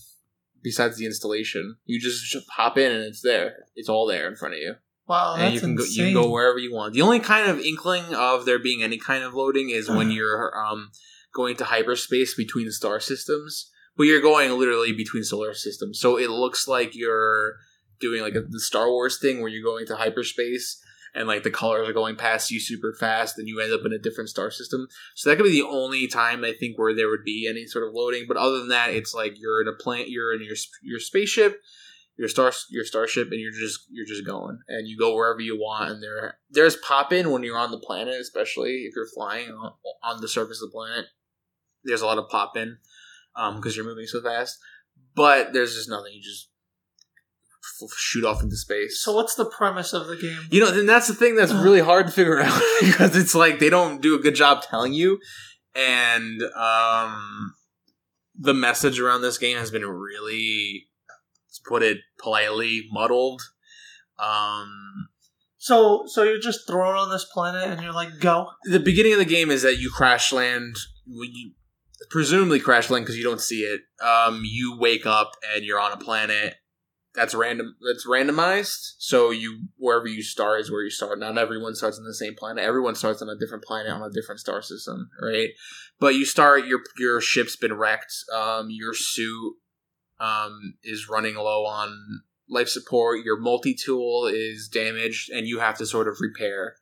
besides 0.63 0.97
the 0.97 1.07
installation, 1.07 1.77
you 1.85 2.01
just 2.01 2.37
hop 2.51 2.79
in 2.79 2.91
and 2.93 3.05
it's 3.05 3.23
there. 3.23 3.65
It's 3.75 3.89
all 3.89 4.07
there 4.07 4.29
in 4.29 4.37
front 4.37 4.55
of 4.55 4.61
you, 4.61 4.75
Wow, 5.07 5.35
and 5.35 5.43
that's 5.43 5.55
you 5.55 5.61
can 5.61 5.75
go. 5.75 5.85
You 5.85 6.05
can 6.05 6.15
go 6.15 6.31
wherever 6.31 6.59
you 6.59 6.75
want. 6.75 6.95
The 6.95 7.03
only 7.03 7.21
kind 7.21 7.51
of 7.51 7.59
inkling 7.61 8.15
of 8.15 8.45
there 8.45 8.59
being 8.59 8.83
any 8.83 8.99
kind 8.99 9.23
of 9.23 9.35
loading 9.35 9.71
is 9.71 9.89
when 9.89 10.11
you're 10.13 10.53
um, 10.59 10.91
going 11.35 11.57
to 11.57 11.65
hyperspace 11.65 12.35
between 12.35 12.71
star 12.71 13.01
systems, 13.01 13.71
but 13.97 14.05
you're 14.05 14.21
going 14.21 14.51
literally 14.59 14.93
between 14.93 15.25
solar 15.25 15.55
systems, 15.55 16.01
so 16.01 16.19
it 16.19 16.31
looks 16.31 16.67
like 16.69 16.95
you're 16.95 17.57
doing 18.01 18.23
like 18.23 18.35
a, 18.35 18.43
the 18.43 18.61
Star 18.61 18.89
Wars 18.91 19.19
thing 19.19 19.41
where 19.41 19.49
you're 19.49 19.65
going 19.65 19.87
to 19.87 19.97
hyperspace. 19.97 20.83
And 21.15 21.29
like 21.29 21.43
the 21.43 21.51
colors 21.51 21.87
are 21.87 21.93
going 21.93 22.17
past 22.17 22.51
you 22.51 22.59
super 22.59 22.95
fast, 22.99 23.39
and 23.39 23.47
you 23.47 23.61
end 23.61 23.71
up 23.71 23.85
in 23.85 23.93
a 23.93 23.99
different 23.99 24.31
star 24.31 24.51
system. 24.51 24.89
So 25.15 25.29
that 25.29 25.37
could 25.37 25.45
be 25.45 25.51
the 25.51 25.69
only 25.69 26.07
time 26.07 26.43
I 26.43 26.55
think 26.55 26.79
where 26.79 26.95
there 26.95 27.11
would 27.11 27.23
be 27.23 27.47
any 27.47 27.67
sort 27.67 27.87
of 27.87 27.93
loading. 27.93 28.25
But 28.27 28.39
other 28.39 28.61
than 28.61 28.69
that, 28.69 28.95
it's 28.95 29.13
like 29.13 29.39
you're 29.39 29.61
in 29.61 29.69
a 29.69 29.77
plant, 29.77 30.09
you're 30.09 30.33
in 30.33 30.43
your 30.43 30.57
your 30.81 30.99
spaceship, 30.99 31.61
your 32.17 32.29
star 32.29 32.51
your 32.71 32.87
starship, 32.87 33.29
and 33.31 33.39
you're 33.39 33.53
just 33.53 33.81
you're 33.91 34.07
just 34.07 34.25
going, 34.25 34.61
and 34.69 34.89
you 34.89 34.97
go 34.97 35.15
wherever 35.15 35.43
you 35.43 35.55
want. 35.55 35.91
And 35.91 36.03
there 36.03 36.39
there's 36.49 36.77
pop 36.77 37.13
in 37.13 37.31
when 37.31 37.43
you're 37.43 37.59
on 37.59 37.73
the 37.73 37.79
planet, 37.79 38.19
especially 38.19 38.87
if 38.87 38.97
you're 38.97 39.07
flying 39.15 39.51
on, 39.51 39.73
on 40.03 40.23
the 40.23 40.29
surface 40.29 40.63
of 40.63 40.71
the 40.71 40.75
planet. 40.75 41.09
There's 41.85 42.01
a 42.01 42.07
lot 42.07 42.17
of 42.17 42.31
pop 42.31 42.57
in 42.57 42.79
because 43.57 43.77
you're 43.77 43.85
moving 43.85 44.07
so 44.07 44.21
fast. 44.23 44.59
But 45.15 45.53
there's 45.53 45.75
just 45.75 45.89
nothing. 45.89 46.13
You 46.15 46.23
just 46.23 46.49
f- 47.83 47.91
shoot 47.97 48.25
off 48.25 48.43
into 48.43 48.57
space. 48.57 49.03
So 49.03 49.15
what's 49.15 49.35
the 49.35 49.45
premise 49.45 49.93
of 49.93 50.07
the 50.07 50.17
game? 50.17 50.49
You 50.51 50.61
know, 50.61 50.71
then 50.71 50.87
that's 50.87 51.09
the 51.09 51.15
thing 51.15 51.37
that's 51.37 51.53
really 51.67 51.81
hard 51.81 52.07
to 52.07 52.13
figure 52.13 52.41
out 52.43 52.61
because 52.81 53.17
it's 53.17 53.35
like 53.35 53.59
they 53.59 53.71
don't 53.71 54.01
do 54.01 54.15
a 54.15 54.19
good 54.19 54.35
job 54.35 54.63
telling 54.63 54.93
you, 54.95 55.19
and 55.75 56.43
um, 56.57 57.55
the 58.39 58.55
message 58.55 58.99
around 59.01 59.23
this 59.23 59.39
game 59.39 59.59
has 59.59 59.71
been 59.71 59.85
really, 59.85 60.89
to 61.55 61.61
put 61.67 61.83
it 61.83 61.99
politely, 62.19 62.89
muddled. 62.91 63.43
Um, 64.19 65.09
So 65.59 66.05
so 66.07 66.23
you're 66.23 66.39
just 66.41 66.67
thrown 66.67 66.97
on 66.97 67.11
this 67.11 67.25
planet 67.33 67.69
and 67.69 67.83
you're 67.83 67.93
like 67.93 68.19
go. 68.21 68.49
the 68.65 68.81
beginning 68.81 69.13
of 69.13 69.19
the 69.19 69.25
game 69.25 69.51
is 69.51 69.63
that 69.63 69.79
you 69.79 69.91
crash 69.91 70.33
land, 70.33 70.77
you 71.07 71.53
presumably 72.13 72.61
crash 72.61 72.91
land 72.91 73.05
because 73.05 73.19
you 73.19 73.25
don't 73.25 73.41
see 73.41 73.63
it. 73.63 73.81
Um, 74.01 74.43
you 74.45 74.79
wake 74.79 75.07
up 75.07 75.33
and 75.53 75.65
you're 75.65 75.81
on 75.81 75.93
a 75.93 75.97
planet 75.97 76.55
that's 77.15 77.35
random. 77.35 77.77
That's 77.87 78.07
randomized. 78.07 78.95
So 78.99 79.31
you 79.31 79.67
wherever 79.77 80.07
you 80.07 80.23
start 80.23 80.61
is 80.61 80.71
where 80.71 80.83
you 80.83 80.91
start. 80.91 81.19
Not 81.19 81.37
everyone 81.37 81.75
starts 81.75 81.99
on 81.99 82.05
the 82.05 82.15
same 82.15 82.35
planet. 82.35 82.65
Everyone 82.65 82.95
starts 82.95 83.21
on 83.21 83.29
a 83.29 83.37
different 83.37 83.65
planet 83.65 83.93
on 83.93 84.03
a 84.03 84.11
different 84.11 84.41
star 84.41 84.63
system, 84.63 85.11
right? 85.21 85.51
But 86.01 86.15
you 86.15 86.25
start 86.25 86.67
your 86.67 86.81
your 86.99 87.21
ship's 87.21 87.57
been 87.57 87.75
wrecked. 87.75 88.15
Um, 88.35 88.69
your 88.71 88.95
suit 88.95 89.55
um, 90.21 90.75
is 90.83 91.09
running 91.09 91.35
low 91.35 91.67
on 91.67 92.23
life 92.49 92.69
support. 92.69 93.25
Your 93.25 93.39
multi 93.39 93.75
tool 93.75 94.27
is 94.27 94.69
damaged, 94.69 95.31
and 95.31 95.47
you 95.47 95.59
have 95.59 95.77
to 95.79 95.87
sort 95.87 96.09
of 96.09 96.17
repair 96.21 96.77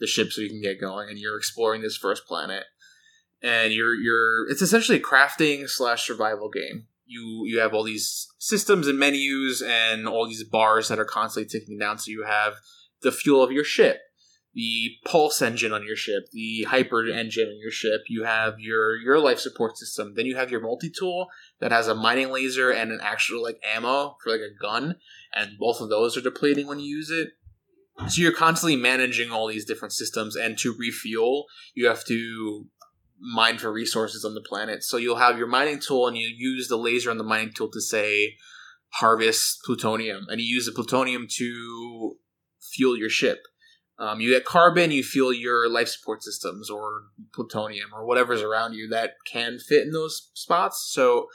the 0.00 0.06
ship 0.06 0.32
so 0.32 0.42
you 0.42 0.50
can 0.50 0.62
get 0.62 0.80
going. 0.80 1.08
And 1.08 1.18
you're 1.18 1.38
exploring 1.38 1.80
this 1.80 1.96
first 1.96 2.26
planet, 2.26 2.64
and 3.42 3.72
you're 3.72 3.94
you're 3.94 4.48
it's 4.48 4.62
essentially 4.62 4.98
a 4.98 5.02
crafting 5.02 5.68
slash 5.68 6.06
survival 6.06 6.48
game. 6.48 6.86
You 7.06 7.42
you 7.46 7.58
have 7.58 7.74
all 7.74 7.82
these 7.82 8.28
systems 8.38 8.86
and 8.86 8.98
menus 8.98 9.62
and 9.62 10.06
all 10.06 10.26
these 10.26 10.44
bars 10.44 10.88
that 10.88 10.98
are 10.98 11.04
constantly 11.04 11.48
ticking 11.48 11.78
down. 11.78 11.98
So 11.98 12.10
you 12.10 12.24
have 12.24 12.54
the 13.02 13.12
fuel 13.12 13.42
of 13.42 13.50
your 13.50 13.64
ship, 13.64 13.98
the 14.54 14.92
pulse 15.04 15.42
engine 15.42 15.72
on 15.72 15.84
your 15.84 15.96
ship, 15.96 16.24
the 16.32 16.64
hyper 16.68 17.04
engine 17.04 17.48
on 17.48 17.58
your 17.60 17.72
ship. 17.72 18.02
You 18.08 18.24
have 18.24 18.54
your 18.58 18.96
your 18.96 19.18
life 19.18 19.40
support 19.40 19.76
system. 19.76 20.14
Then 20.14 20.26
you 20.26 20.36
have 20.36 20.50
your 20.50 20.60
multi 20.60 20.90
tool 20.90 21.28
that 21.60 21.72
has 21.72 21.88
a 21.88 21.94
mining 21.94 22.30
laser 22.30 22.70
and 22.70 22.92
an 22.92 23.00
actual 23.02 23.42
like 23.42 23.58
ammo 23.74 24.16
for 24.22 24.30
like 24.30 24.40
a 24.40 24.62
gun, 24.62 24.96
and 25.34 25.58
both 25.58 25.80
of 25.80 25.90
those 25.90 26.16
are 26.16 26.22
depleting 26.22 26.68
when 26.68 26.78
you 26.78 26.96
use 26.96 27.10
it. 27.10 27.30
So 28.08 28.22
you're 28.22 28.32
constantly 28.32 28.76
managing 28.76 29.30
all 29.30 29.48
these 29.48 29.66
different 29.66 29.92
systems, 29.92 30.34
and 30.34 30.56
to 30.58 30.74
refuel, 30.78 31.44
you 31.74 31.88
have 31.88 32.04
to 32.06 32.66
mine 33.22 33.56
for 33.58 33.72
resources 33.72 34.24
on 34.24 34.34
the 34.34 34.40
planet. 34.40 34.82
So 34.82 34.96
you'll 34.96 35.16
have 35.16 35.38
your 35.38 35.46
mining 35.46 35.78
tool, 35.78 36.08
and 36.08 36.16
you 36.16 36.28
use 36.28 36.68
the 36.68 36.76
laser 36.76 37.10
on 37.10 37.18
the 37.18 37.24
mining 37.24 37.52
tool 37.54 37.70
to 37.70 37.80
say 37.80 38.36
harvest 38.94 39.60
plutonium, 39.64 40.26
and 40.28 40.40
you 40.40 40.54
use 40.54 40.66
the 40.66 40.72
plutonium 40.72 41.26
to 41.36 42.16
fuel 42.60 42.96
your 42.96 43.08
ship. 43.10 43.38
Um, 43.98 44.20
you 44.20 44.30
get 44.30 44.44
carbon, 44.44 44.90
you 44.90 45.04
fuel 45.04 45.32
your 45.32 45.68
life 45.70 45.88
support 45.88 46.22
systems, 46.24 46.68
or 46.68 47.02
plutonium, 47.32 47.90
or 47.94 48.04
whatever's 48.04 48.42
around 48.42 48.74
you 48.74 48.88
that 48.88 49.12
can 49.30 49.58
fit 49.58 49.82
in 49.86 49.92
those 49.92 50.30
spots. 50.34 50.90
So 50.92 51.28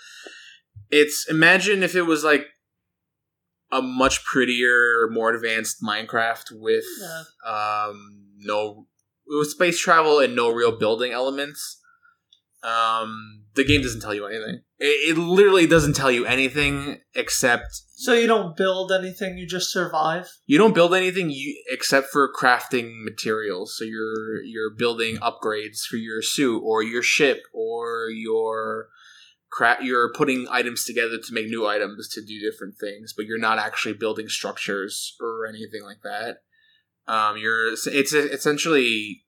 it's 0.91 1.25
imagine 1.29 1.83
if 1.83 1.95
it 1.95 2.01
was 2.03 2.23
like 2.23 2.47
a 3.71 3.81
much 3.81 4.23
prettier, 4.25 5.07
more 5.11 5.33
advanced 5.33 5.81
Minecraft 5.81 6.51
with 6.51 6.85
Yeah. 6.99 7.85
um, 7.87 8.25
no 8.37 8.87
with 9.27 9.49
space 9.49 9.79
travel 9.79 10.19
and 10.19 10.35
no 10.35 10.49
real 10.51 10.77
building 10.77 11.11
elements. 11.11 11.81
Um, 12.63 13.43
the 13.55 13.63
game 13.63 13.81
doesn't 13.81 14.01
tell 14.01 14.13
you 14.13 14.25
anything. 14.25 14.61
It, 14.79 15.15
it 15.15 15.17
literally 15.17 15.67
doesn't 15.67 15.95
tell 15.95 16.11
you 16.11 16.25
anything 16.25 16.99
except 17.15 17.65
So 17.95 18.13
you 18.13 18.27
don't 18.27 18.57
build 18.57 18.91
anything; 18.91 19.37
you 19.37 19.47
just 19.47 19.71
survive. 19.71 20.29
you 20.45 20.57
don't 20.57 20.73
build 20.75 20.93
anything 20.93 21.29
you, 21.29 21.63
except 21.69 22.07
for 22.11 22.31
crafting 22.33 23.03
materials. 23.03 23.75
So 23.77 23.85
you're 23.85 24.41
you're 24.43 24.71
building 24.75 25.17
upgrades 25.17 25.81
for 25.89 25.97
your 25.97 26.21
suit 26.21 26.61
or 26.63 26.83
your 26.83 27.03
ship 27.03 27.43
or 27.53 28.09
your 28.09 28.89
cra- 29.51 29.77
you're 29.81 30.11
putting 30.13 30.47
items 30.49 30.83
together 30.83 31.17
to 31.17 31.33
make 31.33 31.47
new 31.47 31.65
items 31.65 32.07
to 32.09 32.21
do 32.21 32.39
different 32.39 32.77
things, 32.77 33.13
but 33.15 33.25
you're 33.25 33.39
not 33.39 33.59
actually 33.59 33.93
building 33.93 34.27
structures 34.29 35.15
or 35.21 35.45
anything 35.47 35.83
like 35.83 36.01
that. 36.03 36.37
Um, 37.07 37.37
you're 37.37 37.71
it's 37.71 37.87
essentially, 38.13 39.23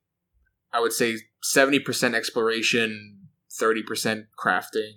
I 0.72 0.80
would 0.80 0.92
say, 0.92 1.16
seventy 1.42 1.78
percent 1.78 2.14
exploration, 2.14 3.28
thirty 3.50 3.82
percent 3.82 4.26
crafting, 4.38 4.92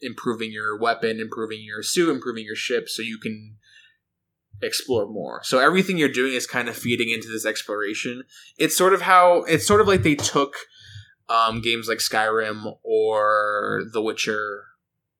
improving 0.00 0.52
your 0.52 0.78
weapon, 0.78 1.20
improving 1.20 1.62
your 1.62 1.82
suit, 1.82 2.10
improving 2.10 2.44
your 2.44 2.56
ship, 2.56 2.88
so 2.88 3.02
you 3.02 3.18
can 3.18 3.56
explore 4.60 5.06
more. 5.06 5.40
So 5.44 5.58
everything 5.58 5.98
you're 5.98 6.08
doing 6.08 6.34
is 6.34 6.46
kind 6.46 6.68
of 6.68 6.76
feeding 6.76 7.10
into 7.10 7.28
this 7.28 7.46
exploration. 7.46 8.24
It's 8.58 8.76
sort 8.76 8.92
of 8.92 9.02
how 9.02 9.44
it's 9.44 9.66
sort 9.66 9.80
of 9.80 9.88
like 9.88 10.02
they 10.02 10.16
took 10.16 10.54
um, 11.28 11.60
games 11.60 11.88
like 11.88 11.98
Skyrim 11.98 12.76
or 12.82 13.84
The 13.92 14.02
Witcher 14.02 14.64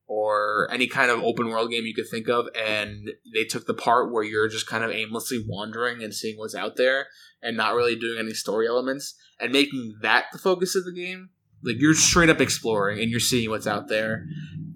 or 0.09 0.67
any 0.71 0.87
kind 0.87 1.11
of 1.11 1.23
open 1.23 1.49
world 1.49 1.69
game 1.69 1.85
you 1.85 1.93
could 1.93 2.09
think 2.09 2.27
of, 2.27 2.47
and 2.55 3.11
they 3.31 3.43
took 3.43 3.67
the 3.67 3.75
part 3.75 4.11
where 4.11 4.23
you're 4.23 4.49
just 4.49 4.65
kind 4.65 4.83
of 4.83 4.89
aimlessly 4.89 5.45
wandering 5.47 6.01
and 6.01 6.15
seeing 6.15 6.35
what's 6.39 6.55
out 6.55 6.77
there 6.77 7.05
and 7.43 7.55
not 7.55 7.75
really 7.75 7.95
doing 7.95 8.17
any 8.17 8.33
story 8.33 8.67
elements 8.67 9.13
and 9.39 9.53
making 9.53 9.95
that 10.01 10.25
the 10.31 10.39
focus 10.39 10.75
of 10.75 10.83
the 10.83 10.91
game. 10.91 11.29
Like 11.63 11.75
you're 11.77 11.93
straight 11.93 12.31
up 12.31 12.41
exploring 12.41 12.99
and 12.99 13.11
you're 13.11 13.19
seeing 13.19 13.51
what's 13.51 13.67
out 13.67 13.87
there, 13.87 14.25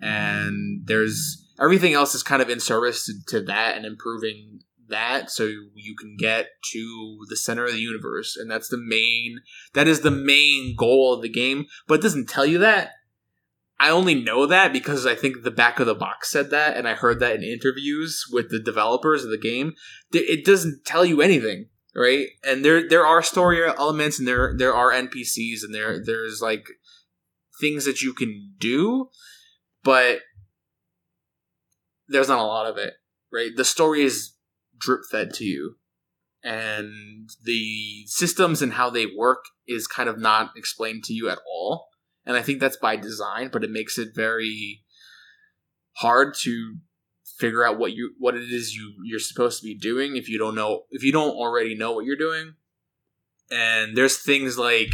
and 0.03 0.83
there's 0.85 1.43
everything 1.59 1.93
else 1.93 2.13
is 2.13 2.21
kind 2.21 2.43
of 2.43 2.49
in 2.51 2.59
service 2.59 3.05
to, 3.05 3.13
to 3.29 3.45
that 3.45 3.75
and 3.75 3.87
improving 3.87 4.59
that 4.89 5.31
so 5.31 5.45
you 5.45 5.95
can 5.99 6.15
get 6.19 6.49
to 6.71 7.17
the 7.29 7.37
center 7.37 7.65
of 7.65 7.71
the 7.71 7.79
universe 7.79 8.35
and 8.35 8.51
that's 8.51 8.67
the 8.67 8.77
main 8.77 9.39
that 9.73 9.87
is 9.87 10.01
the 10.01 10.11
main 10.11 10.75
goal 10.77 11.13
of 11.13 11.21
the 11.21 11.29
game 11.29 11.65
but 11.87 11.95
it 11.95 12.01
doesn't 12.01 12.27
tell 12.27 12.45
you 12.45 12.59
that 12.59 12.91
i 13.79 13.89
only 13.89 14.15
know 14.15 14.45
that 14.45 14.73
because 14.73 15.05
i 15.05 15.15
think 15.15 15.43
the 15.43 15.51
back 15.51 15.79
of 15.79 15.85
the 15.85 15.95
box 15.95 16.29
said 16.29 16.49
that 16.49 16.77
and 16.77 16.87
i 16.87 16.93
heard 16.93 17.19
that 17.19 17.35
in 17.35 17.43
interviews 17.43 18.23
with 18.31 18.49
the 18.49 18.59
developers 18.59 19.23
of 19.23 19.31
the 19.31 19.37
game. 19.37 19.73
It 20.11 20.45
doesn't 20.45 20.85
tell 20.85 21.05
you 21.05 21.21
anything 21.21 21.67
right? 21.95 22.27
And 22.43 22.63
there 22.65 22.87
there 22.87 23.05
are 23.05 23.21
story 23.21 23.63
elements 23.65 24.19
and 24.19 24.27
there 24.27 24.53
there 24.57 24.73
are 24.73 24.91
npcs 24.91 25.63
and 25.63 25.73
there 25.73 26.03
there's 26.03 26.41
like 26.41 26.65
things 27.59 27.85
that 27.85 28.01
you 28.01 28.13
can 28.13 28.53
do 28.59 29.09
but 29.83 30.19
there's 32.07 32.27
not 32.27 32.39
a 32.39 32.43
lot 32.43 32.65
of 32.65 32.77
it 32.77 32.93
right? 33.31 33.51
The 33.55 33.65
story 33.65 34.03
is 34.03 34.33
drip 34.77 35.01
fed 35.09 35.33
to 35.35 35.43
you 35.43 35.75
and 36.43 37.29
the 37.43 38.05
systems 38.07 38.61
and 38.61 38.73
how 38.73 38.89
they 38.89 39.05
work 39.05 39.45
is 39.67 39.87
kind 39.87 40.09
of 40.09 40.19
not 40.19 40.51
explained 40.57 41.03
to 41.05 41.13
you 41.13 41.29
at 41.29 41.39
all 41.47 41.87
and 42.25 42.37
i 42.37 42.41
think 42.41 42.59
that's 42.59 42.77
by 42.77 42.95
design 42.95 43.49
but 43.51 43.63
it 43.63 43.71
makes 43.71 43.97
it 43.97 44.15
very 44.15 44.83
hard 45.97 46.33
to 46.33 46.77
figure 47.37 47.65
out 47.65 47.79
what 47.79 47.93
you 47.93 48.13
what 48.19 48.35
it 48.35 48.51
is 48.51 48.73
you 48.73 48.93
you're 49.03 49.19
supposed 49.19 49.59
to 49.59 49.65
be 49.65 49.75
doing 49.75 50.15
if 50.15 50.29
you 50.29 50.37
don't 50.37 50.55
know 50.55 50.83
if 50.91 51.03
you 51.03 51.11
don't 51.11 51.35
already 51.35 51.75
know 51.75 51.91
what 51.91 52.05
you're 52.05 52.15
doing. 52.15 52.53
And 53.51 53.95
there's 53.95 54.17
things 54.17 54.57
like 54.57 54.89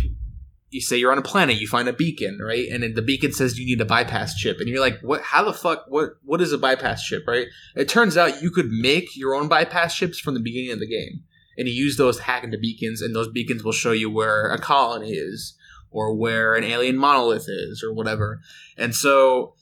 you 0.70 0.82
say 0.82 0.98
you're 0.98 1.12
on 1.12 1.18
a 1.18 1.24
planet 1.24 1.58
you 1.58 1.68
find 1.68 1.88
a 1.88 1.94
beacon 1.94 2.40
right? 2.42 2.68
And 2.72 2.84
then 2.84 2.94
the 2.94 3.02
beacon 3.02 3.34
says 3.34 3.60
you 3.60 3.66
need 3.66 3.82
a 3.82 3.86
bypass 3.86 4.36
chip. 4.36 4.58
And 4.60 4.68
you're 4.68 4.80
like 4.80 5.00
what 5.02 5.22
how 5.22 5.44
the 5.44 5.54
fuck 5.54 5.86
what 5.90 6.14
what 6.24 6.42
is 6.42 6.54
a 6.54 6.58
bypass 6.58 7.04
chip 7.04 7.24
right? 7.28 7.48
It 7.76 7.90
turns 7.90 8.18
out 8.18 8.42
you 8.42 8.52
could 8.52 8.70
make 8.70 9.16
your 9.16 9.36
own 9.36 9.48
bypass 9.48 9.96
chips 9.96 10.20
from 10.20 10.34
the 10.34 10.40
beginning 10.40 10.72
of 10.72 10.80
the 10.80 10.88
game. 10.88 11.24
And 11.58 11.68
you 11.68 11.74
use 11.74 11.98
those 11.98 12.18
to 12.18 12.24
hack 12.24 12.46
into 12.46 12.58
beacons 12.58 13.02
and 13.02 13.14
those 13.14 13.30
beacons 13.30 13.64
will 13.64 13.74
show 13.74 13.92
you 13.92 14.10
where 14.10 14.50
a 14.50 14.58
colony 14.58 15.12
is 15.12 15.56
or 15.92 16.16
where 16.16 16.56
an 16.56 16.64
alien 16.64 16.98
monolith 16.98 17.46
is 17.48 17.84
or 17.84 17.94
whatever. 17.94 18.40
And 18.78 18.96
so 18.96 19.56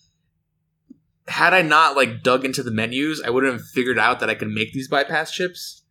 had 1.28 1.54
i 1.54 1.62
not 1.62 1.98
like 1.98 2.24
dug 2.24 2.46
into 2.46 2.64
the 2.64 2.72
menus 2.72 3.22
i 3.22 3.30
wouldn't 3.30 3.52
have 3.52 3.62
figured 3.62 4.00
out 4.00 4.22
that 4.22 4.30
i 4.30 4.34
could 4.34 4.48
make 4.48 4.72
these 4.72 4.88
bypass 4.88 5.32
chips. 5.32 5.84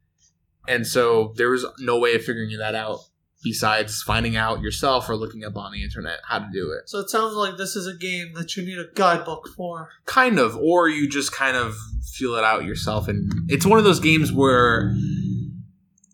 And 0.68 0.86
so 0.86 1.32
there 1.36 1.50
was 1.50 1.64
no 1.78 1.98
way 1.98 2.14
of 2.14 2.24
figuring 2.24 2.56
that 2.58 2.74
out 2.74 3.00
besides 3.44 4.02
finding 4.02 4.34
out 4.36 4.60
yourself 4.60 5.08
or 5.08 5.14
looking 5.14 5.44
up 5.44 5.56
on 5.56 5.70
the 5.70 5.84
internet 5.84 6.18
how 6.26 6.40
to 6.40 6.48
do 6.52 6.72
it. 6.72 6.88
So 6.88 6.98
it 6.98 7.10
sounds 7.10 7.34
like 7.34 7.56
this 7.56 7.76
is 7.76 7.86
a 7.86 7.94
game 7.94 8.32
that 8.34 8.56
you 8.56 8.64
need 8.64 8.78
a 8.78 8.86
guidebook 8.94 9.48
for. 9.56 9.90
kind 10.06 10.40
of 10.40 10.56
or 10.56 10.88
you 10.88 11.08
just 11.08 11.32
kind 11.32 11.56
of 11.56 11.76
feel 12.14 12.34
it 12.34 12.42
out 12.42 12.64
yourself. 12.64 13.06
And 13.06 13.32
it's 13.48 13.64
one 13.64 13.78
of 13.78 13.84
those 13.84 14.00
games 14.00 14.32
where 14.32 14.92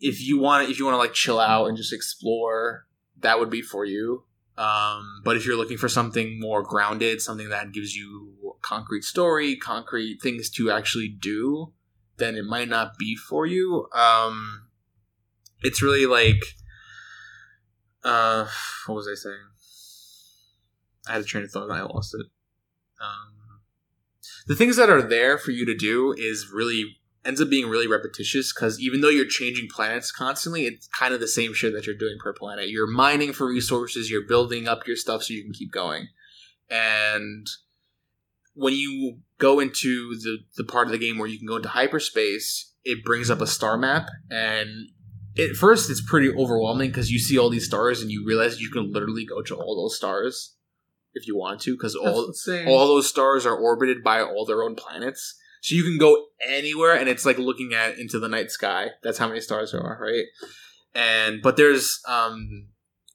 if 0.01 0.21
you 0.21 0.39
want 0.39 0.69
if 0.69 0.79
you 0.79 0.85
want 0.85 0.95
to 0.95 0.99
like 0.99 1.15
chill 1.15 1.41
out 1.41 1.67
and 1.67 1.77
just 1.77 1.93
explore 1.93 2.87
that 3.23 3.39
would 3.39 3.51
be 3.51 3.63
for 3.63 3.85
you. 3.85 4.25
Um, 4.59 5.23
but 5.25 5.37
if 5.37 5.47
you're 5.47 5.57
looking 5.57 5.79
for 5.79 5.89
something 5.89 6.39
more 6.39 6.63
grounded 6.63 7.23
something 7.23 7.49
that 7.49 7.73
gives 7.73 7.97
you 7.97 8.35
concrete 8.61 9.03
story 9.03 9.57
concrete 9.57 10.21
things 10.21 10.51
to 10.51 10.71
actually 10.71 11.09
do 11.09 11.73
then 12.23 12.37
it 12.37 12.45
might 12.45 12.69
not 12.69 12.99
be 12.99 13.17
for 13.17 13.47
you. 13.47 13.89
Um, 13.93 14.69
it's 15.63 15.83
really 15.83 16.07
like 16.07 16.43
uh, 18.05 18.47
what 18.87 18.95
was 18.97 19.09
i 19.09 19.15
saying? 19.15 19.37
I 21.09 21.13
had 21.13 21.23
a 21.23 21.25
train 21.25 21.45
of 21.45 21.51
thought 21.51 21.65
and 21.65 21.73
i 21.73 21.83
lost 21.83 22.15
it. 22.15 22.27
Um, 23.01 23.61
the 24.47 24.55
things 24.55 24.77
that 24.77 24.91
are 24.91 25.03
there 25.03 25.39
for 25.39 25.51
you 25.51 25.67
to 25.67 25.75
do 25.75 26.15
is 26.17 26.51
really 26.53 26.99
ends 27.25 27.41
up 27.41 27.49
being 27.49 27.69
really 27.69 27.87
repetitious 27.87 28.53
because 28.53 28.81
even 28.81 29.01
though 29.01 29.09
you're 29.09 29.27
changing 29.27 29.69
planets 29.69 30.11
constantly, 30.11 30.67
it's 30.67 30.89
kind 30.89 31.15
of 31.15 31.21
the 31.21 31.29
same 31.29 31.55
shit 31.55 31.73
that 31.73 31.87
you're 31.87 31.97
doing 31.97 32.17
per 32.19 32.33
planet. 32.33 32.69
You're 32.69 32.91
mining 32.91 33.33
for 33.33 33.47
resources, 33.47 34.11
you're 34.11 34.27
building 34.27 34.67
up 34.67 34.87
your 34.87 34.97
stuff 34.97 35.23
so 35.23 35.35
you 35.35 35.43
can 35.43 35.53
keep 35.53 35.73
going. 35.73 36.09
And 36.71 37.47
when 38.55 38.75
you 38.75 39.19
go 39.39 39.61
into 39.61 40.15
the, 40.17 40.39
the 40.57 40.65
part 40.65 40.87
of 40.87 40.93
the 40.93 40.99
game 40.99 41.19
where 41.19 41.29
you 41.29 41.39
can 41.39 41.47
go 41.47 41.57
into 41.57 41.69
hyperspace, 41.69 42.73
it 42.85 43.05
brings 43.05 43.31
up 43.31 43.41
a 43.41 43.47
star 43.47 43.77
map 43.77 44.09
and 44.31 44.89
at 45.39 45.57
first 45.57 45.91
it's 45.91 46.03
pretty 46.03 46.31
overwhelming 46.31 46.91
because 46.91 47.11
you 47.11 47.19
see 47.19 47.39
all 47.39 47.49
these 47.49 47.65
stars 47.65 48.03
and 48.03 48.11
you 48.11 48.25
realize 48.27 48.61
you 48.61 48.71
can 48.71 48.93
literally 48.93 49.25
go 49.25 49.41
to 49.43 49.55
all 49.55 49.77
those 49.77 49.97
stars 49.97 50.57
if 51.15 51.27
you 51.27 51.37
want 51.37 51.61
to 51.61 51.75
because 51.75 51.95
all 51.95 52.33
all 52.67 52.87
those 52.87 53.09
stars 53.09 53.47
are 53.47 53.57
orbited 53.57 54.03
by 54.03 54.21
all 54.21 54.45
their 54.45 54.63
own 54.63 54.75
planets. 54.75 55.39
So 55.63 55.77
you 55.77 55.85
can 55.85 55.97
go 55.97 56.27
anywhere 56.47 56.97
and 56.97 57.09
it's 57.09 57.25
like 57.25 57.39
looking 57.39 57.73
at 57.73 57.97
into 57.97 58.19
the 58.19 58.29
night 58.29 58.51
sky. 58.51 58.89
That's 59.03 59.19
how 59.19 59.29
many 59.29 59.41
stars 59.41 59.71
there 59.71 59.81
are, 59.81 59.99
right? 60.03 60.25
And 60.93 61.41
but 61.41 61.57
there's 61.57 62.01
um 62.09 62.69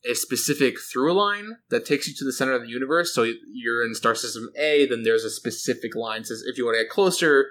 a 0.10 0.16
specific 0.16 0.78
through 0.80 1.14
line 1.14 1.58
that 1.70 1.86
takes 1.86 2.08
you 2.08 2.14
to 2.18 2.24
the 2.24 2.32
center 2.32 2.54
of 2.54 2.62
the 2.62 2.70
universe. 2.70 3.14
So 3.14 3.30
you're 3.52 3.86
in 3.86 3.94
star 3.94 4.16
system 4.16 4.50
A, 4.58 4.88
then 4.88 5.04
there's 5.04 5.26
a 5.26 5.30
specific 5.30 5.94
line 5.94 6.24
says 6.24 6.42
if 6.48 6.58
you 6.58 6.66
want 6.66 6.78
to 6.78 6.84
get 6.84 6.90
closer, 6.90 7.48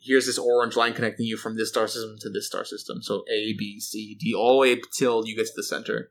here's 0.00 0.26
this 0.26 0.38
orange 0.38 0.74
line 0.74 0.94
connecting 0.94 1.26
you 1.26 1.36
from 1.36 1.56
this 1.56 1.68
star 1.68 1.86
system 1.86 2.16
to 2.20 2.28
this 2.30 2.48
star 2.48 2.64
system. 2.64 3.02
So 3.02 3.22
A, 3.30 3.54
B, 3.56 3.78
C, 3.78 4.16
D, 4.18 4.34
all 4.34 4.54
the 4.54 4.58
way 4.58 4.80
till 4.98 5.24
you 5.24 5.36
get 5.36 5.46
to 5.46 5.52
the 5.54 5.62
center. 5.62 6.10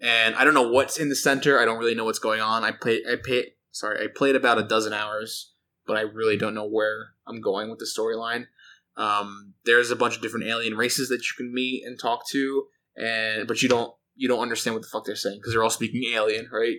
And 0.00 0.34
I 0.36 0.44
don't 0.44 0.54
know 0.54 0.70
what's 0.70 0.98
in 0.98 1.10
the 1.10 1.16
center. 1.16 1.60
I 1.60 1.66
don't 1.66 1.78
really 1.78 1.94
know 1.94 2.06
what's 2.06 2.18
going 2.18 2.40
on. 2.40 2.64
I 2.64 2.72
played. 2.72 3.02
I 3.06 3.16
pay. 3.22 3.52
Sorry, 3.70 4.02
I 4.02 4.08
played 4.08 4.36
about 4.36 4.58
a 4.58 4.64
dozen 4.64 4.92
hours, 4.92 5.52
but 5.86 5.98
I 5.98 6.00
really 6.00 6.36
don't 6.38 6.54
know 6.54 6.66
where 6.66 7.11
I'm 7.26 7.40
going 7.40 7.70
with 7.70 7.78
the 7.78 7.86
storyline. 7.86 8.46
Um, 8.96 9.54
there's 9.64 9.90
a 9.90 9.96
bunch 9.96 10.16
of 10.16 10.22
different 10.22 10.46
alien 10.46 10.76
races 10.76 11.08
that 11.08 11.22
you 11.22 11.32
can 11.36 11.52
meet 11.52 11.84
and 11.86 11.98
talk 11.98 12.28
to, 12.30 12.64
and 12.96 13.48
but 13.48 13.62
you 13.62 13.68
don't 13.68 13.92
you 14.14 14.28
don't 14.28 14.40
understand 14.40 14.74
what 14.74 14.82
the 14.82 14.88
fuck 14.88 15.04
they're 15.04 15.16
saying 15.16 15.38
because 15.38 15.52
they're 15.52 15.62
all 15.62 15.70
speaking 15.70 16.12
alien, 16.12 16.48
right? 16.52 16.78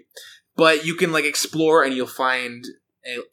But 0.55 0.85
you 0.85 0.95
can 0.95 1.11
like 1.11 1.25
explore 1.25 1.83
and 1.83 1.95
you'll 1.95 2.07
find 2.07 2.63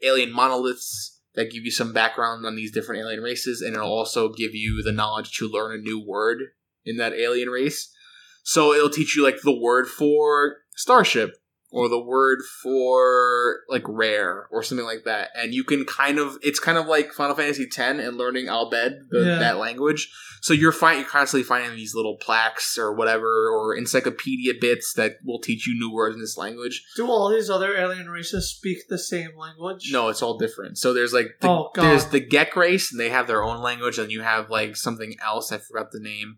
alien 0.02 0.32
monoliths 0.32 1.20
that 1.34 1.50
give 1.50 1.64
you 1.64 1.70
some 1.70 1.92
background 1.92 2.44
on 2.44 2.56
these 2.56 2.72
different 2.72 3.02
alien 3.02 3.20
races, 3.20 3.60
and 3.60 3.76
it'll 3.76 3.92
also 3.92 4.32
give 4.32 4.54
you 4.54 4.82
the 4.82 4.92
knowledge 4.92 5.36
to 5.36 5.48
learn 5.48 5.78
a 5.78 5.82
new 5.82 6.04
word 6.04 6.38
in 6.84 6.96
that 6.96 7.12
alien 7.12 7.48
race. 7.48 7.94
So 8.42 8.72
it'll 8.72 8.90
teach 8.90 9.14
you 9.14 9.22
like 9.22 9.42
the 9.42 9.56
word 9.56 9.86
for 9.86 10.56
starship 10.74 11.36
or 11.72 11.88
the 11.88 12.00
word 12.00 12.40
for 12.62 13.60
like 13.68 13.84
rare 13.88 14.46
or 14.50 14.62
something 14.62 14.84
like 14.86 15.04
that. 15.04 15.30
And 15.36 15.54
you 15.54 15.64
can 15.64 15.84
kind 15.84 16.18
of 16.18 16.36
it's 16.42 16.58
kind 16.60 16.76
of 16.78 16.86
like 16.86 17.12
Final 17.12 17.34
Fantasy 17.36 17.64
X 17.64 17.78
and 17.78 18.16
learning 18.16 18.48
Al 18.48 18.70
Bhed, 18.70 19.08
the, 19.10 19.20
Yeah. 19.20 19.38
that 19.38 19.58
language. 19.58 20.10
So 20.42 20.54
you're 20.54 20.72
find, 20.72 21.00
you're 21.00 21.08
constantly 21.08 21.44
finding 21.44 21.76
these 21.76 21.94
little 21.94 22.16
plaques 22.16 22.78
or 22.78 22.94
whatever 22.94 23.48
or 23.50 23.74
encyclopedia 23.76 24.54
bits 24.60 24.94
that 24.94 25.16
will 25.24 25.38
teach 25.38 25.66
you 25.66 25.78
new 25.78 25.92
words 25.92 26.14
in 26.14 26.20
this 26.20 26.36
language. 26.38 26.82
Do 26.96 27.06
all 27.08 27.28
these 27.30 27.50
other 27.50 27.76
alien 27.76 28.08
races 28.08 28.48
speak 28.50 28.88
the 28.88 28.98
same 28.98 29.36
language? 29.36 29.90
No, 29.92 30.08
it's 30.08 30.22
all 30.22 30.38
different. 30.38 30.78
So 30.78 30.94
there's 30.94 31.12
like 31.12 31.36
the, 31.40 31.48
Oh, 31.48 31.70
God. 31.74 31.82
there's 31.84 32.06
the 32.06 32.20
Gek 32.22 32.56
race, 32.56 32.90
and 32.90 32.98
they 32.98 33.10
have 33.10 33.26
their 33.26 33.42
own 33.44 33.60
language, 33.62 33.98
and 33.98 34.10
you 34.10 34.22
have 34.22 34.48
like 34.50 34.76
something 34.76 35.14
else. 35.22 35.52
I 35.52 35.58
forgot 35.58 35.92
the 35.92 36.00
name, 36.00 36.36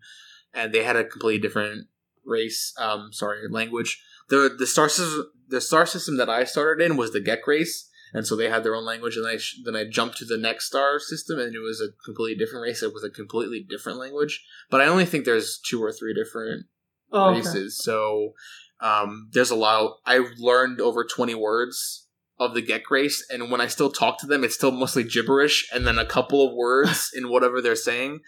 and 0.53 0.73
they 0.75 0.83
had 0.83 0.97
a 0.97 1.05
completely 1.05 1.41
different 1.41 1.87
race. 2.25 2.75
Um, 2.79 3.13
sorry, 3.13 3.49
language. 3.49 4.03
The 4.29 4.55
the 4.59 4.67
star 4.67 4.89
system 4.89 5.27
the 5.49 5.61
star 5.61 5.85
system 5.87 6.17
that 6.17 6.31
I 6.31 6.45
started 6.45 6.85
in 6.85 6.97
was 6.97 7.13
the 7.13 7.21
Gek 7.21 7.47
race, 7.47 7.89
and 8.15 8.27
so 8.27 8.35
they 8.37 8.49
had 8.49 8.65
their 8.65 8.75
own 8.75 8.85
language. 8.85 9.17
And 9.17 9.27
I 9.27 9.37
sh- 9.37 9.57
then 9.65 9.77
I 9.77 9.85
jumped 9.85 10.17
to 10.19 10.25
the 10.25 10.39
next 10.39 10.67
star 10.67 10.99
system, 10.99 11.39
and 11.39 11.55
it 11.55 11.61
was 11.61 11.81
a 11.81 11.89
completely 12.05 12.39
different 12.39 12.63
race 12.65 12.83
with 12.83 13.05
a 13.05 13.11
completely 13.11 13.65
different 13.69 13.99
language. 13.99 14.45
But 14.71 14.81
I 14.81 14.87
only 14.87 15.05
think 15.05 15.25
there's 15.25 15.59
two 15.59 15.83
or 15.83 15.93
three 15.93 16.15
different 16.15 16.67
Oh, 17.13 17.29
okay. 17.31 17.39
races. 17.41 17.79
So 17.83 18.33
um, 18.81 19.29
there's 19.33 19.51
a 19.51 19.55
lot. 19.55 19.85
Of, 19.85 19.93
I 20.07 20.27
learned 20.39 20.81
over 20.81 21.05
20 21.05 21.35
words 21.35 22.09
of 22.39 22.55
the 22.55 22.63
Gek 22.63 22.91
race, 22.91 23.25
and 23.31 23.51
when 23.51 23.61
I 23.61 23.67
still 23.67 23.91
talk 23.91 24.19
to 24.21 24.27
them, 24.27 24.43
it's 24.45 24.55
still 24.55 24.71
mostly 24.73 25.05
gibberish, 25.05 25.69
and 25.73 25.87
then 25.87 25.99
a 25.99 26.07
couple 26.07 26.49
of 26.49 26.55
words 26.55 27.11
in 27.15 27.29
whatever 27.29 27.61
they're 27.61 27.77
saying. 27.77 28.21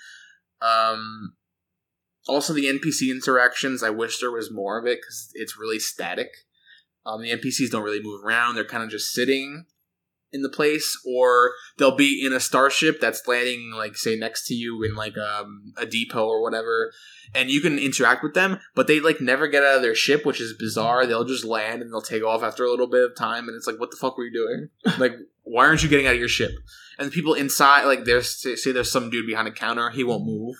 Um, 0.60 1.34
also, 2.26 2.52
the 2.52 2.66
NPC 2.66 3.10
interactions. 3.10 3.82
I 3.82 3.90
wish 3.90 4.18
there 4.18 4.30
was 4.30 4.50
more 4.50 4.78
of 4.78 4.86
it 4.86 4.98
because 5.00 5.30
it's 5.34 5.58
really 5.58 5.78
static. 5.78 6.28
Um, 7.04 7.20
the 7.20 7.30
NPCs 7.30 7.70
don't 7.70 7.82
really 7.82 8.02
move 8.02 8.24
around; 8.24 8.54
they're 8.54 8.64
kind 8.64 8.82
of 8.82 8.90
just 8.90 9.12
sitting 9.12 9.66
in 10.34 10.42
the 10.42 10.48
place, 10.48 10.98
or 11.06 11.52
they'll 11.78 11.96
be 11.96 12.24
in 12.26 12.32
a 12.32 12.40
starship 12.40 13.00
that's 13.00 13.26
landing, 13.28 13.70
like 13.72 13.96
say 13.96 14.16
next 14.16 14.46
to 14.48 14.54
you 14.54 14.82
in 14.82 14.94
like 14.96 15.16
um, 15.16 15.72
a 15.76 15.86
depot 15.86 16.26
or 16.26 16.42
whatever, 16.42 16.92
and 17.34 17.50
you 17.50 17.60
can 17.60 17.78
interact 17.78 18.22
with 18.22 18.34
them, 18.34 18.58
but 18.74 18.88
they 18.88 19.00
like 19.00 19.20
never 19.20 19.46
get 19.46 19.62
out 19.62 19.76
of 19.76 19.82
their 19.82 19.94
ship, 19.94 20.26
which 20.26 20.40
is 20.40 20.56
bizarre. 20.58 21.06
They'll 21.06 21.24
just 21.24 21.44
land 21.44 21.82
and 21.82 21.92
they'll 21.92 22.02
take 22.02 22.24
off 22.24 22.42
after 22.42 22.64
a 22.64 22.70
little 22.70 22.88
bit 22.88 23.04
of 23.04 23.16
time, 23.16 23.48
and 23.48 23.56
it's 23.56 23.66
like, 23.66 23.78
what 23.78 23.90
the 23.90 23.96
fuck 23.96 24.18
were 24.18 24.24
you 24.24 24.32
doing? 24.32 24.70
like, 24.98 25.12
why 25.42 25.66
aren't 25.66 25.82
you 25.82 25.88
getting 25.88 26.06
out 26.06 26.14
of 26.14 26.18
your 26.18 26.28
ship? 26.28 26.50
And 26.98 27.08
the 27.08 27.14
people 27.14 27.34
inside, 27.34 27.84
like, 27.84 28.04
there's 28.04 28.40
say 28.40 28.56
say 28.56 28.72
there's 28.72 28.90
some 28.90 29.10
dude 29.10 29.26
behind 29.26 29.46
a 29.46 29.52
counter, 29.52 29.90
he 29.90 30.02
won't 30.02 30.26
move, 30.26 30.56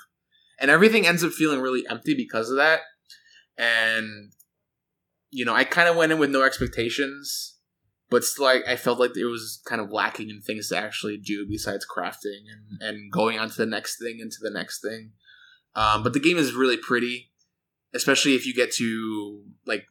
and 0.60 0.70
everything 0.70 1.06
ends 1.06 1.24
up 1.24 1.32
feeling 1.32 1.60
really 1.60 1.84
empty 1.88 2.14
because 2.14 2.50
of 2.50 2.56
that. 2.56 2.80
And 3.56 4.32
you 5.30 5.44
know, 5.44 5.54
I 5.54 5.64
kind 5.64 5.88
of 5.88 5.96
went 5.96 6.12
in 6.12 6.18
with 6.18 6.30
no 6.30 6.42
expectations, 6.42 7.56
but 8.08 8.22
still, 8.22 8.44
like, 8.44 8.62
I 8.68 8.76
felt 8.76 9.00
like 9.00 9.16
it 9.16 9.24
was 9.24 9.60
kind 9.66 9.80
of 9.80 9.90
lacking 9.90 10.30
in 10.30 10.40
things 10.40 10.68
to 10.68 10.78
actually 10.78 11.16
do 11.16 11.44
besides 11.48 11.84
crafting 11.84 12.44
and 12.52 12.80
and 12.80 13.10
going 13.10 13.40
on 13.40 13.50
to 13.50 13.56
the 13.56 13.66
next 13.66 13.98
thing 13.98 14.20
and 14.20 14.30
to 14.30 14.38
the 14.40 14.50
next 14.50 14.80
thing. 14.80 15.10
Um, 15.74 16.04
but 16.04 16.12
the 16.12 16.20
game 16.20 16.36
is 16.36 16.54
really 16.54 16.76
pretty, 16.76 17.32
especially 17.92 18.36
if 18.36 18.46
you 18.46 18.54
get 18.54 18.72
to 18.74 19.42
like 19.66 19.86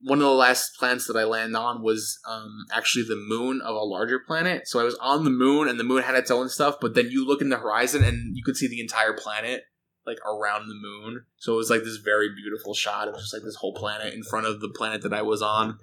one 0.00 0.18
of 0.18 0.24
the 0.24 0.30
last 0.30 0.76
planets 0.78 1.06
that 1.06 1.16
I 1.16 1.24
landed 1.24 1.58
on 1.58 1.82
was 1.82 2.18
um, 2.28 2.66
actually 2.72 3.04
the 3.04 3.16
moon 3.16 3.60
of 3.60 3.74
a 3.74 3.84
larger 3.84 4.20
planet. 4.20 4.68
So 4.68 4.80
I 4.80 4.84
was 4.84 4.96
on 4.96 5.24
the 5.24 5.30
moon, 5.30 5.68
and 5.68 5.78
the 5.78 5.84
moon 5.84 6.02
had 6.02 6.14
its 6.14 6.30
own 6.30 6.48
stuff. 6.48 6.76
But 6.80 6.94
then 6.94 7.10
you 7.10 7.26
look 7.26 7.40
in 7.40 7.48
the 7.48 7.56
horizon, 7.56 8.04
and 8.04 8.36
you 8.36 8.42
could 8.44 8.56
see 8.56 8.68
the 8.68 8.80
entire 8.80 9.12
planet 9.12 9.64
like 10.06 10.18
around 10.24 10.68
the 10.68 10.74
moon. 10.74 11.24
So 11.36 11.52
it 11.52 11.56
was 11.56 11.70
like 11.70 11.82
this 11.82 11.98
very 11.98 12.28
beautiful 12.34 12.74
shot 12.74 13.08
of 13.08 13.14
just 13.16 13.34
like 13.34 13.42
this 13.42 13.56
whole 13.56 13.74
planet 13.74 14.14
in 14.14 14.22
front 14.22 14.46
of 14.46 14.60
the 14.60 14.72
planet 14.74 15.02
that 15.02 15.12
I 15.12 15.22
was 15.22 15.42
on. 15.42 15.78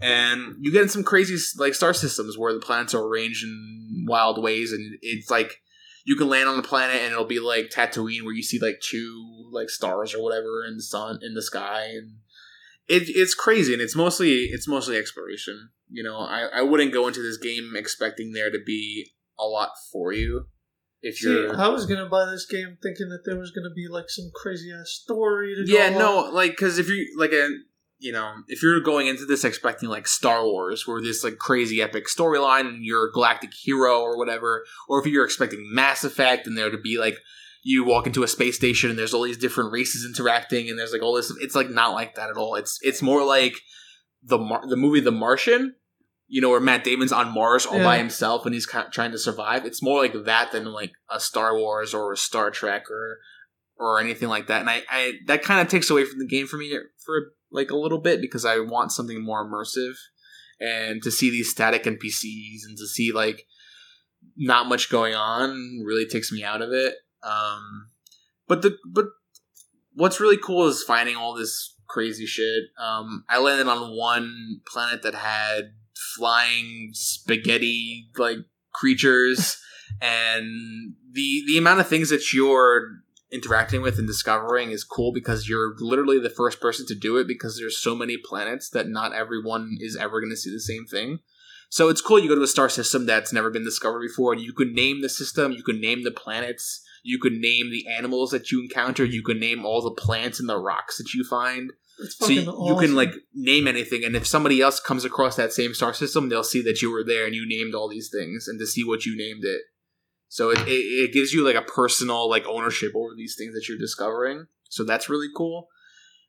And 0.00 0.56
you 0.60 0.70
get 0.70 0.82
in 0.82 0.88
some 0.88 1.02
crazy 1.02 1.36
like 1.58 1.74
star 1.74 1.94
systems 1.94 2.38
where 2.38 2.52
the 2.52 2.60
planets 2.60 2.94
are 2.94 3.02
arranged 3.02 3.44
in 3.44 4.04
wild 4.06 4.42
ways, 4.42 4.72
and 4.72 4.98
it's 5.00 5.30
like 5.30 5.62
you 6.04 6.14
can 6.14 6.28
land 6.28 6.48
on 6.48 6.56
the 6.56 6.62
planet 6.62 7.02
and 7.02 7.12
it'll 7.12 7.24
be 7.24 7.40
like 7.40 7.70
Tatooine 7.70 8.22
where 8.22 8.34
you 8.34 8.42
see 8.42 8.60
like 8.60 8.80
two 8.80 9.48
like 9.50 9.68
stars 9.68 10.14
or 10.14 10.22
whatever 10.22 10.64
in 10.64 10.76
the 10.76 10.82
sun 10.82 11.18
in 11.22 11.34
the 11.34 11.42
sky 11.42 11.86
and 11.86 12.12
it, 12.88 13.04
it's 13.06 13.34
crazy 13.34 13.72
and 13.72 13.82
it's 13.82 13.96
mostly 13.96 14.44
it's 14.44 14.68
mostly 14.68 14.96
exploration. 14.96 15.70
You 15.88 16.02
know, 16.02 16.16
I, 16.16 16.48
I 16.54 16.62
wouldn't 16.62 16.92
go 16.92 17.06
into 17.08 17.22
this 17.22 17.36
game 17.36 17.72
expecting 17.76 18.32
there 18.32 18.50
to 18.50 18.58
be 18.64 19.12
a 19.38 19.44
lot 19.44 19.70
for 19.92 20.12
you. 20.12 20.46
If 21.02 21.18
See, 21.18 21.30
you're 21.30 21.56
I 21.56 21.68
was 21.68 21.86
gonna 21.86 22.08
buy 22.08 22.26
this 22.26 22.46
game 22.46 22.78
thinking 22.82 23.08
that 23.10 23.22
there 23.24 23.38
was 23.38 23.50
gonna 23.50 23.74
be 23.74 23.86
like 23.88 24.08
some 24.08 24.30
crazy 24.34 24.72
ass 24.72 24.90
story 24.90 25.54
to 25.54 25.70
yeah, 25.70 25.90
no, 25.90 26.26
on. 26.26 26.34
like 26.34 26.52
because 26.52 26.78
if 26.78 26.88
you 26.88 27.14
like 27.18 27.32
a 27.32 27.48
you 27.98 28.12
know 28.12 28.34
if 28.48 28.62
you're 28.62 28.80
going 28.80 29.06
into 29.06 29.26
this 29.26 29.44
expecting 29.44 29.88
like 29.88 30.08
Star 30.08 30.44
Wars, 30.44 30.86
where 30.86 31.00
this 31.00 31.22
like 31.22 31.38
crazy 31.38 31.82
epic 31.82 32.06
storyline 32.06 32.66
and 32.66 32.84
you're 32.84 33.08
a 33.08 33.12
galactic 33.12 33.52
hero 33.52 34.00
or 34.00 34.16
whatever, 34.16 34.64
or 34.88 35.00
if 35.00 35.06
you're 35.06 35.24
expecting 35.24 35.68
Mass 35.72 36.02
Effect 36.02 36.46
and 36.46 36.56
there 36.56 36.70
to 36.70 36.78
be 36.78 36.98
like 36.98 37.18
you 37.68 37.82
walk 37.82 38.06
into 38.06 38.22
a 38.22 38.28
space 38.28 38.54
station 38.54 38.90
and 38.90 38.98
there's 38.98 39.12
all 39.12 39.24
these 39.24 39.36
different 39.36 39.72
races 39.72 40.06
interacting 40.06 40.70
and 40.70 40.78
there's 40.78 40.92
like 40.92 41.02
all 41.02 41.16
this, 41.16 41.32
it's 41.40 41.56
like 41.56 41.68
not 41.68 41.94
like 41.94 42.14
that 42.14 42.30
at 42.30 42.36
all. 42.36 42.54
It's 42.54 42.78
it's 42.80 43.02
more 43.02 43.24
like 43.24 43.56
the 44.22 44.38
Mar- 44.38 44.68
the 44.68 44.76
movie 44.76 45.00
The 45.00 45.10
Martian. 45.10 45.74
You 46.28 46.40
know, 46.40 46.50
where 46.50 46.60
Matt 46.60 46.82
Damon's 46.82 47.12
on 47.12 47.32
Mars 47.32 47.66
all 47.66 47.80
by 47.82 47.98
himself 47.98 48.44
and 48.46 48.54
he's 48.54 48.66
ki- 48.66 48.90
trying 48.92 49.12
to 49.12 49.18
survive. 49.18 49.64
It's 49.64 49.82
more 49.82 50.00
like 50.00 50.24
that 50.24 50.50
than 50.50 50.64
like 50.64 50.92
a 51.08 51.20
Star 51.20 51.56
Wars 51.56 51.94
or 51.94 52.12
a 52.12 52.16
Star 52.16 52.50
Trek 52.50 52.90
or 52.90 53.18
or 53.78 54.00
anything 54.00 54.28
like 54.28 54.46
that. 54.46 54.60
And 54.60 54.70
I, 54.70 54.82
I 54.88 55.12
that 55.26 55.42
kind 55.42 55.60
of 55.60 55.68
takes 55.68 55.90
away 55.90 56.04
from 56.04 56.20
the 56.20 56.26
game 56.26 56.46
for 56.46 56.56
me 56.56 56.76
for 57.04 57.32
like 57.50 57.70
a 57.70 57.76
little 57.76 58.00
bit 58.00 58.20
because 58.20 58.44
I 58.44 58.58
want 58.60 58.92
something 58.92 59.24
more 59.24 59.44
immersive 59.44 59.94
and 60.60 61.02
to 61.02 61.10
see 61.10 61.30
these 61.30 61.50
static 61.50 61.84
NPCs 61.84 62.60
and 62.66 62.76
to 62.76 62.86
see 62.86 63.12
like 63.12 63.42
not 64.36 64.68
much 64.68 64.90
going 64.90 65.14
on 65.14 65.82
really 65.84 66.06
takes 66.06 66.30
me 66.30 66.44
out 66.44 66.62
of 66.62 66.72
it. 66.72 66.94
Um, 67.26 67.90
but 68.46 68.62
the 68.62 68.76
but 68.86 69.06
what's 69.94 70.20
really 70.20 70.36
cool 70.36 70.66
is 70.66 70.82
finding 70.82 71.16
all 71.16 71.34
this 71.34 71.74
crazy 71.88 72.26
shit. 72.26 72.64
Um, 72.78 73.24
I 73.28 73.38
landed 73.38 73.68
on 73.68 73.96
one 73.96 74.60
planet 74.66 75.02
that 75.02 75.14
had 75.14 75.72
flying 76.16 76.90
spaghetti 76.92 78.08
like 78.16 78.38
creatures, 78.72 79.60
and 80.00 80.94
the 81.12 81.42
the 81.46 81.58
amount 81.58 81.80
of 81.80 81.88
things 81.88 82.10
that 82.10 82.32
you're 82.32 82.88
interacting 83.32 83.82
with 83.82 83.98
and 83.98 84.06
discovering 84.06 84.70
is 84.70 84.84
cool 84.84 85.12
because 85.12 85.48
you're 85.48 85.74
literally 85.78 86.20
the 86.20 86.30
first 86.30 86.60
person 86.60 86.86
to 86.86 86.94
do 86.94 87.16
it 87.16 87.26
because 87.26 87.58
there's 87.58 87.82
so 87.82 87.94
many 87.94 88.16
planets 88.16 88.70
that 88.70 88.88
not 88.88 89.12
everyone 89.12 89.76
is 89.80 89.96
ever 89.96 90.20
going 90.20 90.30
to 90.30 90.36
see 90.36 90.50
the 90.50 90.60
same 90.60 90.86
thing. 90.86 91.18
So 91.68 91.88
it's 91.88 92.00
cool 92.00 92.20
you 92.20 92.28
go 92.28 92.36
to 92.36 92.42
a 92.42 92.46
star 92.46 92.68
system 92.68 93.06
that's 93.06 93.32
never 93.32 93.50
been 93.50 93.64
discovered 93.64 94.00
before 94.00 94.32
and 94.32 94.40
you 94.40 94.52
could 94.52 94.72
name 94.72 95.02
the 95.02 95.08
system, 95.08 95.50
you 95.50 95.64
could 95.64 95.80
name 95.80 96.04
the 96.04 96.12
planets, 96.12 96.85
you 97.06 97.18
could 97.20 97.34
name 97.34 97.70
the 97.70 97.86
animals 97.86 98.30
that 98.32 98.50
you 98.50 98.60
encounter, 98.60 99.04
you 99.04 99.22
could 99.22 99.38
name 99.38 99.64
all 99.64 99.80
the 99.80 99.92
plants 99.92 100.40
and 100.40 100.48
the 100.48 100.58
rocks 100.58 100.98
that 100.98 101.14
you 101.14 101.24
find. 101.24 101.72
So 102.08 102.28
you, 102.28 102.42
awesome. 102.42 102.66
you 102.66 102.80
can 102.80 102.96
like 102.96 103.14
name 103.32 103.66
anything 103.66 104.04
and 104.04 104.14
if 104.14 104.26
somebody 104.26 104.60
else 104.60 104.80
comes 104.80 105.04
across 105.04 105.36
that 105.36 105.52
same 105.52 105.72
star 105.72 105.94
system, 105.94 106.28
they'll 106.28 106.44
see 106.44 106.62
that 106.62 106.82
you 106.82 106.90
were 106.90 107.04
there 107.04 107.24
and 107.24 107.34
you 107.34 107.46
named 107.48 107.74
all 107.74 107.88
these 107.88 108.10
things 108.10 108.48
and 108.48 108.58
to 108.58 108.66
see 108.66 108.84
what 108.84 109.06
you 109.06 109.16
named 109.16 109.44
it. 109.44 109.62
So 110.28 110.50
it, 110.50 110.58
it, 110.66 110.70
it 110.70 111.12
gives 111.12 111.32
you 111.32 111.46
like 111.46 111.54
a 111.54 111.62
personal 111.62 112.28
like 112.28 112.44
ownership 112.46 112.92
over 112.94 113.14
these 113.16 113.36
things 113.38 113.54
that 113.54 113.68
you're 113.68 113.78
discovering. 113.78 114.46
So 114.68 114.84
that's 114.84 115.08
really 115.08 115.28
cool. 115.34 115.68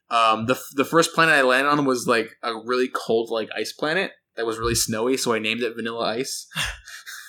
Um, 0.09 0.45
the 0.45 0.57
the 0.75 0.85
first 0.85 1.13
planet 1.13 1.35
I 1.35 1.41
landed 1.41 1.69
on 1.69 1.83
was 1.85 2.07
like 2.07 2.29
a 2.43 2.53
really 2.65 2.87
cold 2.87 3.29
like 3.29 3.49
ice 3.57 3.73
planet 3.73 4.11
that 4.35 4.45
was 4.45 4.59
really 4.59 4.75
snowy, 4.75 5.17
so 5.17 5.33
I 5.33 5.39
named 5.39 5.63
it 5.63 5.75
Vanilla 5.75 6.05
Ice. 6.05 6.47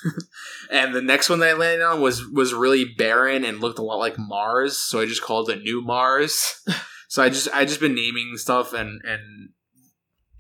and 0.71 0.95
the 0.95 1.03
next 1.03 1.29
one 1.29 1.41
that 1.41 1.51
I 1.51 1.53
landed 1.55 1.85
on 1.85 2.01
was 2.01 2.27
was 2.27 2.55
really 2.55 2.85
barren 2.85 3.45
and 3.45 3.61
looked 3.61 3.79
a 3.79 3.83
lot 3.83 3.99
like 3.99 4.19
Mars, 4.19 4.79
so 4.79 5.01
I 5.01 5.07
just 5.07 5.23
called 5.23 5.51
it 5.51 5.63
New 5.63 5.83
Mars. 5.83 6.63
So 7.09 7.23
I 7.23 7.31
just 7.31 7.49
I 7.55 7.65
just 7.65 7.81
been 7.81 7.95
naming 7.95 8.37
stuff 8.37 8.75
and 8.75 9.01
and 9.03 9.49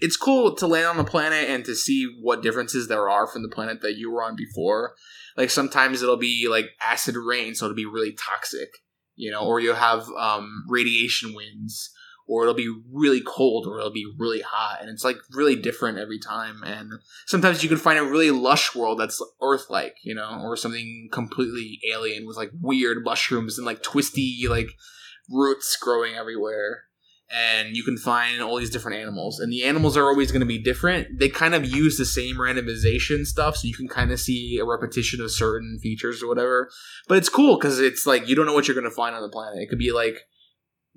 it's 0.01 0.17
cool 0.17 0.55
to 0.55 0.67
land 0.67 0.87
on 0.87 1.01
a 1.01 1.05
planet 1.05 1.49
and 1.49 1.65
to 1.65 1.75
see 1.75 2.07
what 2.23 2.43
differences 2.43 2.87
there 2.87 3.09
are 3.09 3.27
from 3.27 3.43
the 3.43 3.49
planet 3.49 3.81
that 3.81 3.97
you 3.97 4.13
were 4.13 4.23
on 4.23 4.37
before. 4.37 4.95
Like 5.37 5.51
sometimes 5.51 6.03
it'll 6.03 6.19
be 6.19 6.47
like 6.49 6.67
acid 6.81 7.17
rain, 7.17 7.55
so 7.55 7.65
it'll 7.65 7.75
be 7.75 7.87
really 7.87 8.13
toxic, 8.13 8.69
you 9.17 9.31
know, 9.31 9.41
or 9.41 9.59
you'll 9.59 9.75
have 9.75 10.09
um, 10.11 10.65
radiation 10.69 11.35
winds, 11.35 11.91
or 12.29 12.43
it'll 12.43 12.55
be 12.55 12.73
really 12.93 13.23
cold, 13.25 13.67
or 13.67 13.79
it'll 13.79 13.91
be 13.91 14.07
really 14.19 14.43
hot, 14.43 14.79
and 14.81 14.91
it's 14.91 15.05
like 15.05 15.17
really 15.33 15.57
different 15.57 15.99
every 15.99 16.19
time. 16.19 16.63
And 16.63 16.93
sometimes 17.27 17.63
you 17.63 17.69
can 17.69 17.79
find 17.79 17.99
a 17.99 18.05
really 18.05 18.31
lush 18.31 18.75
world 18.75 19.01
that's 19.01 19.23
Earth-like, 19.41 19.97
you 20.03 20.15
know, 20.15 20.41
or 20.43 20.57
something 20.57 21.09
completely 21.11 21.81
alien 21.91 22.27
with 22.27 22.37
like 22.37 22.51
weird 22.61 23.03
mushrooms 23.03 23.59
and 23.59 23.67
like 23.67 23.83
twisty 23.83 24.47
like 24.49 24.69
roots 25.31 25.77
growing 25.81 26.15
everywhere 26.15 26.85
and 27.31 27.77
you 27.77 27.83
can 27.83 27.99
find 27.99 28.41
all 28.41 28.57
these 28.57 28.71
different 28.71 28.99
animals 28.99 29.39
and 29.39 29.53
the 29.53 29.65
animals 29.65 29.97
are 29.97 30.05
always 30.05 30.33
going 30.33 30.41
to 30.41 30.47
be 30.47 30.59
different 30.59 31.19
they 31.19 31.29
kind 31.29 31.55
of 31.55 31.67
use 31.67 31.99
the 31.99 32.05
same 32.05 32.37
randomization 32.37 33.27
stuff 33.27 33.57
so 33.57 33.69
you 33.69 33.75
can 33.75 33.89
kind 33.89 34.11
of 34.11 34.19
see 34.19 34.59
a 34.59 34.65
repetition 34.65 35.21
of 35.21 35.31
certain 35.31 35.79
features 35.83 36.23
or 36.23 36.29
whatever 36.29 36.71
but 37.07 37.19
it's 37.19 37.29
cool 37.29 37.59
because 37.59 37.79
it's 37.79 38.07
like 38.07 38.27
you 38.27 38.35
don't 38.35 38.47
know 38.47 38.55
what 38.55 38.67
you're 38.67 38.75
going 38.75 38.89
to 38.89 38.91
find 38.91 39.15
on 39.15 39.23
the 39.23 39.29
planet 39.29 39.61
it 39.61 39.69
could 39.69 39.79
be 39.79 39.93
like 39.93 40.23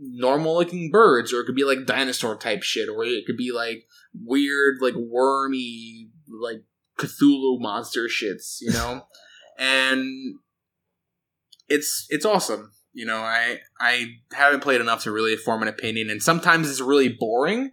normal 0.02 0.56
looking 0.56 0.90
birds 0.92 1.32
or 1.32 1.42
it 1.42 1.46
could 1.46 1.56
be 1.56 1.64
like 1.64 1.86
dinosaur 1.86 2.36
type 2.36 2.64
shit 2.64 2.90
or 2.90 3.04
it 3.04 3.26
could 3.26 3.38
be 3.38 3.52
like 3.52 3.84
weird 4.14 4.78
like 4.82 4.96
wormy 4.96 6.10
like 6.28 6.64
cthulhu 6.98 7.60
monster 7.60 8.08
shits 8.08 8.58
you 8.62 8.72
know 8.72 9.04
and 9.60 10.36
it's 11.70 12.08
it's 12.10 12.26
awesome 12.26 12.72
you 12.94 13.06
know, 13.06 13.18
I 13.18 13.60
I 13.80 14.08
haven't 14.34 14.62
played 14.62 14.82
enough 14.82 15.04
to 15.04 15.12
really 15.12 15.36
form 15.38 15.62
an 15.62 15.68
opinion, 15.68 16.10
and 16.10 16.22
sometimes 16.22 16.70
it's 16.70 16.82
really 16.82 17.10
boring. 17.10 17.72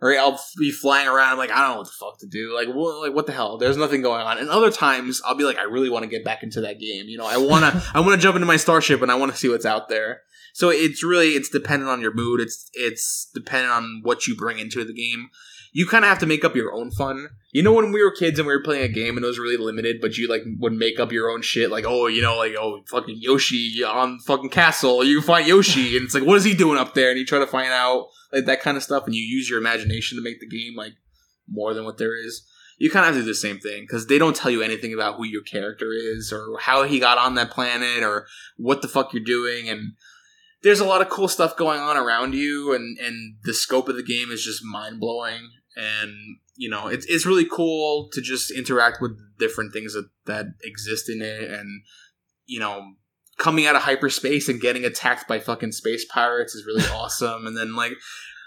Or 0.00 0.12
I'll 0.18 0.38
be 0.58 0.70
flying 0.70 1.08
around, 1.08 1.32
I'm 1.32 1.38
like, 1.38 1.50
I 1.50 1.60
don't 1.60 1.70
know 1.70 1.76
what 1.78 1.86
the 1.86 1.92
fuck 1.98 2.18
to 2.18 2.26
do. 2.26 2.54
Like, 2.54 2.68
what, 2.68 3.00
like 3.00 3.14
what 3.14 3.26
the 3.26 3.32
hell? 3.32 3.56
There's 3.56 3.78
nothing 3.78 4.02
going 4.02 4.20
on. 4.20 4.36
And 4.36 4.50
other 4.50 4.70
times, 4.70 5.22
I'll 5.24 5.36
be 5.36 5.44
like, 5.44 5.56
I 5.56 5.62
really 5.62 5.88
want 5.88 6.02
to 6.02 6.10
get 6.10 6.24
back 6.24 6.42
into 6.42 6.60
that 6.62 6.78
game. 6.78 7.06
You 7.06 7.16
know, 7.16 7.24
I 7.24 7.38
wanna, 7.38 7.82
I 7.94 8.00
wanna 8.00 8.18
jump 8.18 8.34
into 8.34 8.46
my 8.46 8.56
starship 8.56 9.00
and 9.00 9.10
I 9.10 9.14
want 9.14 9.32
to 9.32 9.38
see 9.38 9.48
what's 9.48 9.64
out 9.64 9.88
there. 9.88 10.20
So 10.54 10.70
it's 10.70 11.04
really, 11.04 11.32
it's 11.32 11.50
dependent 11.50 11.90
on 11.90 12.00
your 12.00 12.14
mood. 12.14 12.40
It's, 12.40 12.70
it's 12.72 13.30
dependent 13.34 13.72
on 13.72 14.00
what 14.02 14.26
you 14.26 14.34
bring 14.34 14.58
into 14.58 14.82
the 14.82 14.94
game 14.94 15.28
you 15.74 15.86
kind 15.88 16.04
of 16.04 16.08
have 16.08 16.20
to 16.20 16.26
make 16.26 16.44
up 16.44 16.54
your 16.54 16.72
own 16.72 16.92
fun. 16.92 17.28
You 17.50 17.64
know, 17.64 17.72
when 17.72 17.90
we 17.90 18.02
were 18.02 18.12
kids 18.12 18.38
and 18.38 18.46
we 18.46 18.54
were 18.54 18.62
playing 18.62 18.84
a 18.84 18.88
game 18.88 19.16
and 19.16 19.24
it 19.24 19.28
was 19.28 19.40
really 19.40 19.56
limited, 19.56 20.00
but 20.00 20.16
you 20.16 20.28
like 20.28 20.42
would 20.60 20.72
make 20.72 21.00
up 21.00 21.10
your 21.10 21.28
own 21.28 21.42
shit, 21.42 21.68
like 21.68 21.84
oh, 21.84 22.06
you 22.06 22.22
know, 22.22 22.38
like 22.38 22.54
oh, 22.56 22.82
fucking 22.86 23.18
Yoshi 23.18 23.82
on 23.84 24.20
fucking 24.20 24.50
castle. 24.50 25.02
You 25.02 25.20
find 25.20 25.48
Yoshi, 25.48 25.96
and 25.96 26.06
it's 26.06 26.14
like, 26.14 26.24
what 26.24 26.36
is 26.36 26.44
he 26.44 26.54
doing 26.54 26.78
up 26.78 26.94
there? 26.94 27.10
And 27.10 27.18
you 27.18 27.26
try 27.26 27.40
to 27.40 27.46
find 27.46 27.72
out 27.72 28.06
like 28.32 28.44
that 28.46 28.62
kind 28.62 28.76
of 28.76 28.84
stuff, 28.84 29.04
and 29.06 29.16
you 29.16 29.22
use 29.22 29.50
your 29.50 29.58
imagination 29.58 30.16
to 30.16 30.22
make 30.22 30.38
the 30.38 30.46
game 30.46 30.76
like 30.76 30.92
more 31.48 31.74
than 31.74 31.84
what 31.84 31.98
there 31.98 32.16
is. 32.16 32.46
You 32.78 32.90
kind 32.90 33.06
of 33.06 33.14
have 33.14 33.14
to 33.16 33.22
do 33.22 33.26
the 33.26 33.34
same 33.34 33.58
thing 33.58 33.82
because 33.82 34.06
they 34.06 34.18
don't 34.18 34.34
tell 34.34 34.50
you 34.52 34.62
anything 34.62 34.94
about 34.94 35.16
who 35.16 35.24
your 35.24 35.42
character 35.42 35.92
is 35.92 36.32
or 36.32 36.58
how 36.60 36.84
he 36.84 37.00
got 37.00 37.18
on 37.18 37.34
that 37.34 37.50
planet 37.50 38.02
or 38.04 38.26
what 38.56 38.82
the 38.82 38.88
fuck 38.88 39.12
you're 39.12 39.22
doing 39.24 39.68
and 39.68 39.92
there's 40.64 40.80
a 40.80 40.84
lot 40.84 41.00
of 41.00 41.08
cool 41.08 41.28
stuff 41.28 41.56
going 41.56 41.78
on 41.78 41.96
around 41.96 42.34
you 42.34 42.74
and 42.74 42.98
and 42.98 43.36
the 43.44 43.54
scope 43.54 43.88
of 43.88 43.94
the 43.94 44.02
game 44.02 44.30
is 44.30 44.44
just 44.44 44.64
mind 44.64 44.98
blowing 44.98 45.50
and 45.76 46.38
you 46.56 46.68
know 46.68 46.88
it's 46.88 47.06
it's 47.06 47.26
really 47.26 47.46
cool 47.46 48.08
to 48.12 48.20
just 48.20 48.50
interact 48.50 49.00
with 49.00 49.18
different 49.38 49.72
things 49.72 49.94
that 49.94 50.08
that 50.26 50.46
exist 50.62 51.08
in 51.08 51.22
it, 51.22 51.50
and 51.50 51.82
you 52.46 52.60
know 52.60 52.94
coming 53.38 53.66
out 53.66 53.76
of 53.76 53.82
hyperspace 53.82 54.48
and 54.48 54.60
getting 54.60 54.84
attacked 54.84 55.26
by 55.26 55.40
fucking 55.40 55.72
space 55.72 56.04
pirates 56.04 56.54
is 56.54 56.66
really 56.66 56.84
awesome, 56.92 57.46
and 57.46 57.56
then 57.56 57.74
like 57.74 57.92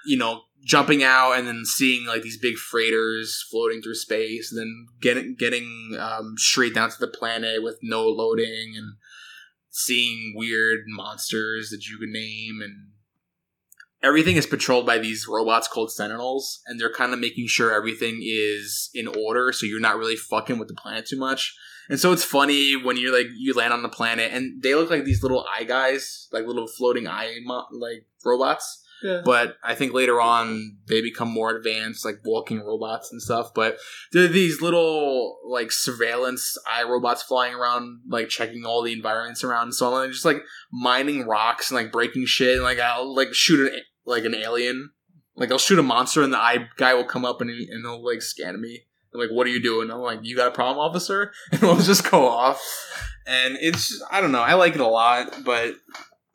you 0.05 0.17
know 0.17 0.41
jumping 0.65 1.03
out 1.03 1.33
and 1.33 1.47
then 1.47 1.63
seeing 1.65 2.05
like 2.05 2.23
these 2.23 2.39
big 2.39 2.55
freighters 2.55 3.45
floating 3.51 3.81
through 3.81 3.95
space, 3.95 4.51
and 4.51 4.59
then 4.59 4.87
getting 5.01 5.35
getting 5.37 5.97
um, 5.99 6.35
straight 6.37 6.73
down 6.73 6.89
to 6.89 6.99
the 6.99 7.07
planet 7.07 7.61
with 7.61 7.77
no 7.81 8.05
loading 8.05 8.73
and 8.77 8.93
seeing 9.77 10.33
weird 10.35 10.79
monsters 10.87 11.69
that 11.69 11.87
you 11.87 11.99
can 11.99 12.11
name 12.11 12.61
and 12.63 12.87
everything 14.01 14.35
is 14.35 14.47
patrolled 14.47 14.87
by 14.87 14.97
these 14.97 15.27
robots 15.27 15.67
called 15.67 15.91
sentinels 15.91 16.61
and 16.65 16.79
they're 16.79 16.91
kind 16.91 17.13
of 17.13 17.19
making 17.19 17.45
sure 17.47 17.71
everything 17.71 18.19
is 18.23 18.89
in 18.95 19.07
order 19.07 19.51
so 19.51 19.67
you're 19.67 19.79
not 19.79 19.97
really 19.97 20.15
fucking 20.15 20.57
with 20.57 20.67
the 20.67 20.73
planet 20.73 21.05
too 21.05 21.17
much. 21.17 21.55
And 21.89 21.99
so 21.99 22.11
it's 22.11 22.23
funny 22.23 22.75
when 22.75 22.97
you're 22.97 23.15
like 23.15 23.27
you 23.35 23.53
land 23.53 23.71
on 23.71 23.83
the 23.83 23.89
planet 23.89 24.31
and 24.33 24.61
they 24.63 24.73
look 24.73 24.89
like 24.89 25.03
these 25.03 25.21
little 25.21 25.45
eye 25.55 25.63
guys 25.63 26.27
like 26.31 26.45
little 26.45 26.67
floating 26.67 27.07
eye 27.07 27.35
mo- 27.43 27.67
like 27.71 28.05
robots 28.25 28.83
But 29.23 29.57
i 29.63 29.75
think 29.75 29.93
later 29.93 30.19
on 30.19 30.77
they 30.87 31.01
become 31.01 31.29
more 31.29 31.55
advanced 31.55 32.05
like 32.05 32.19
walking 32.25 32.59
robots 32.59 33.11
and 33.11 33.21
stuff. 33.21 33.53
But 33.53 33.77
there 34.11 34.25
are 34.25 34.29
these 34.29 34.61
little 34.61 35.39
like 35.45 35.71
surveillance 35.71 36.57
eye 36.69 36.83
robots 36.83 37.23
flying 37.23 37.53
around 37.53 38.01
like 38.07 38.29
checking 38.29 38.65
all 38.65 38.81
the 38.81 38.93
environments 38.93 39.43
around. 39.43 39.63
And 39.63 39.75
so 39.75 39.93
on, 39.93 40.05
and 40.05 40.13
just 40.13 40.25
like 40.25 40.41
mining 40.71 41.27
rocks 41.27 41.69
and 41.69 41.75
like 41.75 41.91
breaking 41.91 42.25
shit. 42.25 42.55
And 42.55 42.63
like 42.63 42.79
i'll 42.79 43.13
like 43.13 43.33
shoot 43.33 43.71
an 43.71 43.79
like 44.05 44.25
an 44.25 44.35
alien. 44.35 44.91
Like 45.35 45.51
i'll 45.51 45.57
shoot 45.57 45.79
a 45.79 45.83
monster 45.83 46.23
and 46.23 46.33
the 46.33 46.39
eye 46.39 46.67
guy 46.77 46.93
will 46.93 47.05
come 47.05 47.25
up 47.25 47.41
and, 47.41 47.49
he, 47.49 47.67
and 47.69 47.85
he'll 47.85 48.03
like 48.03 48.21
scan 48.21 48.59
me. 48.59 48.85
I'm 49.13 49.19
like 49.19 49.29
what 49.29 49.47
are 49.47 49.51
you 49.51 49.61
doing? 49.61 49.91
I'm 49.91 49.99
like 49.99 50.19
you 50.23 50.35
got 50.35 50.47
a 50.47 50.51
problem 50.51 50.79
officer? 50.79 51.31
And 51.51 51.61
we'll 51.61 51.77
just 51.77 52.09
go 52.09 52.27
off. 52.27 52.61
And 53.25 53.57
it's 53.59 54.03
i 54.09 54.21
don't 54.21 54.31
know. 54.31 54.41
I 54.41 54.53
like 54.53 54.75
it 54.75 54.81
a 54.81 54.87
lot 54.87 55.43
but 55.43 55.75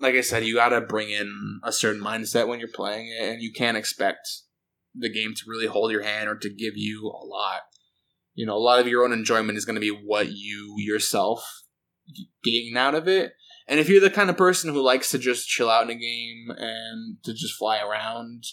like 0.02 0.14
I 0.16 0.20
said, 0.20 0.44
you 0.44 0.56
got 0.56 0.70
to 0.70 0.80
bring 0.80 1.10
in 1.10 1.60
a 1.62 1.72
certain 1.72 2.02
mindset 2.02 2.48
when 2.48 2.58
you're 2.58 2.68
playing 2.68 3.06
it, 3.06 3.28
and 3.28 3.40
you 3.40 3.52
can't 3.52 3.76
expect 3.76 4.28
the 4.94 5.08
game 5.10 5.32
to 5.34 5.42
really 5.46 5.66
hold 5.66 5.92
your 5.92 6.02
hand 6.02 6.28
or 6.28 6.36
to 6.36 6.50
give 6.50 6.76
you 6.76 7.06
a 7.06 7.24
lot. 7.24 7.62
You 8.34 8.44
know, 8.46 8.56
a 8.56 8.58
lot 8.58 8.80
of 8.80 8.88
your 8.88 9.04
own 9.04 9.12
enjoyment 9.12 9.56
is 9.56 9.64
going 9.64 9.76
to 9.76 9.80
be 9.80 9.90
what 9.90 10.30
you 10.32 10.74
yourself 10.78 11.44
gain 12.42 12.76
out 12.76 12.94
of 12.94 13.06
it. 13.06 13.32
And 13.68 13.78
if 13.78 13.88
you're 13.88 14.00
the 14.00 14.10
kind 14.10 14.28
of 14.28 14.36
person 14.36 14.72
who 14.72 14.82
likes 14.82 15.10
to 15.10 15.18
just 15.18 15.48
chill 15.48 15.70
out 15.70 15.84
in 15.84 15.90
a 15.90 15.94
game 15.94 16.46
and 16.56 17.22
to 17.22 17.32
just 17.32 17.54
fly 17.54 17.78
around 17.80 18.44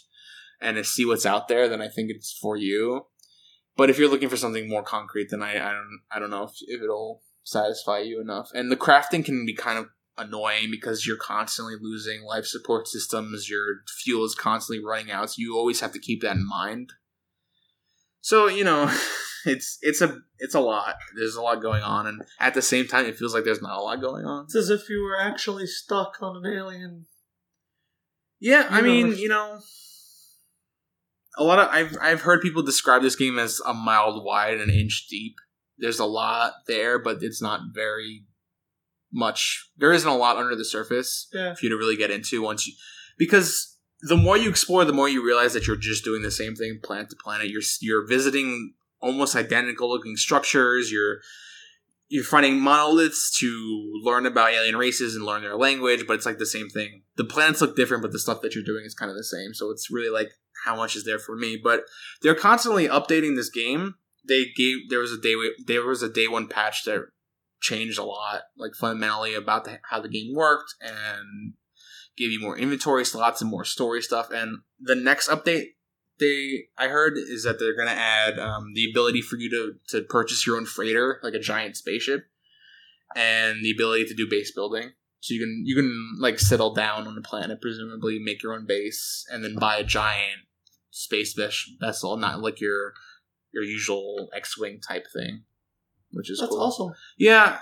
and 0.61 0.77
to 0.77 0.83
see 0.83 1.05
what's 1.05 1.25
out 1.25 1.47
there, 1.47 1.67
then 1.67 1.81
I 1.81 1.87
think 1.87 2.11
it's 2.11 2.37
for 2.39 2.55
you. 2.55 3.07
But 3.75 3.89
if 3.89 3.97
you're 3.97 4.09
looking 4.09 4.29
for 4.29 4.37
something 4.37 4.69
more 4.69 4.83
concrete, 4.83 5.29
then 5.31 5.41
I, 5.41 5.53
I 5.53 5.71
don't 5.71 5.99
I 6.11 6.19
don't 6.19 6.29
know 6.29 6.43
if, 6.43 6.51
if 6.61 6.81
it'll 6.81 7.23
satisfy 7.43 7.99
you 7.99 8.21
enough. 8.21 8.49
And 8.53 8.71
the 8.71 8.77
crafting 8.77 9.25
can 9.25 9.45
be 9.45 9.55
kind 9.55 9.79
of 9.79 9.87
annoying 10.19 10.69
because 10.69 11.05
you're 11.05 11.17
constantly 11.17 11.75
losing 11.79 12.23
life 12.23 12.45
support 12.45 12.87
systems, 12.87 13.49
your 13.49 13.81
fuel 14.03 14.25
is 14.25 14.35
constantly 14.35 14.83
running 14.83 15.11
out, 15.11 15.31
so 15.31 15.35
you 15.37 15.55
always 15.55 15.79
have 15.79 15.91
to 15.93 15.99
keep 15.99 16.21
that 16.21 16.35
in 16.35 16.47
mind. 16.47 16.93
So, 18.21 18.47
you 18.47 18.63
know, 18.63 18.91
it's 19.45 19.77
it's 19.81 20.01
a 20.01 20.17
it's 20.37 20.55
a 20.55 20.59
lot. 20.59 20.95
There's 21.17 21.35
a 21.35 21.41
lot 21.41 21.61
going 21.61 21.83
on 21.83 22.07
and 22.07 22.21
at 22.39 22.53
the 22.53 22.61
same 22.61 22.87
time 22.87 23.05
it 23.05 23.17
feels 23.17 23.33
like 23.33 23.43
there's 23.43 23.61
not 23.61 23.77
a 23.77 23.81
lot 23.81 24.01
going 24.01 24.25
on. 24.25 24.45
It's 24.45 24.55
as 24.55 24.69
if 24.69 24.89
you 24.89 25.01
were 25.03 25.19
actually 25.19 25.67
stuck 25.67 26.17
on 26.21 26.43
an 26.43 26.51
alien. 26.51 27.05
Yeah, 28.39 28.67
I 28.69 28.81
mean, 28.81 29.17
you 29.17 29.27
know, 29.27 29.59
a 31.37 31.43
lot 31.43 31.59
of 31.59 31.69
I've 31.69 31.97
I've 32.01 32.21
heard 32.21 32.41
people 32.41 32.63
describe 32.63 33.01
this 33.01 33.15
game 33.15 33.37
as 33.37 33.61
a 33.65 33.73
mile 33.73 34.23
wide 34.23 34.53
and 34.53 34.69
an 34.69 34.77
inch 34.77 35.07
deep. 35.09 35.35
There's 35.77 35.99
a 35.99 36.05
lot 36.05 36.53
there, 36.67 36.99
but 36.99 37.17
it's 37.21 37.41
not 37.41 37.61
very 37.73 38.25
much. 39.11 39.69
There 39.77 39.91
isn't 39.91 40.07
a 40.09 40.15
lot 40.15 40.37
under 40.37 40.55
the 40.55 40.65
surface 40.65 41.27
Yeah. 41.33 41.53
for 41.55 41.65
you 41.65 41.69
to 41.69 41.77
really 41.77 41.97
get 41.97 42.11
into 42.11 42.41
once 42.41 42.67
you 42.67 42.73
because 43.17 43.75
the 44.01 44.15
more 44.15 44.37
you 44.37 44.49
explore, 44.49 44.85
the 44.85 44.93
more 44.93 45.09
you 45.09 45.25
realize 45.25 45.53
that 45.53 45.67
you're 45.67 45.75
just 45.75 46.03
doing 46.05 46.21
the 46.21 46.31
same 46.31 46.55
thing 46.55 46.79
planet 46.81 47.09
to 47.09 47.15
planet. 47.15 47.49
You're 47.49 47.61
you're 47.81 48.05
visiting 48.07 48.73
almost 49.01 49.35
identical 49.35 49.89
looking 49.89 50.15
structures. 50.15 50.91
You're 50.91 51.19
you're 52.11 52.23
finding 52.23 52.59
monoliths 52.59 53.37
to 53.39 53.91
learn 54.03 54.25
about 54.25 54.51
alien 54.51 54.75
races 54.77 55.15
and 55.15 55.23
learn 55.25 55.41
their 55.43 55.55
language, 55.55 56.05
but 56.07 56.13
it's 56.15 56.25
like 56.25 56.39
the 56.39 56.45
same 56.45 56.67
thing. 56.69 57.03
The 57.17 57.23
planets 57.23 57.61
look 57.61 57.75
different, 57.75 58.01
but 58.01 58.11
the 58.11 58.17
stuff 58.19 58.41
that 58.41 58.55
you're 58.55 58.63
doing 58.63 58.83
is 58.83 58.95
kind 58.95 59.11
of 59.11 59.17
the 59.17 59.23
same. 59.23 59.53
So 59.53 59.69
it's 59.69 59.91
really 59.91 60.09
like 60.09 60.31
how 60.65 60.75
much 60.75 60.95
is 60.95 61.03
there 61.03 61.19
for 61.19 61.35
me. 61.35 61.59
But 61.61 61.83
they're 62.21 62.33
constantly 62.35 62.87
updating 62.87 63.35
this 63.35 63.49
game. 63.49 63.95
They 64.27 64.45
gave 64.55 64.89
there 64.89 64.99
was 64.99 65.11
a 65.11 65.17
day 65.19 65.35
there 65.65 65.85
was 65.85 66.01
a 66.01 66.09
day 66.09 66.27
one 66.27 66.47
patch 66.47 66.83
that 66.85 67.07
changed 67.61 67.99
a 67.99 68.03
lot, 68.03 68.43
like 68.57 68.73
fundamentally 68.73 69.33
about 69.33 69.65
the, 69.65 69.79
how 69.89 69.99
the 69.99 70.09
game 70.09 70.33
worked 70.33 70.75
and 70.81 71.53
gave 72.17 72.31
you 72.31 72.39
more 72.39 72.57
inventory 72.57 73.05
slots 73.05 73.41
and 73.41 73.49
more 73.49 73.65
story 73.65 74.01
stuff. 74.01 74.29
And 74.31 74.59
the 74.79 74.95
next 74.95 75.29
update 75.29 75.73
they 76.19 76.65
I 76.77 76.87
heard 76.89 77.17
is 77.17 77.43
that 77.43 77.59
they're 77.59 77.75
gonna 77.75 77.91
add 77.91 78.37
um, 78.37 78.73
the 78.75 78.89
ability 78.89 79.21
for 79.21 79.37
you 79.37 79.49
to 79.49 79.75
to 79.89 80.05
purchase 80.05 80.45
your 80.45 80.57
own 80.57 80.65
freighter, 80.65 81.19
like 81.23 81.33
a 81.33 81.39
giant 81.39 81.77
spaceship, 81.77 82.25
and 83.15 83.63
the 83.63 83.71
ability 83.71 84.05
to 84.05 84.13
do 84.13 84.29
base 84.29 84.51
building. 84.51 84.91
So 85.21 85.33
you 85.33 85.39
can 85.39 85.63
you 85.65 85.75
can 85.75 86.17
like 86.19 86.39
settle 86.39 86.73
down 86.73 87.07
on 87.07 87.15
the 87.15 87.21
planet, 87.21 87.61
presumably 87.61 88.19
make 88.19 88.43
your 88.43 88.53
own 88.53 88.65
base, 88.65 89.25
and 89.31 89.43
then 89.43 89.55
buy 89.55 89.77
a 89.77 89.83
giant 89.83 90.41
space 90.91 91.37
vessel, 91.79 92.17
not 92.17 92.41
like 92.41 92.61
your 92.61 92.93
your 93.51 93.63
usual 93.63 94.29
X-wing 94.35 94.79
type 94.79 95.07
thing, 95.11 95.43
which 96.11 96.29
is 96.29 96.39
That's 96.39 96.49
cool. 96.49 96.61
awesome. 96.61 96.93
Yeah, 97.17 97.59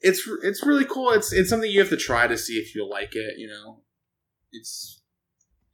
it's 0.00 0.28
it's 0.42 0.64
really 0.64 0.84
cool. 0.84 1.10
It's 1.10 1.32
it's 1.32 1.50
something 1.50 1.70
you 1.70 1.80
have 1.80 1.88
to 1.90 1.96
try 1.96 2.26
to 2.26 2.38
see 2.38 2.54
if 2.54 2.74
you'll 2.74 2.90
like 2.90 3.14
it. 3.14 3.38
You 3.38 3.48
know, 3.48 3.82
it's 4.52 4.98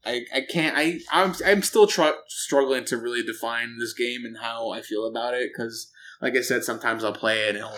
I, 0.07 0.25
I 0.35 0.41
can't 0.43 0.77
I 0.77 1.01
I'm 1.13 1.35
I'm 1.45 1.63
still 1.63 1.87
tr- 1.87 2.21
struggling 2.29 2.85
to 2.87 2.97
really 2.97 3.23
define 3.23 3.79
this 3.79 3.95
game 3.95 4.25
and 4.25 4.39
how 4.39 4.71
I 4.71 4.83
feel 4.83 5.07
about 5.07 5.35
it 5.35 5.51
because 5.53 5.91
like 6.21 6.37
I 6.37 6.43
said 6.43 6.65
sometimes 6.65 7.05
I'll 7.05 7.13
play 7.13 7.45
it 7.45 7.51
and 7.51 7.59
it'll 7.59 7.73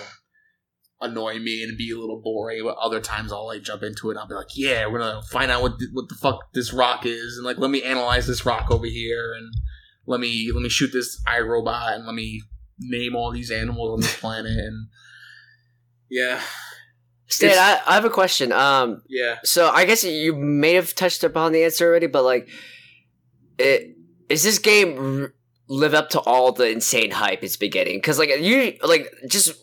annoy 1.01 1.39
me 1.39 1.63
and 1.63 1.77
be 1.77 1.93
a 1.93 1.99
little 1.99 2.21
boring 2.21 2.65
but 2.65 2.77
other 2.79 3.01
times 3.01 3.31
I'll 3.31 3.47
like 3.47 3.63
jump 3.63 3.83
into 3.83 4.09
it 4.09 4.15
and 4.15 4.19
I'll 4.21 4.27
be 4.27 4.35
like 4.35 4.57
yeah 4.57 4.87
we're 4.87 4.99
gonna 4.99 5.23
find 5.23 5.51
out 5.51 5.63
what 5.63 5.79
the, 5.79 5.89
what 5.93 6.09
the 6.09 6.15
fuck 6.15 6.53
this 6.53 6.73
rock 6.73 7.05
is 7.07 7.37
and 7.37 7.45
like 7.45 7.59
let 7.59 7.71
me 7.71 7.83
analyze 7.83 8.27
this 8.27 8.47
rock 8.47 8.71
over 8.71 8.87
here 8.87 9.35
and 9.35 9.53
let 10.07 10.21
me 10.21 10.51
let 10.53 10.63
me 10.63 10.69
shoot 10.69 10.93
this 10.93 11.23
iRobot 11.29 11.95
and 11.97 12.07
let 12.07 12.15
me 12.15 12.43
name 12.79 13.17
all 13.17 13.31
these 13.31 13.51
animals 13.51 13.93
on 13.93 14.01
this 14.01 14.17
planet 14.21 14.53
and 14.53 14.89
yeah 16.11 16.41
Stan, 17.29 17.59
I, 17.59 17.81
I 17.85 17.95
have 17.95 18.05
a 18.05 18.11
question. 18.11 18.53
Um, 18.53 19.03
yeah 19.09 19.39
so 19.43 19.69
I 19.69 19.85
guess 19.85 20.05
you 20.05 20.35
may 20.35 20.75
have 20.75 20.95
touched 20.95 21.25
upon 21.25 21.53
the 21.53 21.65
answer 21.65 21.87
already, 21.87 22.07
but 22.07 22.23
like, 22.23 22.49
it 23.59 23.97
is 24.29 24.45
this 24.45 24.59
game 24.59 25.23
r- 25.23 25.35
live 25.69 25.95
up 25.95 26.11
to 26.11 26.21
all 26.21 26.53
the 26.53 26.71
insane 26.71 27.11
hype 27.11 27.43
it's 27.43 27.57
been 27.57 27.71
getting? 27.71 27.97
Because 27.97 28.19
like 28.19 28.31
you 28.39 28.75
like 28.83 29.13
just 29.29 29.61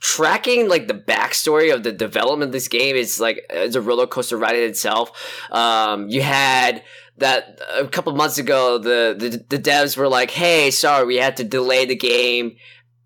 tracking 0.00 0.68
like 0.68 0.88
the 0.88 0.94
backstory 0.94 1.72
of 1.72 1.84
the 1.84 1.92
development 1.92 2.48
of 2.48 2.52
this 2.52 2.66
game 2.66 2.96
is 2.96 3.20
like 3.20 3.46
it's 3.50 3.76
a 3.76 3.80
roller 3.80 4.06
coaster 4.06 4.36
ride 4.36 4.56
in 4.56 4.68
itself. 4.68 5.48
Um, 5.50 6.08
you 6.08 6.22
had 6.22 6.82
that 7.18 7.60
a 7.74 7.86
couple 7.86 8.12
months 8.14 8.38
ago, 8.38 8.78
the, 8.78 9.14
the 9.18 9.56
the 9.56 9.62
devs 9.62 9.96
were 9.96 10.08
like, 10.08 10.30
"Hey, 10.30 10.70
sorry, 10.70 11.06
we 11.06 11.16
had 11.16 11.36
to 11.38 11.44
delay 11.44 11.84
the 11.84 11.96
game." 11.96 12.56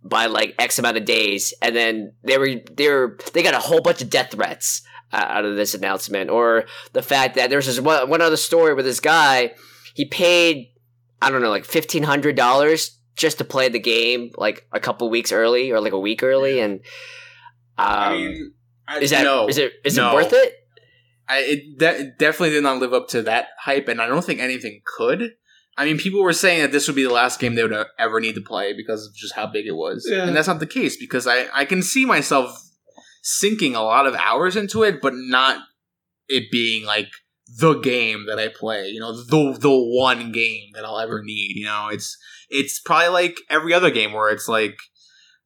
by 0.09 0.27
like 0.27 0.55
X 0.57 0.79
amount 0.79 0.97
of 0.97 1.05
days, 1.05 1.53
and 1.61 1.75
then 1.75 2.13
they 2.23 2.39
were 2.39 2.49
they 2.71 2.89
were 2.89 3.19
they 3.33 3.43
got 3.43 3.55
a 3.55 3.59
whole 3.59 3.81
bunch 3.81 4.01
of 4.03 4.09
death 4.09 4.31
threats 4.31 4.83
uh, 5.13 5.17
out 5.17 5.45
of 5.45 5.57
this 5.57 5.75
announcement, 5.75 6.31
or 6.31 6.67
the 6.93 7.03
fact 7.03 7.35
that 7.35 7.51
there's 7.51 7.67
this 7.67 7.81
one, 7.81 8.09
one 8.09 8.23
other 8.23 8.37
story 8.37 8.73
with 8.73 8.85
this 8.85 9.01
guy, 9.01 9.53
he 9.95 10.05
paid 10.05 10.69
I 11.21 11.29
don't 11.29 11.43
know 11.43 11.51
like 11.51 11.65
fifteen 11.65 12.05
hundred 12.05 12.37
dollars 12.37 12.97
just 13.17 13.39
to 13.39 13.45
play 13.45 13.69
the 13.69 13.81
game 13.81 14.31
like 14.37 14.65
a 14.71 14.79
couple 14.79 15.11
weeks 15.11 15.33
early 15.33 15.73
or 15.73 15.81
like 15.81 15.93
a 15.93 15.99
week 15.99 16.23
early, 16.23 16.61
and 16.61 16.75
um, 17.77 17.89
I 17.89 18.13
mean 18.13 18.53
I, 18.87 18.99
is 19.01 19.11
that 19.11 19.25
no. 19.25 19.49
is 19.49 19.59
it 19.59 19.73
is 19.85 19.97
No. 19.97 20.13
it 20.13 20.15
worth 20.15 20.33
it? 20.33 20.66
I, 21.29 21.39
it 21.41 21.79
de- 21.79 22.13
definitely 22.19 22.51
did 22.51 22.63
not 22.63 22.79
live 22.79 22.95
up 22.95 23.09
to 23.09 23.23
that 23.23 23.49
hype, 23.61 23.89
and 23.89 24.01
I 24.01 24.07
don't 24.07 24.25
think 24.25 24.41
anything 24.41 24.81
could. 24.97 25.33
I 25.79 25.85
mean, 25.85 25.99
people 25.99 26.23
were 26.23 26.33
saying 26.33 26.63
that 26.63 26.73
this 26.73 26.87
would 26.87 26.97
be 26.97 27.03
the 27.05 27.13
last 27.13 27.39
game 27.41 27.55
they 27.55 27.63
would 27.63 27.73
uh, 27.73 27.85
ever 27.99 28.21
need 28.21 28.35
to 28.37 28.41
play 28.41 28.73
because 28.75 29.07
of 29.07 29.15
just 29.15 29.35
how 29.35 29.47
big 29.47 29.67
it 29.67 29.73
was, 29.77 30.07
Yeah. 30.11 30.27
and 30.27 30.35
that's 30.37 30.49
not 30.49 30.61
the 30.61 30.67
case 30.67 30.97
because 30.97 31.27
I 31.27 31.47
I 31.53 31.65
can 31.65 31.83
see 31.83 32.05
myself 32.07 32.51
sinking 33.23 33.75
a 33.75 33.83
lot 33.83 34.07
of 34.07 34.15
hours 34.15 34.57
into 34.57 34.83
it, 34.85 35.01
but 35.03 35.13
not 35.15 35.61
it 36.29 36.45
being 36.51 36.85
like 36.87 37.09
the 37.59 37.75
game 37.75 38.27
that 38.29 38.39
I 38.39 38.49
play. 38.49 38.89
You 38.89 39.01
know, 39.01 39.13
the 39.13 39.59
the 39.59 39.71
one 39.71 40.33
game 40.33 40.71
that 40.75 40.85
I'll 40.85 40.99
ever 40.99 41.23
need. 41.23 41.57
You 41.57 41.67
know, 41.67 41.89
it's 41.93 42.17
it's 42.49 42.81
probably 42.81 43.09
like 43.09 43.37
every 43.51 43.75
other 43.75 43.91
game 43.91 44.13
where 44.13 44.31
it's 44.31 44.49
like 44.49 44.77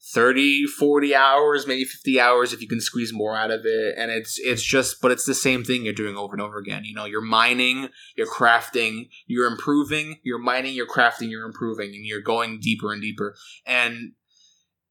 30 0.02 0.66
40 0.66 1.14
hours 1.14 1.66
maybe 1.66 1.84
50 1.84 2.18
hours 2.18 2.52
if 2.52 2.62
you 2.62 2.68
can 2.68 2.80
squeeze 2.80 3.12
more 3.12 3.36
out 3.36 3.50
of 3.50 3.60
it. 3.64 3.94
And 3.96 4.10
it's 4.10 4.38
it's 4.38 4.62
just 4.62 5.00
but 5.00 5.10
it's 5.10 5.26
the 5.26 5.34
same 5.34 5.62
thing 5.62 5.84
you're 5.84 5.92
doing 5.92 6.16
over 6.16 6.32
and 6.32 6.42
over 6.42 6.58
again. 6.58 6.84
You 6.84 6.94
know 6.94 7.04
you're 7.04 7.20
mining 7.20 7.88
you're 8.16 8.26
crafting 8.26 9.08
you're 9.26 9.46
improving 9.46 10.16
you're 10.22 10.38
mining 10.38 10.74
you're 10.74 10.86
crafting 10.86 11.30
you're 11.30 11.46
improving 11.46 11.94
and 11.94 12.04
you're 12.04 12.22
going 12.22 12.60
deeper 12.60 12.92
and 12.92 13.02
deeper. 13.02 13.34
And 13.66 14.12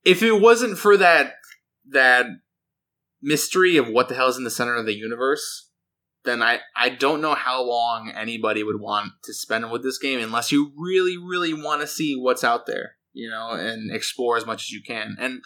if 0.05 0.21
it 0.21 0.39
wasn't 0.39 0.77
for 0.77 0.95
that 0.97 1.33
that 1.89 2.27
mystery 3.21 3.77
of 3.77 3.87
what 3.87 4.09
the 4.09 4.15
hell 4.15 4.29
is 4.29 4.37
in 4.37 4.43
the 4.43 4.49
center 4.49 4.75
of 4.75 4.85
the 4.85 4.95
universe 4.95 5.69
then 6.23 6.41
I, 6.41 6.59
I 6.75 6.89
don't 6.89 7.21
know 7.21 7.33
how 7.33 7.63
long 7.63 8.11
anybody 8.13 8.63
would 8.63 8.79
want 8.79 9.13
to 9.23 9.33
spend 9.33 9.69
with 9.71 9.83
this 9.83 9.97
game 9.97 10.19
unless 10.19 10.51
you 10.51 10.73
really, 10.77 11.17
really 11.17 11.53
want 11.53 11.81
to 11.81 11.87
see 11.87 12.15
what's 12.15 12.43
out 12.43 12.65
there, 12.65 12.95
you 13.13 13.29
know, 13.29 13.51
and 13.51 13.91
explore 13.93 14.37
as 14.37 14.45
much 14.45 14.63
as 14.63 14.71
you 14.71 14.81
can. 14.85 15.15
And 15.19 15.41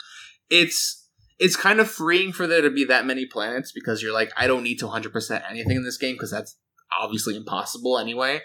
it's 0.50 1.08
it's 1.40 1.56
kind 1.56 1.80
of 1.80 1.90
freeing 1.90 2.32
for 2.32 2.46
there 2.48 2.62
to 2.62 2.70
be 2.70 2.86
that 2.86 3.06
many 3.06 3.26
planets 3.26 3.72
because 3.74 4.02
you're 4.02 4.14
like, 4.14 4.32
I 4.38 4.48
don't 4.48 4.64
need 4.64 4.78
to 4.80 4.86
100% 4.86 5.50
anything 5.50 5.78
in 5.78 5.84
this 5.84 5.98
game 5.98 6.16
because 6.16 6.32
that's 6.32 6.58
obviously 7.02 7.36
impossible 7.36 7.98
anyway. 7.98 8.42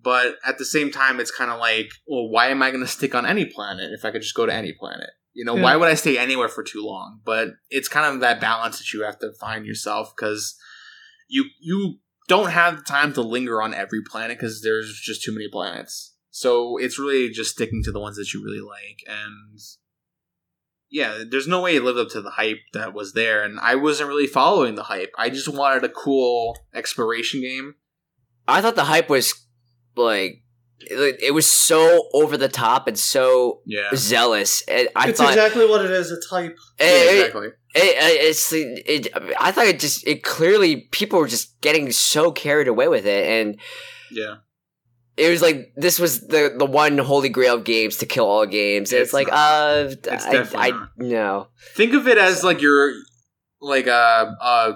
But 0.00 0.36
at 0.44 0.58
the 0.58 0.64
same 0.64 0.90
time, 0.90 1.18
it's 1.20 1.30
kind 1.30 1.50
of 1.50 1.58
like, 1.60 1.88
well, 2.06 2.28
why 2.28 2.48
am 2.48 2.62
I 2.62 2.70
going 2.70 2.82
to 2.84 2.90
stick 2.90 3.14
on 3.14 3.26
any 3.26 3.46
planet 3.46 3.92
if 3.92 4.04
I 4.04 4.10
could 4.10 4.22
just 4.22 4.34
go 4.34 4.44
to 4.44 4.52
any 4.52 4.72
planet? 4.72 5.10
You 5.32 5.44
know, 5.44 5.56
Yeah. 5.56 5.62
why 5.62 5.76
would 5.76 5.88
I 5.88 5.94
stay 5.94 6.18
anywhere 6.18 6.48
for 6.48 6.62
too 6.62 6.84
long? 6.84 7.20
But 7.24 7.48
it's 7.70 7.88
kind 7.88 8.12
of 8.14 8.20
that 8.20 8.40
balance 8.40 8.78
that 8.78 8.92
you 8.92 9.02
have 9.04 9.18
to 9.20 9.32
find 9.40 9.66
yourself 9.66 10.12
because 10.16 10.56
you 11.28 11.46
you 11.60 11.98
don't 12.28 12.50
have 12.50 12.78
the 12.78 12.82
time 12.82 13.12
to 13.14 13.22
linger 13.22 13.60
on 13.62 13.72
every 13.74 14.02
planet 14.02 14.36
because 14.38 14.62
there's 14.62 15.00
just 15.02 15.22
too 15.22 15.32
many 15.32 15.48
planets. 15.50 16.13
So 16.36 16.78
it's 16.78 16.98
really 16.98 17.30
just 17.30 17.52
sticking 17.52 17.84
to 17.84 17.92
the 17.92 18.00
ones 18.00 18.16
that 18.16 18.34
you 18.34 18.42
really 18.42 18.58
like, 18.60 19.04
and 19.06 19.56
yeah, 20.90 21.22
there's 21.30 21.46
no 21.46 21.60
way 21.60 21.76
it 21.76 21.84
lived 21.84 21.96
up 22.00 22.08
to 22.08 22.20
the 22.20 22.30
hype 22.30 22.58
that 22.72 22.92
was 22.92 23.12
there, 23.12 23.44
and 23.44 23.60
I 23.60 23.76
wasn't 23.76 24.08
really 24.08 24.26
following 24.26 24.74
the 24.74 24.82
hype. 24.82 25.12
I 25.16 25.30
just 25.30 25.46
wanted 25.46 25.84
a 25.84 25.88
cool 25.88 26.58
exploration 26.74 27.40
game. 27.40 27.76
I 28.48 28.60
thought 28.60 28.74
the 28.74 28.82
hype 28.82 29.08
was 29.08 29.32
like 29.94 30.42
it, 30.80 31.20
it 31.22 31.34
was 31.34 31.46
so 31.46 32.08
over 32.12 32.36
the 32.36 32.48
top 32.48 32.88
and 32.88 32.98
so 32.98 33.60
Yeah, 33.64 33.90
zealous. 33.94 34.62
And 34.66 34.88
I 34.96 35.10
it's 35.10 35.20
thought 35.20 35.28
exactly 35.28 35.68
what 35.68 35.84
it 35.84 35.92
is. 35.92 36.10
It's 36.10 36.26
hype. 36.26 36.56
it- 36.80 36.84
yeah 36.84 37.10
it- 37.12 37.18
exactly. 37.18 37.48
It, 37.76 38.24
it's 38.24 38.52
it, 38.52 39.08
I 39.40 39.52
thought 39.52 39.66
it 39.66 39.78
just 39.78 40.04
it 40.04 40.24
clearly 40.24 40.88
people 40.90 41.20
were 41.20 41.28
just 41.28 41.60
getting 41.60 41.92
so 41.92 42.32
carried 42.32 42.66
away 42.66 42.88
with 42.88 43.06
it, 43.06 43.24
and 43.24 43.56
Yeah, 44.10 44.36
it 45.16 45.30
was 45.30 45.42
like 45.42 45.72
this 45.76 45.98
was 45.98 46.26
the 46.26 46.54
the 46.56 46.66
one 46.66 46.98
holy 46.98 47.28
grail 47.28 47.54
of 47.54 47.64
games 47.64 47.96
to 47.98 48.06
kill 48.06 48.26
all 48.26 48.46
games. 48.46 48.92
It's, 48.92 49.04
It's 49.06 49.12
like 49.12 49.28
not. 49.28 49.36
uh, 49.36 49.94
It's 50.10 50.54
I, 50.54 50.72
no. 50.96 51.48
think 51.74 51.94
of 51.94 52.08
it 52.08 52.18
as 52.18 52.42
like 52.44 52.60
your 52.60 52.92
like 53.60 53.86
a, 53.86 54.34
a 54.40 54.72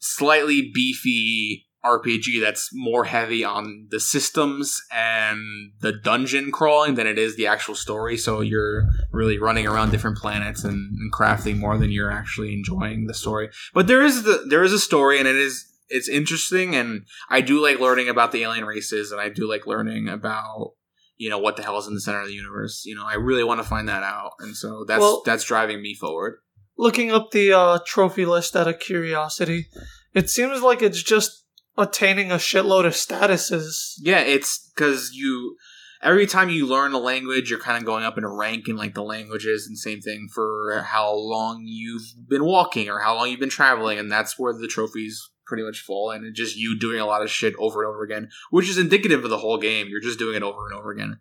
slightly 0.00 0.70
beefy 0.74 1.66
RPG 1.84 2.40
that's 2.40 2.70
more 2.72 3.04
heavy 3.04 3.44
on 3.44 3.88
the 3.90 4.00
systems 4.00 4.80
and 4.90 5.38
the 5.80 5.92
dungeon 5.92 6.50
crawling 6.50 6.94
than 6.94 7.06
it 7.06 7.18
is 7.18 7.36
the 7.36 7.46
actual 7.46 7.74
story. 7.74 8.16
So 8.16 8.40
you're 8.40 8.86
really 9.12 9.38
running 9.38 9.66
around 9.66 9.90
different 9.90 10.16
planets 10.16 10.64
and, 10.64 10.72
and 10.98 11.12
crafting 11.12 11.58
more 11.58 11.76
than 11.76 11.90
you're 11.90 12.10
actually 12.10 12.54
enjoying 12.54 13.06
the 13.06 13.12
story. 13.14 13.50
But 13.74 13.86
there 13.86 14.02
is 14.02 14.22
the 14.22 14.46
there 14.48 14.64
is 14.64 14.72
a 14.72 14.78
story 14.78 15.18
and 15.18 15.28
it 15.28 15.36
is 15.36 15.66
it's 15.94 16.08
interesting 16.08 16.74
and 16.74 17.06
I 17.30 17.40
do 17.40 17.62
like 17.62 17.78
learning 17.78 18.08
about 18.08 18.32
the 18.32 18.42
alien 18.42 18.64
races 18.64 19.12
and 19.12 19.20
I 19.20 19.28
do 19.28 19.48
like 19.48 19.66
learning 19.66 20.08
about 20.08 20.72
you 21.16 21.30
know 21.30 21.38
what 21.38 21.56
the 21.56 21.62
hell 21.62 21.78
is 21.78 21.86
in 21.86 21.94
the 21.94 22.00
center 22.00 22.20
of 22.20 22.26
the 22.26 22.34
universe. 22.34 22.82
You 22.84 22.96
know, 22.96 23.06
I 23.06 23.14
really 23.14 23.44
want 23.44 23.60
to 23.62 23.68
find 23.68 23.88
that 23.88 24.02
out, 24.02 24.32
and 24.40 24.56
so 24.56 24.84
that's 24.86 25.00
Well- 25.00 25.22
that's 25.24 25.44
driving 25.44 25.80
me 25.80 25.94
forward. 25.94 26.38
Looking 26.76 27.12
up 27.12 27.30
the 27.30 27.52
uh, 27.52 27.78
trophy 27.86 28.26
list 28.26 28.56
out 28.56 28.66
of 28.66 28.80
curiosity, 28.80 29.68
it 30.12 30.28
seems 30.28 30.60
like 30.60 30.82
it's 30.82 31.02
just 31.04 31.44
attaining 31.78 32.32
a 32.32 32.36
shitload 32.36 32.84
of 32.84 32.94
statuses. 32.94 33.94
Yeah, 34.00 34.20
it's 34.20 34.70
because 34.74 35.12
you 35.14 35.56
every 36.02 36.26
time 36.26 36.50
you 36.50 36.66
learn 36.66 36.92
a 36.92 36.98
language, 36.98 37.48
you're 37.48 37.60
kind 37.60 37.78
of 37.78 37.84
going 37.84 38.04
up 38.04 38.18
in 38.18 38.24
a 38.24 38.28
rank 38.34 38.68
in 38.68 38.76
like 38.76 38.94
the 38.94 39.04
languages, 39.04 39.66
and 39.68 39.78
same 39.78 40.00
thing 40.00 40.28
for 40.34 40.84
how 40.84 41.14
long 41.14 41.62
you've 41.64 42.28
been 42.28 42.44
walking 42.44 42.88
or 42.90 42.98
how 42.98 43.14
long 43.14 43.30
you've 43.30 43.40
been 43.40 43.48
traveling, 43.48 43.98
and 43.98 44.10
that's 44.10 44.36
where 44.36 44.52
the 44.52 44.66
trophies 44.66 45.30
pretty 45.46 45.62
much 45.62 45.80
full 45.80 46.10
And 46.10 46.34
just 46.34 46.56
you 46.56 46.78
doing 46.78 47.00
a 47.00 47.06
lot 47.06 47.22
of 47.22 47.30
shit 47.30 47.54
over 47.58 47.82
and 47.82 47.90
over 47.92 48.02
again, 48.02 48.30
which 48.50 48.68
is 48.68 48.78
indicative 48.78 49.24
of 49.24 49.30
the 49.30 49.38
whole 49.38 49.58
game. 49.58 49.88
You're 49.88 50.00
just 50.00 50.18
doing 50.18 50.36
it 50.36 50.42
over 50.42 50.66
and 50.66 50.78
over 50.78 50.90
again, 50.90 51.18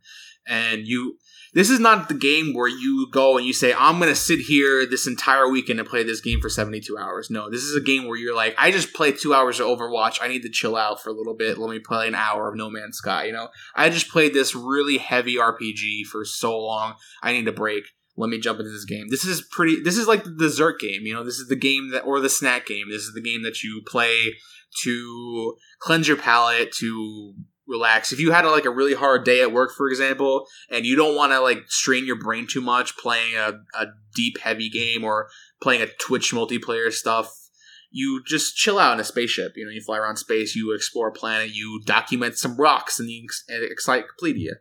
and 0.48 0.88
you. 0.88 1.18
This 1.56 1.70
is 1.70 1.80
not 1.80 2.08
the 2.08 2.16
game 2.16 2.56
where 2.56 2.68
you 2.68 3.08
go 3.12 3.38
and 3.38 3.46
you 3.46 3.54
say, 3.54 3.76
I'm 3.78 4.00
to 4.00 4.16
sit 4.16 4.40
here 4.40 4.88
this 4.88 5.06
entire 5.06 5.48
weekend 5.48 5.80
and 5.80 5.88
play 5.88 6.02
this 6.02 6.20
game 6.20 6.42
for 6.42 6.50
72 6.50 6.98
hours. 6.98 7.30
No, 7.30 7.48
this 7.48 7.62
is 7.62 7.76
a 7.76 7.80
game 7.80 8.08
where 8.08 8.18
you're 8.18 8.36
like, 8.36 8.56
I 8.58 8.72
just 8.72 8.92
played 8.92 9.20
two 9.20 9.36
hours 9.36 9.60
of 9.60 9.68
Overwatch. 9.68 10.18
I 10.20 10.30
need 10.30 10.42
to 10.42 10.50
chill 10.50 10.76
out 10.76 11.04
for 11.04 11.12
a 11.12 11.14
little 11.14 11.36
bit. 11.36 11.60
Let 11.60 11.70
me 11.70 11.78
play 11.78 12.08
an 12.08 12.16
hour 12.16 12.50
of 12.50 12.56
No 12.56 12.72
Man's 12.72 12.98
Sky. 12.98 13.26
You 13.26 13.34
know, 13.34 13.50
I 13.76 13.92
just 13.92 14.10
played 14.10 14.34
this 14.34 14.56
really 14.56 14.98
heavy 14.98 15.36
RPG 15.36 16.08
for 16.08 16.26
so 16.26 16.58
long. 16.58 16.96
I 17.22 17.34
need 17.34 17.48
a 17.48 17.54
break. 17.54 17.84
Let 18.16 18.30
me 18.30 18.40
jump 18.40 18.60
into 18.60 18.72
this 18.72 18.86
game. 18.86 19.08
This 19.10 19.26
is 19.26 19.42
pretty. 19.42 19.82
This 19.82 19.98
is 19.98 20.08
like 20.08 20.24
the 20.24 20.36
dessert 20.38 20.80
game. 20.80 21.02
You 21.04 21.14
know, 21.14 21.24
this 21.24 21.40
is 21.40 21.48
the 21.48 21.56
game 21.56 21.90
that, 21.92 22.02
or 22.02 22.20
the 22.20 22.30
snack 22.30 22.68
game. 22.68 22.90
This 22.90 23.02
is 23.02 23.14
the 23.14 23.22
game 23.22 23.42
that 23.44 23.64
you 23.64 23.82
play 23.88 24.36
to 24.84 25.56
cleanse 25.80 26.08
your 26.08 26.18
palate, 26.18 26.72
to 26.74 27.34
relax. 27.68 28.12
If 28.12 28.20
you 28.20 28.32
had 28.32 28.46
like 28.46 28.66
a 28.66 28.70
really 28.70 28.94
hard 28.94 29.24
day 29.24 29.42
at 29.42 29.52
work, 29.52 29.72
for 29.76 29.88
example, 29.90 30.48
and 30.70 30.86
you 30.86 30.96
don't 30.96 31.16
want 31.16 31.32
to 31.32 31.40
like 31.40 31.64
strain 31.68 32.06
your 32.06 32.20
brain 32.20 32.48
too 32.48 32.62
much 32.62 32.98
playing 32.98 33.36
a, 33.36 33.54
a 33.74 33.88
deep, 34.16 34.40
heavy 34.42 34.70
game 34.70 35.04
or 35.04 35.28
playing 35.62 35.82
a 35.82 35.88
Twitch 36.00 36.32
multiplayer 36.34 36.92
stuff, 36.92 37.50
you 37.90 38.22
just 38.26 38.56
chill 38.56 38.80
out 38.80 38.94
in 38.94 39.00
a 39.00 39.04
spaceship. 39.04 39.54
You 39.56 39.66
know, 39.66 39.72
you 39.72 39.82
fly 39.82 39.98
around 39.98 40.18
space, 40.18 40.56
you 40.56 40.74
explore 40.74 41.10
a 41.10 41.12
planet, 41.12 41.56
you 41.56 41.82
document 41.86 42.38
some 42.38 42.58
rocks 42.58 43.00
in 43.00 43.06
the 43.08 43.24
enc- 43.24 43.72
encyclopedia. 43.72 44.54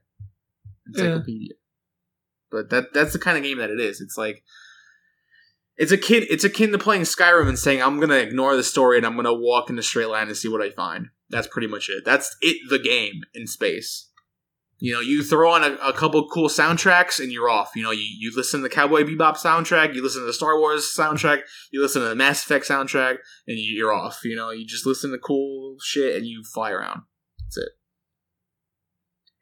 Encyclopedia. 0.87 1.55
But 2.53 2.70
that 2.70 2.93
that's 2.93 3.12
the 3.15 3.19
kind 3.19 3.37
of 3.39 3.43
game 3.43 3.59
that 3.59 3.70
it 3.70 3.81
is. 3.81 4.01
It's 4.01 4.16
like 4.19 4.45
It's 5.77 5.91
akin. 5.91 6.27
It's 6.29 6.45
akin 6.45 6.70
to 6.73 6.79
playing 6.79 7.03
Skyrim 7.03 7.49
and 7.49 7.59
saying, 7.59 7.83
"I'm 7.83 7.99
gonna 7.99 8.16
ignore 8.16 8.55
the 8.57 8.62
story 8.62 8.99
and 8.99 9.07
I'm 9.07 9.16
gonna 9.16 9.33
walk 9.35 9.70
in 9.70 9.79
a 9.79 9.83
straight 9.83 10.09
line 10.09 10.29
and 10.29 10.37
see 10.37 10.49
what 10.49 10.61
I 10.62 10.70
find." 10.70 11.07
That's 11.31 11.47
pretty 11.49 11.66
much 11.66 11.89
it. 11.89 12.05
That's 12.05 12.37
it. 12.43 12.59
The 12.69 12.79
game 12.79 13.23
in 13.35 13.47
space. 13.47 14.11
You 14.79 14.93
know, 14.93 15.01
you 15.01 15.23
throw 15.23 15.53
on 15.53 15.62
a, 15.62 15.74
a 15.77 15.93
couple 15.93 16.29
cool 16.29 16.49
soundtracks 16.49 17.20
and 17.20 17.31
you're 17.33 17.49
off. 17.49 17.70
You 17.77 17.85
know, 17.85 17.93
you, 17.93 18.03
you 18.19 18.33
listen 18.35 18.61
to 18.61 18.69
the 18.69 18.74
Cowboy 18.74 19.05
Bebop 19.05 19.37
soundtrack, 19.37 19.95
you 19.95 20.03
listen 20.03 20.23
to 20.23 20.27
the 20.27 20.33
Star 20.33 20.59
Wars 20.59 20.93
soundtrack, 20.99 21.43
you 21.70 21.81
listen 21.81 22.03
to 22.03 22.09
the 22.09 22.16
Mass 22.16 22.43
Effect 22.43 22.66
soundtrack, 22.66 23.19
and 23.47 23.59
you- 23.59 23.77
you're 23.77 23.93
off. 23.95 24.19
You 24.24 24.35
know, 24.35 24.51
you 24.51 24.66
just 24.66 24.85
listen 24.85 25.12
to 25.12 25.19
cool 25.19 25.77
shit 25.81 26.16
and 26.16 26.27
you 26.27 26.43
fly 26.53 26.73
around. 26.73 27.03
That's 27.39 27.59
it. 27.59 27.69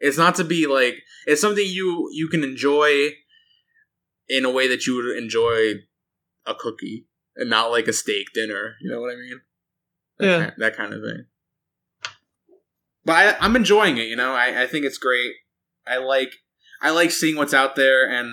It's 0.01 0.19
not 0.19 0.35
to 0.37 0.45
be 0.45 0.67
like 0.67 0.97
it's 1.27 1.41
something 1.41 1.65
you 1.67 2.09
you 2.13 2.29
can 2.29 2.43
enjoy 2.43 3.11
in 4.29 4.45
a 4.45 4.51
way 4.51 4.67
that 4.69 4.87
you 4.87 4.97
would 4.97 5.17
enjoy 5.17 5.75
a 6.47 6.55
cookie 6.55 7.07
and 7.37 7.51
not 7.51 7.71
like 7.71 7.87
a 7.89 7.93
steak 7.93 8.29
dinner. 8.35 8.75
You 8.81 8.91
know 8.91 9.01
what 9.01 9.13
I 9.13 9.17
mean? 9.17 9.41
That 10.19 10.27
Yeah. 10.27 10.39
kind, 10.39 10.53
that 10.59 10.77
kind 10.77 10.95
of 10.95 11.03
thing. 11.03 11.25
But 13.05 13.13
I, 13.13 13.37
I'm 13.41 13.57
enjoying 13.57 13.99
it. 13.99 14.07
You 14.09 14.17
know, 14.17 14.33
I, 14.35 14.63
I 14.63 14.67
think 14.67 14.85
it's 14.85 14.99
great. 14.99 15.33
I 15.87 15.97
like 15.99 16.33
I 16.83 16.91
like 16.91 17.11
seeing 17.11 17.37
what's 17.37 17.55
out 17.55 17.77
there, 17.77 18.09
and 18.09 18.31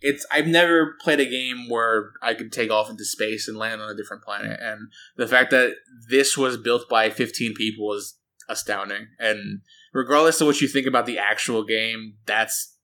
it's 0.00 0.26
I've 0.30 0.46
never 0.46 0.96
played 1.00 1.20
a 1.20 1.24
game 1.28 1.68
where 1.68 2.10
I 2.22 2.34
could 2.34 2.52
take 2.52 2.70
off 2.70 2.90
into 2.90 3.04
space 3.04 3.48
and 3.48 3.56
land 3.56 3.80
on 3.80 3.90
a 3.90 3.96
different 3.96 4.22
planet, 4.22 4.58
and 4.60 4.88
the 5.16 5.26
fact 5.26 5.50
that 5.50 5.74
this 6.08 6.36
was 6.36 6.56
built 6.56 6.88
by 6.88 7.10
15 7.10 7.54
people 7.54 7.92
is 7.94 8.16
astounding. 8.48 9.08
And 9.18 9.60
regardless 9.92 10.40
of 10.40 10.46
what 10.46 10.60
you 10.60 10.68
think 10.68 10.86
about 10.86 11.06
the 11.06 11.18
actual 11.18 11.64
game, 11.64 12.14
that's 12.26 12.76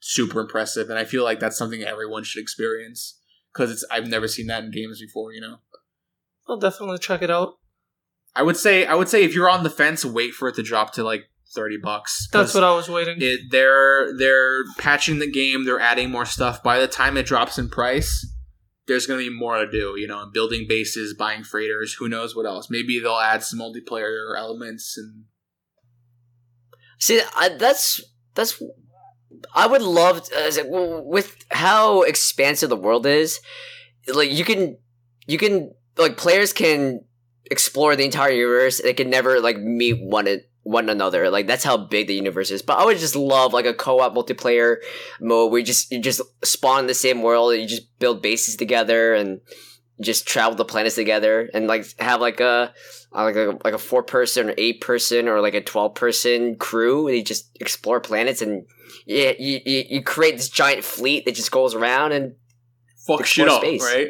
super 0.00 0.40
impressive, 0.40 0.90
and 0.90 0.98
I 0.98 1.04
feel 1.04 1.24
like 1.24 1.40
that's 1.40 1.58
something 1.58 1.82
everyone 1.82 2.24
should 2.24 2.40
experience 2.40 3.18
because 3.52 3.70
it's 3.70 3.84
I've 3.90 4.06
never 4.06 4.28
seen 4.28 4.46
that 4.46 4.64
in 4.64 4.70
games 4.70 5.00
before. 5.00 5.32
You 5.32 5.40
know. 5.40 5.56
I'll 6.48 6.58
definitely 6.58 6.98
check 6.98 7.22
it 7.22 7.30
out. 7.30 7.58
I 8.34 8.42
would 8.42 8.56
say 8.56 8.86
I 8.86 8.94
would 8.94 9.08
say 9.08 9.24
if 9.24 9.34
you're 9.34 9.50
on 9.50 9.62
the 9.62 9.70
fence, 9.70 10.04
wait 10.04 10.32
for 10.34 10.48
it 10.48 10.54
to 10.56 10.62
drop 10.62 10.92
to 10.94 11.04
like 11.04 11.24
thirty 11.54 11.76
bucks. 11.76 12.28
That's 12.32 12.54
what 12.54 12.64
I 12.64 12.74
was 12.74 12.88
waiting. 12.88 13.16
it, 13.20 13.40
they're 13.50 14.16
they're 14.16 14.64
patching 14.78 15.18
the 15.18 15.30
game. 15.30 15.64
They're 15.64 15.80
adding 15.80 16.10
more 16.10 16.24
stuff. 16.24 16.62
By 16.62 16.78
the 16.78 16.88
time 16.88 17.16
it 17.16 17.26
drops 17.26 17.58
in 17.58 17.68
price, 17.68 18.26
there's 18.86 19.06
going 19.06 19.24
to 19.24 19.30
be 19.30 19.36
more 19.36 19.58
to 19.58 19.70
do. 19.70 19.94
You 19.96 20.06
know, 20.06 20.30
building 20.32 20.66
bases, 20.68 21.14
buying 21.14 21.44
freighters. 21.44 21.94
Who 21.94 22.08
knows 22.08 22.36
what 22.36 22.46
else? 22.46 22.68
Maybe 22.70 23.00
they'll 23.00 23.14
add 23.14 23.42
some 23.42 23.58
multiplayer 23.58 24.36
elements. 24.36 24.96
And 24.96 25.24
See, 27.00 27.20
I, 27.36 27.48
that's 27.50 28.02
that's. 28.34 28.62
I 29.54 29.66
would 29.66 29.82
love 29.82 30.24
to, 30.24 30.70
uh, 30.70 31.00
with 31.02 31.44
how 31.50 32.02
expansive 32.02 32.68
the 32.68 32.76
world 32.76 33.06
is. 33.06 33.40
Like 34.12 34.30
you 34.30 34.44
can, 34.44 34.76
you 35.26 35.38
can 35.38 35.72
like 35.96 36.16
players 36.16 36.52
can 36.52 37.04
explore 37.50 37.96
the 37.96 38.04
entire 38.04 38.30
universe. 38.30 38.80
They 38.82 38.92
can 38.92 39.10
never 39.10 39.40
like 39.40 39.58
meet 39.58 40.02
one 40.02 40.28
one 40.62 40.88
another. 40.90 41.30
Like 41.30 41.46
that's 41.46 41.64
how 41.64 41.76
big 41.76 42.06
the 42.06 42.14
universe 42.14 42.50
is. 42.50 42.62
But 42.62 42.78
I 42.78 42.84
would 42.84 42.98
just 42.98 43.16
love 43.16 43.52
like 43.52 43.66
a 43.66 43.74
co-op 43.74 44.14
multiplayer 44.14 44.76
mode 45.20 45.50
where 45.50 45.60
you 45.60 45.66
just 45.66 45.90
you 45.90 46.00
just 46.00 46.20
spawn 46.44 46.80
in 46.80 46.86
the 46.86 46.94
same 46.94 47.22
world 47.22 47.52
and 47.52 47.62
you 47.62 47.68
just 47.68 47.98
build 47.98 48.22
bases 48.22 48.56
together 48.56 49.14
and 49.14 49.40
just 50.00 50.26
travel 50.26 50.56
the 50.56 50.64
planets 50.64 50.94
together 50.94 51.48
and 51.52 51.66
like 51.66 51.86
have 52.00 52.20
like 52.20 52.40
a 52.40 52.72
like 53.12 53.36
a 53.36 53.58
like 53.64 53.74
a 53.74 53.78
four 53.78 54.02
person 54.02 54.50
or 54.50 54.54
eight 54.56 54.80
person 54.80 55.28
or 55.28 55.40
like 55.40 55.54
a 55.54 55.60
twelve 55.60 55.94
person 55.94 56.56
crew. 56.56 57.06
And 57.06 57.16
you 57.16 57.22
just 57.22 57.50
explore 57.60 58.00
planets 58.00 58.42
and 58.42 58.66
yeah, 59.06 59.32
you, 59.38 59.60
you 59.64 59.84
you 59.88 60.02
create 60.02 60.36
this 60.36 60.48
giant 60.48 60.84
fleet 60.84 61.24
that 61.24 61.34
just 61.34 61.50
goes 61.50 61.74
around 61.74 62.12
and 62.12 62.34
fuck 63.06 63.26
shit 63.26 63.48
up, 63.48 63.62
space. 63.62 63.82
right? 63.82 64.08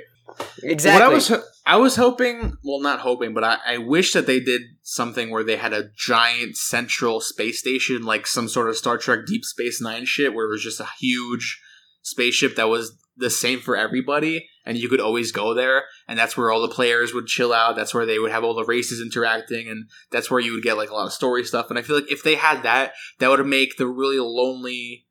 exactly. 0.62 1.02
What 1.02 1.10
I 1.10 1.14
was 1.14 1.44
I 1.66 1.76
was 1.76 1.96
hoping, 1.96 2.56
well, 2.64 2.80
not 2.80 3.00
hoping, 3.00 3.34
but 3.34 3.44
I, 3.44 3.58
I 3.66 3.78
wish 3.78 4.12
that 4.12 4.26
they 4.26 4.40
did 4.40 4.62
something 4.82 5.30
where 5.30 5.44
they 5.44 5.56
had 5.56 5.72
a 5.72 5.90
giant 5.96 6.56
central 6.56 7.20
space 7.20 7.60
station, 7.60 8.02
like 8.02 8.26
some 8.26 8.48
sort 8.48 8.68
of 8.68 8.76
Star 8.76 8.98
Trek 8.98 9.20
Deep 9.26 9.44
Space 9.44 9.80
Nine 9.80 10.04
shit, 10.04 10.34
where 10.34 10.46
it 10.46 10.50
was 10.50 10.62
just 10.62 10.80
a 10.80 10.88
huge 10.98 11.60
spaceship 12.02 12.56
that 12.56 12.68
was 12.68 12.98
the 13.16 13.30
same 13.30 13.60
for 13.60 13.76
everybody, 13.76 14.48
and 14.64 14.78
you 14.78 14.88
could 14.88 15.00
always 15.00 15.32
go 15.32 15.54
there, 15.54 15.84
and 16.08 16.18
that's 16.18 16.36
where 16.36 16.50
all 16.50 16.62
the 16.62 16.74
players 16.74 17.12
would 17.12 17.26
chill 17.26 17.52
out. 17.52 17.76
That's 17.76 17.92
where 17.92 18.06
they 18.06 18.18
would 18.18 18.30
have 18.30 18.44
all 18.44 18.54
the 18.54 18.64
races 18.64 19.00
interacting, 19.00 19.68
and 19.68 19.88
that's 20.10 20.30
where 20.30 20.40
you 20.40 20.52
would 20.52 20.62
get 20.62 20.76
like 20.76 20.90
a 20.90 20.94
lot 20.94 21.06
of 21.06 21.12
story 21.12 21.44
stuff. 21.44 21.70
And 21.70 21.78
I 21.78 21.82
feel 21.82 21.96
like 21.96 22.10
if 22.10 22.22
they 22.22 22.36
had 22.36 22.62
that, 22.62 22.92
that 23.18 23.28
would 23.28 23.44
make 23.46 23.76
the 23.76 23.86
really 23.86 24.18
lonely, 24.18 25.06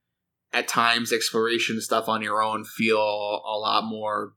at 0.52 0.68
times, 0.68 1.14
exploration 1.14 1.82
stuff 1.82 2.08
on 2.08 2.22
your 2.22 2.42
own 2.42 2.66
feel 2.66 2.98
a 3.00 3.58
lot 3.58 3.84
more 3.84 4.34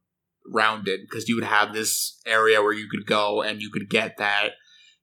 rounded 0.46 1.00
because 1.02 1.28
you 1.28 1.36
would 1.36 1.44
have 1.44 1.72
this 1.72 2.20
area 2.26 2.60
where 2.60 2.72
you 2.72 2.88
could 2.88 3.06
go 3.06 3.42
and 3.42 3.62
you 3.62 3.70
could 3.70 3.88
get 3.88 4.16
that 4.18 4.50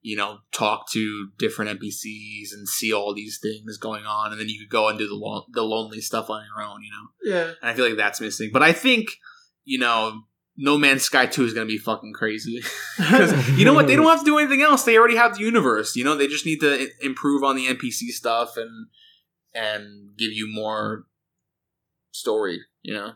you 0.01 0.15
know 0.15 0.39
talk 0.51 0.89
to 0.91 1.29
different 1.37 1.79
npcs 1.79 2.53
and 2.53 2.67
see 2.67 2.93
all 2.93 3.13
these 3.13 3.39
things 3.41 3.77
going 3.77 4.05
on 4.05 4.31
and 4.31 4.39
then 4.39 4.47
you 4.49 4.59
could 4.59 4.69
go 4.69 4.87
and 4.87 4.97
do 4.97 5.07
the 5.07 5.15
lo- 5.15 5.45
the 5.51 5.61
lonely 5.61 6.01
stuff 6.01 6.29
on 6.29 6.43
your 6.45 6.63
own 6.65 6.81
you 6.81 6.89
know? 6.89 7.33
Yeah. 7.35 7.53
and 7.61 7.69
i 7.69 7.73
feel 7.73 7.85
like 7.85 7.97
that's 7.97 8.21
missing. 8.21 8.49
But 8.53 8.63
i 8.63 8.71
think 8.71 9.09
you 9.65 9.79
know 9.79 10.23
no 10.61 10.77
man's 10.77 11.03
sky 11.03 11.25
2 11.25 11.45
is 11.45 11.53
going 11.53 11.65
to 11.65 11.71
be 11.71 11.77
fucking 11.77 12.11
crazy. 12.13 12.61
Because 12.97 13.57
you 13.57 13.63
know 13.63 13.73
what? 13.73 13.87
They 13.87 13.95
don't 13.95 14.07
have 14.07 14.19
to 14.19 14.25
do 14.25 14.37
anything 14.39 14.61
else. 14.61 14.83
They 14.83 14.97
already 14.97 15.15
have 15.15 15.37
the 15.37 15.43
universe 15.43 15.95
you 15.95 16.03
know? 16.03 16.15
They 16.15 16.27
just 16.27 16.45
need 16.45 16.59
to 16.59 16.89
improve 17.01 17.43
on 17.43 17.55
the 17.55 17.67
npc 17.67 18.09
stuff 18.09 18.57
and 18.57 18.87
and 19.53 20.17
give 20.17 20.31
you 20.31 20.51
more 20.51 21.05
story 22.11 22.59
you 22.81 22.93
know? 22.93 23.13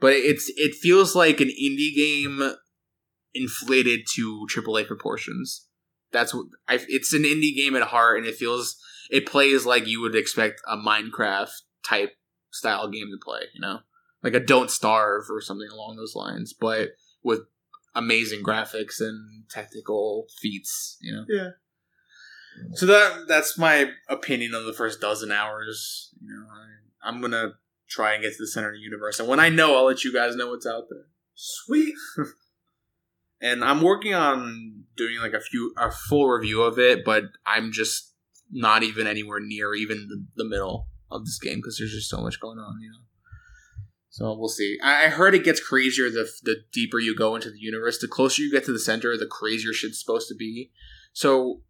But 0.00 0.12
it's 0.14 0.50
it 0.56 0.74
feels 0.74 1.14
like 1.14 1.40
an 1.40 1.48
indie 1.48 1.94
game 1.94 2.54
inflated 3.34 4.00
to 4.14 4.46
AAA 4.52 4.86
proportions. 4.86 5.66
That's 6.12 6.32
what 6.32 6.46
I, 6.68 6.78
it's 6.88 7.12
an 7.12 7.24
indie 7.24 7.54
game 7.54 7.74
at 7.76 7.82
heart, 7.82 8.18
and 8.18 8.26
it 8.26 8.36
feels 8.36 8.76
it 9.10 9.26
plays 9.26 9.66
like 9.66 9.86
you 9.86 10.00
would 10.00 10.14
expect 10.14 10.60
a 10.66 10.76
Minecraft 10.76 11.50
type 11.86 12.12
style 12.50 12.88
game 12.88 13.08
to 13.10 13.18
play. 13.22 13.42
You 13.54 13.60
know, 13.60 13.80
like 14.22 14.34
a 14.34 14.40
Don't 14.40 14.70
Starve 14.70 15.24
or 15.30 15.40
something 15.40 15.68
along 15.72 15.96
those 15.96 16.14
lines, 16.14 16.52
but 16.52 16.90
with 17.22 17.40
amazing 17.94 18.42
graphics 18.42 19.00
and 19.00 19.44
technical 19.50 20.26
feats. 20.40 20.98
You 21.00 21.12
know. 21.12 21.24
Yeah. 21.28 21.48
So 22.74 22.86
that 22.86 23.26
that's 23.26 23.58
my 23.58 23.90
opinion 24.08 24.54
of 24.54 24.64
the 24.64 24.72
first 24.72 25.00
dozen 25.00 25.32
hours. 25.32 26.10
You 26.20 26.28
know, 26.28 26.46
I, 26.48 27.08
I'm 27.08 27.20
gonna 27.20 27.54
try 27.88 28.14
and 28.14 28.22
get 28.22 28.30
to 28.30 28.38
the 28.38 28.46
center 28.46 28.68
of 28.68 28.74
the 28.74 28.80
universe, 28.80 29.18
and 29.18 29.28
when 29.28 29.40
I 29.40 29.48
know, 29.48 29.76
I'll 29.76 29.86
let 29.86 30.04
you 30.04 30.12
guys 30.12 30.36
know 30.36 30.50
what's 30.50 30.66
out 30.66 30.84
there. 30.88 31.06
Sweet. 31.34 31.94
And 33.40 33.64
I'm 33.64 33.82
working 33.82 34.14
on 34.14 34.84
doing 34.96 35.18
like 35.18 35.32
a 35.32 35.40
few 35.40 35.74
a 35.76 35.90
full 35.90 36.28
review 36.28 36.62
of 36.62 36.78
it, 36.78 37.04
but 37.04 37.24
I'm 37.46 37.72
just 37.72 38.12
not 38.50 38.82
even 38.82 39.06
anywhere 39.06 39.40
near 39.40 39.74
even 39.74 40.08
the, 40.08 40.44
the 40.44 40.48
middle 40.48 40.88
of 41.10 41.24
this 41.24 41.38
game 41.38 41.56
because 41.56 41.78
there's 41.78 41.92
just 41.92 42.08
so 42.10 42.20
much 42.20 42.40
going 42.40 42.58
on, 42.58 42.80
you 42.80 42.90
know. 42.90 42.98
So 44.08 44.32
we'll 44.38 44.48
see. 44.48 44.78
I, 44.82 45.06
I 45.06 45.08
heard 45.08 45.34
it 45.34 45.44
gets 45.44 45.60
crazier 45.60 46.08
the 46.08 46.30
the 46.42 46.56
deeper 46.72 47.00
you 47.00 47.16
go 47.16 47.34
into 47.34 47.50
the 47.50 47.58
universe. 47.58 47.98
The 47.98 48.08
closer 48.08 48.42
you 48.42 48.52
get 48.52 48.64
to 48.66 48.72
the 48.72 48.78
center, 48.78 49.16
the 49.16 49.26
crazier 49.26 49.72
shit's 49.72 49.98
supposed 49.98 50.28
to 50.28 50.36
be. 50.36 50.70
So 51.12 51.62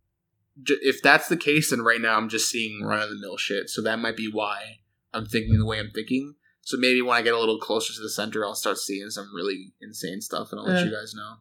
j- 0.62 0.74
if 0.82 1.00
that's 1.02 1.28
the 1.28 1.36
case, 1.38 1.70
then 1.70 1.80
right 1.80 2.00
now 2.00 2.16
I'm 2.16 2.28
just 2.28 2.50
seeing 2.50 2.82
run 2.84 3.00
of 3.00 3.08
the 3.08 3.18
mill 3.18 3.38
shit. 3.38 3.70
So 3.70 3.80
that 3.82 3.98
might 3.98 4.16
be 4.16 4.30
why 4.30 4.80
I'm 5.14 5.26
thinking 5.26 5.58
the 5.58 5.64
way 5.64 5.78
I'm 5.78 5.90
thinking. 5.94 6.34
So 6.60 6.76
maybe 6.78 7.02
when 7.02 7.16
I 7.16 7.22
get 7.22 7.34
a 7.34 7.38
little 7.38 7.58
closer 7.58 7.92
to 7.94 8.00
the 8.00 8.10
center, 8.10 8.44
I'll 8.44 8.54
start 8.54 8.78
seeing 8.78 9.10
some 9.10 9.30
really 9.34 9.72
insane 9.80 10.20
stuff, 10.20 10.50
and 10.50 10.60
I'll 10.60 10.66
let 10.66 10.84
you 10.84 10.90
guys 10.90 11.14
know. 11.14 11.34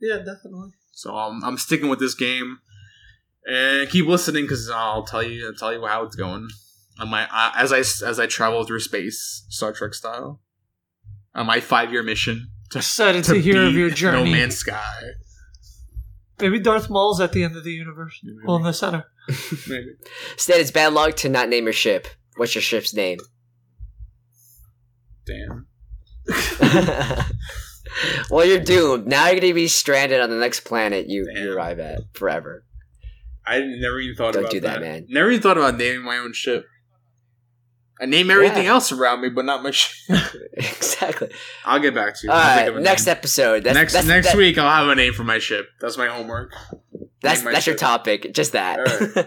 Yeah, 0.00 0.18
definitely. 0.18 0.70
So 0.92 1.14
I'm, 1.14 1.42
I'm 1.44 1.58
sticking 1.58 1.88
with 1.88 2.00
this 2.00 2.14
game, 2.14 2.58
and 3.46 3.88
keep 3.88 4.06
listening 4.06 4.44
because 4.44 4.68
I'll 4.70 5.04
tell 5.04 5.22
you 5.22 5.46
I'll 5.46 5.54
tell 5.54 5.72
you 5.72 5.86
how 5.86 6.04
it's 6.04 6.16
going. 6.16 6.48
On 7.00 7.08
my 7.08 7.28
uh, 7.32 7.52
as 7.56 7.72
I 7.72 7.78
as 7.78 8.18
I 8.18 8.26
travel 8.26 8.64
through 8.64 8.80
space, 8.80 9.44
Star 9.48 9.72
Trek 9.72 9.94
style, 9.94 10.40
on 11.34 11.46
my 11.46 11.60
five 11.60 11.92
year 11.92 12.02
mission 12.02 12.50
to, 12.70 12.78
Excited 12.78 13.24
to, 13.24 13.40
hear 13.40 13.66
of 13.66 13.74
your 13.74 13.90
journey. 13.94 14.30
No 14.30 14.36
Man's 14.36 14.56
Sky. 14.56 15.02
Maybe 16.40 16.60
Darth 16.60 16.88
Maul's 16.88 17.20
at 17.20 17.32
the 17.32 17.42
end 17.42 17.56
of 17.56 17.64
the 17.64 17.72
universe. 17.72 18.20
Maybe. 18.22 18.38
Well, 18.44 18.56
in 18.56 18.62
the 18.62 18.72
center. 18.72 19.06
Maybe. 19.68 19.90
Instead, 20.32 20.60
it's 20.60 20.70
bad 20.70 20.92
luck 20.92 21.16
to 21.16 21.28
not 21.28 21.48
name 21.48 21.64
your 21.64 21.72
ship. 21.72 22.06
What's 22.36 22.54
your 22.54 22.62
ship's 22.62 22.94
name? 22.94 23.18
Damn. 25.26 25.66
well, 28.30 28.44
you're 28.44 28.60
doomed. 28.60 29.06
Now 29.06 29.28
you're 29.28 29.40
gonna 29.40 29.54
be 29.54 29.68
stranded 29.68 30.20
on 30.20 30.30
the 30.30 30.36
next 30.36 30.60
planet 30.60 31.08
you, 31.08 31.26
you 31.34 31.54
arrive 31.54 31.78
at 31.78 32.00
forever. 32.14 32.64
I 33.46 33.60
never 33.60 33.98
even 34.00 34.16
thought 34.16 34.34
Don't 34.34 34.42
about 34.42 34.52
do 34.52 34.60
that, 34.60 34.80
man. 34.80 35.06
Never 35.08 35.30
even 35.30 35.42
thought 35.42 35.56
about 35.56 35.76
naming 35.76 36.04
my 36.04 36.18
own 36.18 36.32
ship. 36.34 36.66
I 38.00 38.06
name 38.06 38.30
everything 38.30 38.64
Yeah. 38.64 38.72
else 38.72 38.92
around 38.92 39.22
me, 39.22 39.28
but 39.28 39.44
not 39.44 39.62
my 39.62 39.70
ship. 39.70 40.20
exactly. 40.52 41.30
I'll 41.64 41.80
get 41.80 41.94
back 41.94 42.14
to 42.16 42.26
you. 42.26 42.30
All 42.30 42.38
right. 42.38 42.76
Next 42.76 43.06
name. 43.06 43.12
episode. 43.16 43.64
That's, 43.64 43.74
next 43.74 43.92
that's, 43.94 44.06
next 44.06 44.28
that- 44.28 44.36
week, 44.36 44.58
I'll 44.58 44.70
have 44.84 44.88
a 44.88 44.94
name 44.94 45.14
for 45.14 45.24
my 45.24 45.38
ship. 45.38 45.66
That's 45.80 45.96
my 45.98 46.06
homework. 46.06 46.54
That's 47.22 47.42
my 47.42 47.52
that's 47.52 47.66
your 47.66 47.74
topic. 47.74 48.32
Just 48.32 48.52
that. 48.52 48.78
All 48.78 49.24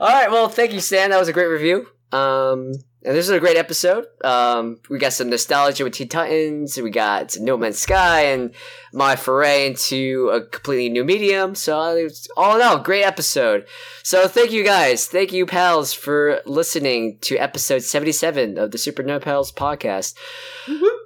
All 0.00 0.08
right, 0.08 0.30
well, 0.30 0.48
thank 0.48 0.72
you, 0.72 0.80
Stan. 0.80 1.10
That 1.10 1.18
was 1.18 1.28
a 1.28 1.32
great 1.32 1.46
review. 1.46 1.86
Um, 2.12 2.72
and 3.02 3.16
this 3.16 3.24
is 3.24 3.30
a 3.30 3.40
great 3.40 3.56
episode. 3.56 4.04
Um, 4.22 4.78
we 4.90 4.98
got 4.98 5.14
some 5.14 5.30
nostalgia 5.30 5.84
with 5.84 5.94
Teen 5.94 6.08
Titans. 6.08 6.76
We 6.76 6.90
got 6.90 7.34
No 7.40 7.56
Man's 7.56 7.78
Sky 7.78 8.24
and 8.24 8.52
my 8.92 9.16
foray 9.16 9.66
into 9.66 10.30
a 10.32 10.44
completely 10.44 10.90
new 10.90 11.02
medium. 11.04 11.54
So 11.54 11.96
it's 11.96 12.28
all 12.36 12.56
in 12.56 12.62
all, 12.62 12.78
great 12.78 13.04
episode. 13.04 13.66
So 14.02 14.28
thank 14.28 14.52
you 14.52 14.64
guys. 14.64 15.06
Thank 15.06 15.32
you, 15.32 15.46
pals, 15.46 15.94
for 15.94 16.42
listening 16.44 17.18
to 17.22 17.38
episode 17.38 17.82
77 17.82 18.58
of 18.58 18.70
the 18.70 18.78
Super 18.78 19.02
Nerd 19.02 19.22
Pals 19.22 19.50
podcast. 19.50 20.14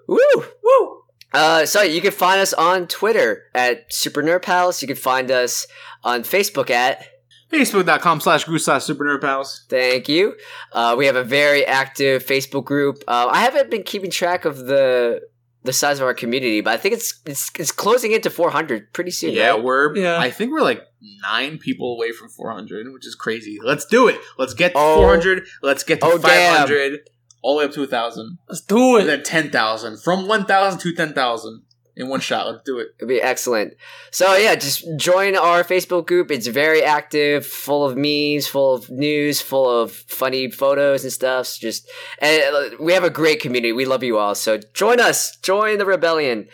Woo! 0.08 0.44
Woo! 0.64 1.02
Uh, 1.32 1.64
so 1.64 1.82
you 1.82 2.00
can 2.00 2.12
find 2.12 2.40
us 2.40 2.52
on 2.52 2.88
Twitter 2.88 3.44
at 3.54 3.92
Super 3.92 4.22
Nerd 4.22 4.42
Pals. 4.42 4.82
You 4.82 4.88
can 4.88 4.96
find 4.96 5.30
us 5.30 5.66
on 6.02 6.22
Facebook 6.22 6.70
at 6.70 7.06
Facebook.com 7.52 8.20
slash 8.20 8.44
Gru 8.44 8.58
slash 8.58 8.84
Super 8.84 9.04
Nerd 9.04 9.20
Pals. 9.20 9.64
Thank 9.68 10.08
you. 10.08 10.34
Uh, 10.72 10.94
we 10.98 11.06
have 11.06 11.16
a 11.16 11.24
very 11.24 11.64
active 11.64 12.24
Facebook 12.24 12.64
group. 12.64 13.02
Uh, 13.06 13.28
I 13.30 13.40
haven't 13.42 13.70
been 13.70 13.82
keeping 13.82 14.10
track 14.10 14.44
of 14.44 14.66
the 14.66 15.20
the 15.62 15.72
size 15.72 15.98
of 15.98 16.04
our 16.06 16.12
community, 16.14 16.60
but 16.60 16.74
I 16.74 16.76
think 16.76 16.94
it's 16.94 17.20
it's 17.24 17.50
it's 17.58 17.72
closing 17.72 18.12
into 18.12 18.28
400 18.30 18.92
pretty 18.92 19.10
soon. 19.10 19.32
Yeah, 19.32 19.50
right? 19.50 19.62
we're. 19.62 19.96
Yeah. 19.96 20.18
I 20.18 20.30
think 20.30 20.52
we're 20.52 20.60
like 20.62 20.82
nine 21.22 21.58
people 21.58 21.94
away 21.94 22.12
from 22.12 22.28
400, 22.28 22.92
which 22.92 23.06
is 23.06 23.14
crazy. 23.14 23.58
Let's 23.62 23.84
do 23.86 24.08
it. 24.08 24.18
Let's 24.38 24.54
get 24.54 24.72
to 24.72 24.78
Oh. 24.78 24.96
400. 24.96 25.46
Let's 25.62 25.82
get 25.84 26.00
to 26.00 26.06
Oh, 26.06 26.18
damn. 26.18 26.56
500. 26.66 27.08
All 27.42 27.54
the 27.56 27.58
way 27.60 27.64
up 27.66 27.72
to 27.72 27.80
1,000. 27.80 28.38
Let's 28.48 28.62
do 28.62 28.96
And 28.96 29.04
it. 29.04 29.06
then 29.06 29.22
10,000. 29.22 29.98
From 30.02 30.26
1,000 30.26 30.78
to 30.80 30.94
10,000 30.94 31.62
in 31.96 32.08
one 32.08 32.20
shot. 32.20 32.46
Let's 32.46 32.64
do 32.64 32.78
it. 32.78 32.88
It'd 32.98 33.08
be 33.08 33.20
excellent. 33.22 33.74
So 34.10 34.36
yeah, 34.36 34.54
just 34.54 34.84
join 34.96 35.36
our 35.36 35.62
Facebook 35.62 36.06
group. 36.06 36.30
It's 36.30 36.46
very 36.46 36.82
active, 36.82 37.46
full 37.46 37.84
of 37.84 37.96
memes, 37.96 38.46
full 38.46 38.74
of 38.74 38.90
news, 38.90 39.40
full 39.40 39.70
of 39.70 39.92
funny 39.92 40.50
photos 40.50 41.04
and 41.04 41.12
stuff. 41.12 41.46
So 41.46 41.60
Just 41.60 41.88
and 42.18 42.42
uh, 42.54 42.76
we 42.80 42.92
have 42.92 43.04
a 43.04 43.10
great 43.10 43.40
community. 43.40 43.72
We 43.72 43.84
love 43.84 44.02
you 44.02 44.18
all. 44.18 44.34
So 44.34 44.58
join 44.72 45.00
us. 45.00 45.36
Join 45.36 45.78
the 45.78 45.86
rebellion. 45.86 46.48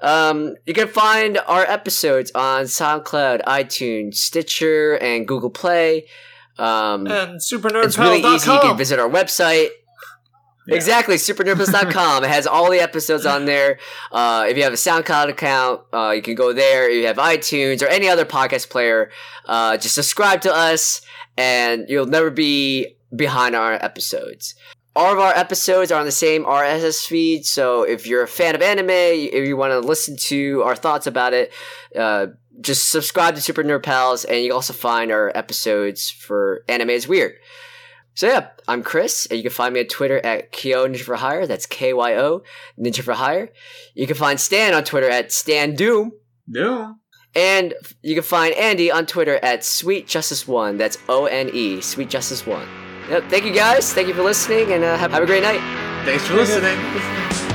Um, 0.00 0.56
you 0.66 0.74
can 0.74 0.88
find 0.88 1.38
our 1.46 1.62
episodes 1.64 2.30
on 2.34 2.64
SoundCloud, 2.64 3.42
iTunes, 3.44 4.16
Stitcher, 4.16 4.94
and 4.96 5.26
Google 5.26 5.50
Play. 5.50 6.06
Um, 6.58 7.06
And 7.06 7.36
it's 7.36 7.98
really 7.98 8.20
easy. 8.20 8.50
You 8.50 8.60
can 8.60 8.76
visit 8.76 8.98
our 8.98 9.08
website. 9.08 9.68
Exactly, 10.68 11.16
supernerdpals.com. 11.16 12.24
it 12.24 12.28
has 12.28 12.46
all 12.46 12.70
the 12.70 12.80
episodes 12.80 13.24
on 13.24 13.44
there. 13.44 13.78
Uh, 14.10 14.46
if 14.48 14.56
you 14.56 14.62
have 14.64 14.72
a 14.72 14.76
SoundCloud 14.76 15.28
account, 15.28 15.82
uh, 15.92 16.10
you 16.10 16.22
can 16.22 16.34
go 16.34 16.52
there. 16.52 16.90
If 16.90 16.96
you 16.96 17.06
have 17.06 17.18
iTunes 17.18 17.82
or 17.82 17.86
any 17.86 18.08
other 18.08 18.24
podcast 18.24 18.68
player, 18.68 19.10
uh, 19.46 19.76
just 19.76 19.94
subscribe 19.94 20.40
to 20.42 20.52
us 20.52 21.02
and 21.36 21.86
you'll 21.88 22.06
never 22.06 22.30
be 22.30 22.96
behind 23.14 23.54
our 23.54 23.74
episodes. 23.74 24.54
All 24.94 25.12
of 25.12 25.18
our 25.18 25.36
episodes 25.36 25.92
are 25.92 26.00
on 26.00 26.06
the 26.06 26.12
same 26.12 26.44
RSS 26.44 27.06
feed, 27.06 27.44
so 27.44 27.82
if 27.82 28.06
you're 28.06 28.22
a 28.22 28.28
fan 28.28 28.54
of 28.54 28.62
anime, 28.62 28.88
if 28.88 29.46
you 29.46 29.54
want 29.54 29.72
to 29.72 29.80
listen 29.80 30.16
to 30.16 30.62
our 30.62 30.74
thoughts 30.74 31.06
about 31.06 31.34
it, 31.34 31.52
uh, 31.94 32.28
just 32.62 32.90
subscribe 32.90 33.34
to 33.34 33.42
Super 33.42 33.62
Nerd 33.62 33.82
Pals, 33.82 34.24
and 34.24 34.42
you 34.42 34.54
also 34.54 34.72
find 34.72 35.12
our 35.12 35.30
episodes 35.34 36.10
for 36.10 36.64
Anime 36.66 36.90
is 36.90 37.06
Weird. 37.06 37.34
So 38.16 38.26
yeah, 38.28 38.48
I'm 38.66 38.82
Chris, 38.82 39.26
and 39.26 39.36
you 39.36 39.42
can 39.42 39.52
find 39.52 39.74
me 39.74 39.80
on 39.80 39.86
Twitter 39.86 40.18
at 40.24 40.50
Kyo 40.50 40.86
Ninja 40.88 41.02
for 41.02 41.16
Hire. 41.16 41.46
That's 41.46 41.66
K 41.66 41.92
Y 41.92 42.14
O 42.16 42.42
Ninja 42.80 43.02
for 43.02 43.12
Hire. 43.12 43.50
You 43.94 44.06
can 44.06 44.16
find 44.16 44.40
Stan 44.40 44.72
on 44.72 44.84
Twitter 44.84 45.08
at 45.10 45.30
Stan 45.32 45.74
Doom, 45.74 46.12
No. 46.48 46.94
and 47.34 47.74
you 48.02 48.14
can 48.14 48.22
find 48.24 48.54
Andy 48.54 48.90
on 48.90 49.04
Twitter 49.04 49.38
at 49.42 49.64
Sweet 49.64 50.08
Justice 50.08 50.48
One. 50.48 50.78
That's 50.78 50.96
O 51.10 51.26
N 51.26 51.50
E 51.52 51.82
Sweet 51.82 52.08
Justice 52.08 52.46
One. 52.46 52.66
Yep, 53.10 53.24
thank 53.28 53.44
you 53.44 53.52
guys. 53.52 53.92
Thank 53.92 54.08
you 54.08 54.14
for 54.14 54.22
listening, 54.22 54.72
and 54.72 54.82
uh, 54.82 54.96
have, 54.96 55.12
have 55.12 55.22
a 55.22 55.26
great 55.26 55.42
night. 55.42 55.60
Thanks 56.06 56.24
for 56.26 56.34
listening. 56.34 57.42